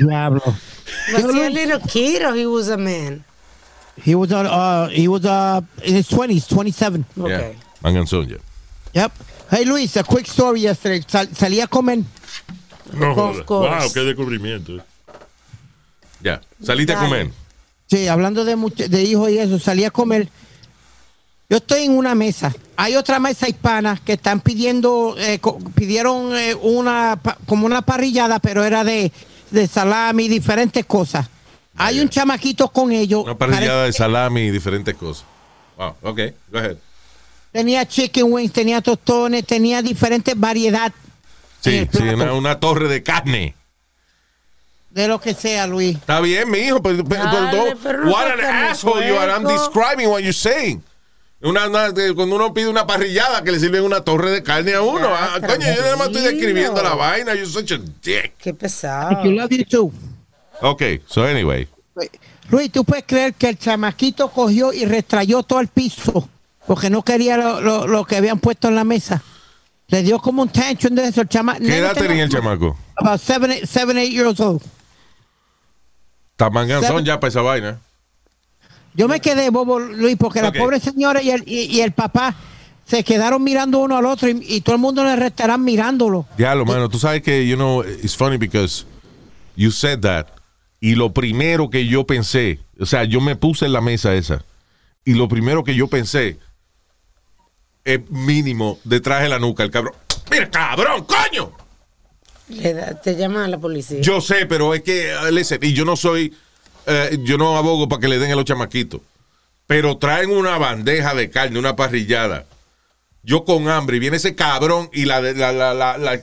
Diablo. 0.00 0.42
Was 1.12 1.24
he 1.34 1.44
a 1.46 1.50
little 1.50 1.78
kid 1.80 2.22
or 2.22 2.34
he 2.34 2.46
was 2.46 2.70
a 2.70 2.78
man? 2.78 3.22
He 4.02 4.14
was, 4.14 4.32
uh, 4.32 4.38
uh, 4.38 4.88
he 4.88 5.06
was 5.06 5.26
uh, 5.26 5.60
in 5.82 5.94
his 5.96 6.08
20s, 6.08 6.48
27. 6.48 7.04
Okay. 7.20 7.28
Yeah. 7.28 7.52
Yep. 8.94 9.12
Hey 9.50 9.66
Luis, 9.66 9.94
a 9.98 10.02
quick 10.04 10.26
story 10.26 10.60
yesterday. 10.62 11.04
Sal- 11.06 11.28
salí 11.34 11.60
a 11.60 11.66
comer. 11.66 12.02
No 12.94 13.14
course. 13.14 13.42
Wow, 13.46 13.92
qué 13.92 14.00
descubrimiento. 14.04 14.82
Ya. 16.22 16.40
Saliste 16.62 16.94
a 16.94 16.98
comer. 17.00 17.30
Sí, 17.90 18.08
hablando 18.08 18.46
de, 18.46 18.56
much- 18.56 18.88
de 18.88 19.02
hijos 19.02 19.28
y 19.30 19.38
eso, 19.38 19.58
salí 19.58 19.84
a 19.84 19.90
comer. 19.90 20.30
Yo 21.48 21.58
estoy 21.58 21.82
en 21.84 21.96
una 21.96 22.14
mesa. 22.14 22.54
Hay 22.76 22.96
otra 22.96 23.18
mesa 23.20 23.48
hispana 23.48 24.00
que 24.04 24.14
están 24.14 24.40
pidiendo, 24.40 25.14
eh, 25.18 25.38
pidieron 25.74 26.36
eh, 26.36 26.54
una, 26.54 27.18
como 27.46 27.66
una 27.66 27.82
parrillada, 27.82 28.38
pero 28.38 28.64
era 28.64 28.82
de, 28.82 29.12
de 29.50 29.66
salami, 29.66 30.28
diferentes 30.28 30.84
cosas. 30.86 31.28
Hay 31.76 32.00
un 32.00 32.08
chamaquito 32.08 32.68
con 32.68 32.92
ellos. 32.92 33.24
Una 33.24 33.36
parrillada 33.36 33.84
de 33.84 33.92
salami 33.92 34.42
y 34.42 34.50
diferentes 34.50 34.94
cosas. 34.94 35.24
Wow. 35.76 35.94
Ok. 36.02 36.20
Go 36.50 36.58
ahead. 36.58 36.76
Tenía 37.52 37.86
chicken 37.86 38.26
wings, 38.32 38.52
tenía 38.52 38.80
tostones, 38.80 39.44
tenía 39.46 39.80
diferentes 39.82 40.34
variedad 40.38 40.92
Sí, 41.60 41.88
sí, 41.92 42.02
una, 42.02 42.32
una 42.34 42.60
torre 42.60 42.88
de 42.88 43.02
carne. 43.02 43.54
de 44.90 45.08
lo 45.08 45.20
que 45.20 45.34
sea, 45.34 45.66
Luis. 45.66 45.96
Está 45.96 46.20
bien, 46.20 46.50
mi 46.50 46.58
hijo, 46.58 46.82
pero, 46.82 47.02
pero- 47.04 47.24
Dale, 47.24 47.74
what 48.10 48.26
an 48.32 48.40
asshole 48.40 49.06
you 49.08 49.16
are. 49.16 49.32
I'm 49.32 49.44
describing 49.44 50.08
what 50.10 50.20
you're 50.20 50.32
saying. 50.32 50.82
Una, 51.44 51.66
una- 51.68 51.90
de- 51.92 52.14
cuando 52.14 52.36
uno 52.36 52.52
pide 52.54 52.68
una 52.68 52.86
parrillada 52.86 53.42
que 53.44 53.52
le 53.52 53.60
sirven 53.60 53.82
una 53.84 54.00
torre 54.00 54.30
de 54.30 54.42
carne 54.42 54.74
a 54.74 54.80
uno. 54.82 55.08
Ya, 55.08 55.34
Ah, 55.34 55.40
coño, 55.40 55.66
yo 55.74 55.82
nada 55.82 55.96
más 55.96 56.06
estoy 56.08 56.22
describiendo 56.22 56.82
la 56.82 56.94
vaina. 56.94 57.34
You're 57.34 57.46
such 57.50 57.70
a 57.72 57.78
dick. 58.02 58.32
Qué 58.38 58.54
pesado. 58.54 59.22
You 59.24 59.32
love 59.32 59.50
you 59.50 59.64
too. 59.64 59.92
Ok, 60.62 60.82
so 61.06 61.24
anyway. 61.24 61.68
Luis, 62.50 62.72
¿tú 62.72 62.84
puedes 62.84 63.04
creer 63.06 63.34
que 63.34 63.50
el 63.50 63.58
chamaquito 63.58 64.28
cogió 64.30 64.72
y 64.72 64.84
restrayó 64.86 65.42
todo 65.42 65.60
el 65.60 65.68
piso 65.68 66.28
porque 66.66 66.88
no 66.90 67.02
quería 67.02 67.36
lo, 67.36 67.60
lo- 67.60 67.86
lo 67.86 68.04
que 68.04 68.16
habían 68.16 68.38
puesto 68.40 68.68
en 68.68 68.74
la 68.76 68.84
mesa? 68.84 69.22
Le 69.88 70.02
dio 70.02 70.18
como 70.18 70.40
un 70.42 70.48
tantrum 70.48 70.94
de 70.94 71.08
eso. 71.08 71.20
El 71.20 71.28
chama 71.28 71.58
¿Qué 71.58 71.76
edad 71.76 71.94
tenía 71.94 72.24
el 72.24 72.30
chamaco? 72.30 72.76
About 72.96 73.20
seven, 73.20 73.50
eight- 73.52 73.66
seven, 73.66 73.98
eight 73.98 74.12
years 74.12 74.40
old. 74.40 74.62
Está 76.32 76.48
manganzón 76.50 77.04
ya 77.04 77.20
para 77.20 77.28
esa 77.28 77.42
vaina. 77.42 77.78
Yo 78.94 79.08
me 79.08 79.20
quedé 79.20 79.50
bobo, 79.50 79.78
Luis, 79.80 80.16
porque 80.16 80.40
la 80.40 80.52
pobre 80.52 80.78
señora 80.80 81.20
y 81.22 81.30
el, 81.30 81.42
y, 81.46 81.62
y 81.64 81.80
el 81.80 81.92
papá 81.92 82.34
se 82.86 83.02
quedaron 83.02 83.42
mirando 83.42 83.78
uno 83.80 83.96
al 83.96 84.06
otro 84.06 84.28
y, 84.28 84.38
y 84.46 84.60
todo 84.60 84.76
el 84.76 84.80
mundo 84.80 85.02
en 85.02 85.08
el 85.08 85.18
restaurante 85.18 85.64
mirándolo. 85.64 86.26
Diablo, 86.36 86.64
mano, 86.64 86.88
tú 86.88 86.98
sabes 86.98 87.22
que, 87.22 87.46
you 87.46 87.56
know, 87.56 87.82
it's 87.82 88.16
funny 88.16 88.36
because 88.36 88.84
you 89.56 89.70
said 89.70 90.00
that. 90.00 90.26
Y 90.80 90.94
lo 90.94 91.12
primero 91.12 91.70
que 91.70 91.86
yo 91.86 92.04
pensé, 92.06 92.60
o 92.78 92.86
sea, 92.86 93.04
yo 93.04 93.20
me 93.20 93.36
puse 93.36 93.64
en 93.66 93.72
la 93.72 93.80
mesa 93.80 94.14
esa. 94.14 94.44
Y 95.04 95.14
lo 95.14 95.28
primero 95.28 95.64
que 95.64 95.74
yo 95.74 95.88
pensé 95.88 96.38
es 97.84 98.00
mínimo 98.10 98.78
detrás 98.84 99.22
de 99.22 99.28
la 99.28 99.38
nuca, 99.38 99.62
el 99.62 99.70
cabrón. 99.70 99.94
¡Mira, 100.30 100.50
cabrón, 100.50 101.04
coño! 101.04 101.52
Le 102.48 102.74
da- 102.74 103.00
te 103.00 103.16
llaman 103.16 103.42
a 103.44 103.48
la 103.48 103.58
policía. 103.58 104.00
Yo 104.00 104.20
sé, 104.20 104.46
pero 104.46 104.74
es 104.74 104.82
que, 104.82 105.12
listen, 105.32 105.58
y 105.62 105.72
yo 105.72 105.84
no 105.84 105.96
soy, 105.96 106.34
eh, 106.86 107.18
yo 107.22 107.38
no 107.38 107.56
abogo 107.56 107.88
para 107.88 108.00
que 108.00 108.08
le 108.08 108.18
den 108.18 108.32
a 108.32 108.36
los 108.36 108.44
chamaquitos. 108.44 109.00
Pero 109.66 109.96
traen 109.96 110.30
una 110.30 110.58
bandeja 110.58 111.14
de 111.14 111.30
carne, 111.30 111.58
una 111.58 111.74
parrillada. 111.76 112.44
Yo 113.22 113.44
con 113.44 113.68
hambre, 113.68 113.96
y 113.96 114.00
viene 114.00 114.18
ese 114.18 114.34
cabrón 114.34 114.90
y 114.92 115.06
la, 115.06 115.20
la, 115.20 115.52
la, 115.52 115.72
la, 115.72 115.96
la, 115.96 116.20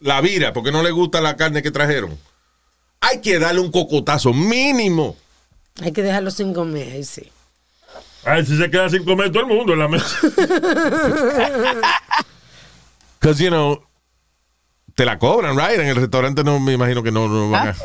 la 0.00 0.20
vira, 0.20 0.52
porque 0.52 0.72
no 0.72 0.82
le 0.82 0.90
gusta 0.90 1.20
la 1.20 1.36
carne 1.36 1.62
que 1.62 1.70
trajeron. 1.70 2.18
Hay 3.00 3.20
que 3.20 3.38
darle 3.38 3.60
un 3.60 3.70
cocotazo 3.70 4.32
mínimo. 4.32 5.16
Hay 5.82 5.92
que 5.92 6.02
dejarlo 6.02 6.30
sin 6.30 6.52
comer, 6.52 6.92
ahí 6.92 7.04
sí. 7.04 7.30
Ay, 8.24 8.44
si 8.44 8.58
se 8.58 8.68
queda 8.70 8.88
sin 8.88 9.04
comer 9.04 9.30
todo 9.30 9.42
el 9.44 9.48
mundo 9.48 9.72
en 9.74 9.78
la 9.78 9.86
mesa. 9.86 10.18
Because, 13.20 13.42
you 13.42 13.50
know, 13.50 13.80
te 14.96 15.04
la 15.04 15.18
cobran, 15.18 15.56
right? 15.56 15.78
En 15.78 15.86
el 15.86 15.96
restaurante 15.96 16.42
no 16.42 16.58
me 16.58 16.72
imagino 16.72 17.02
que 17.04 17.12
no, 17.12 17.28
no 17.28 17.50
van 17.50 17.68
a... 17.68 17.76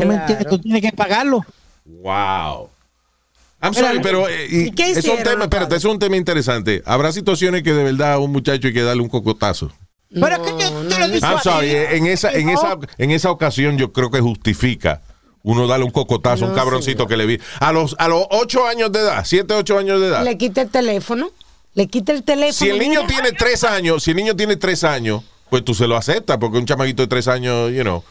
¿Tú 0.00 0.06
me 0.08 0.14
entiendes? 0.14 0.46
Tú 0.48 0.58
tienes 0.58 0.82
que 0.82 0.92
pagarlo. 0.92 1.44
Wow. 1.84 2.70
I'm 3.62 3.74
sorry, 3.74 4.00
pero 4.00 4.26
eh, 4.28 4.46
y- 4.50 4.58
¿y 4.68 4.70
qué 4.70 4.90
es 4.92 5.04
un 5.06 5.22
tema, 5.22 5.44
espérate, 5.44 5.76
es 5.76 5.84
un 5.84 5.98
tema 5.98 6.16
interesante. 6.16 6.82
Habrá 6.86 7.12
situaciones 7.12 7.62
que 7.62 7.74
de 7.74 7.84
verdad 7.84 8.14
a 8.14 8.18
un 8.18 8.32
muchacho 8.32 8.68
hay 8.68 8.72
que 8.72 8.82
darle 8.82 9.02
un 9.02 9.08
cocotazo. 9.08 9.70
Pero 10.12 10.26
es 10.28 10.38
que 10.38 10.50
yo 10.50 10.70
te 10.88 11.08
lo 11.08 11.18
I'm 11.18 11.38
sorry, 11.42 11.68
eh, 11.70 11.96
en 11.96 12.06
esa, 12.06 12.32
en 12.32 12.48
esa, 12.48 12.78
en 12.98 13.10
esa 13.10 13.30
ocasión 13.30 13.76
yo 13.78 13.92
creo 13.92 14.10
que 14.10 14.20
justifica 14.20 15.02
uno 15.42 15.66
darle 15.66 15.84
un 15.84 15.90
cocotazo 15.90 16.46
a 16.46 16.48
un 16.48 16.54
cabroncito 16.54 17.04
señor. 17.04 17.08
que 17.08 17.16
le 17.16 17.26
vi. 17.26 17.38
A 17.60 17.72
los, 17.72 17.94
a 17.98 18.08
los 18.08 18.24
8 18.30 18.66
años 18.66 18.92
de 18.92 19.00
edad, 19.00 19.22
7, 19.24 19.54
8 19.54 19.78
años 19.78 20.00
de 20.00 20.08
edad. 20.08 20.24
Le 20.24 20.36
quita 20.36 20.62
el 20.62 20.70
teléfono. 20.70 21.30
Le 21.74 21.86
quita 21.86 22.12
el 22.12 22.24
teléfono. 22.24 22.52
Si 22.52 22.68
el 22.68 22.78
niño 22.78 23.04
mira. 23.04 23.22
tiene 23.22 23.32
3 23.32 23.64
años, 23.64 24.02
si 24.02 24.10
el 24.10 24.16
niño 24.16 24.34
tiene 24.34 24.56
3 24.56 24.84
años, 24.84 25.22
pues 25.48 25.64
tú 25.64 25.74
se 25.74 25.86
lo 25.86 25.96
aceptas, 25.96 26.38
porque 26.38 26.58
un 26.58 26.66
chamaquito 26.66 27.02
de 27.02 27.08
3 27.08 27.28
años, 27.28 27.70
you 27.72 27.82
know, 27.82 28.02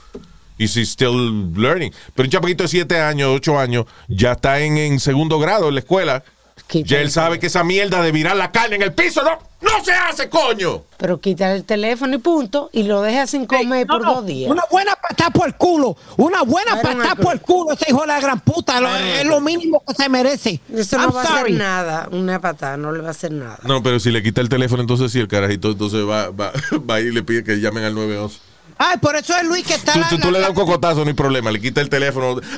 is 0.60 0.76
still 0.89 1.51
learning. 1.55 1.91
Pero 2.16 2.28
un 2.28 2.32
chamaquito 2.32 2.64
de 2.64 2.70
7 2.70 2.99
años, 3.01 3.30
8 3.36 3.60
años, 3.60 3.86
ya 4.07 4.34
está 4.34 4.60
en, 4.60 4.78
en 4.78 4.99
segundo 4.99 5.39
grado 5.39 5.70
en 5.70 5.76
la 5.76 5.80
escuela. 5.80 6.24
Quita 6.68 6.88
Ya 6.88 7.01
él 7.01 7.10
sabe 7.10 7.39
que 7.39 7.47
esa 7.47 7.64
mierda 7.64 8.01
de 8.03 8.12
virar 8.12 8.36
la 8.36 8.51
carne 8.51 8.76
en 8.76 8.84
el 8.84 8.93
piso 8.93 9.24
no, 9.24 9.39
no 9.62 9.84
se 9.84 9.91
hace, 9.91 10.30
coño. 10.30 10.84
Pero 10.97 11.20
quita 11.20 11.55
el 11.55 11.64
teléfono 11.64 12.14
y 12.14 12.20
punto. 12.20 12.70
Y 12.72 12.84
lo 12.84 13.01
deja 13.01 13.26
sin 13.26 13.47
comer 13.47 13.88
No, 13.88 13.93
por 13.97 14.05
no, 14.05 14.16
dos 14.16 14.26
días. 14.28 14.51
Una 14.51 14.62
buena 14.70 14.95
patada 14.95 15.32
por 15.32 15.47
el 15.47 15.55
culo. 15.55 15.97
Una 16.18 16.43
buena 16.43 16.80
patada 16.80 17.16
por 17.16 17.34
el 17.34 17.41
culo, 17.41 17.72
ese 17.74 17.86
hijo 17.89 18.01
de 18.01 18.07
la 18.07 18.20
gran 18.20 18.39
puta. 18.41 18.80
Lo- 18.82 18.95
es 18.95 19.26
lo 19.26 19.41
mínimo 19.41 19.82
que 19.88 19.95
se 19.95 20.10
merece. 20.10 20.60
Eso 20.72 20.97
no 20.97 21.05
I'm 21.05 21.16
va 21.16 21.22
a 21.22 21.24
hacer 21.24 21.51
nada. 21.51 22.10
Una 22.12 22.39
patada 22.39 22.78
no 22.78 22.91
le 22.91 22.99
va 23.01 23.07
a 23.07 23.12
hacer 23.12 23.32
nada. 23.32 23.57
No, 23.64 23.82
pero 23.82 23.99
si 23.99 24.12
le 24.12 24.22
quita 24.22 24.41
el 24.41 24.49
teléfono, 24.49 24.82
entonces 24.84 25.12
sí, 25.12 25.20
el 25.20 25.28
carajito 25.28 25.72
entonces 25.72 26.07
va, 26.07 26.30
va, 26.30 26.51
va 26.88 26.95
a 26.95 26.99
ir 26.99 27.07
y 27.07 27.12
le 27.14 27.24
pide 27.24 27.43
que 27.43 27.60
llamen 27.60 27.84
al 27.84 27.95
911. 27.95 28.49
Ay, 28.82 28.98
por 28.98 29.16
eso 29.16 29.36
es 29.36 29.44
Luis 29.46 29.66
que 29.68 29.76
está. 29.76 29.94
Tú, 29.94 30.00
la- 30.00 30.10
tú- 30.10 30.18
tú 30.18 30.28
la- 30.32 30.32
le 30.32 30.40
das 30.40 30.50
un 30.50 30.56
cocotazo, 30.56 31.02
no 31.02 31.08
hay 31.10 31.14
problema, 31.14 31.52
le 31.52 31.60
quita 31.62 31.82
el 31.82 31.90
teléfono. 31.90 32.40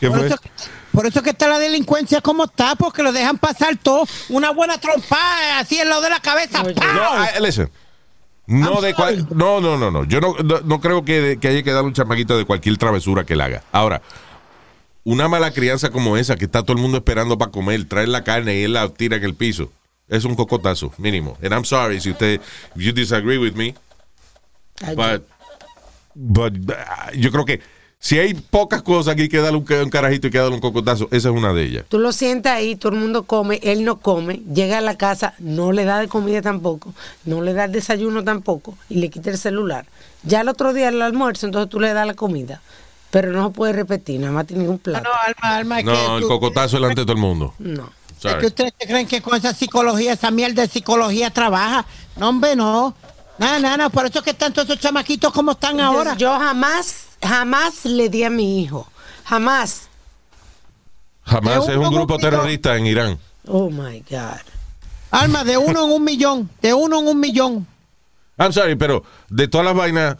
¿Qué 0.00 0.08
Por 0.08 0.18
fue? 0.18 0.26
eso, 0.26 0.36
por 0.92 1.06
eso 1.06 1.22
que 1.22 1.30
está 1.30 1.48
la 1.48 1.58
delincuencia 1.58 2.20
como 2.20 2.44
está, 2.44 2.74
porque 2.74 3.02
lo 3.02 3.12
dejan 3.12 3.38
pasar 3.38 3.76
todo. 3.76 4.06
Una 4.28 4.50
buena 4.50 4.78
trompada 4.78 5.58
así 5.58 5.78
en 5.78 5.88
lado 5.88 6.02
de 6.02 6.10
la 6.10 6.20
cabeza. 6.20 6.62
No, 6.62 6.70
I- 7.24 7.42
listen. 7.42 7.70
No, 8.46 8.80
de 8.80 8.94
cual- 8.94 9.26
no, 9.34 9.60
no, 9.60 9.76
no, 9.76 9.90
no. 9.90 10.04
Yo 10.04 10.20
no, 10.20 10.34
no, 10.44 10.60
no 10.60 10.80
creo 10.80 11.04
que, 11.04 11.38
que 11.40 11.48
haya 11.48 11.62
que 11.62 11.72
dar 11.72 11.84
un 11.84 11.92
chamaquito 11.94 12.36
de 12.38 12.44
cualquier 12.44 12.76
travesura 12.78 13.24
que 13.24 13.34
le 13.34 13.42
haga. 13.42 13.62
Ahora, 13.72 14.02
una 15.02 15.28
mala 15.28 15.50
crianza 15.52 15.90
como 15.90 16.16
esa, 16.16 16.36
que 16.36 16.44
está 16.44 16.62
todo 16.62 16.76
el 16.76 16.82
mundo 16.82 16.98
esperando 16.98 17.38
para 17.38 17.50
comer, 17.50 17.88
traer 17.88 18.08
la 18.08 18.22
carne 18.22 18.56
y 18.56 18.64
él 18.64 18.74
la 18.74 18.88
tira 18.88 19.16
en 19.16 19.24
el 19.24 19.34
piso, 19.34 19.72
es 20.08 20.24
un 20.24 20.34
cocotazo, 20.34 20.92
mínimo. 20.98 21.36
And 21.42 21.52
I'm 21.52 21.64
sorry 21.64 22.00
si 22.00 22.10
usted, 22.10 22.40
if 22.74 22.82
you 22.82 22.92
disagree 22.92 23.38
with 23.38 23.54
me, 23.54 23.74
but, 24.94 25.22
but, 26.14 26.52
uh, 26.70 27.12
yo 27.16 27.30
creo 27.30 27.44
que 27.44 27.60
si 27.98 28.18
hay 28.18 28.34
pocas 28.34 28.82
cosas 28.82 29.16
que 29.16 29.22
hay 29.22 29.28
que 29.28 29.38
darle 29.38 29.58
un, 29.58 29.66
un 29.72 29.90
carajito 29.90 30.28
y 30.28 30.30
que 30.30 30.38
darle 30.38 30.54
un 30.54 30.60
cocotazo, 30.60 31.08
esa 31.10 31.28
es 31.30 31.34
una 31.34 31.52
de 31.52 31.64
ellas. 31.64 31.84
Tú 31.88 31.98
lo 31.98 32.12
sientas 32.12 32.52
ahí, 32.52 32.76
todo 32.76 32.92
el 32.92 32.98
mundo 32.98 33.24
come, 33.24 33.58
él 33.62 33.84
no 33.84 33.96
come, 33.98 34.42
llega 34.52 34.78
a 34.78 34.80
la 34.82 34.96
casa, 34.96 35.34
no 35.38 35.72
le 35.72 35.84
da 35.84 35.98
de 36.00 36.06
comida 36.08 36.42
tampoco, 36.42 36.94
no 37.24 37.40
le 37.42 37.52
da 37.54 37.64
el 37.64 37.72
desayuno 37.72 38.22
tampoco 38.22 38.76
y 38.88 38.96
le 38.96 39.08
quita 39.08 39.30
el 39.30 39.38
celular. 39.38 39.86
Ya 40.22 40.42
el 40.42 40.48
otro 40.48 40.72
día 40.72 40.88
el 40.88 41.00
almuerzo, 41.02 41.46
entonces 41.46 41.70
tú 41.70 41.80
le 41.80 41.92
das 41.94 42.06
la 42.06 42.14
comida, 42.14 42.60
pero 43.10 43.32
no 43.32 43.48
se 43.48 43.54
puede 43.54 43.72
repetir, 43.72 44.20
nada 44.20 44.32
más 44.32 44.46
tiene 44.46 44.64
ningún 44.64 44.76
No, 44.76 44.82
plato. 44.82 45.08
Alma, 45.42 45.56
Alma, 45.56 45.82
No, 45.82 45.92
que 45.92 46.14
el 46.16 46.20
tú- 46.22 46.28
cocotazo 46.28 46.76
delante 46.76 47.00
de 47.00 47.04
todo 47.06 47.14
el 47.16 47.22
mundo. 47.22 47.54
No. 47.58 47.90
Es 48.22 48.34
que 48.36 48.46
ustedes 48.46 48.72
creen 48.78 49.06
que 49.06 49.20
con 49.20 49.36
esa 49.36 49.52
psicología, 49.52 50.12
esa 50.12 50.30
mierda 50.30 50.62
de 50.62 50.68
psicología 50.68 51.30
trabaja. 51.30 51.84
No, 52.16 52.30
hombre, 52.30 52.56
no. 52.56 52.94
Nada, 53.38 53.58
nada, 53.58 53.76
nada. 53.76 53.90
Por 53.90 54.06
eso 54.06 54.18
es 54.18 54.24
que 54.24 54.30
están 54.30 54.52
todos 54.52 54.68
esos 54.68 54.80
chamaquitos 54.80 55.32
como 55.32 55.52
están 55.52 55.80
ahora. 55.80 56.16
Yo 56.16 56.30
jamás, 56.38 57.06
jamás 57.22 57.84
le 57.84 58.08
di 58.08 58.24
a 58.24 58.30
mi 58.30 58.62
hijo, 58.62 58.90
jamás. 59.24 59.88
Jamás 61.24 61.68
es 61.68 61.76
un 61.76 61.86
un 61.86 61.94
grupo 61.94 62.16
terrorista 62.18 62.76
en 62.76 62.86
Irán. 62.86 63.18
Oh 63.46 63.68
my 63.70 64.02
God. 64.08 64.40
Alma, 65.10 65.44
de 65.44 65.56
uno 65.56 65.84
en 65.84 65.92
un 65.92 66.04
millón. 66.04 66.50
De 66.62 66.72
uno 66.72 67.00
en 67.00 67.08
un 67.08 67.20
millón. 67.20 67.66
I'm 68.38 68.52
sorry, 68.52 68.76
pero 68.76 69.04
de 69.28 69.48
todas 69.48 69.64
las 69.64 69.74
vainas 69.74 70.16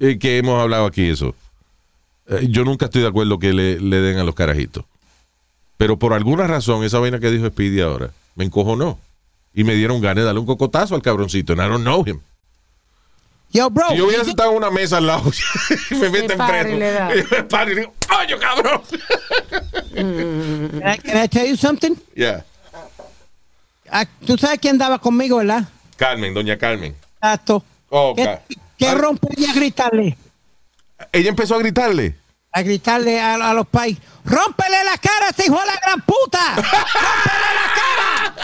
eh, 0.00 0.18
que 0.18 0.38
hemos 0.38 0.60
hablado 0.60 0.86
aquí, 0.86 1.08
eso, 1.10 1.34
eh, 2.28 2.46
yo 2.50 2.64
nunca 2.64 2.86
estoy 2.86 3.02
de 3.02 3.08
acuerdo 3.08 3.38
que 3.38 3.52
le, 3.52 3.80
le 3.80 4.00
den 4.00 4.18
a 4.18 4.24
los 4.24 4.34
carajitos. 4.34 4.84
Pero 5.78 5.98
por 5.98 6.12
alguna 6.12 6.46
razón, 6.46 6.84
esa 6.84 6.98
vaina 6.98 7.18
que 7.20 7.30
dijo 7.30 7.46
Speedy 7.48 7.80
ahora, 7.80 8.10
me 8.34 8.44
encojonó. 8.44 8.98
Y 9.54 9.64
me 9.64 9.74
dieron 9.74 10.00
ganas 10.00 10.16
de 10.16 10.24
darle 10.24 10.40
un 10.40 10.46
cocotazo 10.46 10.94
al 10.94 11.02
cabroncito. 11.02 11.52
And 11.54 11.62
I 11.62 11.68
don't 11.68 11.82
know 11.82 12.04
him. 12.06 12.20
Yo, 13.50 13.70
bro. 13.70 13.88
Si 13.88 13.96
yo 13.96 14.06
hubiera 14.06 14.24
sentado 14.24 14.50
en 14.50 14.58
una 14.58 14.70
mesa 14.70 14.98
al 14.98 15.06
lado 15.06 15.30
y 15.90 15.94
me 15.94 16.10
meten 16.10 16.36
preso. 16.38 16.76
le 16.76 16.90
da. 16.92 17.16
y 17.16 17.22
me 17.30 17.42
paro 17.44 17.72
y 17.72 17.74
digo, 17.76 17.94
¡coño, 18.06 18.38
cabrón! 18.38 18.82
Can 19.94 20.82
I, 20.84 20.98
can 20.98 21.24
I 21.24 21.28
tell 21.28 21.46
you 21.48 21.56
something? 21.56 21.94
Yeah. 22.14 22.44
Ah, 23.90 24.04
Tú 24.26 24.36
sabes 24.36 24.58
quién 24.58 24.72
andaba 24.74 24.98
conmigo, 24.98 25.38
¿verdad? 25.38 25.66
Carmen, 25.96 26.34
doña 26.34 26.58
Carmen. 26.58 26.94
Exacto. 27.16 27.64
Oh, 27.88 28.12
¿Qué, 28.14 28.24
ca- 28.24 28.42
qué 28.76 28.94
rompe 28.94 29.28
y 29.36 29.46
a 29.46 29.54
gritarle? 29.54 30.16
Ella 31.12 31.30
empezó 31.30 31.54
a 31.54 31.58
gritarle. 31.58 32.16
A 32.58 32.62
gritarle 32.62 33.20
a, 33.20 33.34
a 33.34 33.54
los 33.54 33.68
pais. 33.68 33.96
¡Rómpele 34.24 34.82
la 34.82 34.98
cara 34.98 35.26
a 35.26 35.30
ese 35.30 35.46
hijo 35.46 35.60
de 35.60 35.66
la 35.66 35.76
gran 35.80 36.00
puta! 36.00 36.54
¡Rómpele 36.56 37.48
la 37.54 37.72
cara! 37.78 38.34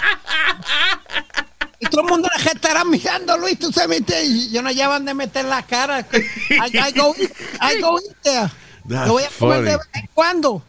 Y 1.80 1.86
todo 1.86 2.02
el 2.02 2.06
mundo 2.06 2.28
la 2.32 2.52
estará 2.52 2.84
mirando, 2.84 3.36
Luis, 3.36 3.58
tú 3.58 3.72
se 3.72 3.88
metes. 3.88 4.24
y 4.24 4.50
Yo 4.52 4.62
no 4.62 4.70
llevo 4.70 4.92
dónde 4.92 5.14
meter 5.14 5.46
la 5.46 5.64
cara. 5.64 5.98
I, 5.98 6.78
I 6.78 6.92
go, 6.92 7.12
I 7.60 7.80
go 7.80 7.98
in 7.98 8.14
there. 8.22 8.50
That's 8.88 9.08
Lo 9.08 9.14
voy 9.14 9.24
a 9.24 9.30
comer 9.36 9.62
de 9.62 9.76
vez 9.78 9.88
en 9.94 10.08
cuando. 10.14 10.62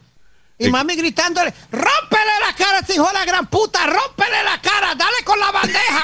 Y 0.57 0.69
mami 0.69 0.95
gritándole, 0.95 1.53
¡rómpele 1.71 2.31
la 2.47 2.55
cara 2.55 2.77
a 2.77 2.79
ese 2.79 2.95
hijo 2.95 3.05
de 3.05 3.13
la 3.13 3.25
gran 3.25 3.45
puta! 3.45 3.85
¡Rómpele 3.85 4.43
la 4.43 4.59
cara! 4.59 4.95
¡Dale 4.95 5.23
con 5.23 5.39
la 5.39 5.51
bandeja! 5.51 6.01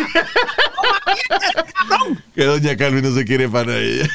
¡Toma 0.75 1.01
mierda, 1.07 1.47
ese 1.47 1.73
cabrón! 1.73 2.23
Que 2.35 2.43
doña 2.43 2.77
Carmen 2.77 3.03
no 3.03 3.15
se 3.15 3.25
quiere 3.25 3.49
para 3.49 3.75
ella. 3.77 4.07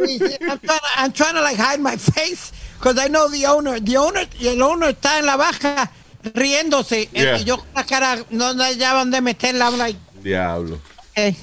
I'm 0.00 0.18
trying, 0.18 0.58
to, 0.58 0.80
I'm 0.96 1.12
trying 1.12 1.34
to 1.34 1.40
like 1.40 1.56
hide 1.56 1.80
my 1.80 1.96
face 1.96 2.52
because 2.84 2.98
I 2.98 3.08
know 3.08 3.28
the 3.30 3.46
owner. 3.46 3.80
The 3.80 3.96
owner 3.96 4.26
el 4.42 4.62
owner 4.62 4.90
está 4.90 5.18
en 5.18 5.26
la 5.26 5.36
baja 5.36 5.90
riéndose 6.34 7.08
Yeah. 7.12 7.38
y 7.38 7.44
yo 7.44 7.56
con 7.56 7.66
la 7.74 7.84
cara 7.84 8.18
no 8.30 8.52
no 8.52 8.62
hallaba 8.62 9.00
dónde 9.00 9.22
meterla. 9.22 9.68
I'm 9.68 9.78
like, 9.78 9.98
Diablo. 10.22 10.78
hey. 11.14 11.34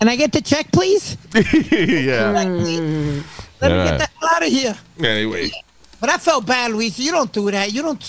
Can 0.00 0.08
I 0.08 0.16
get 0.16 0.32
the 0.32 0.42
check, 0.42 0.66
please? 0.72 1.16
yeah. 1.32 2.32
Let 2.32 2.48
me 2.48 3.22
Yeah. 3.62 3.84
get 3.84 3.98
the 3.98 4.08
hell 4.18 4.30
out 4.34 4.42
of 4.42 4.48
here. 4.48 4.76
Anyway. 4.98 5.52
But 6.00 6.10
I 6.10 6.18
felt 6.18 6.44
bad, 6.44 6.72
Luis. 6.72 6.98
You 6.98 7.12
don't 7.12 7.32
do 7.32 7.50
that. 7.50 7.72
You 7.72 7.82
don't. 7.82 8.02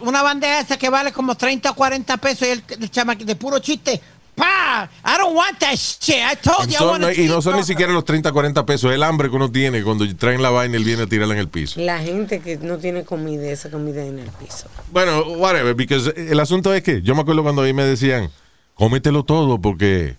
Una 0.00 0.22
bandeja 0.22 0.60
esa 0.60 0.76
que 0.78 0.88
vale 0.88 1.12
como 1.12 1.34
30 1.36 1.70
o 1.70 1.74
40 1.74 2.16
pesos 2.16 2.48
y 2.48 2.50
el, 2.50 2.64
el 2.80 2.90
chama 2.90 3.14
de 3.14 3.36
puro 3.36 3.58
chiste. 3.60 4.00
Pa! 4.34 4.88
I 5.04 5.18
don't 5.18 5.34
want 5.36 5.58
that 5.60 5.76
shit. 5.76 6.16
I 6.24 6.34
told 6.36 6.66
you 6.68 6.74
I 6.74 6.78
Son- 6.78 6.88
wanna 6.88 7.12
y 7.12 7.26
no 7.28 7.42
son 7.42 7.56
ni 7.56 7.64
siquiera 7.64 7.92
los 7.92 8.04
30, 8.04 8.32
40 8.32 8.64
pesos. 8.64 8.92
El 8.92 9.02
hambre 9.02 9.28
que 9.28 9.36
uno 9.36 9.50
tiene 9.50 9.82
cuando 9.82 10.06
traen 10.16 10.40
la 10.40 10.50
vaina 10.50 10.74
y 10.76 10.78
él 10.78 10.84
viene 10.84 11.02
a 11.02 11.06
tirarla 11.06 11.34
en 11.34 11.40
el 11.40 11.48
piso. 11.48 11.80
La 11.80 11.98
gente 11.98 12.40
que 12.40 12.56
no 12.56 12.78
tiene 12.78 13.04
comida, 13.04 13.48
esa 13.50 13.70
comida 13.70 14.04
en 14.04 14.18
el 14.20 14.28
piso. 14.30 14.68
Bueno, 14.90 15.22
whatever, 15.36 15.74
because 15.74 16.12
el 16.16 16.40
asunto 16.40 16.72
es 16.72 16.82
que 16.82 17.02
yo 17.02 17.14
me 17.14 17.20
acuerdo 17.22 17.42
cuando 17.42 17.62
ahí 17.62 17.74
me 17.74 17.84
decían, 17.84 18.30
cómetelo 18.74 19.24
todo 19.24 19.60
porque 19.60 20.16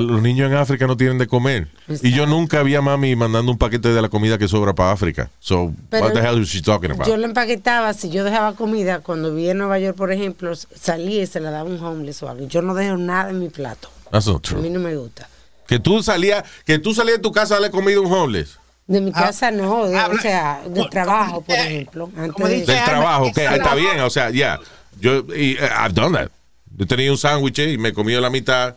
Los 0.00 0.22
niños 0.22 0.50
en 0.50 0.56
África 0.56 0.86
no 0.86 0.96
tienen 0.96 1.18
de 1.18 1.26
comer. 1.26 1.68
Y 2.02 2.12
yo 2.12 2.24
nunca 2.26 2.62
vi 2.62 2.74
a 2.74 2.80
mami 2.80 3.14
mandando 3.14 3.52
un 3.52 3.58
paquete 3.58 3.88
de 3.90 4.00
la 4.00 4.08
comida 4.08 4.38
que 4.38 4.48
sobra 4.48 4.72
para 4.74 4.92
África. 4.92 5.28
So, 5.38 5.72
Pero 5.90 6.06
what 6.06 6.12
the 6.14 6.20
hell 6.20 6.40
is 6.40 6.48
she 6.48 6.62
talking 6.62 6.90
about? 6.92 7.06
Yo 7.06 7.16
lo 7.16 7.26
empaquetaba, 7.26 7.92
si 7.92 8.08
yo 8.08 8.24
dejaba 8.24 8.54
comida, 8.54 9.00
cuando 9.00 9.34
vivía 9.34 9.50
en 9.50 9.58
Nueva 9.58 9.78
York, 9.78 9.96
por 9.96 10.10
ejemplo, 10.10 10.54
salía 10.56 11.22
y 11.22 11.26
se 11.26 11.40
la 11.40 11.50
daba 11.50 11.68
un 11.68 11.82
homeless 11.82 12.22
o 12.22 12.28
algo. 12.30 12.46
Yo 12.48 12.62
no 12.62 12.74
dejo 12.74 12.96
nada 12.96 13.30
en 13.30 13.38
mi 13.38 13.48
plato. 13.50 13.90
That's 14.10 14.26
not 14.26 14.48
A 14.52 14.56
mí 14.56 14.70
no 14.70 14.80
me 14.80 14.96
gusta. 14.96 15.28
Que 15.66 15.78
tú 15.78 16.02
salías, 16.02 16.44
que 16.64 16.78
tú 16.78 16.94
salías 16.94 17.16
de 17.18 17.22
tu 17.22 17.32
casa 17.32 17.54
a 17.54 17.56
darle 17.60 17.70
comida 17.70 17.96
a 17.98 18.00
un 18.00 18.12
homeless. 18.12 18.58
De 18.86 19.00
mi 19.00 19.12
casa 19.12 19.50
no, 19.50 19.86
de- 19.86 19.94
o 19.94 19.98
habla- 20.00 20.20
sea, 20.22 20.60
de 20.64 20.70
como 20.80 20.88
trabajo, 20.88 21.40
por 21.42 21.54
ejemplo. 21.54 22.10
Antes 22.16 22.48
de- 22.48 22.54
dice- 22.56 22.72
Del 22.72 22.84
trabajo, 22.84 23.30
que 23.34 23.44
es 23.44 23.52
está 23.52 23.74
bien, 23.74 24.00
o 24.00 24.10
sea, 24.10 24.30
ya. 24.30 24.58
Yo, 25.00 25.18
y, 25.36 25.52
eh, 25.52 25.58
I've 25.84 25.94
done 25.94 26.16
that. 26.18 26.28
Yo 26.76 26.86
tenía 26.86 27.10
un 27.10 27.18
sándwich 27.18 27.58
y 27.60 27.78
me 27.78 27.92
comí 27.92 28.12
la 28.14 28.28
mitad 28.30 28.74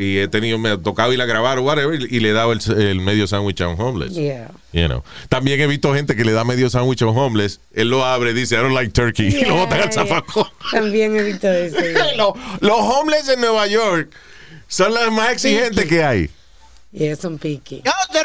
y 0.00 0.18
he 0.18 0.28
tenido, 0.28 0.58
me 0.58 0.68
ha 0.68 0.76
tocado 0.78 1.12
ir 1.12 1.20
a 1.20 1.26
grabar 1.26 1.58
o 1.58 1.62
whatever 1.62 2.00
y, 2.00 2.20
le 2.20 2.28
he 2.28 2.32
dado 2.32 2.52
el, 2.52 2.60
el 2.80 3.00
medio 3.00 3.26
sándwich 3.26 3.60
a 3.62 3.68
un 3.68 3.80
homeless. 3.80 4.14
Yeah. 4.14 4.52
You 4.72 4.86
know. 4.86 5.02
También 5.28 5.60
he 5.60 5.66
visto 5.66 5.92
gente 5.92 6.14
que 6.14 6.24
le 6.24 6.30
da 6.30 6.44
medio 6.44 6.70
sándwich 6.70 7.02
a 7.02 7.06
un 7.06 7.18
homeless, 7.18 7.58
él 7.74 7.88
lo 7.90 8.04
abre, 8.04 8.32
dice, 8.32 8.54
I 8.54 8.58
don't 8.58 8.74
like 8.74 8.92
turkey, 8.92 9.26
y 9.40 9.44
lo 9.44 9.56
botan 9.56 9.80
al 9.80 9.90
Yeah, 9.90 10.04
yeah. 10.04 10.06
zafacón. 10.06 10.46
También 10.70 11.16
he 11.16 11.22
visto 11.24 11.50
eso. 11.52 11.76
yeah. 11.80 12.14
los, 12.16 12.34
los 12.60 12.78
homeless 12.78 13.28
en 13.28 13.40
Nueva 13.40 13.66
York 13.66 14.10
son 14.68 14.94
los 14.94 15.10
más 15.12 15.32
exigentes 15.32 15.84
que 15.86 16.04
hay. 16.04 16.30
Yeah, 16.92 17.16
son 17.16 17.36
picky. 17.38 17.82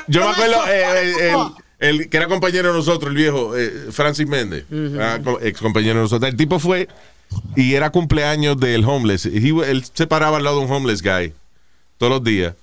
Yo, 0.07 0.21
me 0.21 0.27
acuerdo, 0.31 0.67
eh, 0.67 0.83
el, 1.01 1.21
el- 1.25 1.99
el 1.99 2.09
que 2.09 2.15
era 2.17 2.27
compañero 2.27 2.69
de 2.71 2.77
nosotros, 2.77 3.09
el 3.09 3.17
viejo, 3.17 3.57
eh, 3.57 3.87
Francis 3.91 4.25
Méndez, 4.27 4.63
ah, 5.01 5.19
co- 5.23 5.39
ex 5.41 5.59
compañero 5.59 5.95
de 5.95 6.03
nosotros. 6.03 6.29
El 6.31 6.37
tipo 6.37 6.59
fue 6.59 6.87
y 7.57 7.73
era 7.73 7.89
cumpleaños 7.89 8.57
del 8.59 8.85
homeless. 8.85 9.25
He 9.25 9.39
él 9.69 9.83
se 9.91 10.07
paraba 10.07 10.37
al 10.37 10.43
lado 10.45 10.59
de 10.59 10.65
un 10.67 10.71
homeless 10.71 11.01
guy 11.01 11.33
todos 12.03 12.19
los 12.19 12.23
días, 12.25 12.53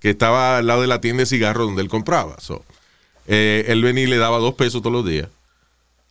que 0.00 0.10
estaba 0.10 0.58
al 0.58 0.66
lado 0.66 0.80
de 0.80 0.88
la 0.88 1.00
tienda 1.00 1.20
de 1.22 1.26
cigarros 1.26 1.66
donde 1.68 1.82
él 1.82 1.88
compraba. 1.88 2.34
So, 2.40 2.64
eh, 3.28 3.64
él 3.68 3.82
venía 3.82 4.04
y 4.04 4.06
le 4.08 4.16
daba 4.16 4.38
dos 4.38 4.54
pesos 4.54 4.82
todos 4.82 4.92
los 4.92 5.06
días. 5.06 5.28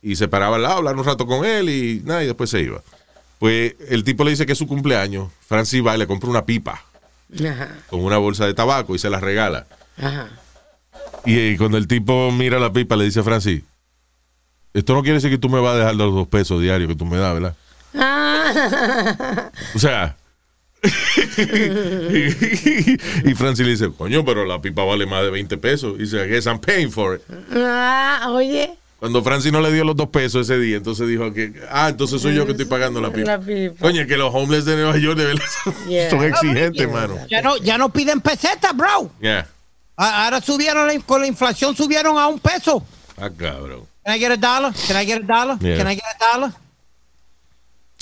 Y 0.00 0.16
se 0.16 0.26
paraba 0.28 0.56
al 0.56 0.62
lado, 0.62 0.78
hablar 0.78 0.96
un 0.96 1.04
rato 1.04 1.26
con 1.26 1.44
él 1.44 1.68
y 1.68 2.00
nada, 2.04 2.22
y 2.22 2.26
después 2.26 2.48
se 2.48 2.60
iba. 2.62 2.80
Pues 3.38 3.74
el 3.90 4.04
tipo 4.04 4.24
le 4.24 4.30
dice 4.30 4.46
que 4.46 4.52
es 4.52 4.58
su 4.58 4.66
cumpleaños. 4.66 5.28
Francis 5.46 5.84
va 5.86 5.94
y 5.96 5.98
le 5.98 6.06
compra 6.06 6.30
una 6.30 6.46
pipa 6.46 6.82
Ajá, 7.38 7.68
con 7.90 8.00
una 8.00 8.16
bolsa 8.16 8.46
de 8.46 8.54
tabaco 8.54 8.94
y 8.94 8.98
se 8.98 9.10
la 9.10 9.20
regala. 9.20 9.66
ajá. 9.98 10.28
Y, 11.26 11.38
eh, 11.38 11.54
cuando 11.58 11.76
el 11.76 11.86
tipo 11.86 12.30
mira 12.32 12.58
la 12.58 12.72
pipa, 12.72 12.96
le 12.96 13.04
dice 13.04 13.20
a 13.20 13.22
Francis, 13.22 13.62
esto 14.72 14.94
no 14.94 15.02
quiere 15.02 15.16
decir 15.16 15.30
que 15.30 15.36
tú 15.38 15.48
me 15.50 15.60
vas 15.60 15.74
a 15.74 15.78
dejar 15.78 15.94
los 15.94 16.14
dos 16.14 16.26
pesos 16.28 16.62
diarios 16.62 16.88
que 16.88 16.96
tú 16.96 17.04
me 17.04 17.18
das, 17.18 17.34
¿verdad? 17.34 17.54
Ah, 17.94 19.50
O 19.74 19.78
sea... 19.78 20.16
y 23.24 23.34
Francis 23.34 23.64
le 23.66 23.72
dice, 23.72 23.90
coño, 23.96 24.24
pero 24.24 24.44
la 24.44 24.60
pipa 24.60 24.84
vale 24.84 25.06
más 25.06 25.22
de 25.22 25.30
20 25.30 25.56
pesos. 25.58 25.94
Y 25.98 26.02
dice, 26.02 26.24
I 26.24 26.28
guess 26.28 26.46
I'm 26.46 26.60
paying 26.60 26.90
for 26.90 27.16
it. 27.16 27.22
ah, 27.54 28.26
oye, 28.30 28.70
Cuando 28.98 29.22
Francis 29.22 29.52
no 29.52 29.60
le 29.60 29.72
dio 29.72 29.84
los 29.84 29.96
dos 29.96 30.08
pesos 30.08 30.48
ese 30.48 30.58
día, 30.60 30.76
entonces 30.76 31.08
dijo 31.08 31.32
que, 31.32 31.52
ah, 31.70 31.88
entonces 31.88 32.20
soy 32.20 32.34
yo 32.34 32.44
que 32.46 32.52
estoy 32.52 32.66
pagando 32.66 33.00
la 33.00 33.12
pipa. 33.12 33.32
La 33.32 33.40
pipa. 33.40 33.74
Coño, 33.80 34.06
que 34.06 34.16
los 34.16 34.34
homeless 34.34 34.64
de 34.64 34.76
Nueva 34.76 34.98
York 34.98 35.18
de 35.18 35.24
verdad 35.26 35.44
son, 35.64 35.74
Yeah. 35.88 36.10
son 36.10 36.24
exigentes, 36.24 36.86
Yeah. 36.86 36.88
mano. 36.88 37.16
Ya 37.30 37.42
no, 37.42 37.56
ya 37.58 37.78
no 37.78 37.88
piden 37.90 38.20
pesetas, 38.20 38.76
bro. 38.76 39.10
Yeah. 39.20 39.46
Ahora 39.96 40.40
subieron, 40.40 40.86
la- 40.86 40.98
con 41.00 41.20
la 41.20 41.26
inflación 41.26 41.76
subieron 41.76 42.18
a 42.18 42.28
un 42.28 42.38
peso. 42.38 42.84
Ah, 43.16 43.30
cabrón. 43.36 43.86
Can 44.04 44.16
I 44.16 44.20
get 44.20 44.30
a 44.32 44.36
dollar? 44.36 44.72
Can 44.86 44.96
I 44.96 45.04
get 45.04 45.22
a 45.22 45.26
dollar? 45.26 45.58
Yeah. 45.60 45.76
Can 45.76 45.86
I 45.88 45.94
get 45.96 46.04
a 46.20 46.32
dollar? 46.32 46.52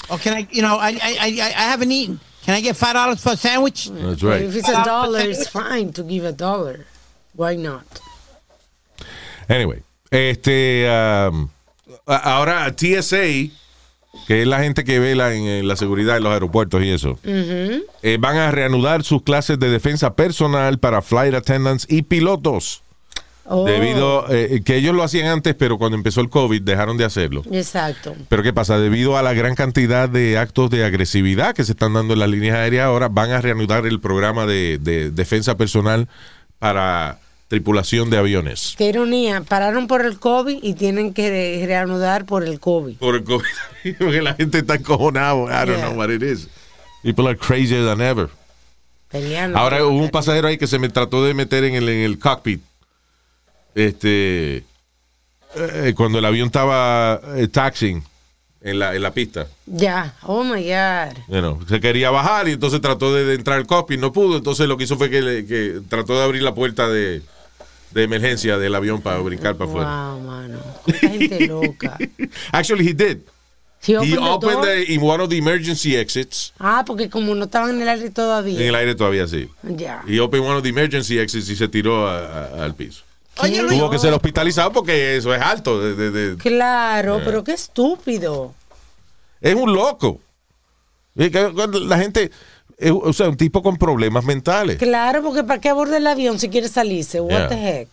Or 0.08 0.18
can 0.18 0.34
I, 0.34 0.46
you 0.52 0.62
know, 0.62 0.78
I, 0.78 0.90
I, 1.02 1.16
I, 1.20 1.40
I 1.40 1.64
haven't 1.70 1.90
eaten. 1.90 2.20
Can 2.47 2.55
I 2.55 2.61
get 2.62 2.76
five 2.76 2.94
dollars 2.94 3.20
for 3.20 3.32
a 3.32 3.36
sandwich? 3.36 3.90
That's 3.90 4.22
right. 4.22 4.42
if 4.42 4.55
it's 4.55 4.68
a 4.68 4.84
dollar, 4.84 5.18
it's 5.18 5.49
fine 5.49 5.92
to 5.94 6.05
give 6.05 6.24
a 6.24 6.32
dollar. 6.32 6.86
Why 7.34 7.57
not? 7.57 7.84
Anyway, 9.49 9.82
este, 10.12 10.86
um, 10.88 11.49
ahora 12.07 12.70
TSA, 12.70 13.51
que 14.28 14.42
es 14.42 14.47
la 14.47 14.61
gente 14.61 14.84
que 14.84 15.01
vela 15.01 15.34
en, 15.34 15.42
en 15.42 15.66
la 15.66 15.74
seguridad 15.74 16.18
en 16.18 16.22
los 16.22 16.32
aeropuertos 16.32 16.82
y 16.84 16.90
eso, 16.90 17.18
eh, 17.24 18.16
van 18.20 18.36
a 18.36 18.53
reanudar 18.53 19.03
sus 19.03 19.22
clases 19.22 19.59
de 19.59 19.68
defensa 19.68 20.14
personal 20.14 20.78
para 20.78 21.03
flight 21.03 21.34
attendants 21.34 21.84
y 21.90 22.03
pilotos. 22.03 22.82
Oh, 23.49 23.64
Debido 23.64 24.26
eh, 24.28 24.61
que 24.64 24.76
ellos 24.76 24.94
lo 24.94 25.03
hacían 25.05 25.26
antes, 25.28 25.55
pero 25.55 25.78
cuando 25.78 25.97
empezó 25.97 26.20
el 26.20 26.28
COVID 26.28 26.62
dejaron 26.62 26.97
de 26.97 27.05
hacerlo. 27.05 27.42
Exacto. 27.53 28.14
Pero 28.28 28.42
¿qué 28.42 28.53
pasa? 28.53 28.78
Debido 28.78 29.16
a 29.16 29.22
la 29.22 29.34
gran 29.34 29.55
cantidad 29.55 30.09
de 30.09 30.36
actos 30.38 30.68
de 30.70 30.84
agresividad 30.84 31.55
que 31.55 31.64
se 31.64 31.72
están 31.72 31.92
dando 31.94 32.14
en 32.14 32.20
las 32.20 32.28
líneas 32.28 32.57
aéreas, 32.57 32.86
ahora 32.86 33.09
van 33.09 33.30
a 33.30 33.40
reanudar 33.40 33.86
el 33.86 34.01
programa 34.01 34.47
de, 34.47 34.78
de 34.80 35.11
defensa 35.11 35.57
personal 35.57 36.09
para 36.59 37.18
tripulación 37.49 38.11
de 38.11 38.18
aviones. 38.18 38.74
Qué 38.76 38.86
ironía. 38.88 39.40
Pararon 39.42 39.86
por 39.86 40.05
el 40.05 40.18
COVID 40.18 40.59
y 40.62 40.74
tienen 40.74 41.14
que 41.14 41.30
re- 41.30 41.66
reanudar 41.66 42.24
por 42.24 42.42
el 42.42 42.59
COVID. 42.59 42.97
Por 42.97 43.14
el 43.14 43.22
COVID. 43.22 43.44
Porque 43.99 44.22
la 44.22 44.34
gente 44.34 44.59
está 44.59 44.74
encojonada. 44.74 45.34
I 45.34 45.66
don't 45.66 45.78
Yeah. 45.78 45.86
know 45.90 45.97
what 45.97 46.11
it 46.11 46.22
is. 46.24 46.49
People 47.05 47.28
are 47.28 47.36
crazier 47.38 47.84
than 47.84 48.01
ever. 48.01 48.28
Peleando. 49.09 49.57
Ahora 49.57 49.84
hubo 49.86 49.97
un 49.99 50.11
pasajero 50.11 50.49
ahí 50.49 50.59
que 50.59 50.66
se 50.66 50.80
me 50.80 50.88
trató 50.88 51.24
de 51.24 51.34
meter 51.34 51.62
en 51.62 51.76
el, 51.76 51.88
en 51.88 52.01
el 52.01 52.18
cockpit. 52.18 52.61
Este. 53.76 54.64
eh, 55.54 55.92
cuando 55.96 56.18
el 56.18 56.24
avión 56.24 56.46
estaba 56.46 57.20
eh, 57.36 57.46
taxiing 57.48 58.02
en 58.62 58.78
la, 58.78 58.94
en 58.96 59.02
la 59.02 59.12
pista. 59.12 59.46
Ya. 59.66 60.14
Oh 60.22 60.42
my 60.42 60.62
God. 60.62 61.16
Know, 61.28 61.60
se 61.68 61.78
quería 61.80 62.10
bajar 62.10 62.48
y 62.48 62.52
entonces 62.52 62.80
trató 62.80 63.14
de, 63.14 63.24
de 63.24 63.34
entrar 63.34 63.58
al 63.58 63.66
cockpit, 63.66 64.00
no 64.00 64.12
pudo. 64.12 64.38
Entonces 64.38 64.66
lo 64.66 64.76
que 64.76 64.84
hizo 64.84 64.96
fue 64.96 65.10
que, 65.10 65.20
le- 65.22 65.46
que 65.46 65.80
trató 65.88 66.16
de 66.18 66.24
abrir 66.24 66.42
la 66.42 66.54
puerta 66.54 66.88
de, 66.88 67.22
de 67.92 68.02
emergencia 68.02 68.58
del 68.58 68.74
avión 68.74 69.02
para 69.02 69.18
brincar 69.18 69.56
para 69.56 69.70
afuera. 69.70 70.10
Wow, 70.14 70.20
mano. 70.22 70.58
Cuánta 70.82 71.08
gente 71.10 71.46
loca. 71.48 71.98
Actually, 72.52 72.88
he 72.88 72.94
did. 72.94 73.18
He 73.86 73.92
He 73.92 74.16
opened 74.18 74.62
the 74.64 74.92
in 74.92 75.00
one 75.02 75.22
of 75.22 75.28
the 75.28 75.36
emergency 75.36 75.94
exits. 75.96 76.52
Ah, 76.58 76.82
porque 76.84 77.08
como 77.08 77.34
no 77.36 77.44
estaban 77.44 77.70
en 77.76 77.82
el 77.82 77.88
aire 77.88 78.10
todavía. 78.10 78.58
En 78.58 78.66
el 78.68 78.74
aire 78.74 78.94
todavía 78.96 79.28
sí. 79.28 79.48
Ya. 79.62 80.02
He 80.08 80.18
opened 80.18 80.44
one 80.44 80.56
of 80.56 80.62
the 80.64 80.70
emergency 80.70 81.18
exits 81.20 81.48
y 81.50 81.54
se 81.56 81.68
tiró 81.68 82.08
a- 82.08 82.46
a- 82.46 82.64
al 82.64 82.74
piso. 82.74 83.04
Oye, 83.43 83.62
Luis, 83.62 83.78
Tuvo 83.78 83.91
que 83.91 83.99
ser 83.99 84.12
hospitalizado 84.12 84.72
porque 84.72 85.16
eso 85.16 85.34
es 85.34 85.41
alto. 85.43 85.80
de- 85.80 85.95
de- 85.95 86.11
de- 86.11 86.37
Claro, 86.37 87.20
pero 87.24 87.45
qué 87.45 87.53
estúpido. 87.53 88.55
es 89.41 89.55
un 89.55 89.72
loco. 89.74 90.20
La 91.14 91.99
gente, 91.99 92.30
es- 92.78 92.93
o 92.93 93.12
sea, 93.12 93.28
un 93.28 93.37
tipo 93.37 93.62
con 93.62 93.76
problemas 93.76 94.24
mentales. 94.24 94.76
Claro, 94.78 95.22
porque 95.22 95.45
¿para 95.45 95.61
qué 95.61 95.68
aborde 95.70 95.97
el 95.99 96.07
avión 96.07 96.39
si 96.39 96.49
quiere 96.49 96.68
salirse? 96.68 97.20
What 97.20 97.30
Yeah. 97.30 97.49
the 97.49 97.80
heck? 97.80 97.89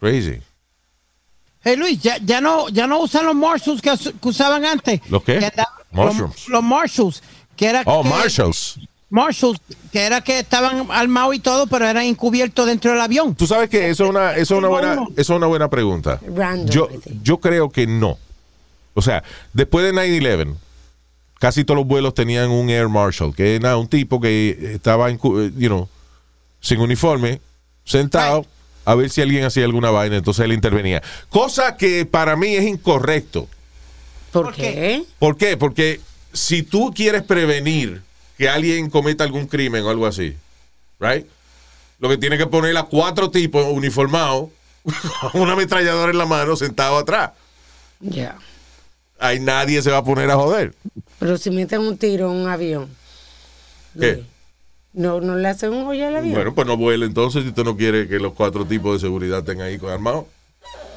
Crazy. 0.00 0.40
Hey 1.62 1.74
Luis, 1.76 2.00
ya, 2.00 2.18
ya 2.18 2.40
no, 2.40 2.68
ya 2.68 2.86
no 2.86 3.00
usan 3.00 3.26
los 3.26 3.34
Marshalls 3.34 3.82
que, 3.82 3.90
us- 3.90 4.12
que 4.20 4.28
usaban 4.28 4.64
antes. 4.64 5.00
¿Los 5.10 5.22
qué? 5.24 5.38
Que 5.40 5.46
andaban- 5.46 5.72
Mushrooms. 5.90 6.34
Los, 6.42 6.48
los 6.48 6.62
Marshalls, 6.62 7.22
que 7.56 7.66
era 7.66 7.82
Oh, 7.86 8.02
que- 8.02 8.08
Marshalls. 8.08 8.78
Marshalls, 9.16 9.58
que 9.90 10.00
era 10.02 10.20
que 10.20 10.38
estaban 10.40 10.86
armados 10.90 11.34
y 11.34 11.38
todo, 11.38 11.66
pero 11.66 11.88
eran 11.88 12.04
encubiertos 12.04 12.66
dentro 12.66 12.92
del 12.92 13.00
avión. 13.00 13.34
Tú 13.34 13.46
sabes 13.46 13.70
que 13.70 13.88
eso 13.88 14.04
es 14.04 14.10
una, 14.10 14.32
eso 14.36 14.54
es 14.54 14.58
una 14.58 14.68
buena, 14.68 14.92
eso 15.16 15.32
es 15.32 15.36
una 15.36 15.46
buena 15.46 15.70
pregunta. 15.70 16.20
Random, 16.34 16.68
Yo, 16.68 16.88
yo 17.22 17.38
creo 17.38 17.70
que 17.70 17.86
no. 17.86 18.18
O 18.92 19.00
sea, 19.00 19.24
después 19.54 19.86
de 19.86 19.94
9-11, 19.94 20.54
casi 21.38 21.64
todos 21.64 21.78
los 21.78 21.86
vuelos 21.86 22.12
tenían 22.12 22.50
un 22.50 22.68
Air 22.68 22.90
Marshal, 22.90 23.34
que 23.34 23.56
era 23.56 23.78
un 23.78 23.88
tipo 23.88 24.20
que 24.20 24.72
estaba, 24.74 25.08
en, 25.08 25.16
eh, 25.16 25.50
you 25.56 25.68
know, 25.68 25.88
sin 26.60 26.80
uniforme, 26.80 27.40
sentado, 27.84 28.44
a 28.84 28.94
ver 28.94 29.08
si 29.08 29.22
alguien 29.22 29.44
hacía 29.44 29.64
alguna 29.64 29.90
vaina, 29.90 30.16
entonces 30.16 30.44
él 30.44 30.52
intervenía. 30.52 31.02
Cosa 31.30 31.78
que 31.78 32.04
para 32.04 32.36
mí 32.36 32.54
es 32.54 32.64
incorrecto. 32.64 33.48
¿Por, 34.30 34.44
¿Por 34.44 34.54
qué? 34.54 34.62
qué? 34.62 35.04
¿Por 35.18 35.36
qué? 35.38 35.56
Porque 35.56 36.00
si 36.34 36.62
tú 36.62 36.92
quieres 36.94 37.22
prevenir 37.22 38.02
que 38.36 38.48
alguien 38.48 38.90
cometa 38.90 39.24
algún 39.24 39.46
crimen 39.46 39.84
o 39.84 39.90
algo 39.90 40.06
así, 40.06 40.36
right? 41.00 41.26
Lo 41.98 42.08
que 42.08 42.18
tiene 42.18 42.36
que 42.36 42.46
poner 42.46 42.76
a 42.76 42.84
cuatro 42.84 43.30
tipos 43.30 43.64
uniformados 43.66 44.50
con 45.32 45.40
una 45.42 45.52
ametralladora 45.52 46.10
en 46.12 46.18
la 46.18 46.26
mano 46.26 46.56
sentado 46.56 46.98
atrás. 46.98 47.32
Ya. 48.00 48.36
Ahí 49.18 49.40
nadie 49.40 49.80
se 49.82 49.90
va 49.90 49.98
a 49.98 50.04
poner 50.04 50.30
a 50.30 50.36
joder. 50.36 50.74
Pero 51.18 51.38
si 51.38 51.50
meten 51.50 51.80
un 51.80 51.96
tiro 51.96 52.30
en 52.30 52.36
un 52.38 52.48
avión. 52.48 52.88
¿Qué? 53.98 54.22
No, 54.92 55.20
no 55.20 55.36
le 55.36 55.48
hacen 55.48 55.72
un 55.72 55.86
hoyo 55.86 56.06
al 56.06 56.16
avión. 56.16 56.34
Bueno, 56.34 56.54
pues 56.54 56.66
no 56.66 56.76
vuele 56.76 57.06
entonces 57.06 57.42
si 57.42 57.48
usted 57.48 57.64
no 57.64 57.76
quiere 57.76 58.08
que 58.08 58.18
los 58.18 58.34
cuatro 58.34 58.66
tipos 58.66 58.94
de 58.94 59.06
seguridad 59.06 59.38
estén 59.38 59.60
ahí 59.62 59.78
con 59.78 59.90
armados. 59.90 60.26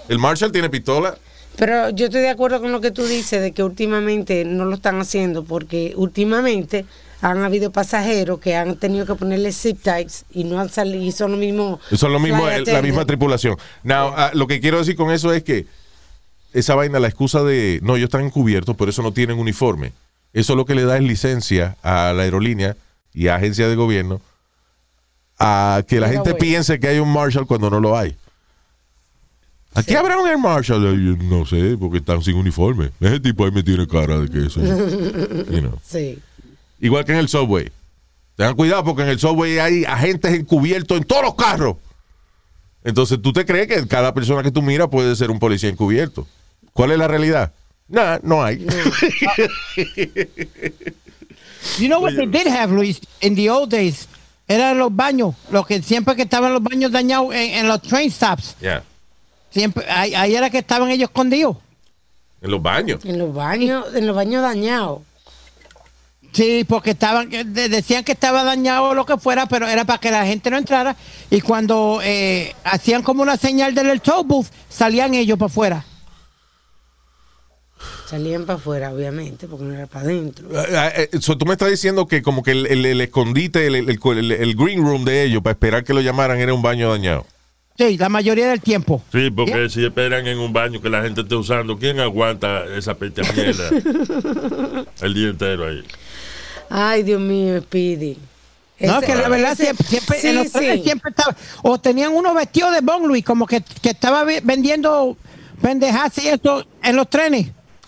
El 0.09 0.19
Marshall 0.19 0.51
tiene 0.51 0.69
pistola. 0.69 1.17
Pero 1.55 1.89
yo 1.89 2.05
estoy 2.05 2.21
de 2.21 2.29
acuerdo 2.29 2.61
con 2.61 2.71
lo 2.71 2.81
que 2.81 2.91
tú 2.91 3.05
dices 3.05 3.41
de 3.41 3.51
que 3.51 3.63
últimamente 3.63 4.45
no 4.45 4.65
lo 4.65 4.75
están 4.75 4.99
haciendo 4.99 5.43
porque 5.43 5.93
últimamente 5.95 6.85
han 7.21 7.43
habido 7.43 7.71
pasajeros 7.71 8.39
que 8.39 8.55
han 8.55 8.75
tenido 8.77 9.05
que 9.05 9.15
ponerle 9.15 9.51
zip 9.51 9.79
ties 9.83 10.25
y 10.33 10.43
no 10.45 10.59
han 10.59 10.69
salido 10.69 11.03
y 11.03 11.11
son 11.11 11.31
lo 11.31 11.37
mismo. 11.37 11.79
Son 11.93 12.13
lo 12.13 12.19
mismo, 12.19 12.47
el- 12.47 12.63
la 12.63 12.81
misma 12.81 13.05
tripulación. 13.05 13.57
Now, 13.83 14.13
ah, 14.15 14.31
lo 14.33 14.47
que 14.47 14.59
quiero 14.61 14.77
decir 14.79 14.95
con 14.95 15.11
eso 15.11 15.33
es 15.33 15.43
que 15.43 15.65
esa 16.53 16.75
vaina, 16.75 16.99
la 16.99 17.07
excusa 17.07 17.43
de 17.43 17.79
no, 17.83 17.95
ellos 17.95 18.07
están 18.07 18.23
encubiertos, 18.25 18.75
por 18.75 18.89
eso 18.89 19.01
no 19.01 19.11
tienen 19.11 19.37
uniforme. 19.37 19.91
Eso 20.33 20.55
lo 20.55 20.65
que 20.65 20.75
le 20.75 20.83
da 20.83 20.95
es 20.97 21.03
licencia 21.03 21.75
a 21.83 22.13
la 22.15 22.23
aerolínea 22.23 22.75
y 23.13 23.27
a 23.27 23.35
agencias 23.35 23.67
de 23.69 23.75
gobierno 23.75 24.21
a 25.39 25.83
que 25.87 25.99
la 25.99 26.09
gente 26.09 26.33
piense 26.35 26.79
que 26.79 26.87
hay 26.87 26.99
un 26.99 27.11
Marshall 27.11 27.47
cuando 27.47 27.69
no 27.69 27.79
lo 27.79 27.97
hay. 27.97 28.15
Aquí 29.73 29.93
habrá 29.95 30.17
un 30.19 30.27
Air 30.27 30.37
Marshal, 30.37 30.83
Eh, 30.85 31.17
no 31.23 31.45
sé, 31.45 31.77
porque 31.79 31.99
están 31.99 32.21
sin 32.23 32.35
uniforme. 32.35 32.89
Ese 32.99 33.19
tipo 33.19 33.45
ahí 33.45 33.51
me 33.51 33.63
tiene 33.63 33.87
cara 33.87 34.19
de 34.19 34.27
que 34.29 34.47
eso. 34.47 34.59
you 35.51 35.59
know. 35.61 35.79
Sí. 35.85 36.19
Igual 36.79 37.05
que 37.05 37.11
en 37.11 37.17
el 37.19 37.29
subway. 37.29 37.71
Tengan 38.35 38.55
cuidado 38.55 38.83
porque 38.83 39.01
en 39.01 39.09
el 39.09 39.19
subway 39.19 39.59
hay 39.59 39.83
agentes 39.85 40.33
encubiertos 40.33 40.97
en 40.97 41.03
todos 41.03 41.23
los 41.23 41.35
carros. 41.35 41.75
Entonces 42.83 43.21
tú 43.21 43.33
te 43.33 43.45
crees 43.45 43.67
que 43.67 43.87
cada 43.87 44.13
persona 44.13 44.43
que 44.43 44.51
tú 44.51 44.61
miras 44.61 44.87
puede 44.87 45.15
ser 45.15 45.29
un 45.29 45.39
policía 45.39 45.69
encubierto. 45.69 46.25
¿Cuál 46.73 46.91
es 46.91 46.97
la 46.97 47.07
realidad? 47.07 47.51
Nada, 47.89 48.19
no 48.23 48.43
hay. 48.43 48.65
You 51.77 51.87
know 51.87 51.99
what 51.99 52.15
they 52.15 52.25
did 52.25 52.47
have, 52.47 52.71
Luis, 52.71 53.01
in 53.21 53.35
the 53.35 53.49
old 53.49 53.69
days? 53.69 54.07
Eran 54.47 54.77
los 54.77 54.95
baños, 54.95 55.35
los 55.51 55.67
que 55.67 55.81
siempre 55.81 56.15
que 56.15 56.21
estaban 56.23 56.53
los 56.53 56.63
baños 56.63 56.91
dañados 56.91 57.33
en, 57.33 57.53
en 57.55 57.67
los 57.67 57.81
train 57.81 58.09
stops. 58.09 58.55
Ya. 58.61 58.83
Siempre, 59.51 59.85
ahí, 59.89 60.15
ahí 60.15 60.35
era 60.35 60.49
que 60.49 60.59
estaban 60.59 60.89
ellos 60.89 61.09
escondidos. 61.09 61.57
En 62.41 62.51
los 62.51 62.61
baños. 62.61 63.03
En 63.03 63.19
los 63.19 63.33
baños, 63.33 63.85
en 63.93 64.07
los 64.07 64.15
baños 64.15 64.41
dañados. 64.41 65.01
Sí, 66.31 66.63
porque 66.67 66.91
estaban, 66.91 67.29
decían 67.53 68.03
que 68.03 68.11
estaba 68.11 68.43
dañado 68.43 68.83
o 68.89 68.93
lo 68.93 69.05
que 69.05 69.17
fuera, 69.17 69.47
pero 69.47 69.67
era 69.67 69.83
para 69.85 69.99
que 69.99 70.11
la 70.11 70.25
gente 70.25 70.49
no 70.51 70.57
entrara. 70.57 70.95
Y 71.31 71.41
cuando 71.41 71.99
eh, 72.03 72.53
hacían 72.63 73.01
como 73.01 73.23
una 73.23 73.35
señal 73.35 73.73
del 73.73 73.99
toll 73.99 74.25
booth, 74.27 74.47
salían 74.69 75.15
ellos 75.15 75.37
para 75.39 75.47
afuera. 75.47 75.85
Salían 78.09 78.45
para 78.45 78.57
afuera, 78.57 78.91
obviamente, 78.91 79.47
porque 79.47 79.65
no 79.65 79.73
era 79.73 79.87
para 79.87 80.05
adentro. 80.05 80.47
Eh, 80.51 81.09
eh, 81.13 81.19
so, 81.19 81.37
tú 81.37 81.45
me 81.45 81.53
estás 81.53 81.69
diciendo 81.69 82.07
que 82.07 82.21
como 82.21 82.41
que 82.43 82.51
el, 82.51 82.65
el- 82.67 82.85
el 82.85 83.01
escondite, 83.01 83.67
el, 83.67 83.75
el- 83.75 83.89
el- 83.89 84.31
el 84.31 84.55
green 84.55 84.81
room 84.83 85.05
de 85.05 85.23
ellos 85.23 85.41
para 85.43 85.51
esperar 85.53 85.83
que 85.83 85.93
lo 85.93 86.01
llamaran 86.01 86.39
era 86.39 86.53
un 86.53 86.61
baño 86.61 86.89
dañado. 86.91 87.25
Sí, 87.77 87.97
la 87.97 88.09
mayoría 88.09 88.49
del 88.49 88.59
tiempo. 88.61 89.01
Sí, 89.11 89.29
porque 89.31 89.69
si 89.69 89.85
esperan 89.85 90.27
en 90.27 90.37
un 90.39 90.51
baño 90.51 90.81
que 90.81 90.89
la 90.89 91.01
gente 91.01 91.21
esté 91.21 91.35
usando, 91.35 91.77
¿quién 91.77 91.99
aguanta 92.01 92.65
esa 92.75 92.95
peste 92.95 93.21
mierda 93.33 93.69
el 95.01 95.13
día 95.13 95.29
entero 95.29 95.65
ahí? 95.67 95.83
Ay, 96.69 97.03
Dios 97.03 97.19
mío, 97.19 97.59
Speedy. 97.61 98.17
No, 98.79 98.97
Ese- 98.99 99.05
que 99.07 99.15
la 99.15 99.27
verdad 99.27 99.51
ese- 99.53 99.63
siempre, 99.63 99.87
siempre, 99.87 100.19
sí, 100.19 100.27
en 100.29 100.35
los 100.35 100.51
trenes 100.51 100.77
sí. 100.77 100.83
siempre 100.83 101.09
estaba. 101.09 101.35
O 101.63 101.77
tenían 101.79 102.13
unos 102.13 102.33
vestidos 102.33 102.73
de 102.73 102.81
Bon 102.81 103.05
Luis, 103.07 103.25
como 103.25 103.45
que, 103.45 103.61
que 103.81 103.89
estaba 103.89 104.23
ve- 104.23 104.41
vendiendo 104.43 105.17
pendejas 105.61 106.17
y 106.19 106.27
esto 106.29 106.65
en 106.83 106.95
los 106.95 107.09
trenes. 107.09 107.47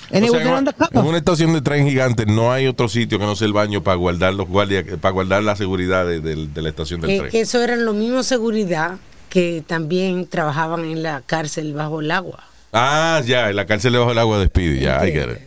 En 0.09 0.23
O 0.23 0.25
el 0.25 0.31
sea, 0.33 0.41
en, 0.41 0.47
una, 0.49 0.75
en 0.91 1.05
una 1.05 1.17
estación 1.17 1.53
de 1.53 1.61
tren 1.61 1.87
gigante 1.87 2.25
no 2.25 2.51
hay 2.51 2.67
otro 2.67 2.89
sitio 2.89 3.17
que 3.17 3.23
no 3.25 3.37
sea 3.37 3.47
el 3.47 3.53
baño 3.53 3.81
para 3.81 3.95
guardar 3.95 4.33
los 4.33 4.49
guardias, 4.49 4.83
para 4.99 5.13
guardar 5.13 5.41
la 5.43 5.55
seguridad 5.55 6.05
de, 6.05 6.19
de- 6.19 6.47
de 6.47 6.61
la 6.61 6.67
estación 6.67 6.99
del 6.99 7.09
que, 7.11 7.17
tren. 7.19 7.31
que 7.31 7.39
eso 7.41 7.61
eran 7.63 7.85
los 7.85 7.95
mismos 7.95 8.25
seguridad 8.25 8.97
que 9.29 9.63
también 9.65 10.27
trabajaban 10.27 10.83
en 10.83 11.01
la 11.03 11.21
cárcel 11.25 11.73
bajo 11.73 12.01
el 12.01 12.11
agua. 12.11 12.43
Ah, 12.73 13.21
ya, 13.25 13.49
en 13.49 13.55
la 13.55 13.65
cárcel 13.65 13.93
debajo 13.93 14.09
del 14.09 14.19
agua 14.19 14.39
de 14.39 14.47
Speedy, 14.47 14.81
ya, 14.81 15.07
I 15.07 15.11
get 15.13 15.29
it. 15.31 15.37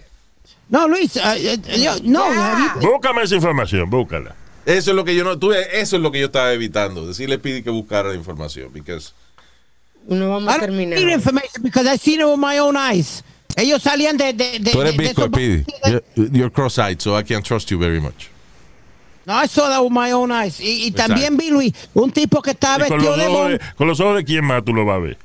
No, 0.75 0.89
Luis, 0.89 1.17
ah, 1.23 1.37
eh, 1.37 1.57
yo- 1.79 1.95
no. 2.03 2.25
Ya. 2.35 2.75
Búscame 2.81 3.23
esa 3.23 3.37
información, 3.37 3.89
búscala. 3.89 4.35
Eso 4.67 4.91
es 4.91 4.97
lo 4.97 5.05
que 5.05 5.15
yo 5.15 5.23
no, 5.23 5.39
tú, 5.39 5.53
eso 5.53 5.95
es 5.97 6.03
lo 6.03 6.11
que 6.11 6.19
yo 6.19 6.27
estaba 6.27 6.53
evitando, 6.53 7.07
decirle 7.07 7.37
a 7.37 7.39
Speedy 7.39 7.63
que 7.63 7.71
buscara 7.71 8.09
la 8.09 8.17
información, 8.17 8.73
because 8.73 9.13
No 10.09 10.31
vamos 10.31 10.53
I 10.53 10.57
a 10.57 10.61
terminar. 10.61 10.99
need 10.99 11.11
information 11.13 11.63
because 11.63 11.87
I 11.87 11.97
seen 11.97 12.21
it 12.21 12.27
with 12.27 12.39
my 12.39 12.59
own 12.59 12.77
eyes. 12.77 13.23
Ellos 13.57 13.83
salían 13.83 14.17
de. 14.17 14.33
de, 14.33 14.59
de 14.59 14.73
tú 14.73 14.81
eres 14.81 14.97
de- 14.97 15.13
botes 15.13 15.65
de- 15.65 15.65
You're, 16.17 16.31
you're 16.33 16.51
cross-eyed, 16.51 16.99
so 17.01 17.17
I 17.17 17.23
can't 17.23 17.45
trust 17.47 17.71
you 17.71 17.79
very 17.79 18.01
much. 18.01 18.29
No, 19.27 19.35
I 19.35 19.47
saw 19.47 19.69
that 19.69 19.81
with 19.81 19.93
my 19.93 20.11
own 20.13 20.33
eyes. 20.33 20.59
Y, 20.61 20.87
y 20.87 20.91
también 20.91 21.37
vi, 21.37 21.51
Luis, 21.51 21.73
un 21.95 22.11
tipo 22.11 22.43
que 22.43 22.51
estaba 22.51 22.79
vestido 22.79 23.17
de, 23.17 23.61
con 23.77 23.87
los 23.87 24.01
ojos 24.01 24.17
de 24.17 24.25
quién 24.25 24.45
más 24.45 24.65
tú 24.65 24.75
lo 24.75 24.85
vas 24.85 24.97
a 24.97 24.99
ver. 24.99 25.19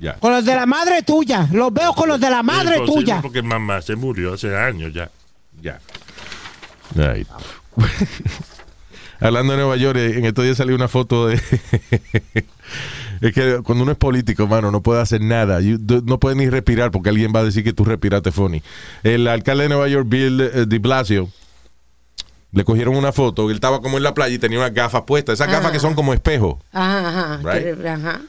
Ya. 0.00 0.14
Con 0.14 0.32
los 0.32 0.44
de 0.44 0.54
la 0.54 0.64
madre 0.66 1.02
tuya. 1.02 1.48
Los 1.52 1.72
veo 1.72 1.92
con 1.92 2.08
los 2.08 2.20
de 2.20 2.30
la 2.30 2.42
madre 2.42 2.80
tuya. 2.86 3.20
Porque 3.20 3.42
mamá 3.42 3.82
se 3.82 3.96
murió 3.96 4.34
hace 4.34 4.56
años 4.56 4.92
ya. 4.94 5.10
Ya. 5.60 5.80
Right. 6.94 7.26
Hablando 9.20 9.52
de 9.52 9.58
Nueva 9.58 9.76
York, 9.76 9.98
eh, 9.98 10.18
en 10.18 10.24
estos 10.24 10.44
días 10.44 10.56
salió 10.56 10.76
una 10.76 10.86
foto 10.86 11.26
de. 11.26 11.34
es 13.20 13.32
que 13.34 13.60
cuando 13.64 13.82
uno 13.82 13.90
es 13.92 13.98
político, 13.98 14.46
mano, 14.46 14.70
no 14.70 14.80
puede 14.80 15.00
hacer 15.00 15.20
nada. 15.20 15.60
You- 15.60 15.80
no 16.04 16.20
puede 16.20 16.36
ni 16.36 16.48
respirar 16.48 16.92
porque 16.92 17.08
alguien 17.08 17.32
va 17.34 17.40
a 17.40 17.44
decir 17.44 17.64
que 17.64 17.72
tú 17.72 17.84
respiraste 17.84 18.30
funny. 18.30 18.62
El 19.02 19.26
alcalde 19.26 19.64
de 19.64 19.68
Nueva 19.70 19.88
York, 19.88 20.06
Bill 20.08 20.40
eh, 20.40 20.66
de 20.66 20.78
Blasio, 20.78 21.28
le 22.52 22.64
cogieron 22.64 22.94
una 22.94 23.10
foto. 23.10 23.48
Él 23.50 23.56
estaba 23.56 23.82
como 23.82 23.96
en 23.96 24.04
la 24.04 24.14
playa 24.14 24.36
y 24.36 24.38
tenía 24.38 24.58
unas 24.58 24.72
gafas 24.72 25.02
puestas. 25.02 25.34
Esas 25.34 25.48
gafas 25.48 25.70
Ah. 25.70 25.72
que 25.72 25.80
son 25.80 25.94
como 25.94 26.14
espejo. 26.14 26.60
Ajá, 26.72 27.08
ajá. 27.08 27.52
Right. 27.52 27.80
que- 27.82 27.88
ajá. 27.88 28.20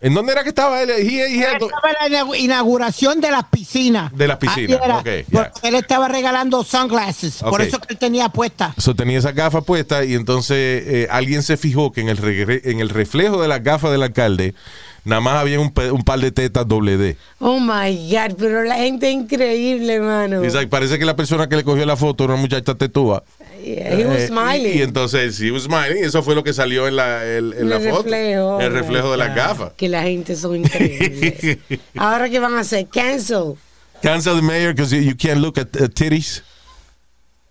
¿En 0.00 0.12
dónde 0.12 0.32
era 0.32 0.42
que 0.42 0.50
estaba 0.50 0.82
él? 0.82 0.90
He- 0.90 1.36
he 1.38 1.44
had- 1.46 1.54
Estaba 1.62 1.90
en 2.04 2.12
la 2.12 2.20
inaug- 2.20 2.38
inauguración 2.38 3.20
de 3.20 3.30
las 3.30 3.44
piscinas. 3.44 4.12
De 4.14 4.28
las 4.28 4.36
piscinas, 4.36 4.78
era, 4.84 4.98
ok, 4.98 5.06
ya. 5.06 5.24
porque 5.52 5.68
él 5.68 5.74
estaba 5.76 6.06
regalando 6.08 6.62
sunglasses. 6.64 7.38
Por 7.42 7.62
eso 7.62 7.80
que 7.80 7.94
él 7.94 7.98
tenía 7.98 8.28
puesta. 8.28 8.74
So, 8.76 8.94
tenía 8.94 9.18
esas 9.18 9.34
gafas 9.34 9.64
puestas 9.64 10.04
y 10.06 10.14
entonces 10.14 10.56
eh, 10.86 11.08
alguien 11.10 11.42
se 11.42 11.56
fijó 11.56 11.92
que 11.92 12.02
en 12.02 12.10
el, 12.10 12.60
en 12.64 12.80
el 12.80 12.90
reflejo 12.90 13.40
de 13.40 13.48
las 13.48 13.62
gafas 13.62 13.90
del 13.90 14.02
alcalde 14.02 14.54
nada 15.06 15.20
más 15.22 15.36
había 15.40 15.58
un, 15.60 15.70
par 15.72 16.18
de 16.20 16.30
tetas 16.30 16.68
doble 16.68 16.96
D. 16.98 17.16
Oh 17.38 17.58
my 17.58 18.10
God, 18.10 18.36
pero 18.38 18.62
la 18.64 18.76
gente 18.76 19.08
es 19.08 19.14
increíble, 19.14 19.94
hermano. 19.94 20.44
Y, 20.44 20.50
like, 20.50 20.68
parece 20.68 20.98
que 20.98 21.04
la 21.06 21.16
persona 21.16 21.48
que 21.48 21.56
le 21.56 21.64
cogió 21.64 21.86
la 21.86 21.96
foto 21.96 22.24
era 22.24 22.34
una 22.34 22.42
muchacha 22.42 22.74
tetúa. 22.74 23.22
Yeah, 23.64 23.94
he 23.98 24.04
was 24.04 24.18
Eh, 24.18 24.26
smiling. 24.28 24.74
Y, 24.76 24.78
y 24.78 24.82
entonces, 24.82 25.40
he 25.40 25.50
was 25.50 25.62
smiling. 25.64 26.04
Eso 26.04 26.22
fue 26.22 26.34
lo 26.34 26.44
que 26.44 26.52
salió 26.52 26.86
en 26.86 26.96
la, 26.96 27.24
el- 27.24 27.52
en 27.54 27.60
El 27.60 27.68
la 27.70 27.80
foto. 27.80 28.02
reflejo. 28.02 28.60
el 28.60 28.72
reflejo 28.72 29.10
de 29.12 29.16
las 29.16 29.34
gafas. 29.34 29.72
Que 29.76 29.88
la 29.88 30.02
gente 30.02 30.36
son 30.36 30.56
increíbles. 30.56 31.58
Ahora 31.96 32.28
que 32.28 32.38
van 32.38 32.54
a 32.54 32.60
hacer 32.60 32.86
cancel. 32.88 33.54
Cancel 34.02 34.36
the 34.36 34.42
mayor 34.42 34.74
because 34.74 34.94
you, 34.94 35.00
you 35.02 35.16
can't 35.16 35.40
look 35.40 35.56
at 35.58 35.68
uh, 35.80 35.88
titties. 35.88 36.42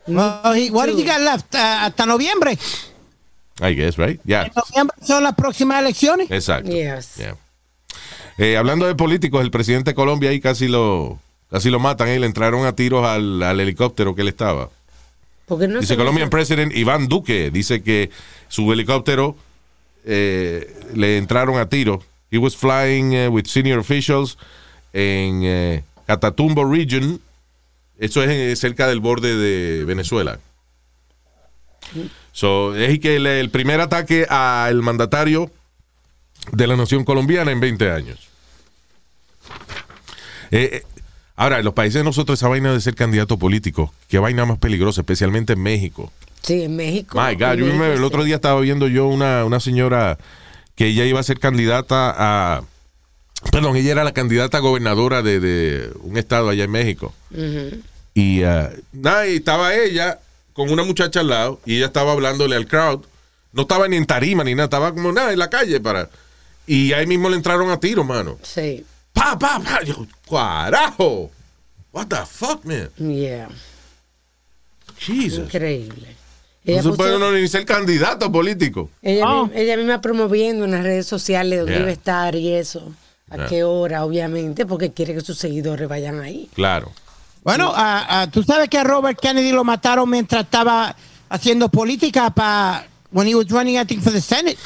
Well, 0.07 0.53
he- 0.53 0.69
what 0.69 0.85
did 0.85 0.97
you 0.99 1.05
got 1.05 1.19
left? 1.21 1.53
Ah, 1.55 1.85
hasta 1.85 2.05
noviembre. 2.05 2.57
I 3.61 3.73
guess, 3.73 3.97
right? 3.97 4.19
Yeah. 4.25 4.43
En 4.45 4.51
noviembre 4.55 4.95
son 5.01 5.23
las 5.23 5.33
próximas 5.33 5.79
elecciones. 5.81 6.29
Exacto. 6.29 6.69
Yes. 6.71 7.15
Yeah. 7.17 7.35
Eh, 8.37 8.57
hablando 8.57 8.85
de 8.85 8.95
políticos, 8.95 9.41
el 9.41 9.51
presidente 9.51 9.91
de 9.91 9.95
Colombia 9.95 10.29
ahí 10.29 10.39
casi 10.41 10.67
lo, 10.67 11.19
casi 11.49 11.69
lo 11.69 11.79
matan. 11.79 12.09
eh, 12.09 12.19
Le 12.19 12.25
entraron 12.25 12.65
a 12.65 12.75
tiros 12.75 13.05
al, 13.05 13.41
al 13.41 13.59
helicóptero 13.59 14.13
que 14.15 14.21
él 14.21 14.27
estaba. 14.27 14.69
Porque 15.45 15.67
no 15.67 15.79
Dice 15.79 15.95
Colombian 15.95 16.29
President 16.29 16.75
Iván 16.75 17.07
Duque. 17.07 17.51
Dice 17.51 17.83
que 17.83 18.09
su 18.47 18.71
helicóptero 18.73 19.35
eh, 20.03 20.75
le 20.93 21.17
entraron 21.17 21.57
a 21.59 21.69
tiros. 21.69 22.03
He 22.31 22.37
was 22.37 22.55
flying 22.55 23.13
eh, 23.13 23.27
with 23.27 23.45
senior 23.45 23.79
officials 23.79 24.37
en 24.91 25.41
eh, 25.43 25.83
Catatumbo 26.07 26.65
Region. 26.65 27.21
Eso 27.99 28.23
es 28.23 28.59
cerca 28.59 28.87
del 28.87 28.99
borde 28.99 29.35
de 29.37 29.85
Venezuela. 29.85 30.39
So, 32.31 32.75
es 32.75 32.99
que 32.99 33.15
el, 33.17 33.27
el 33.27 33.49
primer 33.51 33.79
ataque 33.79 34.25
al 34.27 34.81
mandatario 34.81 35.51
de 36.51 36.67
la 36.67 36.75
nación 36.75 37.03
colombiana 37.03 37.51
en 37.51 37.59
20 37.59 37.91
años. 37.91 38.19
Eh, 40.51 40.69
eh, 40.73 40.83
ahora, 41.35 41.59
en 41.59 41.65
los 41.65 41.73
países 41.73 41.95
de 41.99 42.03
nosotros, 42.03 42.39
esa 42.39 42.47
vaina 42.47 42.71
de 42.73 42.81
ser 42.81 42.95
candidato 42.95 43.37
político, 43.37 43.93
qué 44.07 44.19
vaina 44.19 44.45
más 44.45 44.57
peligrosa, 44.59 45.01
especialmente 45.01 45.53
en 45.53 45.61
México. 45.63 46.11
Sí, 46.41 46.63
en 46.63 46.75
México. 46.75 47.19
My 47.19 47.33
God, 47.35 47.55
yo 47.55 47.65
me- 47.73 47.93
el 47.93 48.03
otro 48.03 48.23
día 48.23 48.35
estaba 48.35 48.59
viendo 48.61 48.87
yo 48.87 49.07
una, 49.07 49.45
una 49.45 49.59
señora 49.59 50.17
que 50.75 50.87
ella 50.87 51.05
iba 51.05 51.19
a 51.19 51.23
ser 51.23 51.39
candidata 51.39 52.13
a. 52.17 52.61
Perdón, 53.51 53.75
ella 53.75 53.91
era 53.91 54.03
la 54.03 54.13
candidata 54.13 54.57
a 54.57 54.61
gobernadora 54.61 55.21
de, 55.21 55.39
de 55.39 55.89
un 56.01 56.17
estado 56.17 56.49
allá 56.49 56.63
en 56.63 56.71
México. 56.71 57.13
Y 58.13 58.41
nada, 58.93 59.27
y 59.27 59.35
estaba 59.37 59.75
ella 59.75 60.19
con 60.53 60.69
una 60.71 60.83
muchacha 60.83 61.19
al 61.19 61.27
lado 61.29 61.59
y 61.65 61.77
ella 61.77 61.87
estaba 61.87 62.11
hablándole 62.13 62.55
al 62.55 62.65
crowd. 62.67 63.01
No 63.51 63.63
estaba 63.63 63.87
ni 63.87 63.97
en 63.97 64.05
tarima 64.05 64.43
ni 64.43 64.53
nada, 64.53 64.65
estaba 64.65 64.93
como 64.93 65.11
nada 65.11 65.31
en 65.33 65.39
la 65.39 65.49
calle 65.49 65.79
para. 65.79 66.09
Y 66.67 66.93
ahí 66.93 67.05
mismo 67.05 67.29
le 67.29 67.35
entraron 67.35 67.69
a 67.69 67.79
tiro, 67.79 68.03
mano. 68.03 68.37
Sí. 68.43 68.85
Pa, 69.13 69.37
pa, 69.37 69.59
pa. 69.59 69.83
Yo, 69.83 70.05
carajo. 70.29 71.31
What 71.91 72.07
the 72.07 72.25
fuck, 72.25 72.65
man? 72.65 72.89
Yeah. 72.97 73.47
Jesus. 74.97 75.45
Increíble. 75.45 76.15
No 76.63 76.73
Ella, 76.73 76.81
se 76.81 76.89
puso- 76.89 76.97
puede 76.97 77.15
uno 77.17 77.31
ni 77.31 77.47
ser 77.47 77.65
candidato 77.65 78.31
político. 78.31 78.89
ella, 79.01 79.25
ella 79.53 79.77
misma 79.77 80.01
promoviendo 80.01 80.65
en 80.65 80.71
las 80.71 80.83
redes 80.83 81.05
sociales 81.05 81.59
dónde 81.59 81.73
Yeah. 81.73 81.81
iba 81.81 81.89
a 81.89 81.93
estar 81.93 82.35
y 82.35 82.53
eso. 82.53 82.91
A 83.29 83.37
Yeah. 83.37 83.47
qué 83.47 83.63
hora, 83.63 84.03
obviamente, 84.05 84.65
porque 84.65 84.91
quiere 84.91 85.13
que 85.13 85.21
sus 85.21 85.37
seguidores 85.37 85.87
vayan 85.87 86.19
ahí. 86.21 86.49
Claro. 86.53 86.91
Bueno, 87.43 87.71
ah, 87.75 88.27
tú 88.31 88.41
sabes 88.43 88.69
que 88.69 88.77
a 88.79 88.83
Robert 88.83 89.19
Kennedy 89.19 89.51
lo 89.51 89.63
mataron 89.63 90.09
mientras 90.09 90.43
estaba 90.45 90.95
haciendo 91.29 91.69
política 91.69 92.31
para 92.31 92.87
when 93.11 93.27
he 93.27 93.35
was 93.35 93.47
running, 93.49 93.79
I 93.79 93.85
think, 93.85 94.01
for 94.01 94.11
the 94.11 94.19
Senate. 94.21 94.57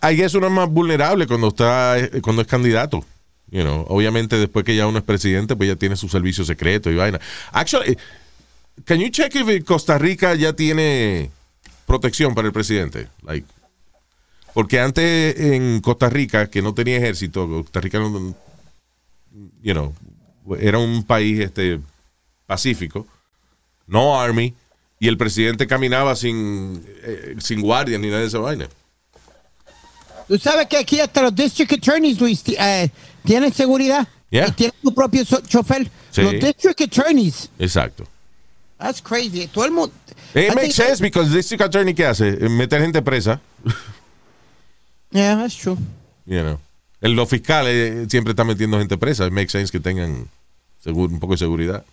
Ahí 0.00 0.20
es 0.20 0.34
uno 0.34 0.50
más 0.50 0.68
vulnerable 0.68 1.26
cuando 1.26 1.48
está 1.48 1.98
eh, 1.98 2.20
cuando 2.22 2.42
es 2.42 2.48
candidato. 2.48 3.04
You 3.50 3.62
know, 3.62 3.84
obviamente 3.88 4.36
después 4.36 4.64
que 4.64 4.76
ya 4.76 4.86
uno 4.86 4.98
es 4.98 5.04
presidente, 5.04 5.56
pues 5.56 5.68
ya 5.68 5.76
tiene 5.76 5.96
su 5.96 6.08
servicio 6.08 6.44
secreto 6.44 6.90
y 6.90 6.94
vaina. 6.94 7.20
Actually, 7.52 7.98
can 8.84 9.00
you 9.00 9.08
check 9.08 9.34
if 9.34 9.64
Costa 9.64 9.98
Rica 9.98 10.34
ya 10.34 10.52
tiene 10.52 11.30
protección 11.86 12.34
para 12.34 12.46
el 12.46 12.52
presidente? 12.52 13.08
Like, 13.22 13.46
Porque 14.54 14.78
antes 14.78 15.38
en 15.40 15.80
Costa 15.80 16.08
Rica, 16.08 16.48
que 16.48 16.62
no 16.62 16.74
tenía 16.74 16.98
ejército, 16.98 17.48
Costa 17.48 17.80
Rica 17.80 17.98
no, 17.98 18.34
you 19.62 19.72
know, 19.72 19.94
era 20.60 20.78
un 20.78 21.04
país 21.04 21.40
este 21.40 21.80
pacífico, 22.46 23.06
no 23.86 24.20
army, 24.20 24.54
y 25.00 25.08
el 25.08 25.16
presidente 25.16 25.66
caminaba 25.66 26.14
sin, 26.14 26.84
eh, 27.02 27.34
sin 27.38 27.60
guardia 27.62 27.98
ni 27.98 28.08
nada 28.08 28.20
de 28.20 28.26
esa 28.26 28.38
vaina. 28.38 28.68
Tú 30.30 30.38
sabes 30.38 30.68
que 30.68 30.76
aquí 30.76 31.00
hasta 31.00 31.22
los 31.22 31.34
district 31.34 31.72
attorneys, 31.72 32.20
Luis, 32.20 32.44
eh, 32.56 32.88
tienen 33.24 33.52
seguridad. 33.52 34.06
Yeah. 34.30 34.46
Y 34.46 34.52
tienen 34.52 34.76
su 34.80 34.94
propio 34.94 35.24
so- 35.24 35.40
chofer. 35.40 35.90
Sí. 36.12 36.22
Los 36.22 36.34
district 36.34 36.80
attorneys. 36.82 37.50
Exacto. 37.58 38.04
That's 38.78 39.02
crazy. 39.02 39.48
Todo 39.48 39.64
el 39.64 39.72
mundo. 39.72 39.92
It 40.32 40.52
I 40.52 40.54
makes 40.54 40.74
sense 40.74 41.00
because 41.02 41.32
district 41.34 41.60
attorney 41.64 41.94
¿qué 41.94 42.06
hace? 42.06 42.28
Eh, 42.28 42.48
Meter 42.48 42.80
gente 42.80 43.02
presa, 43.02 43.40
Yeah, 45.10 45.34
that's 45.36 45.56
true. 45.56 45.76
you 46.26 46.40
know. 46.42 46.60
El- 47.00 47.14
Los 47.16 47.28
fiscales 47.28 47.74
eh, 47.74 48.06
siempre 48.08 48.30
están 48.30 48.46
metiendo 48.46 48.78
gente 48.78 48.96
presa. 48.96 49.26
It 49.26 49.32
makes 49.32 49.50
sense 49.50 49.72
que 49.72 49.80
tengan 49.80 50.28
seguro, 50.80 51.12
un 51.12 51.18
poco 51.18 51.32
de 51.34 51.38
seguridad. 51.38 51.84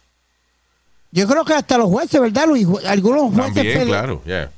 Yo 1.12 1.28
creo 1.28 1.44
que 1.44 1.54
hasta 1.56 1.80
los 1.80 1.88
jueces, 1.88 2.22
¿verdad, 2.22 2.46
Luis? 2.48 2.68
Algunos 2.86 3.34
jueces. 3.34 3.56
También, 3.56 3.88
claro, 3.88 4.22
yeah. 4.28 4.52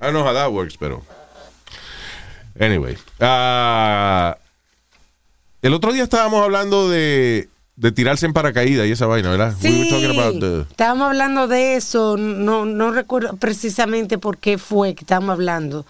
I 0.00 0.04
don't 0.04 0.12
know 0.12 0.22
how 0.24 0.32
that 0.34 0.52
works, 0.52 0.76
pero. 0.76 1.02
Anyway. 2.58 2.96
ah, 3.20 4.36
el 5.62 5.74
otro 5.74 5.92
día 5.92 6.02
estábamos 6.04 6.42
hablando 6.42 6.88
de, 6.88 7.48
de 7.76 7.92
tirarse 7.92 8.26
en 8.26 8.32
paracaídas 8.32 8.86
y 8.86 8.92
esa 8.92 9.06
vaina, 9.06 9.30
¿verdad? 9.30 9.54
We 9.62 9.70
were 9.70 9.84
Sí, 9.84 9.90
talking 9.90 10.18
about 10.18 10.40
the- 10.40 10.70
estábamos 10.70 11.08
hablando 11.08 11.48
de 11.48 11.76
eso, 11.76 12.16
no, 12.16 12.64
no 12.64 12.90
recuerdo 12.92 13.36
precisamente 13.36 14.18
por 14.18 14.38
qué 14.38 14.58
fue 14.58 14.94
que 14.94 15.00
estábamos 15.00 15.30
hablando, 15.32 15.84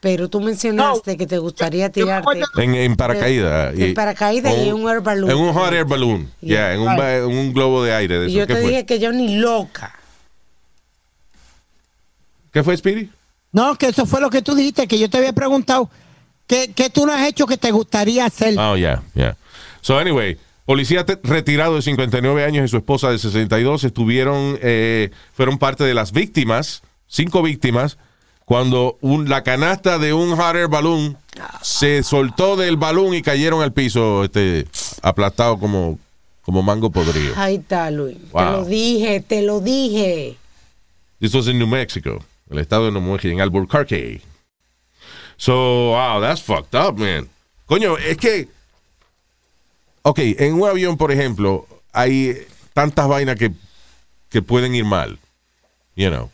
pero 0.00 0.28
tú 0.28 0.40
mencionaste 0.40 1.16
que 1.16 1.26
te 1.28 1.38
gustaría 1.38 1.88
tirarte 1.90 2.40
en, 2.56 2.74
en 2.74 2.96
paracaídas. 2.96 3.74
En 3.78 3.94
paracaídas 3.94 4.52
y 4.58 4.68
en 4.68 4.74
un 4.74 4.90
air 4.90 5.00
balloon. 5.00 5.30
En 5.30 5.36
un 5.38 5.52
hot 5.54 5.72
air 5.72 5.84
balloon. 5.84 6.28
Yeah, 6.40 6.74
en 6.74 6.80
un, 6.80 6.96
ba- 6.96 7.16
en 7.18 7.24
un 7.24 7.52
globo 7.54 7.84
de 7.84 7.94
aire. 7.94 8.18
De 8.18 8.26
y 8.28 8.30
eso. 8.32 8.38
yo 8.40 8.46
¿Qué, 8.48 8.54
te 8.54 8.60
fue? 8.60 8.70
dije 8.70 8.84
que 8.86 8.98
yo 8.98 9.12
ni 9.12 9.36
loca. 9.38 9.94
¿Qué 12.52 12.62
fue, 12.62 12.76
Speedy? 12.76 13.08
No, 13.52 13.76
que 13.76 13.88
eso 13.88 14.06
fue 14.06 14.20
lo 14.20 14.30
que 14.30 14.42
tú 14.42 14.54
dijiste, 14.54 14.86
que 14.88 14.98
yo 14.98 15.08
te 15.10 15.18
había 15.18 15.32
preguntado. 15.32 15.90
¿Qué, 16.46 16.72
qué 16.74 16.90
tú 16.90 17.06
no 17.06 17.12
has 17.12 17.26
hecho 17.28 17.46
que 17.46 17.56
te 17.56 17.70
gustaría 17.70 18.24
hacer? 18.26 18.58
Oh, 18.58 18.76
yeah, 18.76 19.02
yeah. 19.14 19.36
So, 19.80 19.98
anyway, 19.98 20.38
policía 20.64 21.04
retirado 21.22 21.76
de 21.76 21.82
59 21.82 22.44
años 22.44 22.64
y 22.64 22.68
su 22.68 22.76
esposa 22.78 23.10
de 23.10 23.18
62 23.18 23.84
estuvieron, 23.84 24.58
eh, 24.62 25.10
fueron 25.34 25.58
parte 25.58 25.84
de 25.84 25.94
las 25.94 26.12
víctimas, 26.12 26.82
cinco 27.06 27.42
víctimas, 27.42 27.98
cuando 28.44 28.98
un- 29.00 29.28
la 29.28 29.42
canasta 29.42 29.98
de 29.98 30.12
un 30.12 30.36
hot 30.36 30.56
air 30.56 30.68
balloon 30.68 31.16
se 31.62 32.02
soltó 32.02 32.56
del 32.56 32.76
balón 32.76 33.14
y 33.14 33.22
cayeron 33.22 33.62
al 33.62 33.72
piso, 33.72 34.24
este, 34.24 34.66
aplastado 35.02 35.58
como, 35.58 35.98
como 36.42 36.62
mango 36.62 36.90
podrido. 36.90 37.34
Ahí 37.36 37.56
está, 37.56 37.90
Luis. 37.90 38.16
Te 38.32 38.44
lo 38.44 38.64
dije, 38.64 39.20
te 39.20 39.42
lo 39.42 39.60
dije. 39.60 40.36
This 41.20 41.34
was 41.34 41.46
in 41.46 41.58
New 41.58 41.68
Mexico, 41.68 42.22
el 42.52 42.58
estado 42.58 42.86
de 42.86 42.92
New 42.92 43.02
Mexico, 43.02 43.32
en 43.32 43.40
Albuquerque. 43.40 44.20
So, 45.36 45.90
wow, 45.90 46.20
that's 46.20 46.40
fucked 46.40 46.74
up, 46.74 46.98
man. 46.98 47.28
Coño, 47.66 47.98
es 47.98 48.16
que. 48.16 48.48
Ok, 50.02 50.18
en 50.20 50.54
un 50.54 50.68
avión, 50.68 50.96
por 50.96 51.12
ejemplo, 51.12 51.66
hay 51.92 52.46
tantas 52.72 53.08
vainas 53.08 53.36
que, 53.36 53.52
que 54.28 54.42
pueden 54.42 54.74
ir 54.74 54.84
mal. 54.84 55.18
You 55.96 56.10
know. 56.10 56.30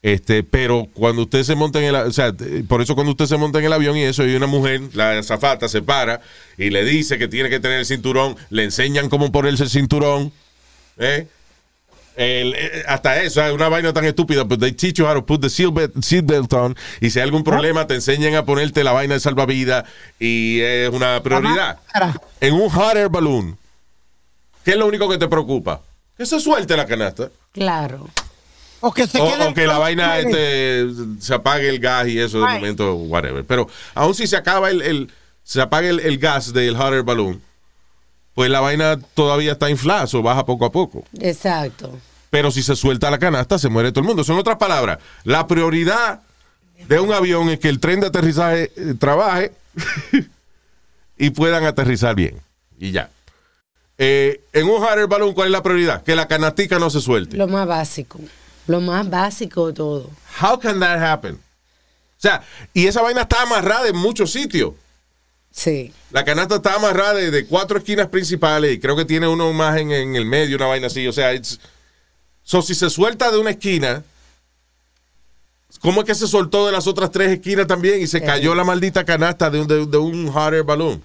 Este, 0.00 0.44
pero 0.44 0.86
cuando 0.94 1.22
usted 1.22 1.42
se 1.42 1.56
monta 1.56 1.80
en 1.80 1.86
el, 1.86 1.96
o 1.96 2.12
sea, 2.12 2.32
por 2.68 2.80
eso 2.80 2.94
cuando 2.94 3.10
usted 3.10 3.26
se 3.26 3.36
monta 3.36 3.58
en 3.58 3.64
el 3.64 3.72
avión 3.72 3.96
y 3.96 4.02
eso, 4.02 4.24
y 4.24 4.34
una 4.36 4.46
mujer, 4.46 4.82
la 4.94 5.18
azafata, 5.18 5.68
se 5.68 5.82
para 5.82 6.20
y 6.56 6.70
le 6.70 6.84
dice 6.84 7.18
que 7.18 7.26
tiene 7.26 7.50
que 7.50 7.58
tener 7.58 7.80
el 7.80 7.86
cinturón, 7.86 8.36
le 8.50 8.64
enseñan 8.64 9.08
cómo 9.08 9.32
ponerse 9.32 9.64
el 9.64 9.70
cinturón, 9.70 10.32
¿eh? 10.98 11.26
El- 12.18 12.54
eh, 12.56 12.82
hasta 12.88 13.22
eso, 13.22 13.42
es 13.46 13.52
una 13.52 13.68
vaina 13.68 13.92
tan 13.92 14.04
estúpida, 14.04 14.44
pero 14.44 14.58
they 14.58 14.72
teach 14.72 14.94
you 14.96 15.06
how 15.06 15.14
to 15.14 15.24
put 15.24 15.40
the 15.40 15.48
seatbelt 15.48 15.92
seatbelt 16.02 16.52
on, 16.52 16.76
y 17.00 17.10
si 17.10 17.20
hay 17.20 17.24
algún 17.24 17.44
problema 17.44 17.86
te 17.86 17.94
enseñan 17.94 18.34
a 18.34 18.44
ponerte 18.44 18.82
la 18.82 18.90
vaina 18.90 19.14
de 19.14 19.20
salvavidas, 19.20 19.84
y 20.18 20.58
es 20.60 20.90
una 20.90 21.22
prioridad. 21.22 21.78
En 22.40 22.54
un 22.54 22.68
hot 22.70 22.96
air 22.96 23.08
balloon, 23.08 23.56
¿qué 24.64 24.72
es 24.72 24.76
lo 24.76 24.86
único 24.88 25.08
que 25.08 25.16
te 25.16 25.28
preocupa? 25.28 25.80
Que 26.16 26.26
se 26.26 26.40
suelte 26.40 26.76
la 26.76 26.86
canasta. 26.86 27.30
Claro. 27.52 28.08
O 28.80 28.92
que 28.92 29.06
se 29.06 29.20
O, 29.20 29.28
quede. 29.30 29.46
o 29.46 29.54
que 29.54 29.66
la 29.68 29.78
vaina 29.78 30.18
este, 30.18 30.88
se 31.20 31.34
apague 31.34 31.68
el 31.68 31.78
gas 31.78 32.08
y 32.08 32.18
eso 32.18 32.40
de 32.40 32.46
Right. 32.46 32.56
momento, 32.56 32.94
whatever. 32.96 33.44
Pero 33.44 33.68
aún 33.94 34.14
si 34.16 34.26
se 34.26 34.36
acaba 34.36 34.70
el, 34.70 34.82
el- 34.82 35.12
se 35.44 35.60
apaga 35.60 35.88
el, 35.88 36.00
el 36.00 36.18
gas 36.18 36.52
del 36.52 36.76
hot 36.76 36.92
air 36.92 37.02
balloon, 37.04 37.40
pues 38.34 38.50
la 38.50 38.60
vaina 38.60 38.98
todavía 39.14 39.52
está 39.52 39.70
inflada, 39.70 40.06
o 40.12 40.22
baja 40.22 40.44
poco 40.44 40.64
a 40.64 40.70
poco. 40.72 41.04
Exacto. 41.20 41.98
Pero 42.30 42.50
si 42.50 42.62
se 42.62 42.76
suelta 42.76 43.10
la 43.10 43.18
canasta, 43.18 43.58
se 43.58 43.68
muere 43.68 43.90
todo 43.90 44.00
el 44.00 44.06
mundo. 44.06 44.22
Son 44.24 44.38
otras 44.38 44.56
palabras. 44.58 44.98
La 45.24 45.46
prioridad 45.46 46.20
de 46.86 47.00
un 47.00 47.12
avión 47.12 47.48
es 47.48 47.58
que 47.58 47.68
el 47.68 47.80
tren 47.80 48.00
de 48.00 48.08
aterrizaje 48.08 48.70
eh, 48.76 48.94
trabaje 48.98 49.52
y 51.16 51.30
puedan 51.30 51.64
aterrizar 51.64 52.14
bien. 52.14 52.40
Y 52.78 52.92
ya. 52.92 53.10
Eh, 53.96 54.42
en 54.52 54.68
un 54.68 54.82
air 54.84 55.06
balloon, 55.08 55.34
¿cuál 55.34 55.48
es 55.48 55.52
la 55.52 55.62
prioridad? 55.62 56.02
Que 56.04 56.14
la 56.14 56.28
canastica 56.28 56.78
no 56.78 56.90
se 56.90 57.00
suelte. 57.00 57.36
Lo 57.36 57.48
más 57.48 57.66
básico. 57.66 58.20
Lo 58.66 58.80
más 58.80 59.08
básico 59.08 59.66
de 59.68 59.72
todo. 59.72 60.10
How 60.40 60.58
can 60.60 60.78
that 60.80 61.02
happen? 61.02 61.34
O 61.34 62.20
sea, 62.20 62.42
y 62.74 62.86
esa 62.86 63.00
vaina 63.02 63.22
está 63.22 63.42
amarrada 63.42 63.88
en 63.88 63.96
muchos 63.96 64.30
sitios. 64.32 64.74
Sí. 65.50 65.92
La 66.10 66.24
canasta 66.24 66.56
está 66.56 66.74
amarrada 66.74 67.14
de, 67.14 67.30
de 67.30 67.46
cuatro 67.46 67.78
esquinas 67.78 68.08
principales 68.08 68.72
y 68.74 68.78
creo 68.78 68.94
que 68.94 69.04
tiene 69.04 69.26
uno 69.26 69.52
más 69.52 69.78
en, 69.78 69.90
en 69.90 70.14
el 70.14 70.26
medio, 70.26 70.56
una 70.56 70.66
vaina 70.66 70.86
así. 70.88 71.06
O 71.08 71.12
sea, 71.12 71.32
it's- 71.34 71.58
so, 72.48 72.62
si 72.62 72.74
se 72.74 72.88
suelta 72.88 73.30
de 73.30 73.36
una 73.38 73.50
esquina, 73.50 74.02
¿cómo 75.80 76.00
es 76.00 76.06
que 76.06 76.14
se 76.14 76.26
soltó 76.26 76.64
de 76.66 76.72
las 76.72 76.86
otras 76.86 77.10
tres 77.10 77.30
esquinas 77.30 77.66
también 77.66 78.00
y 78.00 78.06
se 78.06 78.22
cayó 78.22 78.54
la 78.54 78.64
maldita 78.64 79.04
canasta 79.04 79.50
de 79.50 79.60
un, 79.60 79.66
de, 79.68 79.86
de 79.86 79.96
un 79.98 80.28
hot 80.32 80.54
air 80.54 80.64
balloon? 80.64 81.02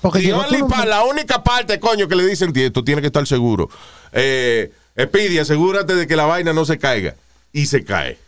Porque 0.00 0.20
The 0.20 0.26
llegó 0.26 0.40
only 0.40 0.62
pa- 0.68 0.84
la 0.84 1.02
única 1.04 1.42
parte, 1.42 1.80
coño, 1.80 2.06
que 2.06 2.14
le 2.14 2.26
dicen, 2.26 2.52
"Tío, 2.52 2.66
esto 2.66 2.84
tiene 2.84 3.00
que 3.00 3.08
estar 3.08 3.26
seguro. 3.26 3.68
Eh, 4.12 4.70
Speedy, 5.00 5.38
asegúrate 5.38 5.94
de 5.96 6.06
que 6.06 6.14
la 6.14 6.26
vaina 6.26 6.52
no 6.52 6.64
se 6.64 6.78
caiga. 6.78 7.16
Y 7.52 7.66
se 7.66 7.84
cae. 7.84 8.18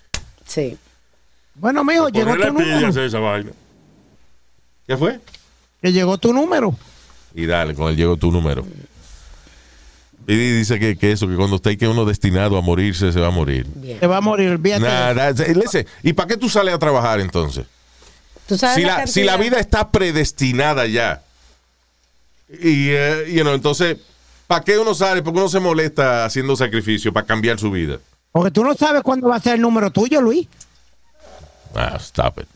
Sí. 0.47 0.77
Bueno, 1.55 1.85
mijo, 1.85 2.09
llegó 2.09 2.35
tu 2.37 2.53
número. 2.53 2.89
esa 3.05 3.19
vaina. 3.21 3.51
¿Qué 4.87 4.97
fue? 4.97 5.21
Que 5.83 5.93
llegó 5.93 6.17
tu 6.19 6.33
número. 6.33 6.75
Y 7.35 7.47
dale, 7.47 7.75
con 7.75 7.89
él 7.91 7.97
llegó 7.97 8.17
tu 8.17 8.33
número. 8.33 8.67
Y 10.29 10.35
dice 10.35 10.81
que, 10.81 10.97
que 10.97 11.13
eso, 11.13 11.29
que 11.29 11.37
cuando 11.37 11.57
usted 11.57 11.79
que 11.79 11.87
uno 11.87 12.05
destinado 12.05 12.59
a 12.59 12.61
morirse, 12.61 13.13
se 13.13 13.21
va 13.21 13.29
a 13.29 13.31
morir. 13.31 13.67
Bien. 13.75 14.01
Te 14.01 14.07
va 14.09 14.17
a 14.17 14.21
morir, 14.21 14.59
eso. 14.65 14.81
Nada, 14.81 15.31
listen, 15.31 15.87
¿y 16.03 16.13
para 16.13 16.29
qué 16.29 16.37
tú 16.37 16.49
sales 16.49 16.75
a 16.75 16.79
trabajar 16.79 17.21
entonces? 17.21 17.67
¿Tú 18.49 18.59
sabes 18.59 18.77
Si 18.77 18.83
la 18.83 18.99
la, 18.99 19.07
si 19.07 19.25
la 19.25 19.37
vida 19.37 19.61
está 19.61 19.91
predestinada 19.91 20.87
ya. 20.87 21.23
Y, 22.49 22.89
eh, 22.91 23.33
you 23.33 23.43
know, 23.43 23.55
entonces, 23.55 23.99
¿para 24.49 24.65
qué 24.65 24.79
uno 24.79 24.95
sale? 24.95 25.23
¿Por 25.23 25.33
qué 25.33 25.39
uno 25.39 25.49
se 25.49 25.61
molesta 25.61 26.25
haciendo 26.25 26.57
sacrificio 26.57 27.13
para 27.13 27.27
cambiar 27.27 27.59
su 27.59 27.71
vida? 27.71 27.99
Porque 28.33 28.51
tú 28.51 28.65
no 28.65 28.75
sabes 28.75 29.03
cuándo 29.03 29.29
va 29.29 29.37
a 29.37 29.41
ser 29.41 29.55
el 29.55 29.61
número 29.61 29.91
tuyo, 29.91 30.21
Luis. 30.21 30.49
Ah, 31.75 31.97
stop 32.01 32.39
it. 32.39 32.49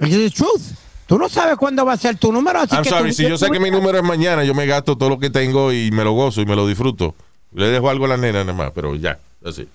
It's 0.00 0.16
the 0.16 0.30
truth. 0.30 0.62
Tú 1.06 1.18
no 1.18 1.28
sabes 1.28 1.56
cuándo 1.56 1.84
va 1.84 1.92
a 1.92 1.96
ser 1.96 2.16
tu 2.18 2.32
número, 2.32 2.58
así 2.60 2.74
I'm 2.74 2.82
que 2.82 2.90
sorry, 2.90 3.10
tú- 3.10 3.16
si 3.16 3.28
yo 3.28 3.38
sé 3.38 3.48
que 3.50 3.60
mi 3.60 3.70
número 3.70 3.98
es 3.98 4.04
mañana, 4.04 4.42
yo 4.44 4.54
me 4.54 4.66
gasto 4.66 4.96
todo 4.96 5.08
lo 5.08 5.18
que 5.18 5.30
tengo 5.30 5.72
y 5.72 5.90
me 5.92 6.02
lo 6.04 6.12
gozo 6.12 6.40
y 6.40 6.46
me 6.46 6.56
lo 6.56 6.66
disfruto. 6.66 7.14
Le 7.52 7.66
dejo 7.68 7.88
algo 7.88 8.06
a 8.06 8.08
la 8.08 8.16
nena 8.16 8.40
nada 8.44 8.52
más, 8.52 8.72
pero 8.74 8.94
ya, 8.96 9.18
así. 9.44 9.68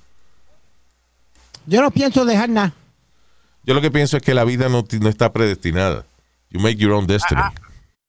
Yo 1.65 1.81
no 1.81 1.91
pienso 1.91 2.25
dejar 2.25 2.49
nada. 2.49 2.73
Yo 3.63 3.73
lo 3.73 3.81
que 3.81 3.91
pienso 3.91 4.17
es 4.17 4.23
que 4.23 4.33
la 4.33 4.43
vida 4.43 4.67
no, 4.69 4.83
no 4.99 5.09
está 5.09 5.31
predestinada. 5.31 6.03
You 6.49 6.59
make 6.59 6.75
your 6.77 6.91
own 6.93 7.07
destiny. 7.07 7.41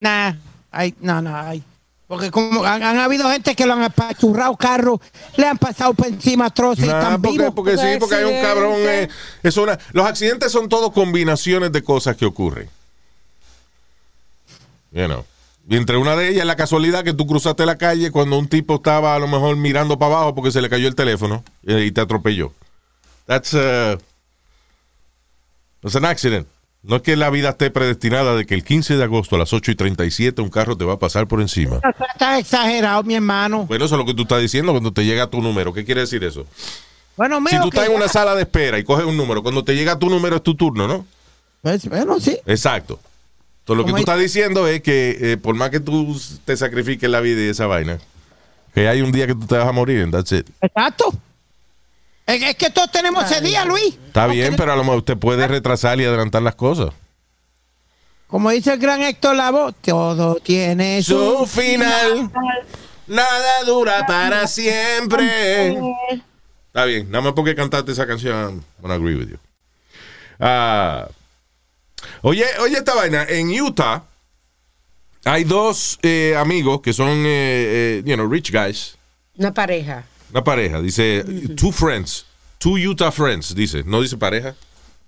Nah, 0.01 0.33
ay, 0.71 0.95
no, 1.01 1.21
no, 1.23 1.37
ay. 1.37 1.63
Porque 2.09 2.31
como 2.31 2.65
han, 2.65 2.83
han 2.83 2.99
habido 2.99 3.31
gente 3.31 3.55
que 3.55 3.65
lo 3.67 3.75
han 3.75 3.83
apachurrado 3.83 4.57
carro, 4.57 5.01
le 5.37 5.47
han 5.47 5.59
pasado 5.59 5.95
por 5.95 6.09
encima 6.09 6.51
troces 6.51 6.85
y 6.85 6.89
Nah, 6.89 6.99
están 7.01 7.23
porque, 7.23 7.39
vivos. 7.39 7.55
porque 7.55 7.77
sí, 7.79 7.87
Porque 8.01 8.15
hay 8.17 8.25
un 8.25 8.43
cabrón. 8.43 8.73
eh, 8.79 9.09
es 9.43 9.57
una- 9.57 9.79
los 9.93 10.07
accidentes 10.07 10.51
son 10.53 10.69
todo 10.69 10.91
combinaciones 10.93 11.71
de 11.73 11.83
cosas 11.83 12.17
que 12.17 12.27
ocurren. 12.27 12.69
You 14.93 15.07
know. 15.07 15.25
Y 15.69 15.77
entre 15.77 15.97
una 15.97 16.17
de 16.17 16.29
ellas 16.29 16.45
la 16.45 16.57
casualidad 16.57 17.05
que 17.05 17.15
tú 17.15 17.27
cruzaste 17.27 17.65
la 17.67 17.77
calle 17.79 18.11
cuando 18.11 18.39
un 18.39 18.49
tipo 18.49 18.77
estaba 18.77 19.15
a 19.15 19.19
lo 19.19 19.29
mejor 19.29 19.57
mirando 19.57 19.99
para 19.99 20.17
abajo 20.17 20.35
porque 20.35 20.51
se 20.51 20.61
le 20.61 20.69
cayó 20.69 20.89
el 20.89 20.95
teléfono 20.95 21.45
eh, 21.65 21.85
y 21.87 21.93
te 21.93 22.01
atropelló. 22.01 22.53
That's, 23.27 23.55
uh, 23.55 23.97
that's 25.81 25.95
an 25.97 26.05
accident. 26.05 26.49
No 26.83 26.97
es 26.97 27.03
que 27.03 27.15
la 27.15 27.31
vida 27.31 27.51
esté 27.51 27.71
predestinada 27.71 28.35
de 28.35 28.45
que 28.45 28.55
el 28.55 28.65
15 28.65 28.97
de 28.97 29.05
agosto 29.05 29.37
a 29.37 29.39
las 29.39 29.53
8 29.53 29.71
y 29.71 29.75
37 29.77 30.43
un 30.43 30.51
carro 30.51 30.77
te 30.77 30.85
va 30.85 30.95
a 30.95 30.99
pasar 30.99 31.29
por 31.29 31.41
encima. 31.41 31.79
Está 32.13 32.41
exagerado, 32.41 33.05
mi 33.05 33.15
hermano. 33.15 33.67
Bueno, 33.67 33.85
eso 33.85 33.95
es 33.95 33.99
lo 34.01 34.05
que 34.05 34.15
tú 34.15 34.23
estás 34.23 34.41
diciendo 34.41 34.73
cuando 34.73 34.93
te 34.93 35.05
llega 35.05 35.29
tu 35.29 35.41
número. 35.41 35.73
¿Qué 35.73 35.85
quiere 35.85 36.01
decir 36.01 36.25
eso? 36.25 36.45
Bueno, 37.17 37.41
Si 37.49 37.57
tú 37.57 37.69
estás 37.69 37.89
en 37.89 37.95
una 37.95 38.09
sala 38.09 38.35
de 38.35 38.43
espera 38.43 38.81
y 38.81 38.85
coges 38.85 39.07
un 39.07 39.17
número, 39.17 39.45
cuando 39.45 39.63
te 39.63 39.77
llega 39.77 39.97
tu 39.97 40.11
número 40.11 40.37
es 40.37 40.43
tu 40.43 40.57
turno, 40.57 40.89
¿no? 40.89 41.07
Pues, 41.61 41.89
bueno, 41.89 42.19
sí. 42.19 42.37
Exacto. 42.47 42.99
Entonces, 43.63 43.79
lo 43.79 43.85
que 43.85 43.93
tú 43.93 43.99
estás 43.99 44.19
diciendo 44.19 44.67
es 44.67 44.83
que 44.83 45.17
eh, 45.21 45.37
por 45.37 45.55
más 45.55 45.71
que 45.71 45.79
tú 45.79 46.21
te 46.45 46.57
sacrifiques 46.57 47.09
la 47.09 47.21
vida 47.21 47.41
y 47.43 47.49
esa 47.49 47.67
vaina, 47.67 47.99
que 48.75 48.89
hay 48.89 49.03
un 49.03 49.13
día 49.13 49.29
que 49.29 49.35
tú 49.35 49.47
te 49.47 49.57
vas 49.57 49.69
a 49.69 49.73
morir, 49.73 50.03
and 50.03 50.13
that's 50.13 50.33
it. 50.33 50.49
Exacto. 50.61 51.13
Es, 52.27 52.43
es 52.43 52.57
que 52.57 52.71
todos 52.71 52.91
tenemos 52.91 53.31
ese 53.31 53.41
día, 53.41 53.65
Luis. 53.65 53.97
Está 54.07 54.27
bien, 54.27 54.57
pero 54.57 54.73
a 54.73 54.77
lo 54.77 54.83
mejor 54.83 54.99
usted 54.99 55.17
puede 55.17 55.47
retrasar 55.47 56.01
y 56.01 56.05
adelantar 56.05 56.43
las 56.43 56.57
cosas. 56.57 56.91
Como 58.27 58.51
dice 58.51 58.73
el 58.73 58.79
gran 58.79 59.03
Héctor 59.03 59.37
Lavoe, 59.37 59.73
todo 59.81 60.37
tiene 60.37 61.03
su... 61.03 61.13
Su 61.13 61.47
final, 61.47 62.31
nada 63.07 63.65
dura 63.65 64.07
para 64.07 64.49
siempre. 64.49 65.79
Está 66.67 66.85
bien, 66.87 67.11
nada 67.11 67.23
más 67.23 67.33
porque 67.35 67.55
cantaste 67.55 67.93
esa 67.93 68.07
canción, 68.07 68.65
gonna 68.81 68.95
agree 68.95 69.15
with 69.15 69.29
you. 69.29 69.39
Ah, 70.41 71.07
oye, 72.23 72.45
oye 72.61 72.77
esta 72.79 72.95
vaina, 72.95 73.25
en 73.29 73.51
Utah 73.51 74.05
hay 75.25 75.45
dos 75.45 75.99
eh, 76.03 76.35
amigos 76.37 76.81
que 76.81 76.93
son, 76.93 77.09
eh, 77.27 78.01
eh, 78.01 78.03
you 78.05 78.15
know, 78.15 78.29
rich 78.29 78.51
guys, 78.53 78.97
Una 79.37 79.53
pareja. 79.53 80.05
una 80.31 80.43
pareja, 80.45 80.81
dice, 80.81 81.25
two 81.57 81.73
friends, 81.73 82.27
two 82.59 82.77
Utah 82.77 83.11
friends, 83.11 83.55
dice, 83.55 83.83
no 83.85 84.01
dice 84.03 84.17
pareja, 84.17 84.55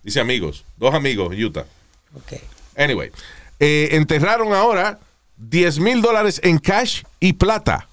dice 0.03 0.21
amigos, 0.21 0.65
dos 0.77 0.95
amigos 0.95 1.33
en 1.33 1.45
Utah. 1.45 1.67
Ok. 2.15 2.35
Anyway, 2.77 3.11
enterraron 3.59 4.53
ahora 4.53 4.99
10 5.37 5.79
mil 5.81 6.01
dólares 6.03 6.41
en 6.45 6.59
cash 6.59 7.03
y 7.21 7.33
plata. 7.35 7.89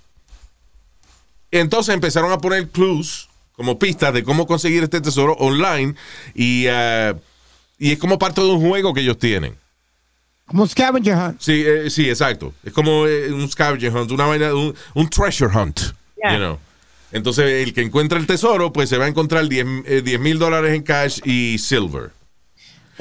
Entonces 1.51 1.93
empezaron 1.93 2.31
a 2.31 2.37
poner 2.37 2.69
clues 2.69 3.27
como 3.53 3.77
pistas 3.77 4.13
de 4.13 4.23
cómo 4.23 4.47
conseguir 4.47 4.83
este 4.83 5.01
tesoro 5.01 5.33
online 5.33 5.95
y, 6.33 6.65
eh, 6.67 7.13
y 7.81 7.91
es 7.93 7.97
como 7.97 8.19
parte 8.19 8.39
de 8.39 8.47
un 8.47 8.61
juego 8.61 8.93
que 8.93 9.01
ellos 9.01 9.17
tienen. 9.17 9.55
Como 10.45 10.67
scavenger 10.67 11.15
hunt. 11.15 11.41
Sí, 11.41 11.63
eh, 11.65 11.89
sí, 11.89 12.07
exacto. 12.07 12.53
Es 12.63 12.73
como 12.73 13.07
eh, 13.07 13.33
un 13.33 13.49
scavenger 13.49 13.91
hunt, 13.91 14.11
una 14.11 14.27
vaina, 14.27 14.53
un, 14.53 14.75
un 14.93 15.09
treasure 15.09 15.51
hunt. 15.51 15.79
Yeah. 16.15 16.33
You 16.33 16.37
know. 16.37 16.59
Entonces, 17.11 17.67
el 17.67 17.73
que 17.73 17.81
encuentra 17.81 18.19
el 18.19 18.27
tesoro, 18.27 18.71
pues 18.71 18.87
se 18.87 18.99
va 18.99 19.05
a 19.05 19.07
encontrar 19.07 19.49
10 19.49 20.19
mil 20.19 20.37
dólares 20.37 20.75
en 20.75 20.83
cash 20.83 21.21
y 21.25 21.57
silver. 21.57 22.11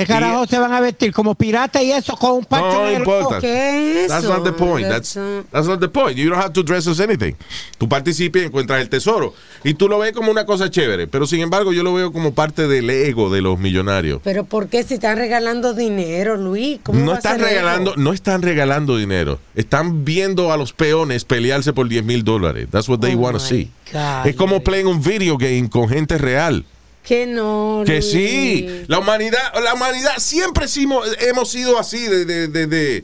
¿Qué 0.00 0.06
carajo 0.06 0.46
se 0.46 0.58
van 0.58 0.72
a 0.72 0.80
vestir? 0.80 1.12
Como 1.12 1.34
pirata 1.34 1.82
y 1.82 1.92
eso, 1.92 2.16
con 2.16 2.32
un 2.32 2.44
pancho 2.44 2.84
No 2.84 2.92
importa. 2.92 3.38
¿Qué 3.40 4.04
es 4.04 4.08
That's 4.08 4.24
eso? 4.24 4.32
not 4.34 4.44
the 4.44 4.52
point. 4.52 4.88
That's, 4.88 5.14
That's, 5.14 5.50
that's 5.50 5.66
not 5.68 5.80
the 5.80 5.88
point. 5.88 6.16
You 6.16 6.30
don't 6.30 6.40
have 6.40 6.52
to 6.54 6.62
dress 6.62 6.86
as 6.86 7.00
anything. 7.00 7.34
Tú 7.76 7.88
participas 7.88 8.42
y 8.42 8.44
encuentras 8.46 8.80
el 8.80 8.88
tesoro. 8.88 9.34
Y 9.62 9.74
tú 9.74 9.88
lo 9.88 9.98
ves 9.98 10.12
como 10.12 10.30
una 10.30 10.46
cosa 10.46 10.70
chévere. 10.70 11.06
Pero 11.06 11.26
sin 11.26 11.40
embargo, 11.40 11.72
yo 11.74 11.82
lo 11.82 11.92
veo 11.92 12.12
como 12.12 12.32
parte 12.32 12.66
del 12.66 12.88
ego 12.88 13.30
de 13.30 13.42
los 13.42 13.58
millonarios. 13.58 14.20
Pero 14.24 14.44
¿por 14.44 14.68
qué 14.68 14.82
si 14.84 14.94
están 14.94 15.18
regalando 15.18 15.74
dinero, 15.74 16.36
Luis? 16.36 16.78
¿Cómo 16.82 16.98
No 17.00 17.06
va 17.08 17.14
a 17.14 17.18
están 17.18 17.38
ser 17.38 17.48
regalando, 17.48 17.94
no 17.96 18.12
están 18.14 18.40
regalando 18.42 18.96
dinero. 18.96 19.38
Están 19.54 20.04
viendo 20.06 20.50
a 20.52 20.56
los 20.56 20.72
peones 20.72 21.24
pelearse 21.26 21.72
por 21.74 21.88
10 21.88 22.04
mil 22.04 22.24
dólares. 22.24 22.68
That's 22.70 22.88
what 22.88 23.00
they 23.00 23.14
Oh 23.14 23.18
want 23.18 23.36
to 23.36 23.42
my 23.42 23.48
see. 23.48 23.70
God, 23.92 24.26
es 24.26 24.34
como 24.36 24.54
Luis. 24.56 24.64
playing 24.64 24.86
un 24.86 25.02
video 25.02 25.36
game 25.36 25.68
con 25.68 25.88
gente 25.88 26.16
real. 26.16 26.64
Que 27.02 27.26
no. 27.26 27.82
Que 27.86 28.02
sí, 28.02 28.84
la 28.86 28.98
humanidad, 28.98 29.52
la 29.62 29.74
humanidad 29.74 30.18
siempre 30.18 30.66
hemos, 30.76 31.06
hemos 31.20 31.50
sido 31.50 31.78
así 31.78 31.98
desde 32.06 32.48
de, 32.48 32.66
de, 32.66 32.96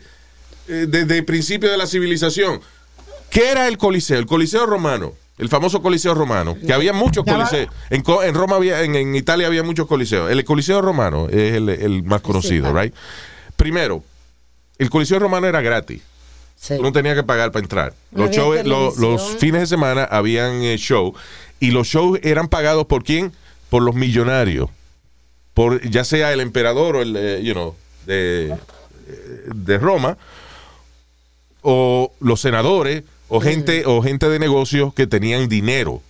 eh, 0.68 0.86
desde 0.88 1.18
el 1.18 1.24
principio 1.24 1.70
de 1.70 1.76
la 1.76 1.86
civilización. 1.86 2.60
¿Qué 3.30 3.48
era 3.50 3.66
el 3.68 3.78
Coliseo? 3.78 4.18
El 4.18 4.26
Coliseo 4.26 4.66
romano, 4.66 5.14
el 5.38 5.48
famoso 5.48 5.82
Coliseo 5.82 6.14
romano, 6.14 6.56
que 6.64 6.72
había 6.72 6.92
muchos 6.92 7.24
coliseos. 7.24 7.68
En, 7.90 8.04
en 8.22 8.34
Roma 8.34 8.56
había, 8.56 8.82
en, 8.82 8.94
en 8.94 9.14
Italia 9.16 9.46
había 9.46 9.62
muchos 9.62 9.86
coliseos. 9.86 10.30
El 10.30 10.44
Coliseo 10.44 10.80
romano 10.82 11.28
es 11.28 11.54
el, 11.54 11.68
el 11.68 12.02
más 12.04 12.20
conocido, 12.20 12.70
claro. 12.70 12.82
right? 12.82 12.94
Primero, 13.56 14.04
el 14.78 14.90
Coliseo 14.90 15.18
romano 15.18 15.48
era 15.48 15.60
gratis. 15.62 16.02
Sí. 16.58 16.74
No 16.80 16.92
tenías 16.92 17.14
que 17.16 17.22
pagar 17.22 17.50
para 17.50 17.62
entrar. 17.64 17.94
Shows- 18.14 18.64
los 18.98 19.36
fines 19.38 19.62
de 19.62 19.66
semana 19.66 20.04
habían 20.04 20.62
eh, 20.62 20.76
show 20.78 21.14
y 21.60 21.70
los 21.70 21.86
shows 21.88 22.18
eran 22.22 22.48
pagados 22.48 22.86
por 22.86 23.02
quién? 23.02 23.32
Por 23.70 23.82
los 23.82 23.94
millonarios. 23.94 24.70
Por 25.54 25.80
ya 25.88 26.04
sea 26.04 26.32
el 26.32 26.40
emperador 26.40 26.96
o 26.96 27.02
el, 27.02 27.16
eh, 27.16 27.42
you 27.42 27.52
know, 27.52 27.74
de, 28.06 28.54
de 29.54 29.78
Roma 29.78 30.18
o 31.62 32.12
los 32.20 32.40
senadores 32.40 33.02
o 33.28 33.40
gente 33.40 33.84
o 33.86 34.02
gente 34.02 34.28
de 34.28 34.38
negocios 34.38 34.94
que 34.94 35.06
tenían 35.06 35.48
dinero. 35.48 36.02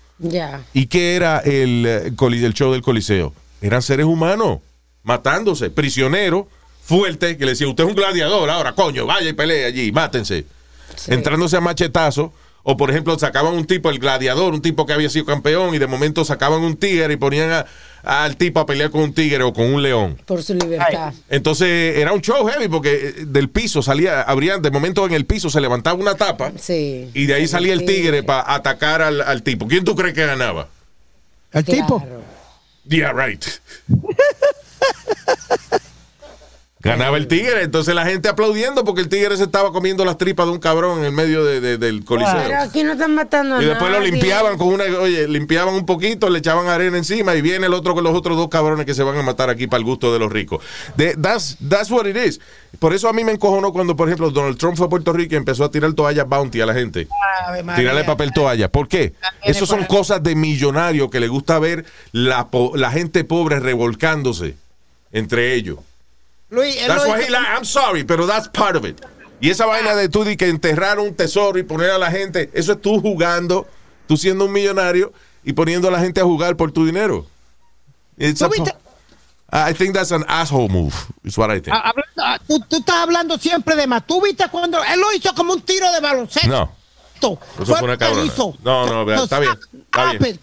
¿Y 0.73 0.87
qué 0.87 1.17
era 1.17 1.39
el, 1.39 1.85
eh, 1.87 2.07
el 2.07 2.55
show 2.55 2.73
del 2.73 2.83
Coliseo? 2.83 3.33
Eran 3.61 3.83
seres 3.83 4.07
humanos 4.07 4.61
matándose, 5.03 5.71
prisioneros, 5.71 6.47
fuertes, 6.83 7.37
que 7.37 7.45
le 7.45 7.53
decían, 7.53 7.71
usted 7.71 7.85
es 7.85 7.91
un 7.91 7.97
gladiador, 7.97 8.51
ahora 8.51 8.75
coño, 8.75 9.07
vaya 9.07 9.29
y 9.29 9.33
pelee 9.33 9.65
allí, 9.65 9.93
mátense. 9.93 10.45
Entrándose 11.07 11.57
a 11.57 11.61
machetazo. 11.61 12.33
O 12.69 12.77
por 12.77 12.91
ejemplo, 12.91 13.17
sacaban 13.17 13.55
un 13.55 13.65
tipo, 13.65 13.91
el 13.91 14.01
gladiador, 14.01 14.53
un 14.53 14.61
tipo 14.61 14.87
que 14.87 14.93
había 14.93 15.09
sido 15.09 15.25
campeón, 15.25 15.73
y 15.75 15.79
de 15.79 15.87
momento 15.87 16.25
sacaban 16.25 16.63
un 16.63 16.77
tigre 16.77 17.13
y 17.13 17.17
ponían 17.17 17.53
a- 17.53 17.67
al 18.03 18.37
tipo 18.37 18.59
a 18.59 18.67
pelear 18.67 18.91
con 18.91 19.03
un 19.03 19.15
tigre 19.15 19.45
o 19.45 19.53
con 19.53 19.73
un 19.73 19.83
león. 19.85 20.21
Por 20.27 20.43
su 20.43 20.53
libertad. 20.55 21.15
Entonces 21.29 21.97
era 21.97 22.13
un 22.13 22.21
show 22.23 22.45
heavy 22.49 22.67
porque 22.69 22.95
eh, 22.95 23.15
del 23.25 23.51
piso 23.51 23.83
salía, 23.83 24.21
habría, 24.23 24.59
de 24.59 24.71
momento 24.73 25.07
en 25.07 25.13
el 25.13 25.27
piso 25.27 25.49
se 25.49 25.61
levantaba 25.61 25.97
una 25.97 26.17
tapa 26.17 26.51
Sí. 26.59 27.09
y 27.15 27.27
de 27.27 27.35
ahí 27.35 27.43
Sí, 27.43 27.53
salía 27.53 27.73
el 27.73 27.81
sí. 27.81 27.87
tigre 27.87 28.25
para 28.25 28.53
atacar 28.53 29.01
al, 29.01 29.21
al 29.21 29.43
tipo. 29.45 29.69
¿Quién 29.69 29.85
tú 29.85 29.95
crees 29.95 30.15
que 30.15 30.27
ganaba? 30.27 30.67
El 31.53 31.65
tipo. 31.65 32.05
Yeah, 32.89 33.13
right. 33.13 33.45
Ganaba 36.87 37.17
el 37.17 37.27
tigre, 37.29 37.63
entonces 37.63 37.95
la 37.95 38.05
gente 38.07 38.29
aplaudiendo 38.29 38.85
porque 38.85 39.01
el 39.01 39.09
tigre 39.09 39.37
se 39.37 39.43
estaba 39.45 39.73
comiendo 39.73 40.05
las 40.05 40.17
tripas 40.19 40.47
de 40.47 40.53
un 40.53 40.59
cabrón 40.59 40.99
en 41.01 41.05
el 41.07 41.13
medio 41.13 41.45
de- 41.45 41.61
de- 41.61 41.79
del 41.79 42.05
coliseo. 42.05 42.35
Pero 42.45 42.61
aquí 42.61 42.83
no 42.85 42.93
están 42.93 43.15
matando 43.15 43.57
a 43.57 43.63
Y 43.63 43.67
después 43.67 43.91
lo 43.91 44.01
limpiaban 44.01 44.57
con 44.59 44.69
una, 44.69 44.85
oye, 45.01 45.27
limpiaban 45.29 45.75
un 45.75 45.85
poquito, 45.87 46.29
le 46.31 46.39
echaban 46.39 46.69
arena 46.69 46.97
encima 46.97 47.35
y 47.35 47.43
viene 47.43 47.67
el 47.67 47.75
otro 47.75 47.95
con 47.95 48.05
los 48.05 48.15
otros 48.15 48.37
dos 48.37 48.49
cabrones 48.49 48.87
que 48.87 48.95
se 48.95 49.03
van 49.03 49.17
a 49.19 49.23
matar 49.23 49.51
aquí 49.51 49.67
para 49.67 49.79
el 49.79 49.85
gusto 49.85 50.13
de 50.13 50.19
los 50.19 50.33
ricos. 50.33 50.63
De- 50.97 51.15
that's, 51.17 51.57
that's 51.69 51.91
what 51.91 52.07
it 52.07 52.17
is. 52.17 52.41
Por 52.79 52.93
eso 52.93 53.09
a 53.09 53.13
mí 53.13 53.25
me 53.25 53.33
encojonó 53.33 53.73
cuando, 53.73 53.97
por 53.97 54.09
ejemplo, 54.09 54.31
Donald 54.31 54.59
Trump 54.59 54.77
fue 54.77 54.87
a 54.87 54.91
Puerto 54.91 55.13
Rico 55.13 55.35
y 55.35 55.39
empezó 55.39 55.65
a 55.65 55.71
tirar 55.71 55.93
toallas 55.95 56.29
bounty 56.29 56.61
a 56.61 56.67
la 56.67 56.75
gente. 56.75 57.09
Tirarle 57.77 58.05
papel 58.05 58.33
toalla. 58.33 58.71
¿Por 58.71 58.87
qué? 58.87 59.15
Esas 59.43 59.69
son 59.69 59.85
cosas 59.87 60.23
de 60.23 60.35
millonarios 60.35 61.11
que 61.11 61.19
le 61.21 61.29
gusta 61.29 61.59
ver 61.59 61.87
la, 62.13 62.49
la 62.75 62.91
gente 62.91 63.25
pobre 63.25 63.61
revolcándose 63.61 64.57
entre 65.13 65.55
ellos. 65.55 65.79
Luis, 66.51 66.77
That's 66.87 67.07
why 67.07 67.23
he 67.23 67.29
li- 67.31 67.37
I'm 67.37 67.65
sorry, 67.65 68.05
pero 68.05 68.27
that's 68.27 68.49
part 68.49 68.77
of 68.77 68.85
it. 68.85 69.01
Y 69.41 69.51
esa 69.51 69.67
vaina 69.67 69.95
de 69.95 70.09
tú 70.09 70.25
di 70.25 70.37
que 70.37 70.49
enterrar 70.49 70.99
un 70.99 71.15
tesoro 71.15 71.59
y 71.59 71.63
poner 71.63 71.91
a 71.91 71.99
la 71.99 72.11
gente, 72.11 72.51
eso 72.55 72.73
es 72.73 72.81
tú 72.81 73.01
jugando, 73.01 73.67
tú 74.07 74.17
siendo 74.17 74.45
un 74.47 74.53
millonario 74.53 75.13
y 75.45 75.53
poniendo 75.53 75.89
a 75.89 75.91
la 75.91 75.99
gente 76.01 76.21
a 76.21 76.25
jugar 76.25 76.57
por 76.57 76.73
tu 76.73 76.87
dinero. 76.87 77.27
It's 78.17 78.41
a 78.43 78.49
I 79.53 79.73
think 79.75 79.95
that's 79.95 80.11
an 80.13 80.25
asshole 80.29 80.69
move. 80.69 80.95
Is 81.25 81.37
what 81.39 81.51
I 81.51 81.61
think. 81.61 81.69
Ah, 81.77 81.91
hablando- 81.93 82.23
ah, 82.23 82.39
tú, 82.47 82.59
tú 82.69 82.77
estás 82.79 82.97
hablando 82.97 83.39
siempre 83.39 83.77
de 83.77 83.87
más. 83.87 84.07
¿Tú 84.07 84.21
viste 84.23 84.45
cuando 84.51 84.83
él 84.83 84.99
lo 85.01 85.13
hizo 85.13 85.35
como 85.35 85.53
un 85.53 85.61
tiro 85.63 85.91
de 85.93 86.01
baloncesto? 86.01 86.49
No, 86.49 86.73
eso 87.63 87.67
fue 87.67 87.83
una 87.83 87.97
cabrona. 87.97 88.33
No, 88.65 89.05
no, 89.05 89.13
está 89.23 89.39
bien, 89.39 89.53
está 89.53 90.11
stop 90.13 90.21
bien. 90.21 90.39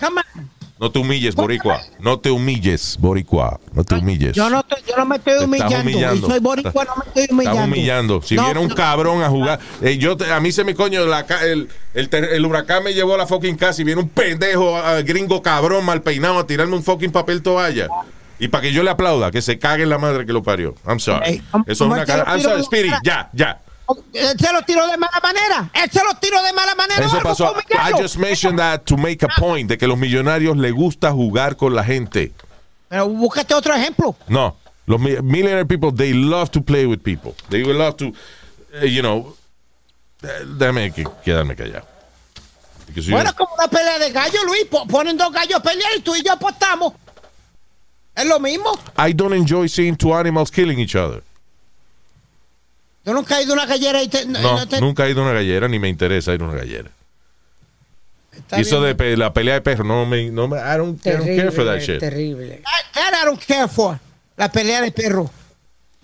On. 0.83 0.87
no 0.87 0.91
te 0.91 0.99
humilles, 0.99 1.35
boricua. 1.35 1.81
No 1.99 2.19
te 2.19 2.29
humilles, 2.31 2.97
boricua. 2.99 3.59
No 3.73 3.83
te 3.83 3.95
humilles. 3.95 4.35
Yo 4.35 4.49
no, 4.49 4.59
estoy- 4.59 4.83
yo 4.87 4.95
no 4.97 5.05
me 5.05 5.15
estoy 5.15 5.37
Te 5.39 5.45
humillando. 5.45 5.79
humillando. 5.81 6.27
Soy 6.27 6.39
boricua, 6.39 6.83
no 6.85 6.91
me 6.97 7.03
estoy 7.07 7.27
humillando. 7.31 7.51
Estás 7.61 7.67
humillando. 7.67 8.21
Si 8.23 8.35
No, 8.35 8.45
viene 8.45 8.59
un 8.59 8.69
cabrón 8.69 9.23
a 9.23 9.29
jugar, 9.29 9.59
eh, 9.81 9.97
yo 9.97 10.17
te- 10.17 10.31
a 10.31 10.39
mí 10.39 10.51
se 10.51 10.63
me 10.63 10.75
coño, 10.75 11.05
la 11.05 11.21
el, 11.43 11.69
el, 11.93 12.09
el 12.13 12.45
huracán 12.45 12.83
me 12.83 12.93
llevó 12.93 13.15
a 13.15 13.17
la 13.17 13.27
fucking 13.27 13.55
casa 13.55 13.81
y 13.81 13.85
viene 13.85 14.01
un 14.01 14.09
pendejo 14.09 14.75
gringo 15.05 15.41
cabrón 15.41 15.85
mal 15.85 16.01
peinado 16.01 16.39
a 16.39 16.45
tirarme 16.47 16.75
un 16.75 16.83
fucking 16.83 17.11
papel 17.11 17.41
toalla. 17.41 17.87
Y 18.39 18.47
para 18.49 18.63
que 18.63 18.73
yo 18.73 18.83
le 18.83 18.89
aplauda, 18.89 19.31
que 19.31 19.41
se 19.41 19.57
cague 19.57 19.85
la 19.85 19.97
madre 19.97 20.25
que 20.25 20.33
lo 20.33 20.43
parió. 20.43 20.75
I'm 20.87 20.99
sorry. 20.99 21.21
Ey, 21.29 21.41
¿cómo- 21.51 21.63
Eso 21.67 21.85
es 21.85 21.91
una 21.91 22.05
cara. 22.05 22.23
I'm 22.27 22.41
sorry, 22.41 22.89
cara? 22.89 22.99
ya, 23.03 23.29
ya. 23.31 23.59
Él 24.13 24.37
se 24.39 24.53
lo 24.53 24.61
tiró 24.63 24.87
de 24.87 24.97
mala 24.97 25.19
manera. 25.21 25.69
Él 25.73 25.89
se 25.91 26.03
lo 26.03 26.13
tiró 26.19 26.41
de 26.43 26.53
mala 26.53 26.75
manera. 26.75 27.05
Eso 27.05 27.19
pasó. 27.21 27.53
I 27.71 27.91
just 28.01 28.17
mentioned 28.17 28.57
that 28.59 28.81
to 28.85 28.97
make 28.97 29.23
a 29.23 29.29
point 29.39 29.69
de 29.69 29.77
que 29.77 29.87
los 29.87 29.97
millonarios 29.97 30.55
les 30.57 30.71
gusta 30.73 31.11
jugar 31.11 31.55
con 31.55 31.73
la 31.75 31.83
gente. 31.83 32.31
Pero 32.89 33.07
búscate 33.09 33.53
otro 33.53 33.73
ejemplo. 33.73 34.15
No, 34.27 34.55
los 34.85 34.99
mi- 34.99 35.21
millionaire 35.21 35.65
people, 35.65 35.91
they 35.91 36.13
love 36.13 36.49
to 36.51 36.61
play 36.61 36.85
with 36.85 36.99
people. 36.99 37.33
They 37.49 37.63
love 37.63 37.95
to, 37.97 38.11
eh, 38.81 38.87
you 38.87 39.01
know, 39.01 39.35
eh, 40.21 40.27
déjame 40.57 40.91
que- 40.93 41.07
quedarme 41.23 41.55
callado. 41.55 41.87
Bueno, 43.09 43.33
como 43.35 43.55
una 43.55 43.67
pelea 43.67 43.97
de 43.97 44.11
gallos, 44.11 44.43
Luis. 44.45 44.65
Po- 44.69 44.85
Ponen 44.85 45.17
dos 45.17 45.31
gallos 45.31 45.55
a 45.59 45.63
pelear 45.63 45.91
y 45.97 46.01
tú 46.01 46.15
y 46.15 46.21
yo 46.23 46.33
apostamos. 46.33 46.93
Es 48.15 48.25
lo 48.25 48.39
mismo. 48.39 48.71
I 48.97 49.13
don't 49.13 49.33
enjoy 49.33 49.67
seeing 49.67 49.95
two 49.95 50.13
animals 50.13 50.51
killing 50.51 50.77
each 50.79 50.95
other. 50.95 51.23
Yo 53.05 53.13
nunca 53.13 53.39
he 53.39 53.43
ido 53.43 53.51
a 53.53 53.57
una 53.57 53.65
gallera 53.65 54.01
y 54.01 54.07
te. 54.07 54.25
No, 54.25 54.39
no 54.41 54.67
te- 54.67 54.79
nunca 54.79 55.05
he 55.05 55.11
ido 55.11 55.21
a 55.21 55.25
una 55.25 55.33
gallera 55.33 55.67
ni 55.67 55.79
me 55.79 55.89
interesa 55.89 56.33
ir 56.33 56.41
a 56.41 56.45
una 56.45 56.55
gallera. 56.55 56.89
Está 58.31 58.57
Y 58.57 58.61
eso 58.61 58.81
de 58.81 59.17
la 59.17 59.31
pelea 59.33 59.55
de 59.55 59.61
perros, 59.61 59.85
no 59.85 60.05
me, 60.05 60.29
no 60.31 60.47
me, 60.47 60.57
I 60.57 60.77
don't, 60.77 61.05
I 61.05 61.11
don't 61.11 61.25
care 61.25 61.51
for 61.51 61.65
that 61.65 61.79
shit. 61.79 61.99
terrible. 61.99 62.61
That 62.93 63.13
I 63.21 63.25
don't 63.25 63.39
care 63.45 63.67
for. 63.67 63.99
La 64.37 64.51
pelea 64.51 64.81
de 64.81 64.91
perro. 64.91 65.29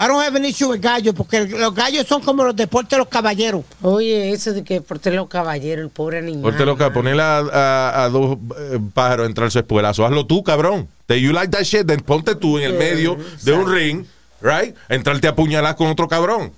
I 0.01 0.07
don't 0.07 0.21
have 0.23 0.37
an 0.37 0.45
issue 0.45 0.69
with 0.69 0.79
gallos, 0.79 1.13
porque 1.13 1.45
los 1.45 1.73
gallos 1.75 2.05
son 2.07 2.21
como 2.21 2.43
los 2.45 2.55
deportes 2.55 2.91
de 2.91 2.97
los 2.99 3.07
caballeros. 3.09 3.65
Oye, 3.81 4.31
eso 4.31 4.53
de 4.53 4.63
que 4.63 4.79
por 4.79 4.99
los 5.05 5.27
caballero, 5.27 5.81
el 5.81 5.89
pobre 5.89 6.19
animal. 6.19 6.43
Ponte 6.43 6.65
loca, 6.65 6.93
ponerle 6.93 7.21
a, 7.23 7.39
a- 7.39 8.03
a 8.05 8.09
dos 8.09 8.37
eh, 8.57 8.79
pájaros 8.93 9.25
a 9.25 9.27
entrar 9.27 9.51
su 9.51 9.59
espuelazo. 9.59 10.05
Hazlo 10.05 10.25
tú, 10.25 10.41
cabrón. 10.43 10.87
Te 11.05 11.19
you 11.19 11.33
like 11.33 11.49
that 11.49 11.63
shit, 11.63 11.85
then 11.87 11.99
ponte 11.99 12.35
tú 12.35 12.57
en 12.59 12.65
el 12.65 12.73
medio 12.75 13.17
de 13.43 13.51
un 13.51 13.69
ring, 13.69 14.05
right? 14.41 14.73
Entrarte 14.87 15.27
a 15.27 15.31
apuñalar 15.31 15.75
con 15.75 15.87
otro 15.87 16.07
cabrón. 16.07 16.53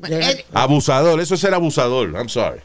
De- 0.00 0.44
Abusador, 0.52 1.20
eso 1.20 1.34
es 1.34 1.40
ser 1.40 1.54
abusador. 1.54 2.10
I'm 2.14 2.28
sorry. 2.28 2.60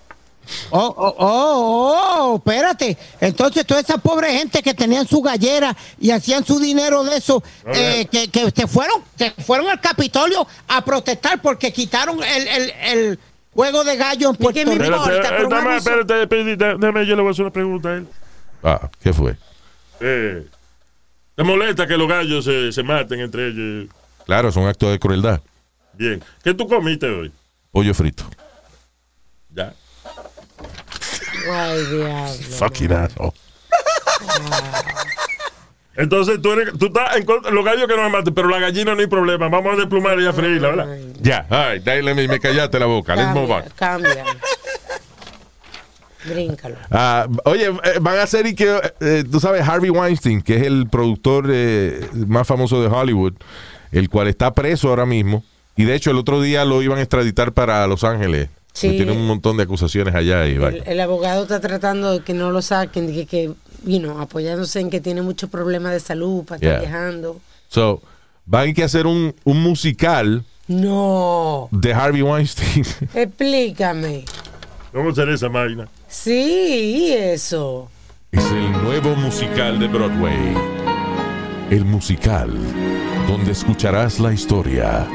Oh, 0.71 0.93
oh, 0.97 1.15
oh, 1.19 1.95
oh, 1.97 2.36
espérate. 2.36 2.97
Entonces, 3.21 3.65
toda 3.65 3.79
esa 3.79 3.97
pobre 3.97 4.34
gente 4.38 4.61
que 4.61 4.73
tenían 4.73 5.07
su 5.07 5.21
gallera 5.21 5.75
y 5.99 6.11
hacían 6.11 6.45
su 6.45 6.59
dinero 6.59 7.03
de 7.05 7.15
eso, 7.17 7.41
eh, 7.65 8.05
que, 8.11 8.27
que 8.29 8.51
se 8.51 8.67
fueron, 8.67 9.01
que 9.17 9.31
fueron 9.31 9.69
al 9.69 9.79
Capitolio 9.79 10.45
a 10.67 10.84
protestar 10.84 11.41
porque 11.41 11.71
quitaron 11.71 12.21
el, 12.21 12.47
el, 12.47 12.71
el 12.84 13.19
juego 13.53 13.86
de 13.86 13.95
gallo 13.95 14.29
en 14.31 14.36
¿Y 14.36 14.38
qué 14.38 14.43
Puerto 14.65 14.65
me 14.65 14.75
Rico. 14.86 15.09
Espérate, 15.09 15.41
eh, 15.41 15.45
un 15.45 15.71
espérate, 15.73 16.77
dame, 16.77 17.05
yo 17.05 17.15
le 17.15 17.21
voy 17.21 17.29
a 17.29 17.31
hacer 17.31 17.45
una 17.45 17.53
pregunta 17.53 17.89
a 17.89 17.93
él. 17.95 18.07
Ah, 18.63 18.89
¿qué 19.01 19.13
fue? 19.13 19.38
Eh, 20.01 20.45
¿Te 21.36 21.43
molesta 21.43 21.88
que 21.88 21.95
los 21.97 22.07
gallos 22.09 22.43
se, 22.43 22.71
se 22.73 22.84
maten 22.84 23.21
entre 23.21 23.47
ellos? 23.47 23.89
Claro, 24.25 24.51
son 24.51 24.67
actos 24.67 24.91
de 24.91 24.99
crueldad. 24.99 25.39
Bien. 25.93 26.23
¿Qué 26.43 26.53
tú 26.53 26.67
comiste 26.67 27.07
hoy? 27.07 27.31
Pollo 27.71 27.93
frito. 27.93 28.23
Ya. 29.49 29.73
Ay, 31.51 31.85
diablo. 31.85 32.33
Fucking 32.57 32.91
asshole. 32.93 33.33
Entonces 35.95 36.41
tú, 36.41 36.53
eres, 36.53 36.77
tú 36.77 36.87
estás 36.87 37.17
en 37.17 37.25
contra 37.25 37.51
los 37.51 37.63
gallos 37.63 37.87
que 37.87 37.95
no 37.95 38.03
me 38.03 38.09
maten, 38.09 38.33
pero 38.33 38.49
la 38.49 38.59
gallina 38.59 38.95
no 38.95 39.01
hay 39.01 39.07
problema. 39.07 39.47
Vamos 39.47 39.73
a 39.73 39.75
desplumar 39.77 40.19
y 40.19 40.25
a 40.25 40.33
freírla, 40.33 40.69
¿verdad? 40.69 40.97
Ya, 41.21 41.45
all 41.49 41.73
right, 41.73 41.83
dale, 41.83 42.15
me, 42.15 42.27
me 42.27 42.39
callaste 42.39 42.79
la 42.79 42.87
boca. 42.87 43.15
Let's 43.15 43.33
move 43.33 43.51
on. 43.53 43.63
Cambia, 43.75 44.15
cambia. 44.15 44.37
Bríncalo. 46.25 46.77
Ah, 46.89 47.27
oye, 47.45 47.67
eh, 47.67 47.99
van 48.01 48.17
a 48.17 48.23
hacer 48.23 48.47
y 48.47 48.55
que, 48.55 48.79
eh, 49.01 49.23
tú 49.29 49.39
sabes, 49.39 49.67
Harvey 49.67 49.89
Weinstein, 49.89 50.41
que 50.41 50.55
es 50.55 50.63
el 50.63 50.87
productor 50.89 51.47
eh, 51.51 52.07
más 52.27 52.47
famoso 52.47 52.81
de 52.81 52.87
Hollywood, 52.87 53.33
el 53.91 54.09
cual 54.09 54.27
está 54.29 54.53
preso 54.53 54.89
ahora 54.89 55.05
mismo. 55.05 55.43
Y 55.76 55.86
de 55.86 55.95
hecho, 55.95 56.11
el 56.11 56.17
otro 56.17 56.41
día 56.41 56.65
lo 56.65 56.82
iban 56.82 56.99
a 56.99 57.01
extraditar 57.01 57.51
para 57.53 57.86
Los 57.88 58.03
Ángeles. 58.03 58.49
Sí. 58.74 58.89
Tiene 58.91 59.11
un 59.11 59.26
montón 59.28 59.57
de 59.57 59.63
acusaciones 59.63 60.15
allá. 60.15 60.47
Y 60.47 60.53
El, 60.55 60.84
el 60.86 60.99
abogado 60.99 61.43
está 61.43 61.59
tratando 61.59 62.11
de 62.13 62.19
que 62.24 62.34
no 62.34 62.51
lo 62.51 62.61
saquen, 62.61 63.07
de 63.07 63.13
que, 63.13 63.26
que 63.26 63.51
you 63.86 63.99
know, 63.99 64.19
apoyándose 64.19 64.80
en 64.80 64.89
que 64.89 64.99
tiene 64.99 65.21
muchos 65.21 65.49
problemas 65.49 65.91
de 65.93 65.99
salud 65.99 66.43
para 66.43 66.55
estar 66.57 66.69
Yeah. 66.71 66.80
viajando. 66.80 67.39
So, 67.69 68.01
van 68.45 68.69
a 68.69 68.74
que 68.74 68.84
hacer 68.84 69.05
un, 69.07 69.34
un 69.43 69.61
musical 69.61 70.43
No, 70.67 71.67
de 71.71 71.93
Harvey 71.93 72.21
Weinstein. 72.24 72.86
explícame. 73.13 74.26
¿Cómo 74.91 75.13
será 75.13 75.34
esa 75.34 75.49
máquina? 75.49 75.88
Sí, 76.07 77.07
y 77.09 77.11
eso. 77.13 77.89
Es 78.32 78.43
el 78.45 78.71
nuevo 78.84 79.15
musical 79.15 79.80
de 79.80 79.88
Broadway. 79.88 80.53
El 81.69 81.86
musical 81.86 82.51
donde 83.28 83.51
escucharás 83.51 84.19
la 84.19 84.34
historia 84.34 85.07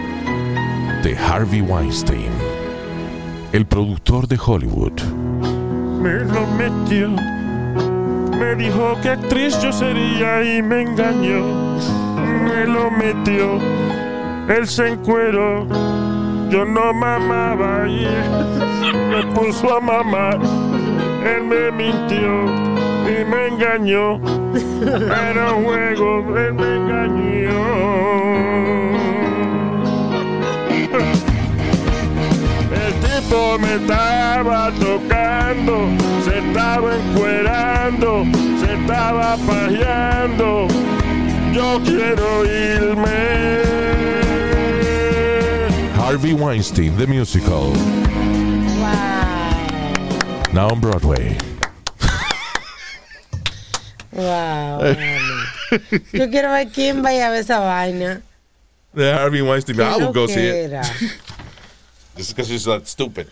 de 1.03 1.17
Harvey 1.17 1.61
Weinstein, 1.61 2.31
el 3.53 3.65
productor 3.67 4.27
de 4.27 4.39
Hollywood. 4.45 5.01
Me 6.03 6.25
lo 6.25 6.47
metió. 6.57 7.11
Me 8.39 8.55
dijo 8.57 8.97
que 9.03 9.11
actriz 9.11 9.61
yo 9.61 9.73
sería 9.73 10.43
y 10.43 10.63
me 10.63 10.83
engañó. 10.83 11.77
Me 12.45 12.67
lo 12.67 12.91
metió. 12.91 13.59
Él 14.49 14.67
se 14.67 14.89
encueró. 14.89 15.67
Yo 16.51 16.65
no 16.65 16.93
mamaba 16.93 17.87
y 17.89 18.07
me 19.11 19.23
puso 19.35 19.77
a 19.77 19.81
mamar. 19.81 20.41
Él 21.25 21.45
me 21.45 21.71
mintió 21.71 22.45
y 23.07 23.25
me 23.25 23.49
engañó. 23.49 24.21
Era 25.31 25.53
un 25.53 25.65
juego, 25.65 26.37
él 26.39 26.55
me 26.55 26.77
engañó. 26.77 28.09
Me 33.31 33.75
estaba 33.75 34.73
tocando, 34.81 35.89
se 36.25 36.39
estaba 36.39 36.97
encuerando, 36.97 38.25
se 38.59 38.73
estaba 38.75 39.37
pajeando. 39.47 40.67
Yo 41.53 41.79
quiero 41.85 42.45
irme. 42.47 43.63
Harvey 45.97 46.33
Weinstein, 46.33 46.97
the 46.97 47.07
musical, 47.07 47.73
Wow. 48.81 50.53
now 50.55 50.69
on 50.71 50.81
Broadway. 50.81 51.37
Wow. 54.13 54.81
Yo 56.13 56.31
quiero 56.31 56.51
ver 56.53 56.69
quién 56.73 57.03
vaya 57.03 57.27
a 57.27 57.31
ver 57.31 57.41
esa 57.41 57.59
vaina. 57.61 58.23
The 58.95 59.13
Harvey 59.13 59.43
Weinstein, 59.43 59.79
I 59.81 59.97
will 59.99 60.13
go 60.13 60.27
see 60.27 60.47
it. 60.47 60.73
Just 62.19 62.35
because 62.37 62.53
he's 62.53 62.65
that 62.65 62.87
stupid. 62.87 63.29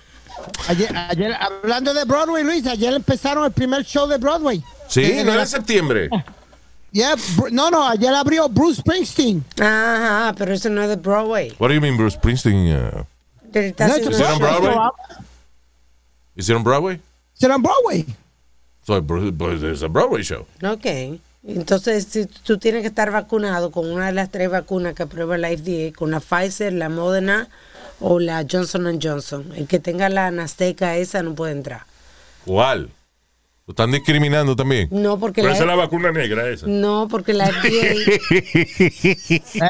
Ayer, 0.68 0.88
ayer, 1.10 1.34
hablando 1.34 1.92
de 1.92 2.04
Broadway, 2.04 2.44
Luis, 2.44 2.66
ayer 2.66 2.94
empezaron 2.94 3.44
el 3.44 3.50
primer 3.52 3.84
show 3.84 4.06
de 4.06 4.16
Broadway. 4.16 4.62
Sí, 4.88 5.02
Eh, 5.02 5.24
no 5.24 5.32
era 5.32 5.42
en 5.42 5.48
septiembre. 5.48 6.08
Yeah, 6.92 7.14
no, 7.50 7.68
no, 7.68 7.86
ayer 7.86 8.14
abrió 8.14 8.48
Bruce 8.48 8.80
Springsteen. 8.80 9.44
Ajá, 9.60 10.32
pero 10.38 10.54
eso 10.54 10.70
no 10.70 10.82
es 10.82 10.88
de 10.88 10.96
Broadway. 10.96 11.52
What 11.58 11.68
do 11.68 11.74
you 11.74 11.80
mean, 11.80 11.98
Bruce 11.98 12.16
Springsteen? 12.16 12.72
Uh, 12.72 13.04
No, 13.52 13.60
Is 13.96 14.18
it 14.18 14.22
on 14.22 14.38
Broadway? 14.38 14.90
is 16.36 16.48
it 16.48 16.54
on 16.54 16.62
Broadway? 16.62 17.00
Será 17.38 17.54
en 17.56 17.62
Broadway. 17.62 18.06
So 18.86 18.96
it's 19.68 19.82
a 19.82 19.88
Broadway 19.88 20.22
show. 20.22 20.46
Ok. 20.62 21.18
Entonces, 21.46 22.06
si 22.08 22.26
tú 22.26 22.56
tienes 22.58 22.80
que 22.82 22.88
estar 22.88 23.10
vacunado 23.10 23.70
con 23.70 23.90
una 23.90 24.06
de 24.06 24.12
las 24.12 24.30
tres 24.30 24.50
vacunas 24.50 24.94
que 24.94 25.02
aprueba 25.02 25.36
la 25.36 25.48
FDA, 25.48 25.92
con 25.94 26.10
la 26.10 26.20
Pfizer, 26.20 26.72
la 26.72 26.88
Moderna 26.88 27.48
o 28.00 28.18
la 28.20 28.44
Johnson 28.50 28.98
Johnson. 29.02 29.52
El 29.56 29.66
que 29.66 29.78
tenga 29.78 30.08
la 30.08 30.28
Anasteca 30.28 30.96
esa 30.96 31.22
no 31.22 31.34
puede 31.34 31.52
entrar. 31.52 31.82
¿Cuál? 32.44 32.90
Lo 33.66 33.72
están 33.72 33.90
discriminando 33.90 34.54
también. 34.54 34.86
No, 34.92 35.18
porque 35.18 35.42
Pero 35.42 35.48
la, 35.48 35.54
esa 35.54 35.64
es 35.64 35.68
la 35.68 35.74
vacuna 35.74 36.12
negra 36.12 36.48
esa. 36.48 36.66
no, 36.68 37.08
porque 37.10 37.34
la 37.34 37.48
FDA 37.48 37.94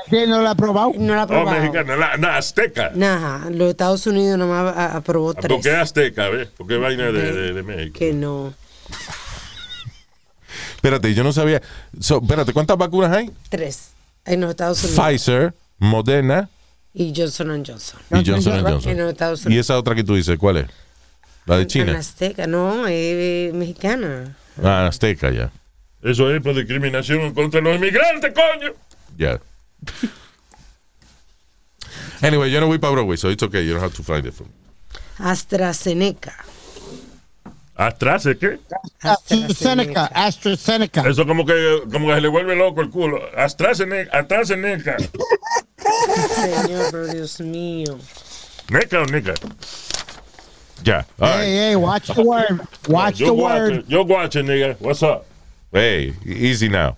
Ayer 0.06 0.28
no 0.28 0.42
lo 0.42 0.48
ha 0.50 0.54
probado. 0.54 0.92
no 0.98 1.14
la 1.14 1.22
ha 1.22 1.24
Oh, 1.24 1.24
aprobado. 1.24 1.58
mexicana, 1.60 1.96
la, 1.96 2.16
la 2.18 2.36
azteca. 2.36 2.92
Ajá, 2.94 3.48
los 3.50 3.70
Estados 3.70 4.06
Unidos 4.06 4.38
nomás 4.38 4.76
aprobó 4.76 5.32
tres. 5.32 5.48
Porque 5.48 5.70
es 5.70 5.74
azteca, 5.76 6.28
¿ves? 6.28 6.48
Porque 6.58 6.74
es 6.74 6.80
vaina 6.82 7.04
de, 7.06 7.32
de, 7.32 7.52
de 7.54 7.62
México. 7.62 7.98
Que 7.98 8.12
no. 8.12 8.52
Espérate, 10.74 11.14
yo 11.14 11.24
no 11.24 11.32
sabía. 11.32 11.62
So, 11.98 12.20
espérate, 12.22 12.52
¿cuántas 12.52 12.76
vacunas 12.76 13.10
hay? 13.12 13.30
Tres. 13.48 13.92
En 14.24 14.40
los 14.42 14.50
Estados 14.50 14.84
Unidos. 14.84 15.00
Pfizer, 15.06 15.54
Moderna 15.78 16.48
Y 16.98 17.12
Johnson 17.14 17.62
Johnson. 17.66 18.00
y 18.10 18.24
Johnson 18.26 18.54
En 18.56 18.62
los 18.64 18.72
Johnson. 18.84 19.08
Estados 19.10 19.42
Y 19.42 19.46
Unidos. 19.48 19.66
esa 19.66 19.78
otra 19.78 19.94
que 19.94 20.02
tú 20.02 20.14
dices, 20.14 20.38
¿cuál 20.38 20.56
es? 20.56 20.66
La 21.44 21.58
de 21.58 21.66
China. 21.66 21.92
Anasteca, 21.92 22.46
no, 22.46 22.86
es 22.86 23.52
mexicana. 23.52 24.34
Ah, 24.64 24.86
Azteca, 24.86 25.30
ya. 25.30 25.50
Eso 26.02 26.30
es 26.34 26.40
por 26.42 26.54
discriminación 26.54 27.34
contra 27.34 27.60
los 27.60 27.76
inmigrantes, 27.76 28.32
coño. 28.32 28.72
Ya. 29.18 29.38
Anyway, 32.22 32.50
yo 32.50 32.60
no 32.60 32.66
voy 32.66 32.78
para 32.78 32.92
Broadway, 32.92 33.18
so 33.18 33.30
it's 33.30 33.42
okay. 33.42 33.64
You 33.66 33.74
don't 33.74 33.82
have 33.84 33.94
to 33.94 34.02
find 34.02 34.24
it 34.26 34.32
for 34.32 34.46
me. 34.46 34.52
AstraZeneca. 35.18 36.34
¿Atrás 37.76 38.24
es 38.24 38.38
qué? 38.38 38.58
AstraZeneca, 39.02 40.06
AstraZeneca. 40.06 41.02
Eso 41.06 41.26
como 41.26 41.44
que, 41.44 41.82
como 41.92 42.08
que 42.08 42.14
se 42.14 42.20
le 42.22 42.28
vuelve 42.28 42.56
loco 42.56 42.80
el 42.80 42.88
culo. 42.90 43.20
AstraZeneca. 43.36 44.18
AstraZeneca. 44.18 44.96
Señor, 46.34 47.10
Dios 47.12 47.40
mío. 47.40 47.98
¿Neca 48.70 49.00
o 49.00 49.04
neca? 49.06 49.34
Ya. 50.82 51.06
Right. 51.18 51.34
Hey, 51.34 51.56
hey, 51.56 51.76
watch 51.76 52.06
the 52.14 52.22
word. 52.22 52.60
Watch 52.88 53.16
Yo 53.18 53.26
the 53.26 53.32
watch 53.34 53.58
word. 53.58 53.72
it. 53.74 53.88
Yo 53.88 54.02
watch 54.04 54.36
it, 54.36 54.44
nigga. 54.46 54.76
What's 54.80 55.02
up? 55.02 55.26
Hey, 55.72 56.14
easy 56.24 56.68
now. 56.68 56.96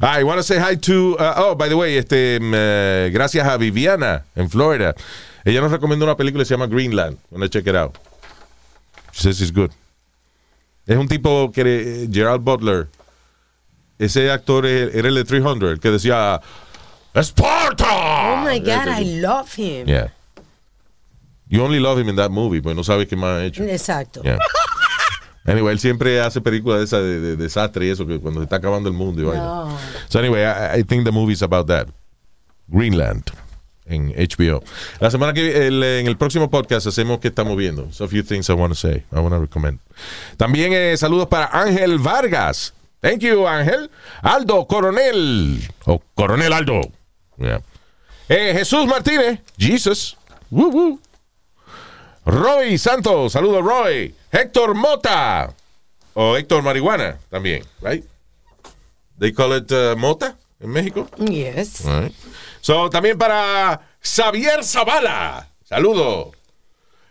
I 0.00 0.24
want 0.24 0.38
to 0.38 0.42
say 0.42 0.58
hi 0.58 0.74
to. 0.74 1.16
uh, 1.18 1.34
oh, 1.36 1.54
by 1.54 1.68
the 1.68 1.76
way, 1.76 1.96
este, 1.96 2.38
eh, 2.40 3.10
gracias 3.12 3.46
a 3.46 3.56
Viviana 3.56 4.24
en 4.36 4.48
Florida. 4.48 4.94
Ella 5.44 5.60
nos 5.60 5.70
recomendó 5.70 6.04
una 6.04 6.16
película 6.16 6.42
que 6.42 6.46
se 6.46 6.54
llama 6.54 6.66
Greenland. 6.66 7.18
Wanna 7.30 7.48
check 7.48 7.66
it 7.66 7.76
out. 7.76 7.96
She 9.12 9.22
says 9.22 9.40
it's 9.40 9.50
good. 9.50 9.70
Es 10.88 10.96
un 10.96 11.06
tipo 11.06 11.52
que 11.52 11.62
eh, 12.04 12.08
Gerald 12.10 12.42
Butler. 12.42 12.88
Ese 13.98 14.30
actor 14.30 14.64
era 14.64 15.08
el 15.08 15.14
de 15.14 15.24
300, 15.24 15.72
el 15.72 15.80
que 15.80 15.90
decía 15.90 16.40
Sparta. 17.14 17.84
Oh 17.90 18.36
my 18.38 18.58
God, 18.58 18.88
I 18.98 19.20
love 19.20 19.52
him. 19.54 19.86
Yeah. 19.86 20.08
You 21.48 21.62
only 21.62 21.78
love 21.78 22.00
him 22.00 22.08
in 22.08 22.16
that 22.16 22.30
movie, 22.30 22.62
pues 22.62 22.74
no 22.74 22.82
sabes 22.82 23.06
qué 23.06 23.16
más 23.16 23.40
ha 23.40 23.44
hecho. 23.44 23.64
Exacto. 23.64 24.22
Yeah. 24.22 24.38
Anyway, 25.46 25.72
él 25.72 25.78
siempre 25.78 26.20
hace 26.20 26.40
películas 26.40 26.78
de 26.78 26.84
esas 26.84 27.02
de, 27.02 27.20
de 27.20 27.36
desastre 27.36 27.86
y 27.86 27.90
eso, 27.90 28.06
que 28.06 28.18
cuando 28.20 28.40
se 28.40 28.44
está 28.44 28.56
acabando 28.56 28.88
el 28.88 28.94
mundo 28.94 29.22
y. 29.22 29.24
No. 29.36 29.78
So 30.08 30.18
anyway, 30.18 30.42
I, 30.42 30.80
I 30.80 30.84
think 30.84 31.04
the 31.04 31.12
movie 31.12 31.32
is 31.32 31.42
about 31.42 31.66
that. 31.68 31.88
Greenland. 32.68 33.30
En 33.88 34.10
HBO. 34.16 34.62
La 35.00 35.10
semana 35.10 35.32
que 35.32 35.66
el- 35.66 35.82
en 35.82 36.06
el 36.06 36.16
próximo 36.16 36.50
podcast 36.50 36.86
hacemos 36.86 37.18
qué 37.20 37.28
estamos 37.28 37.56
viendo. 37.56 37.90
So 37.92 38.04
a 38.04 38.08
few 38.08 38.22
things 38.22 38.48
I 38.48 38.52
want 38.52 38.72
to 38.72 38.78
say. 38.78 39.04
I 39.12 39.16
want 39.16 39.30
to 39.30 39.40
recommend. 39.40 39.80
También 40.36 40.72
eh, 40.72 40.96
saludos 40.96 41.26
para 41.28 41.46
Ángel 41.46 41.98
Vargas. 41.98 42.74
Thank 43.00 43.20
you, 43.20 43.46
Ángel. 43.46 43.90
Aldo 44.22 44.66
Coronel. 44.66 45.60
O 45.86 46.00
Coronel 46.14 46.52
Aldo. 46.52 46.80
Yeah. 47.38 47.60
Eh, 48.28 48.52
Jesús 48.56 48.86
Martínez. 48.86 49.40
Jesus. 49.56 50.16
Woo, 50.50 50.70
woo. 50.70 51.00
Roy 52.26 52.76
Santos. 52.78 53.32
Saludos, 53.32 53.62
Roy. 53.64 54.14
Héctor 54.32 54.74
Mota. 54.74 55.54
O 56.14 56.36
Héctor 56.36 56.62
Marihuana 56.62 57.18
también, 57.30 57.62
right? 57.80 58.04
They 59.18 59.32
call 59.32 59.52
it 59.56 59.70
uh, 59.70 59.94
Mota 59.96 60.36
en 60.60 60.70
México. 60.70 61.08
Yes. 61.18 61.86
All 61.86 62.02
right. 62.02 62.14
So, 62.60 62.90
también 62.90 63.18
para 63.18 63.80
Xavier 64.00 64.64
Zavala. 64.64 65.48
Saludo. 65.64 66.32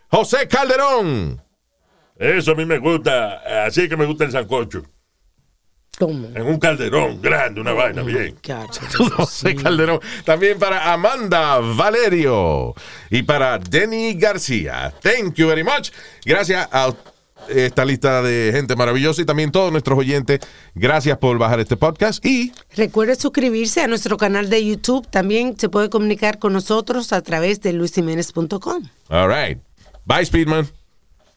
José 0.09 0.47
Calderón. 0.47 1.41
Eso 2.15 2.51
a 2.51 2.55
mí 2.55 2.65
me 2.65 2.79
gusta. 2.79 3.65
Así 3.65 3.87
que 3.87 3.95
me 3.95 4.05
gusta 4.05 4.25
el 4.25 4.31
sancocho. 4.31 4.83
¿Cómo? 5.97 6.27
En 6.27 6.43
un 6.43 6.59
calderón 6.59 7.19
grande, 7.21 7.59
una 7.59 7.73
vaina 7.73 8.03
bien. 8.03 8.37
José 9.15 9.55
Calderón. 9.55 9.99
También 10.23 10.59
para 10.59 10.93
Amanda 10.93 11.57
Valerio. 11.59 12.75
Y 13.09 13.23
para 13.23 13.57
Denny 13.57 14.13
García. 14.13 14.93
Thank 15.01 15.35
you 15.35 15.47
very 15.47 15.63
much. 15.63 15.89
Gracias 16.23 16.67
a 16.71 16.93
esta 17.49 17.85
lista 17.85 18.21
de 18.21 18.51
gente 18.53 18.75
maravillosa 18.75 19.21
y 19.21 19.25
también 19.25 19.51
todos 19.51 19.71
nuestros 19.71 19.97
oyentes. 19.97 20.39
Gracias 20.75 21.17
por 21.17 21.37
bajar 21.37 21.59
este 21.59 21.77
podcast. 21.77 22.23
Y 22.25 22.51
Recuerde 22.75 23.15
suscribirse 23.15 23.81
a 23.81 23.87
nuestro 23.87 24.17
canal 24.17 24.49
de 24.49 24.65
YouTube. 24.65 25.07
También 25.07 25.57
se 25.57 25.69
puede 25.69 25.89
comunicar 25.89 26.39
con 26.39 26.53
nosotros 26.53 27.13
a 27.13 27.21
través 27.21 27.61
de 27.61 27.73
luisiménez.com. 27.73 28.83
all 29.09 29.27
right. 29.29 29.59
Bye, 30.05 30.25
Speedman. 30.25 30.67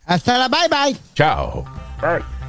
Hasta 0.07 0.39
la 0.39 0.49
bye 0.49 0.69
bye. 0.69 0.97
Chao. 1.15 1.65
Bye. 2.01 2.40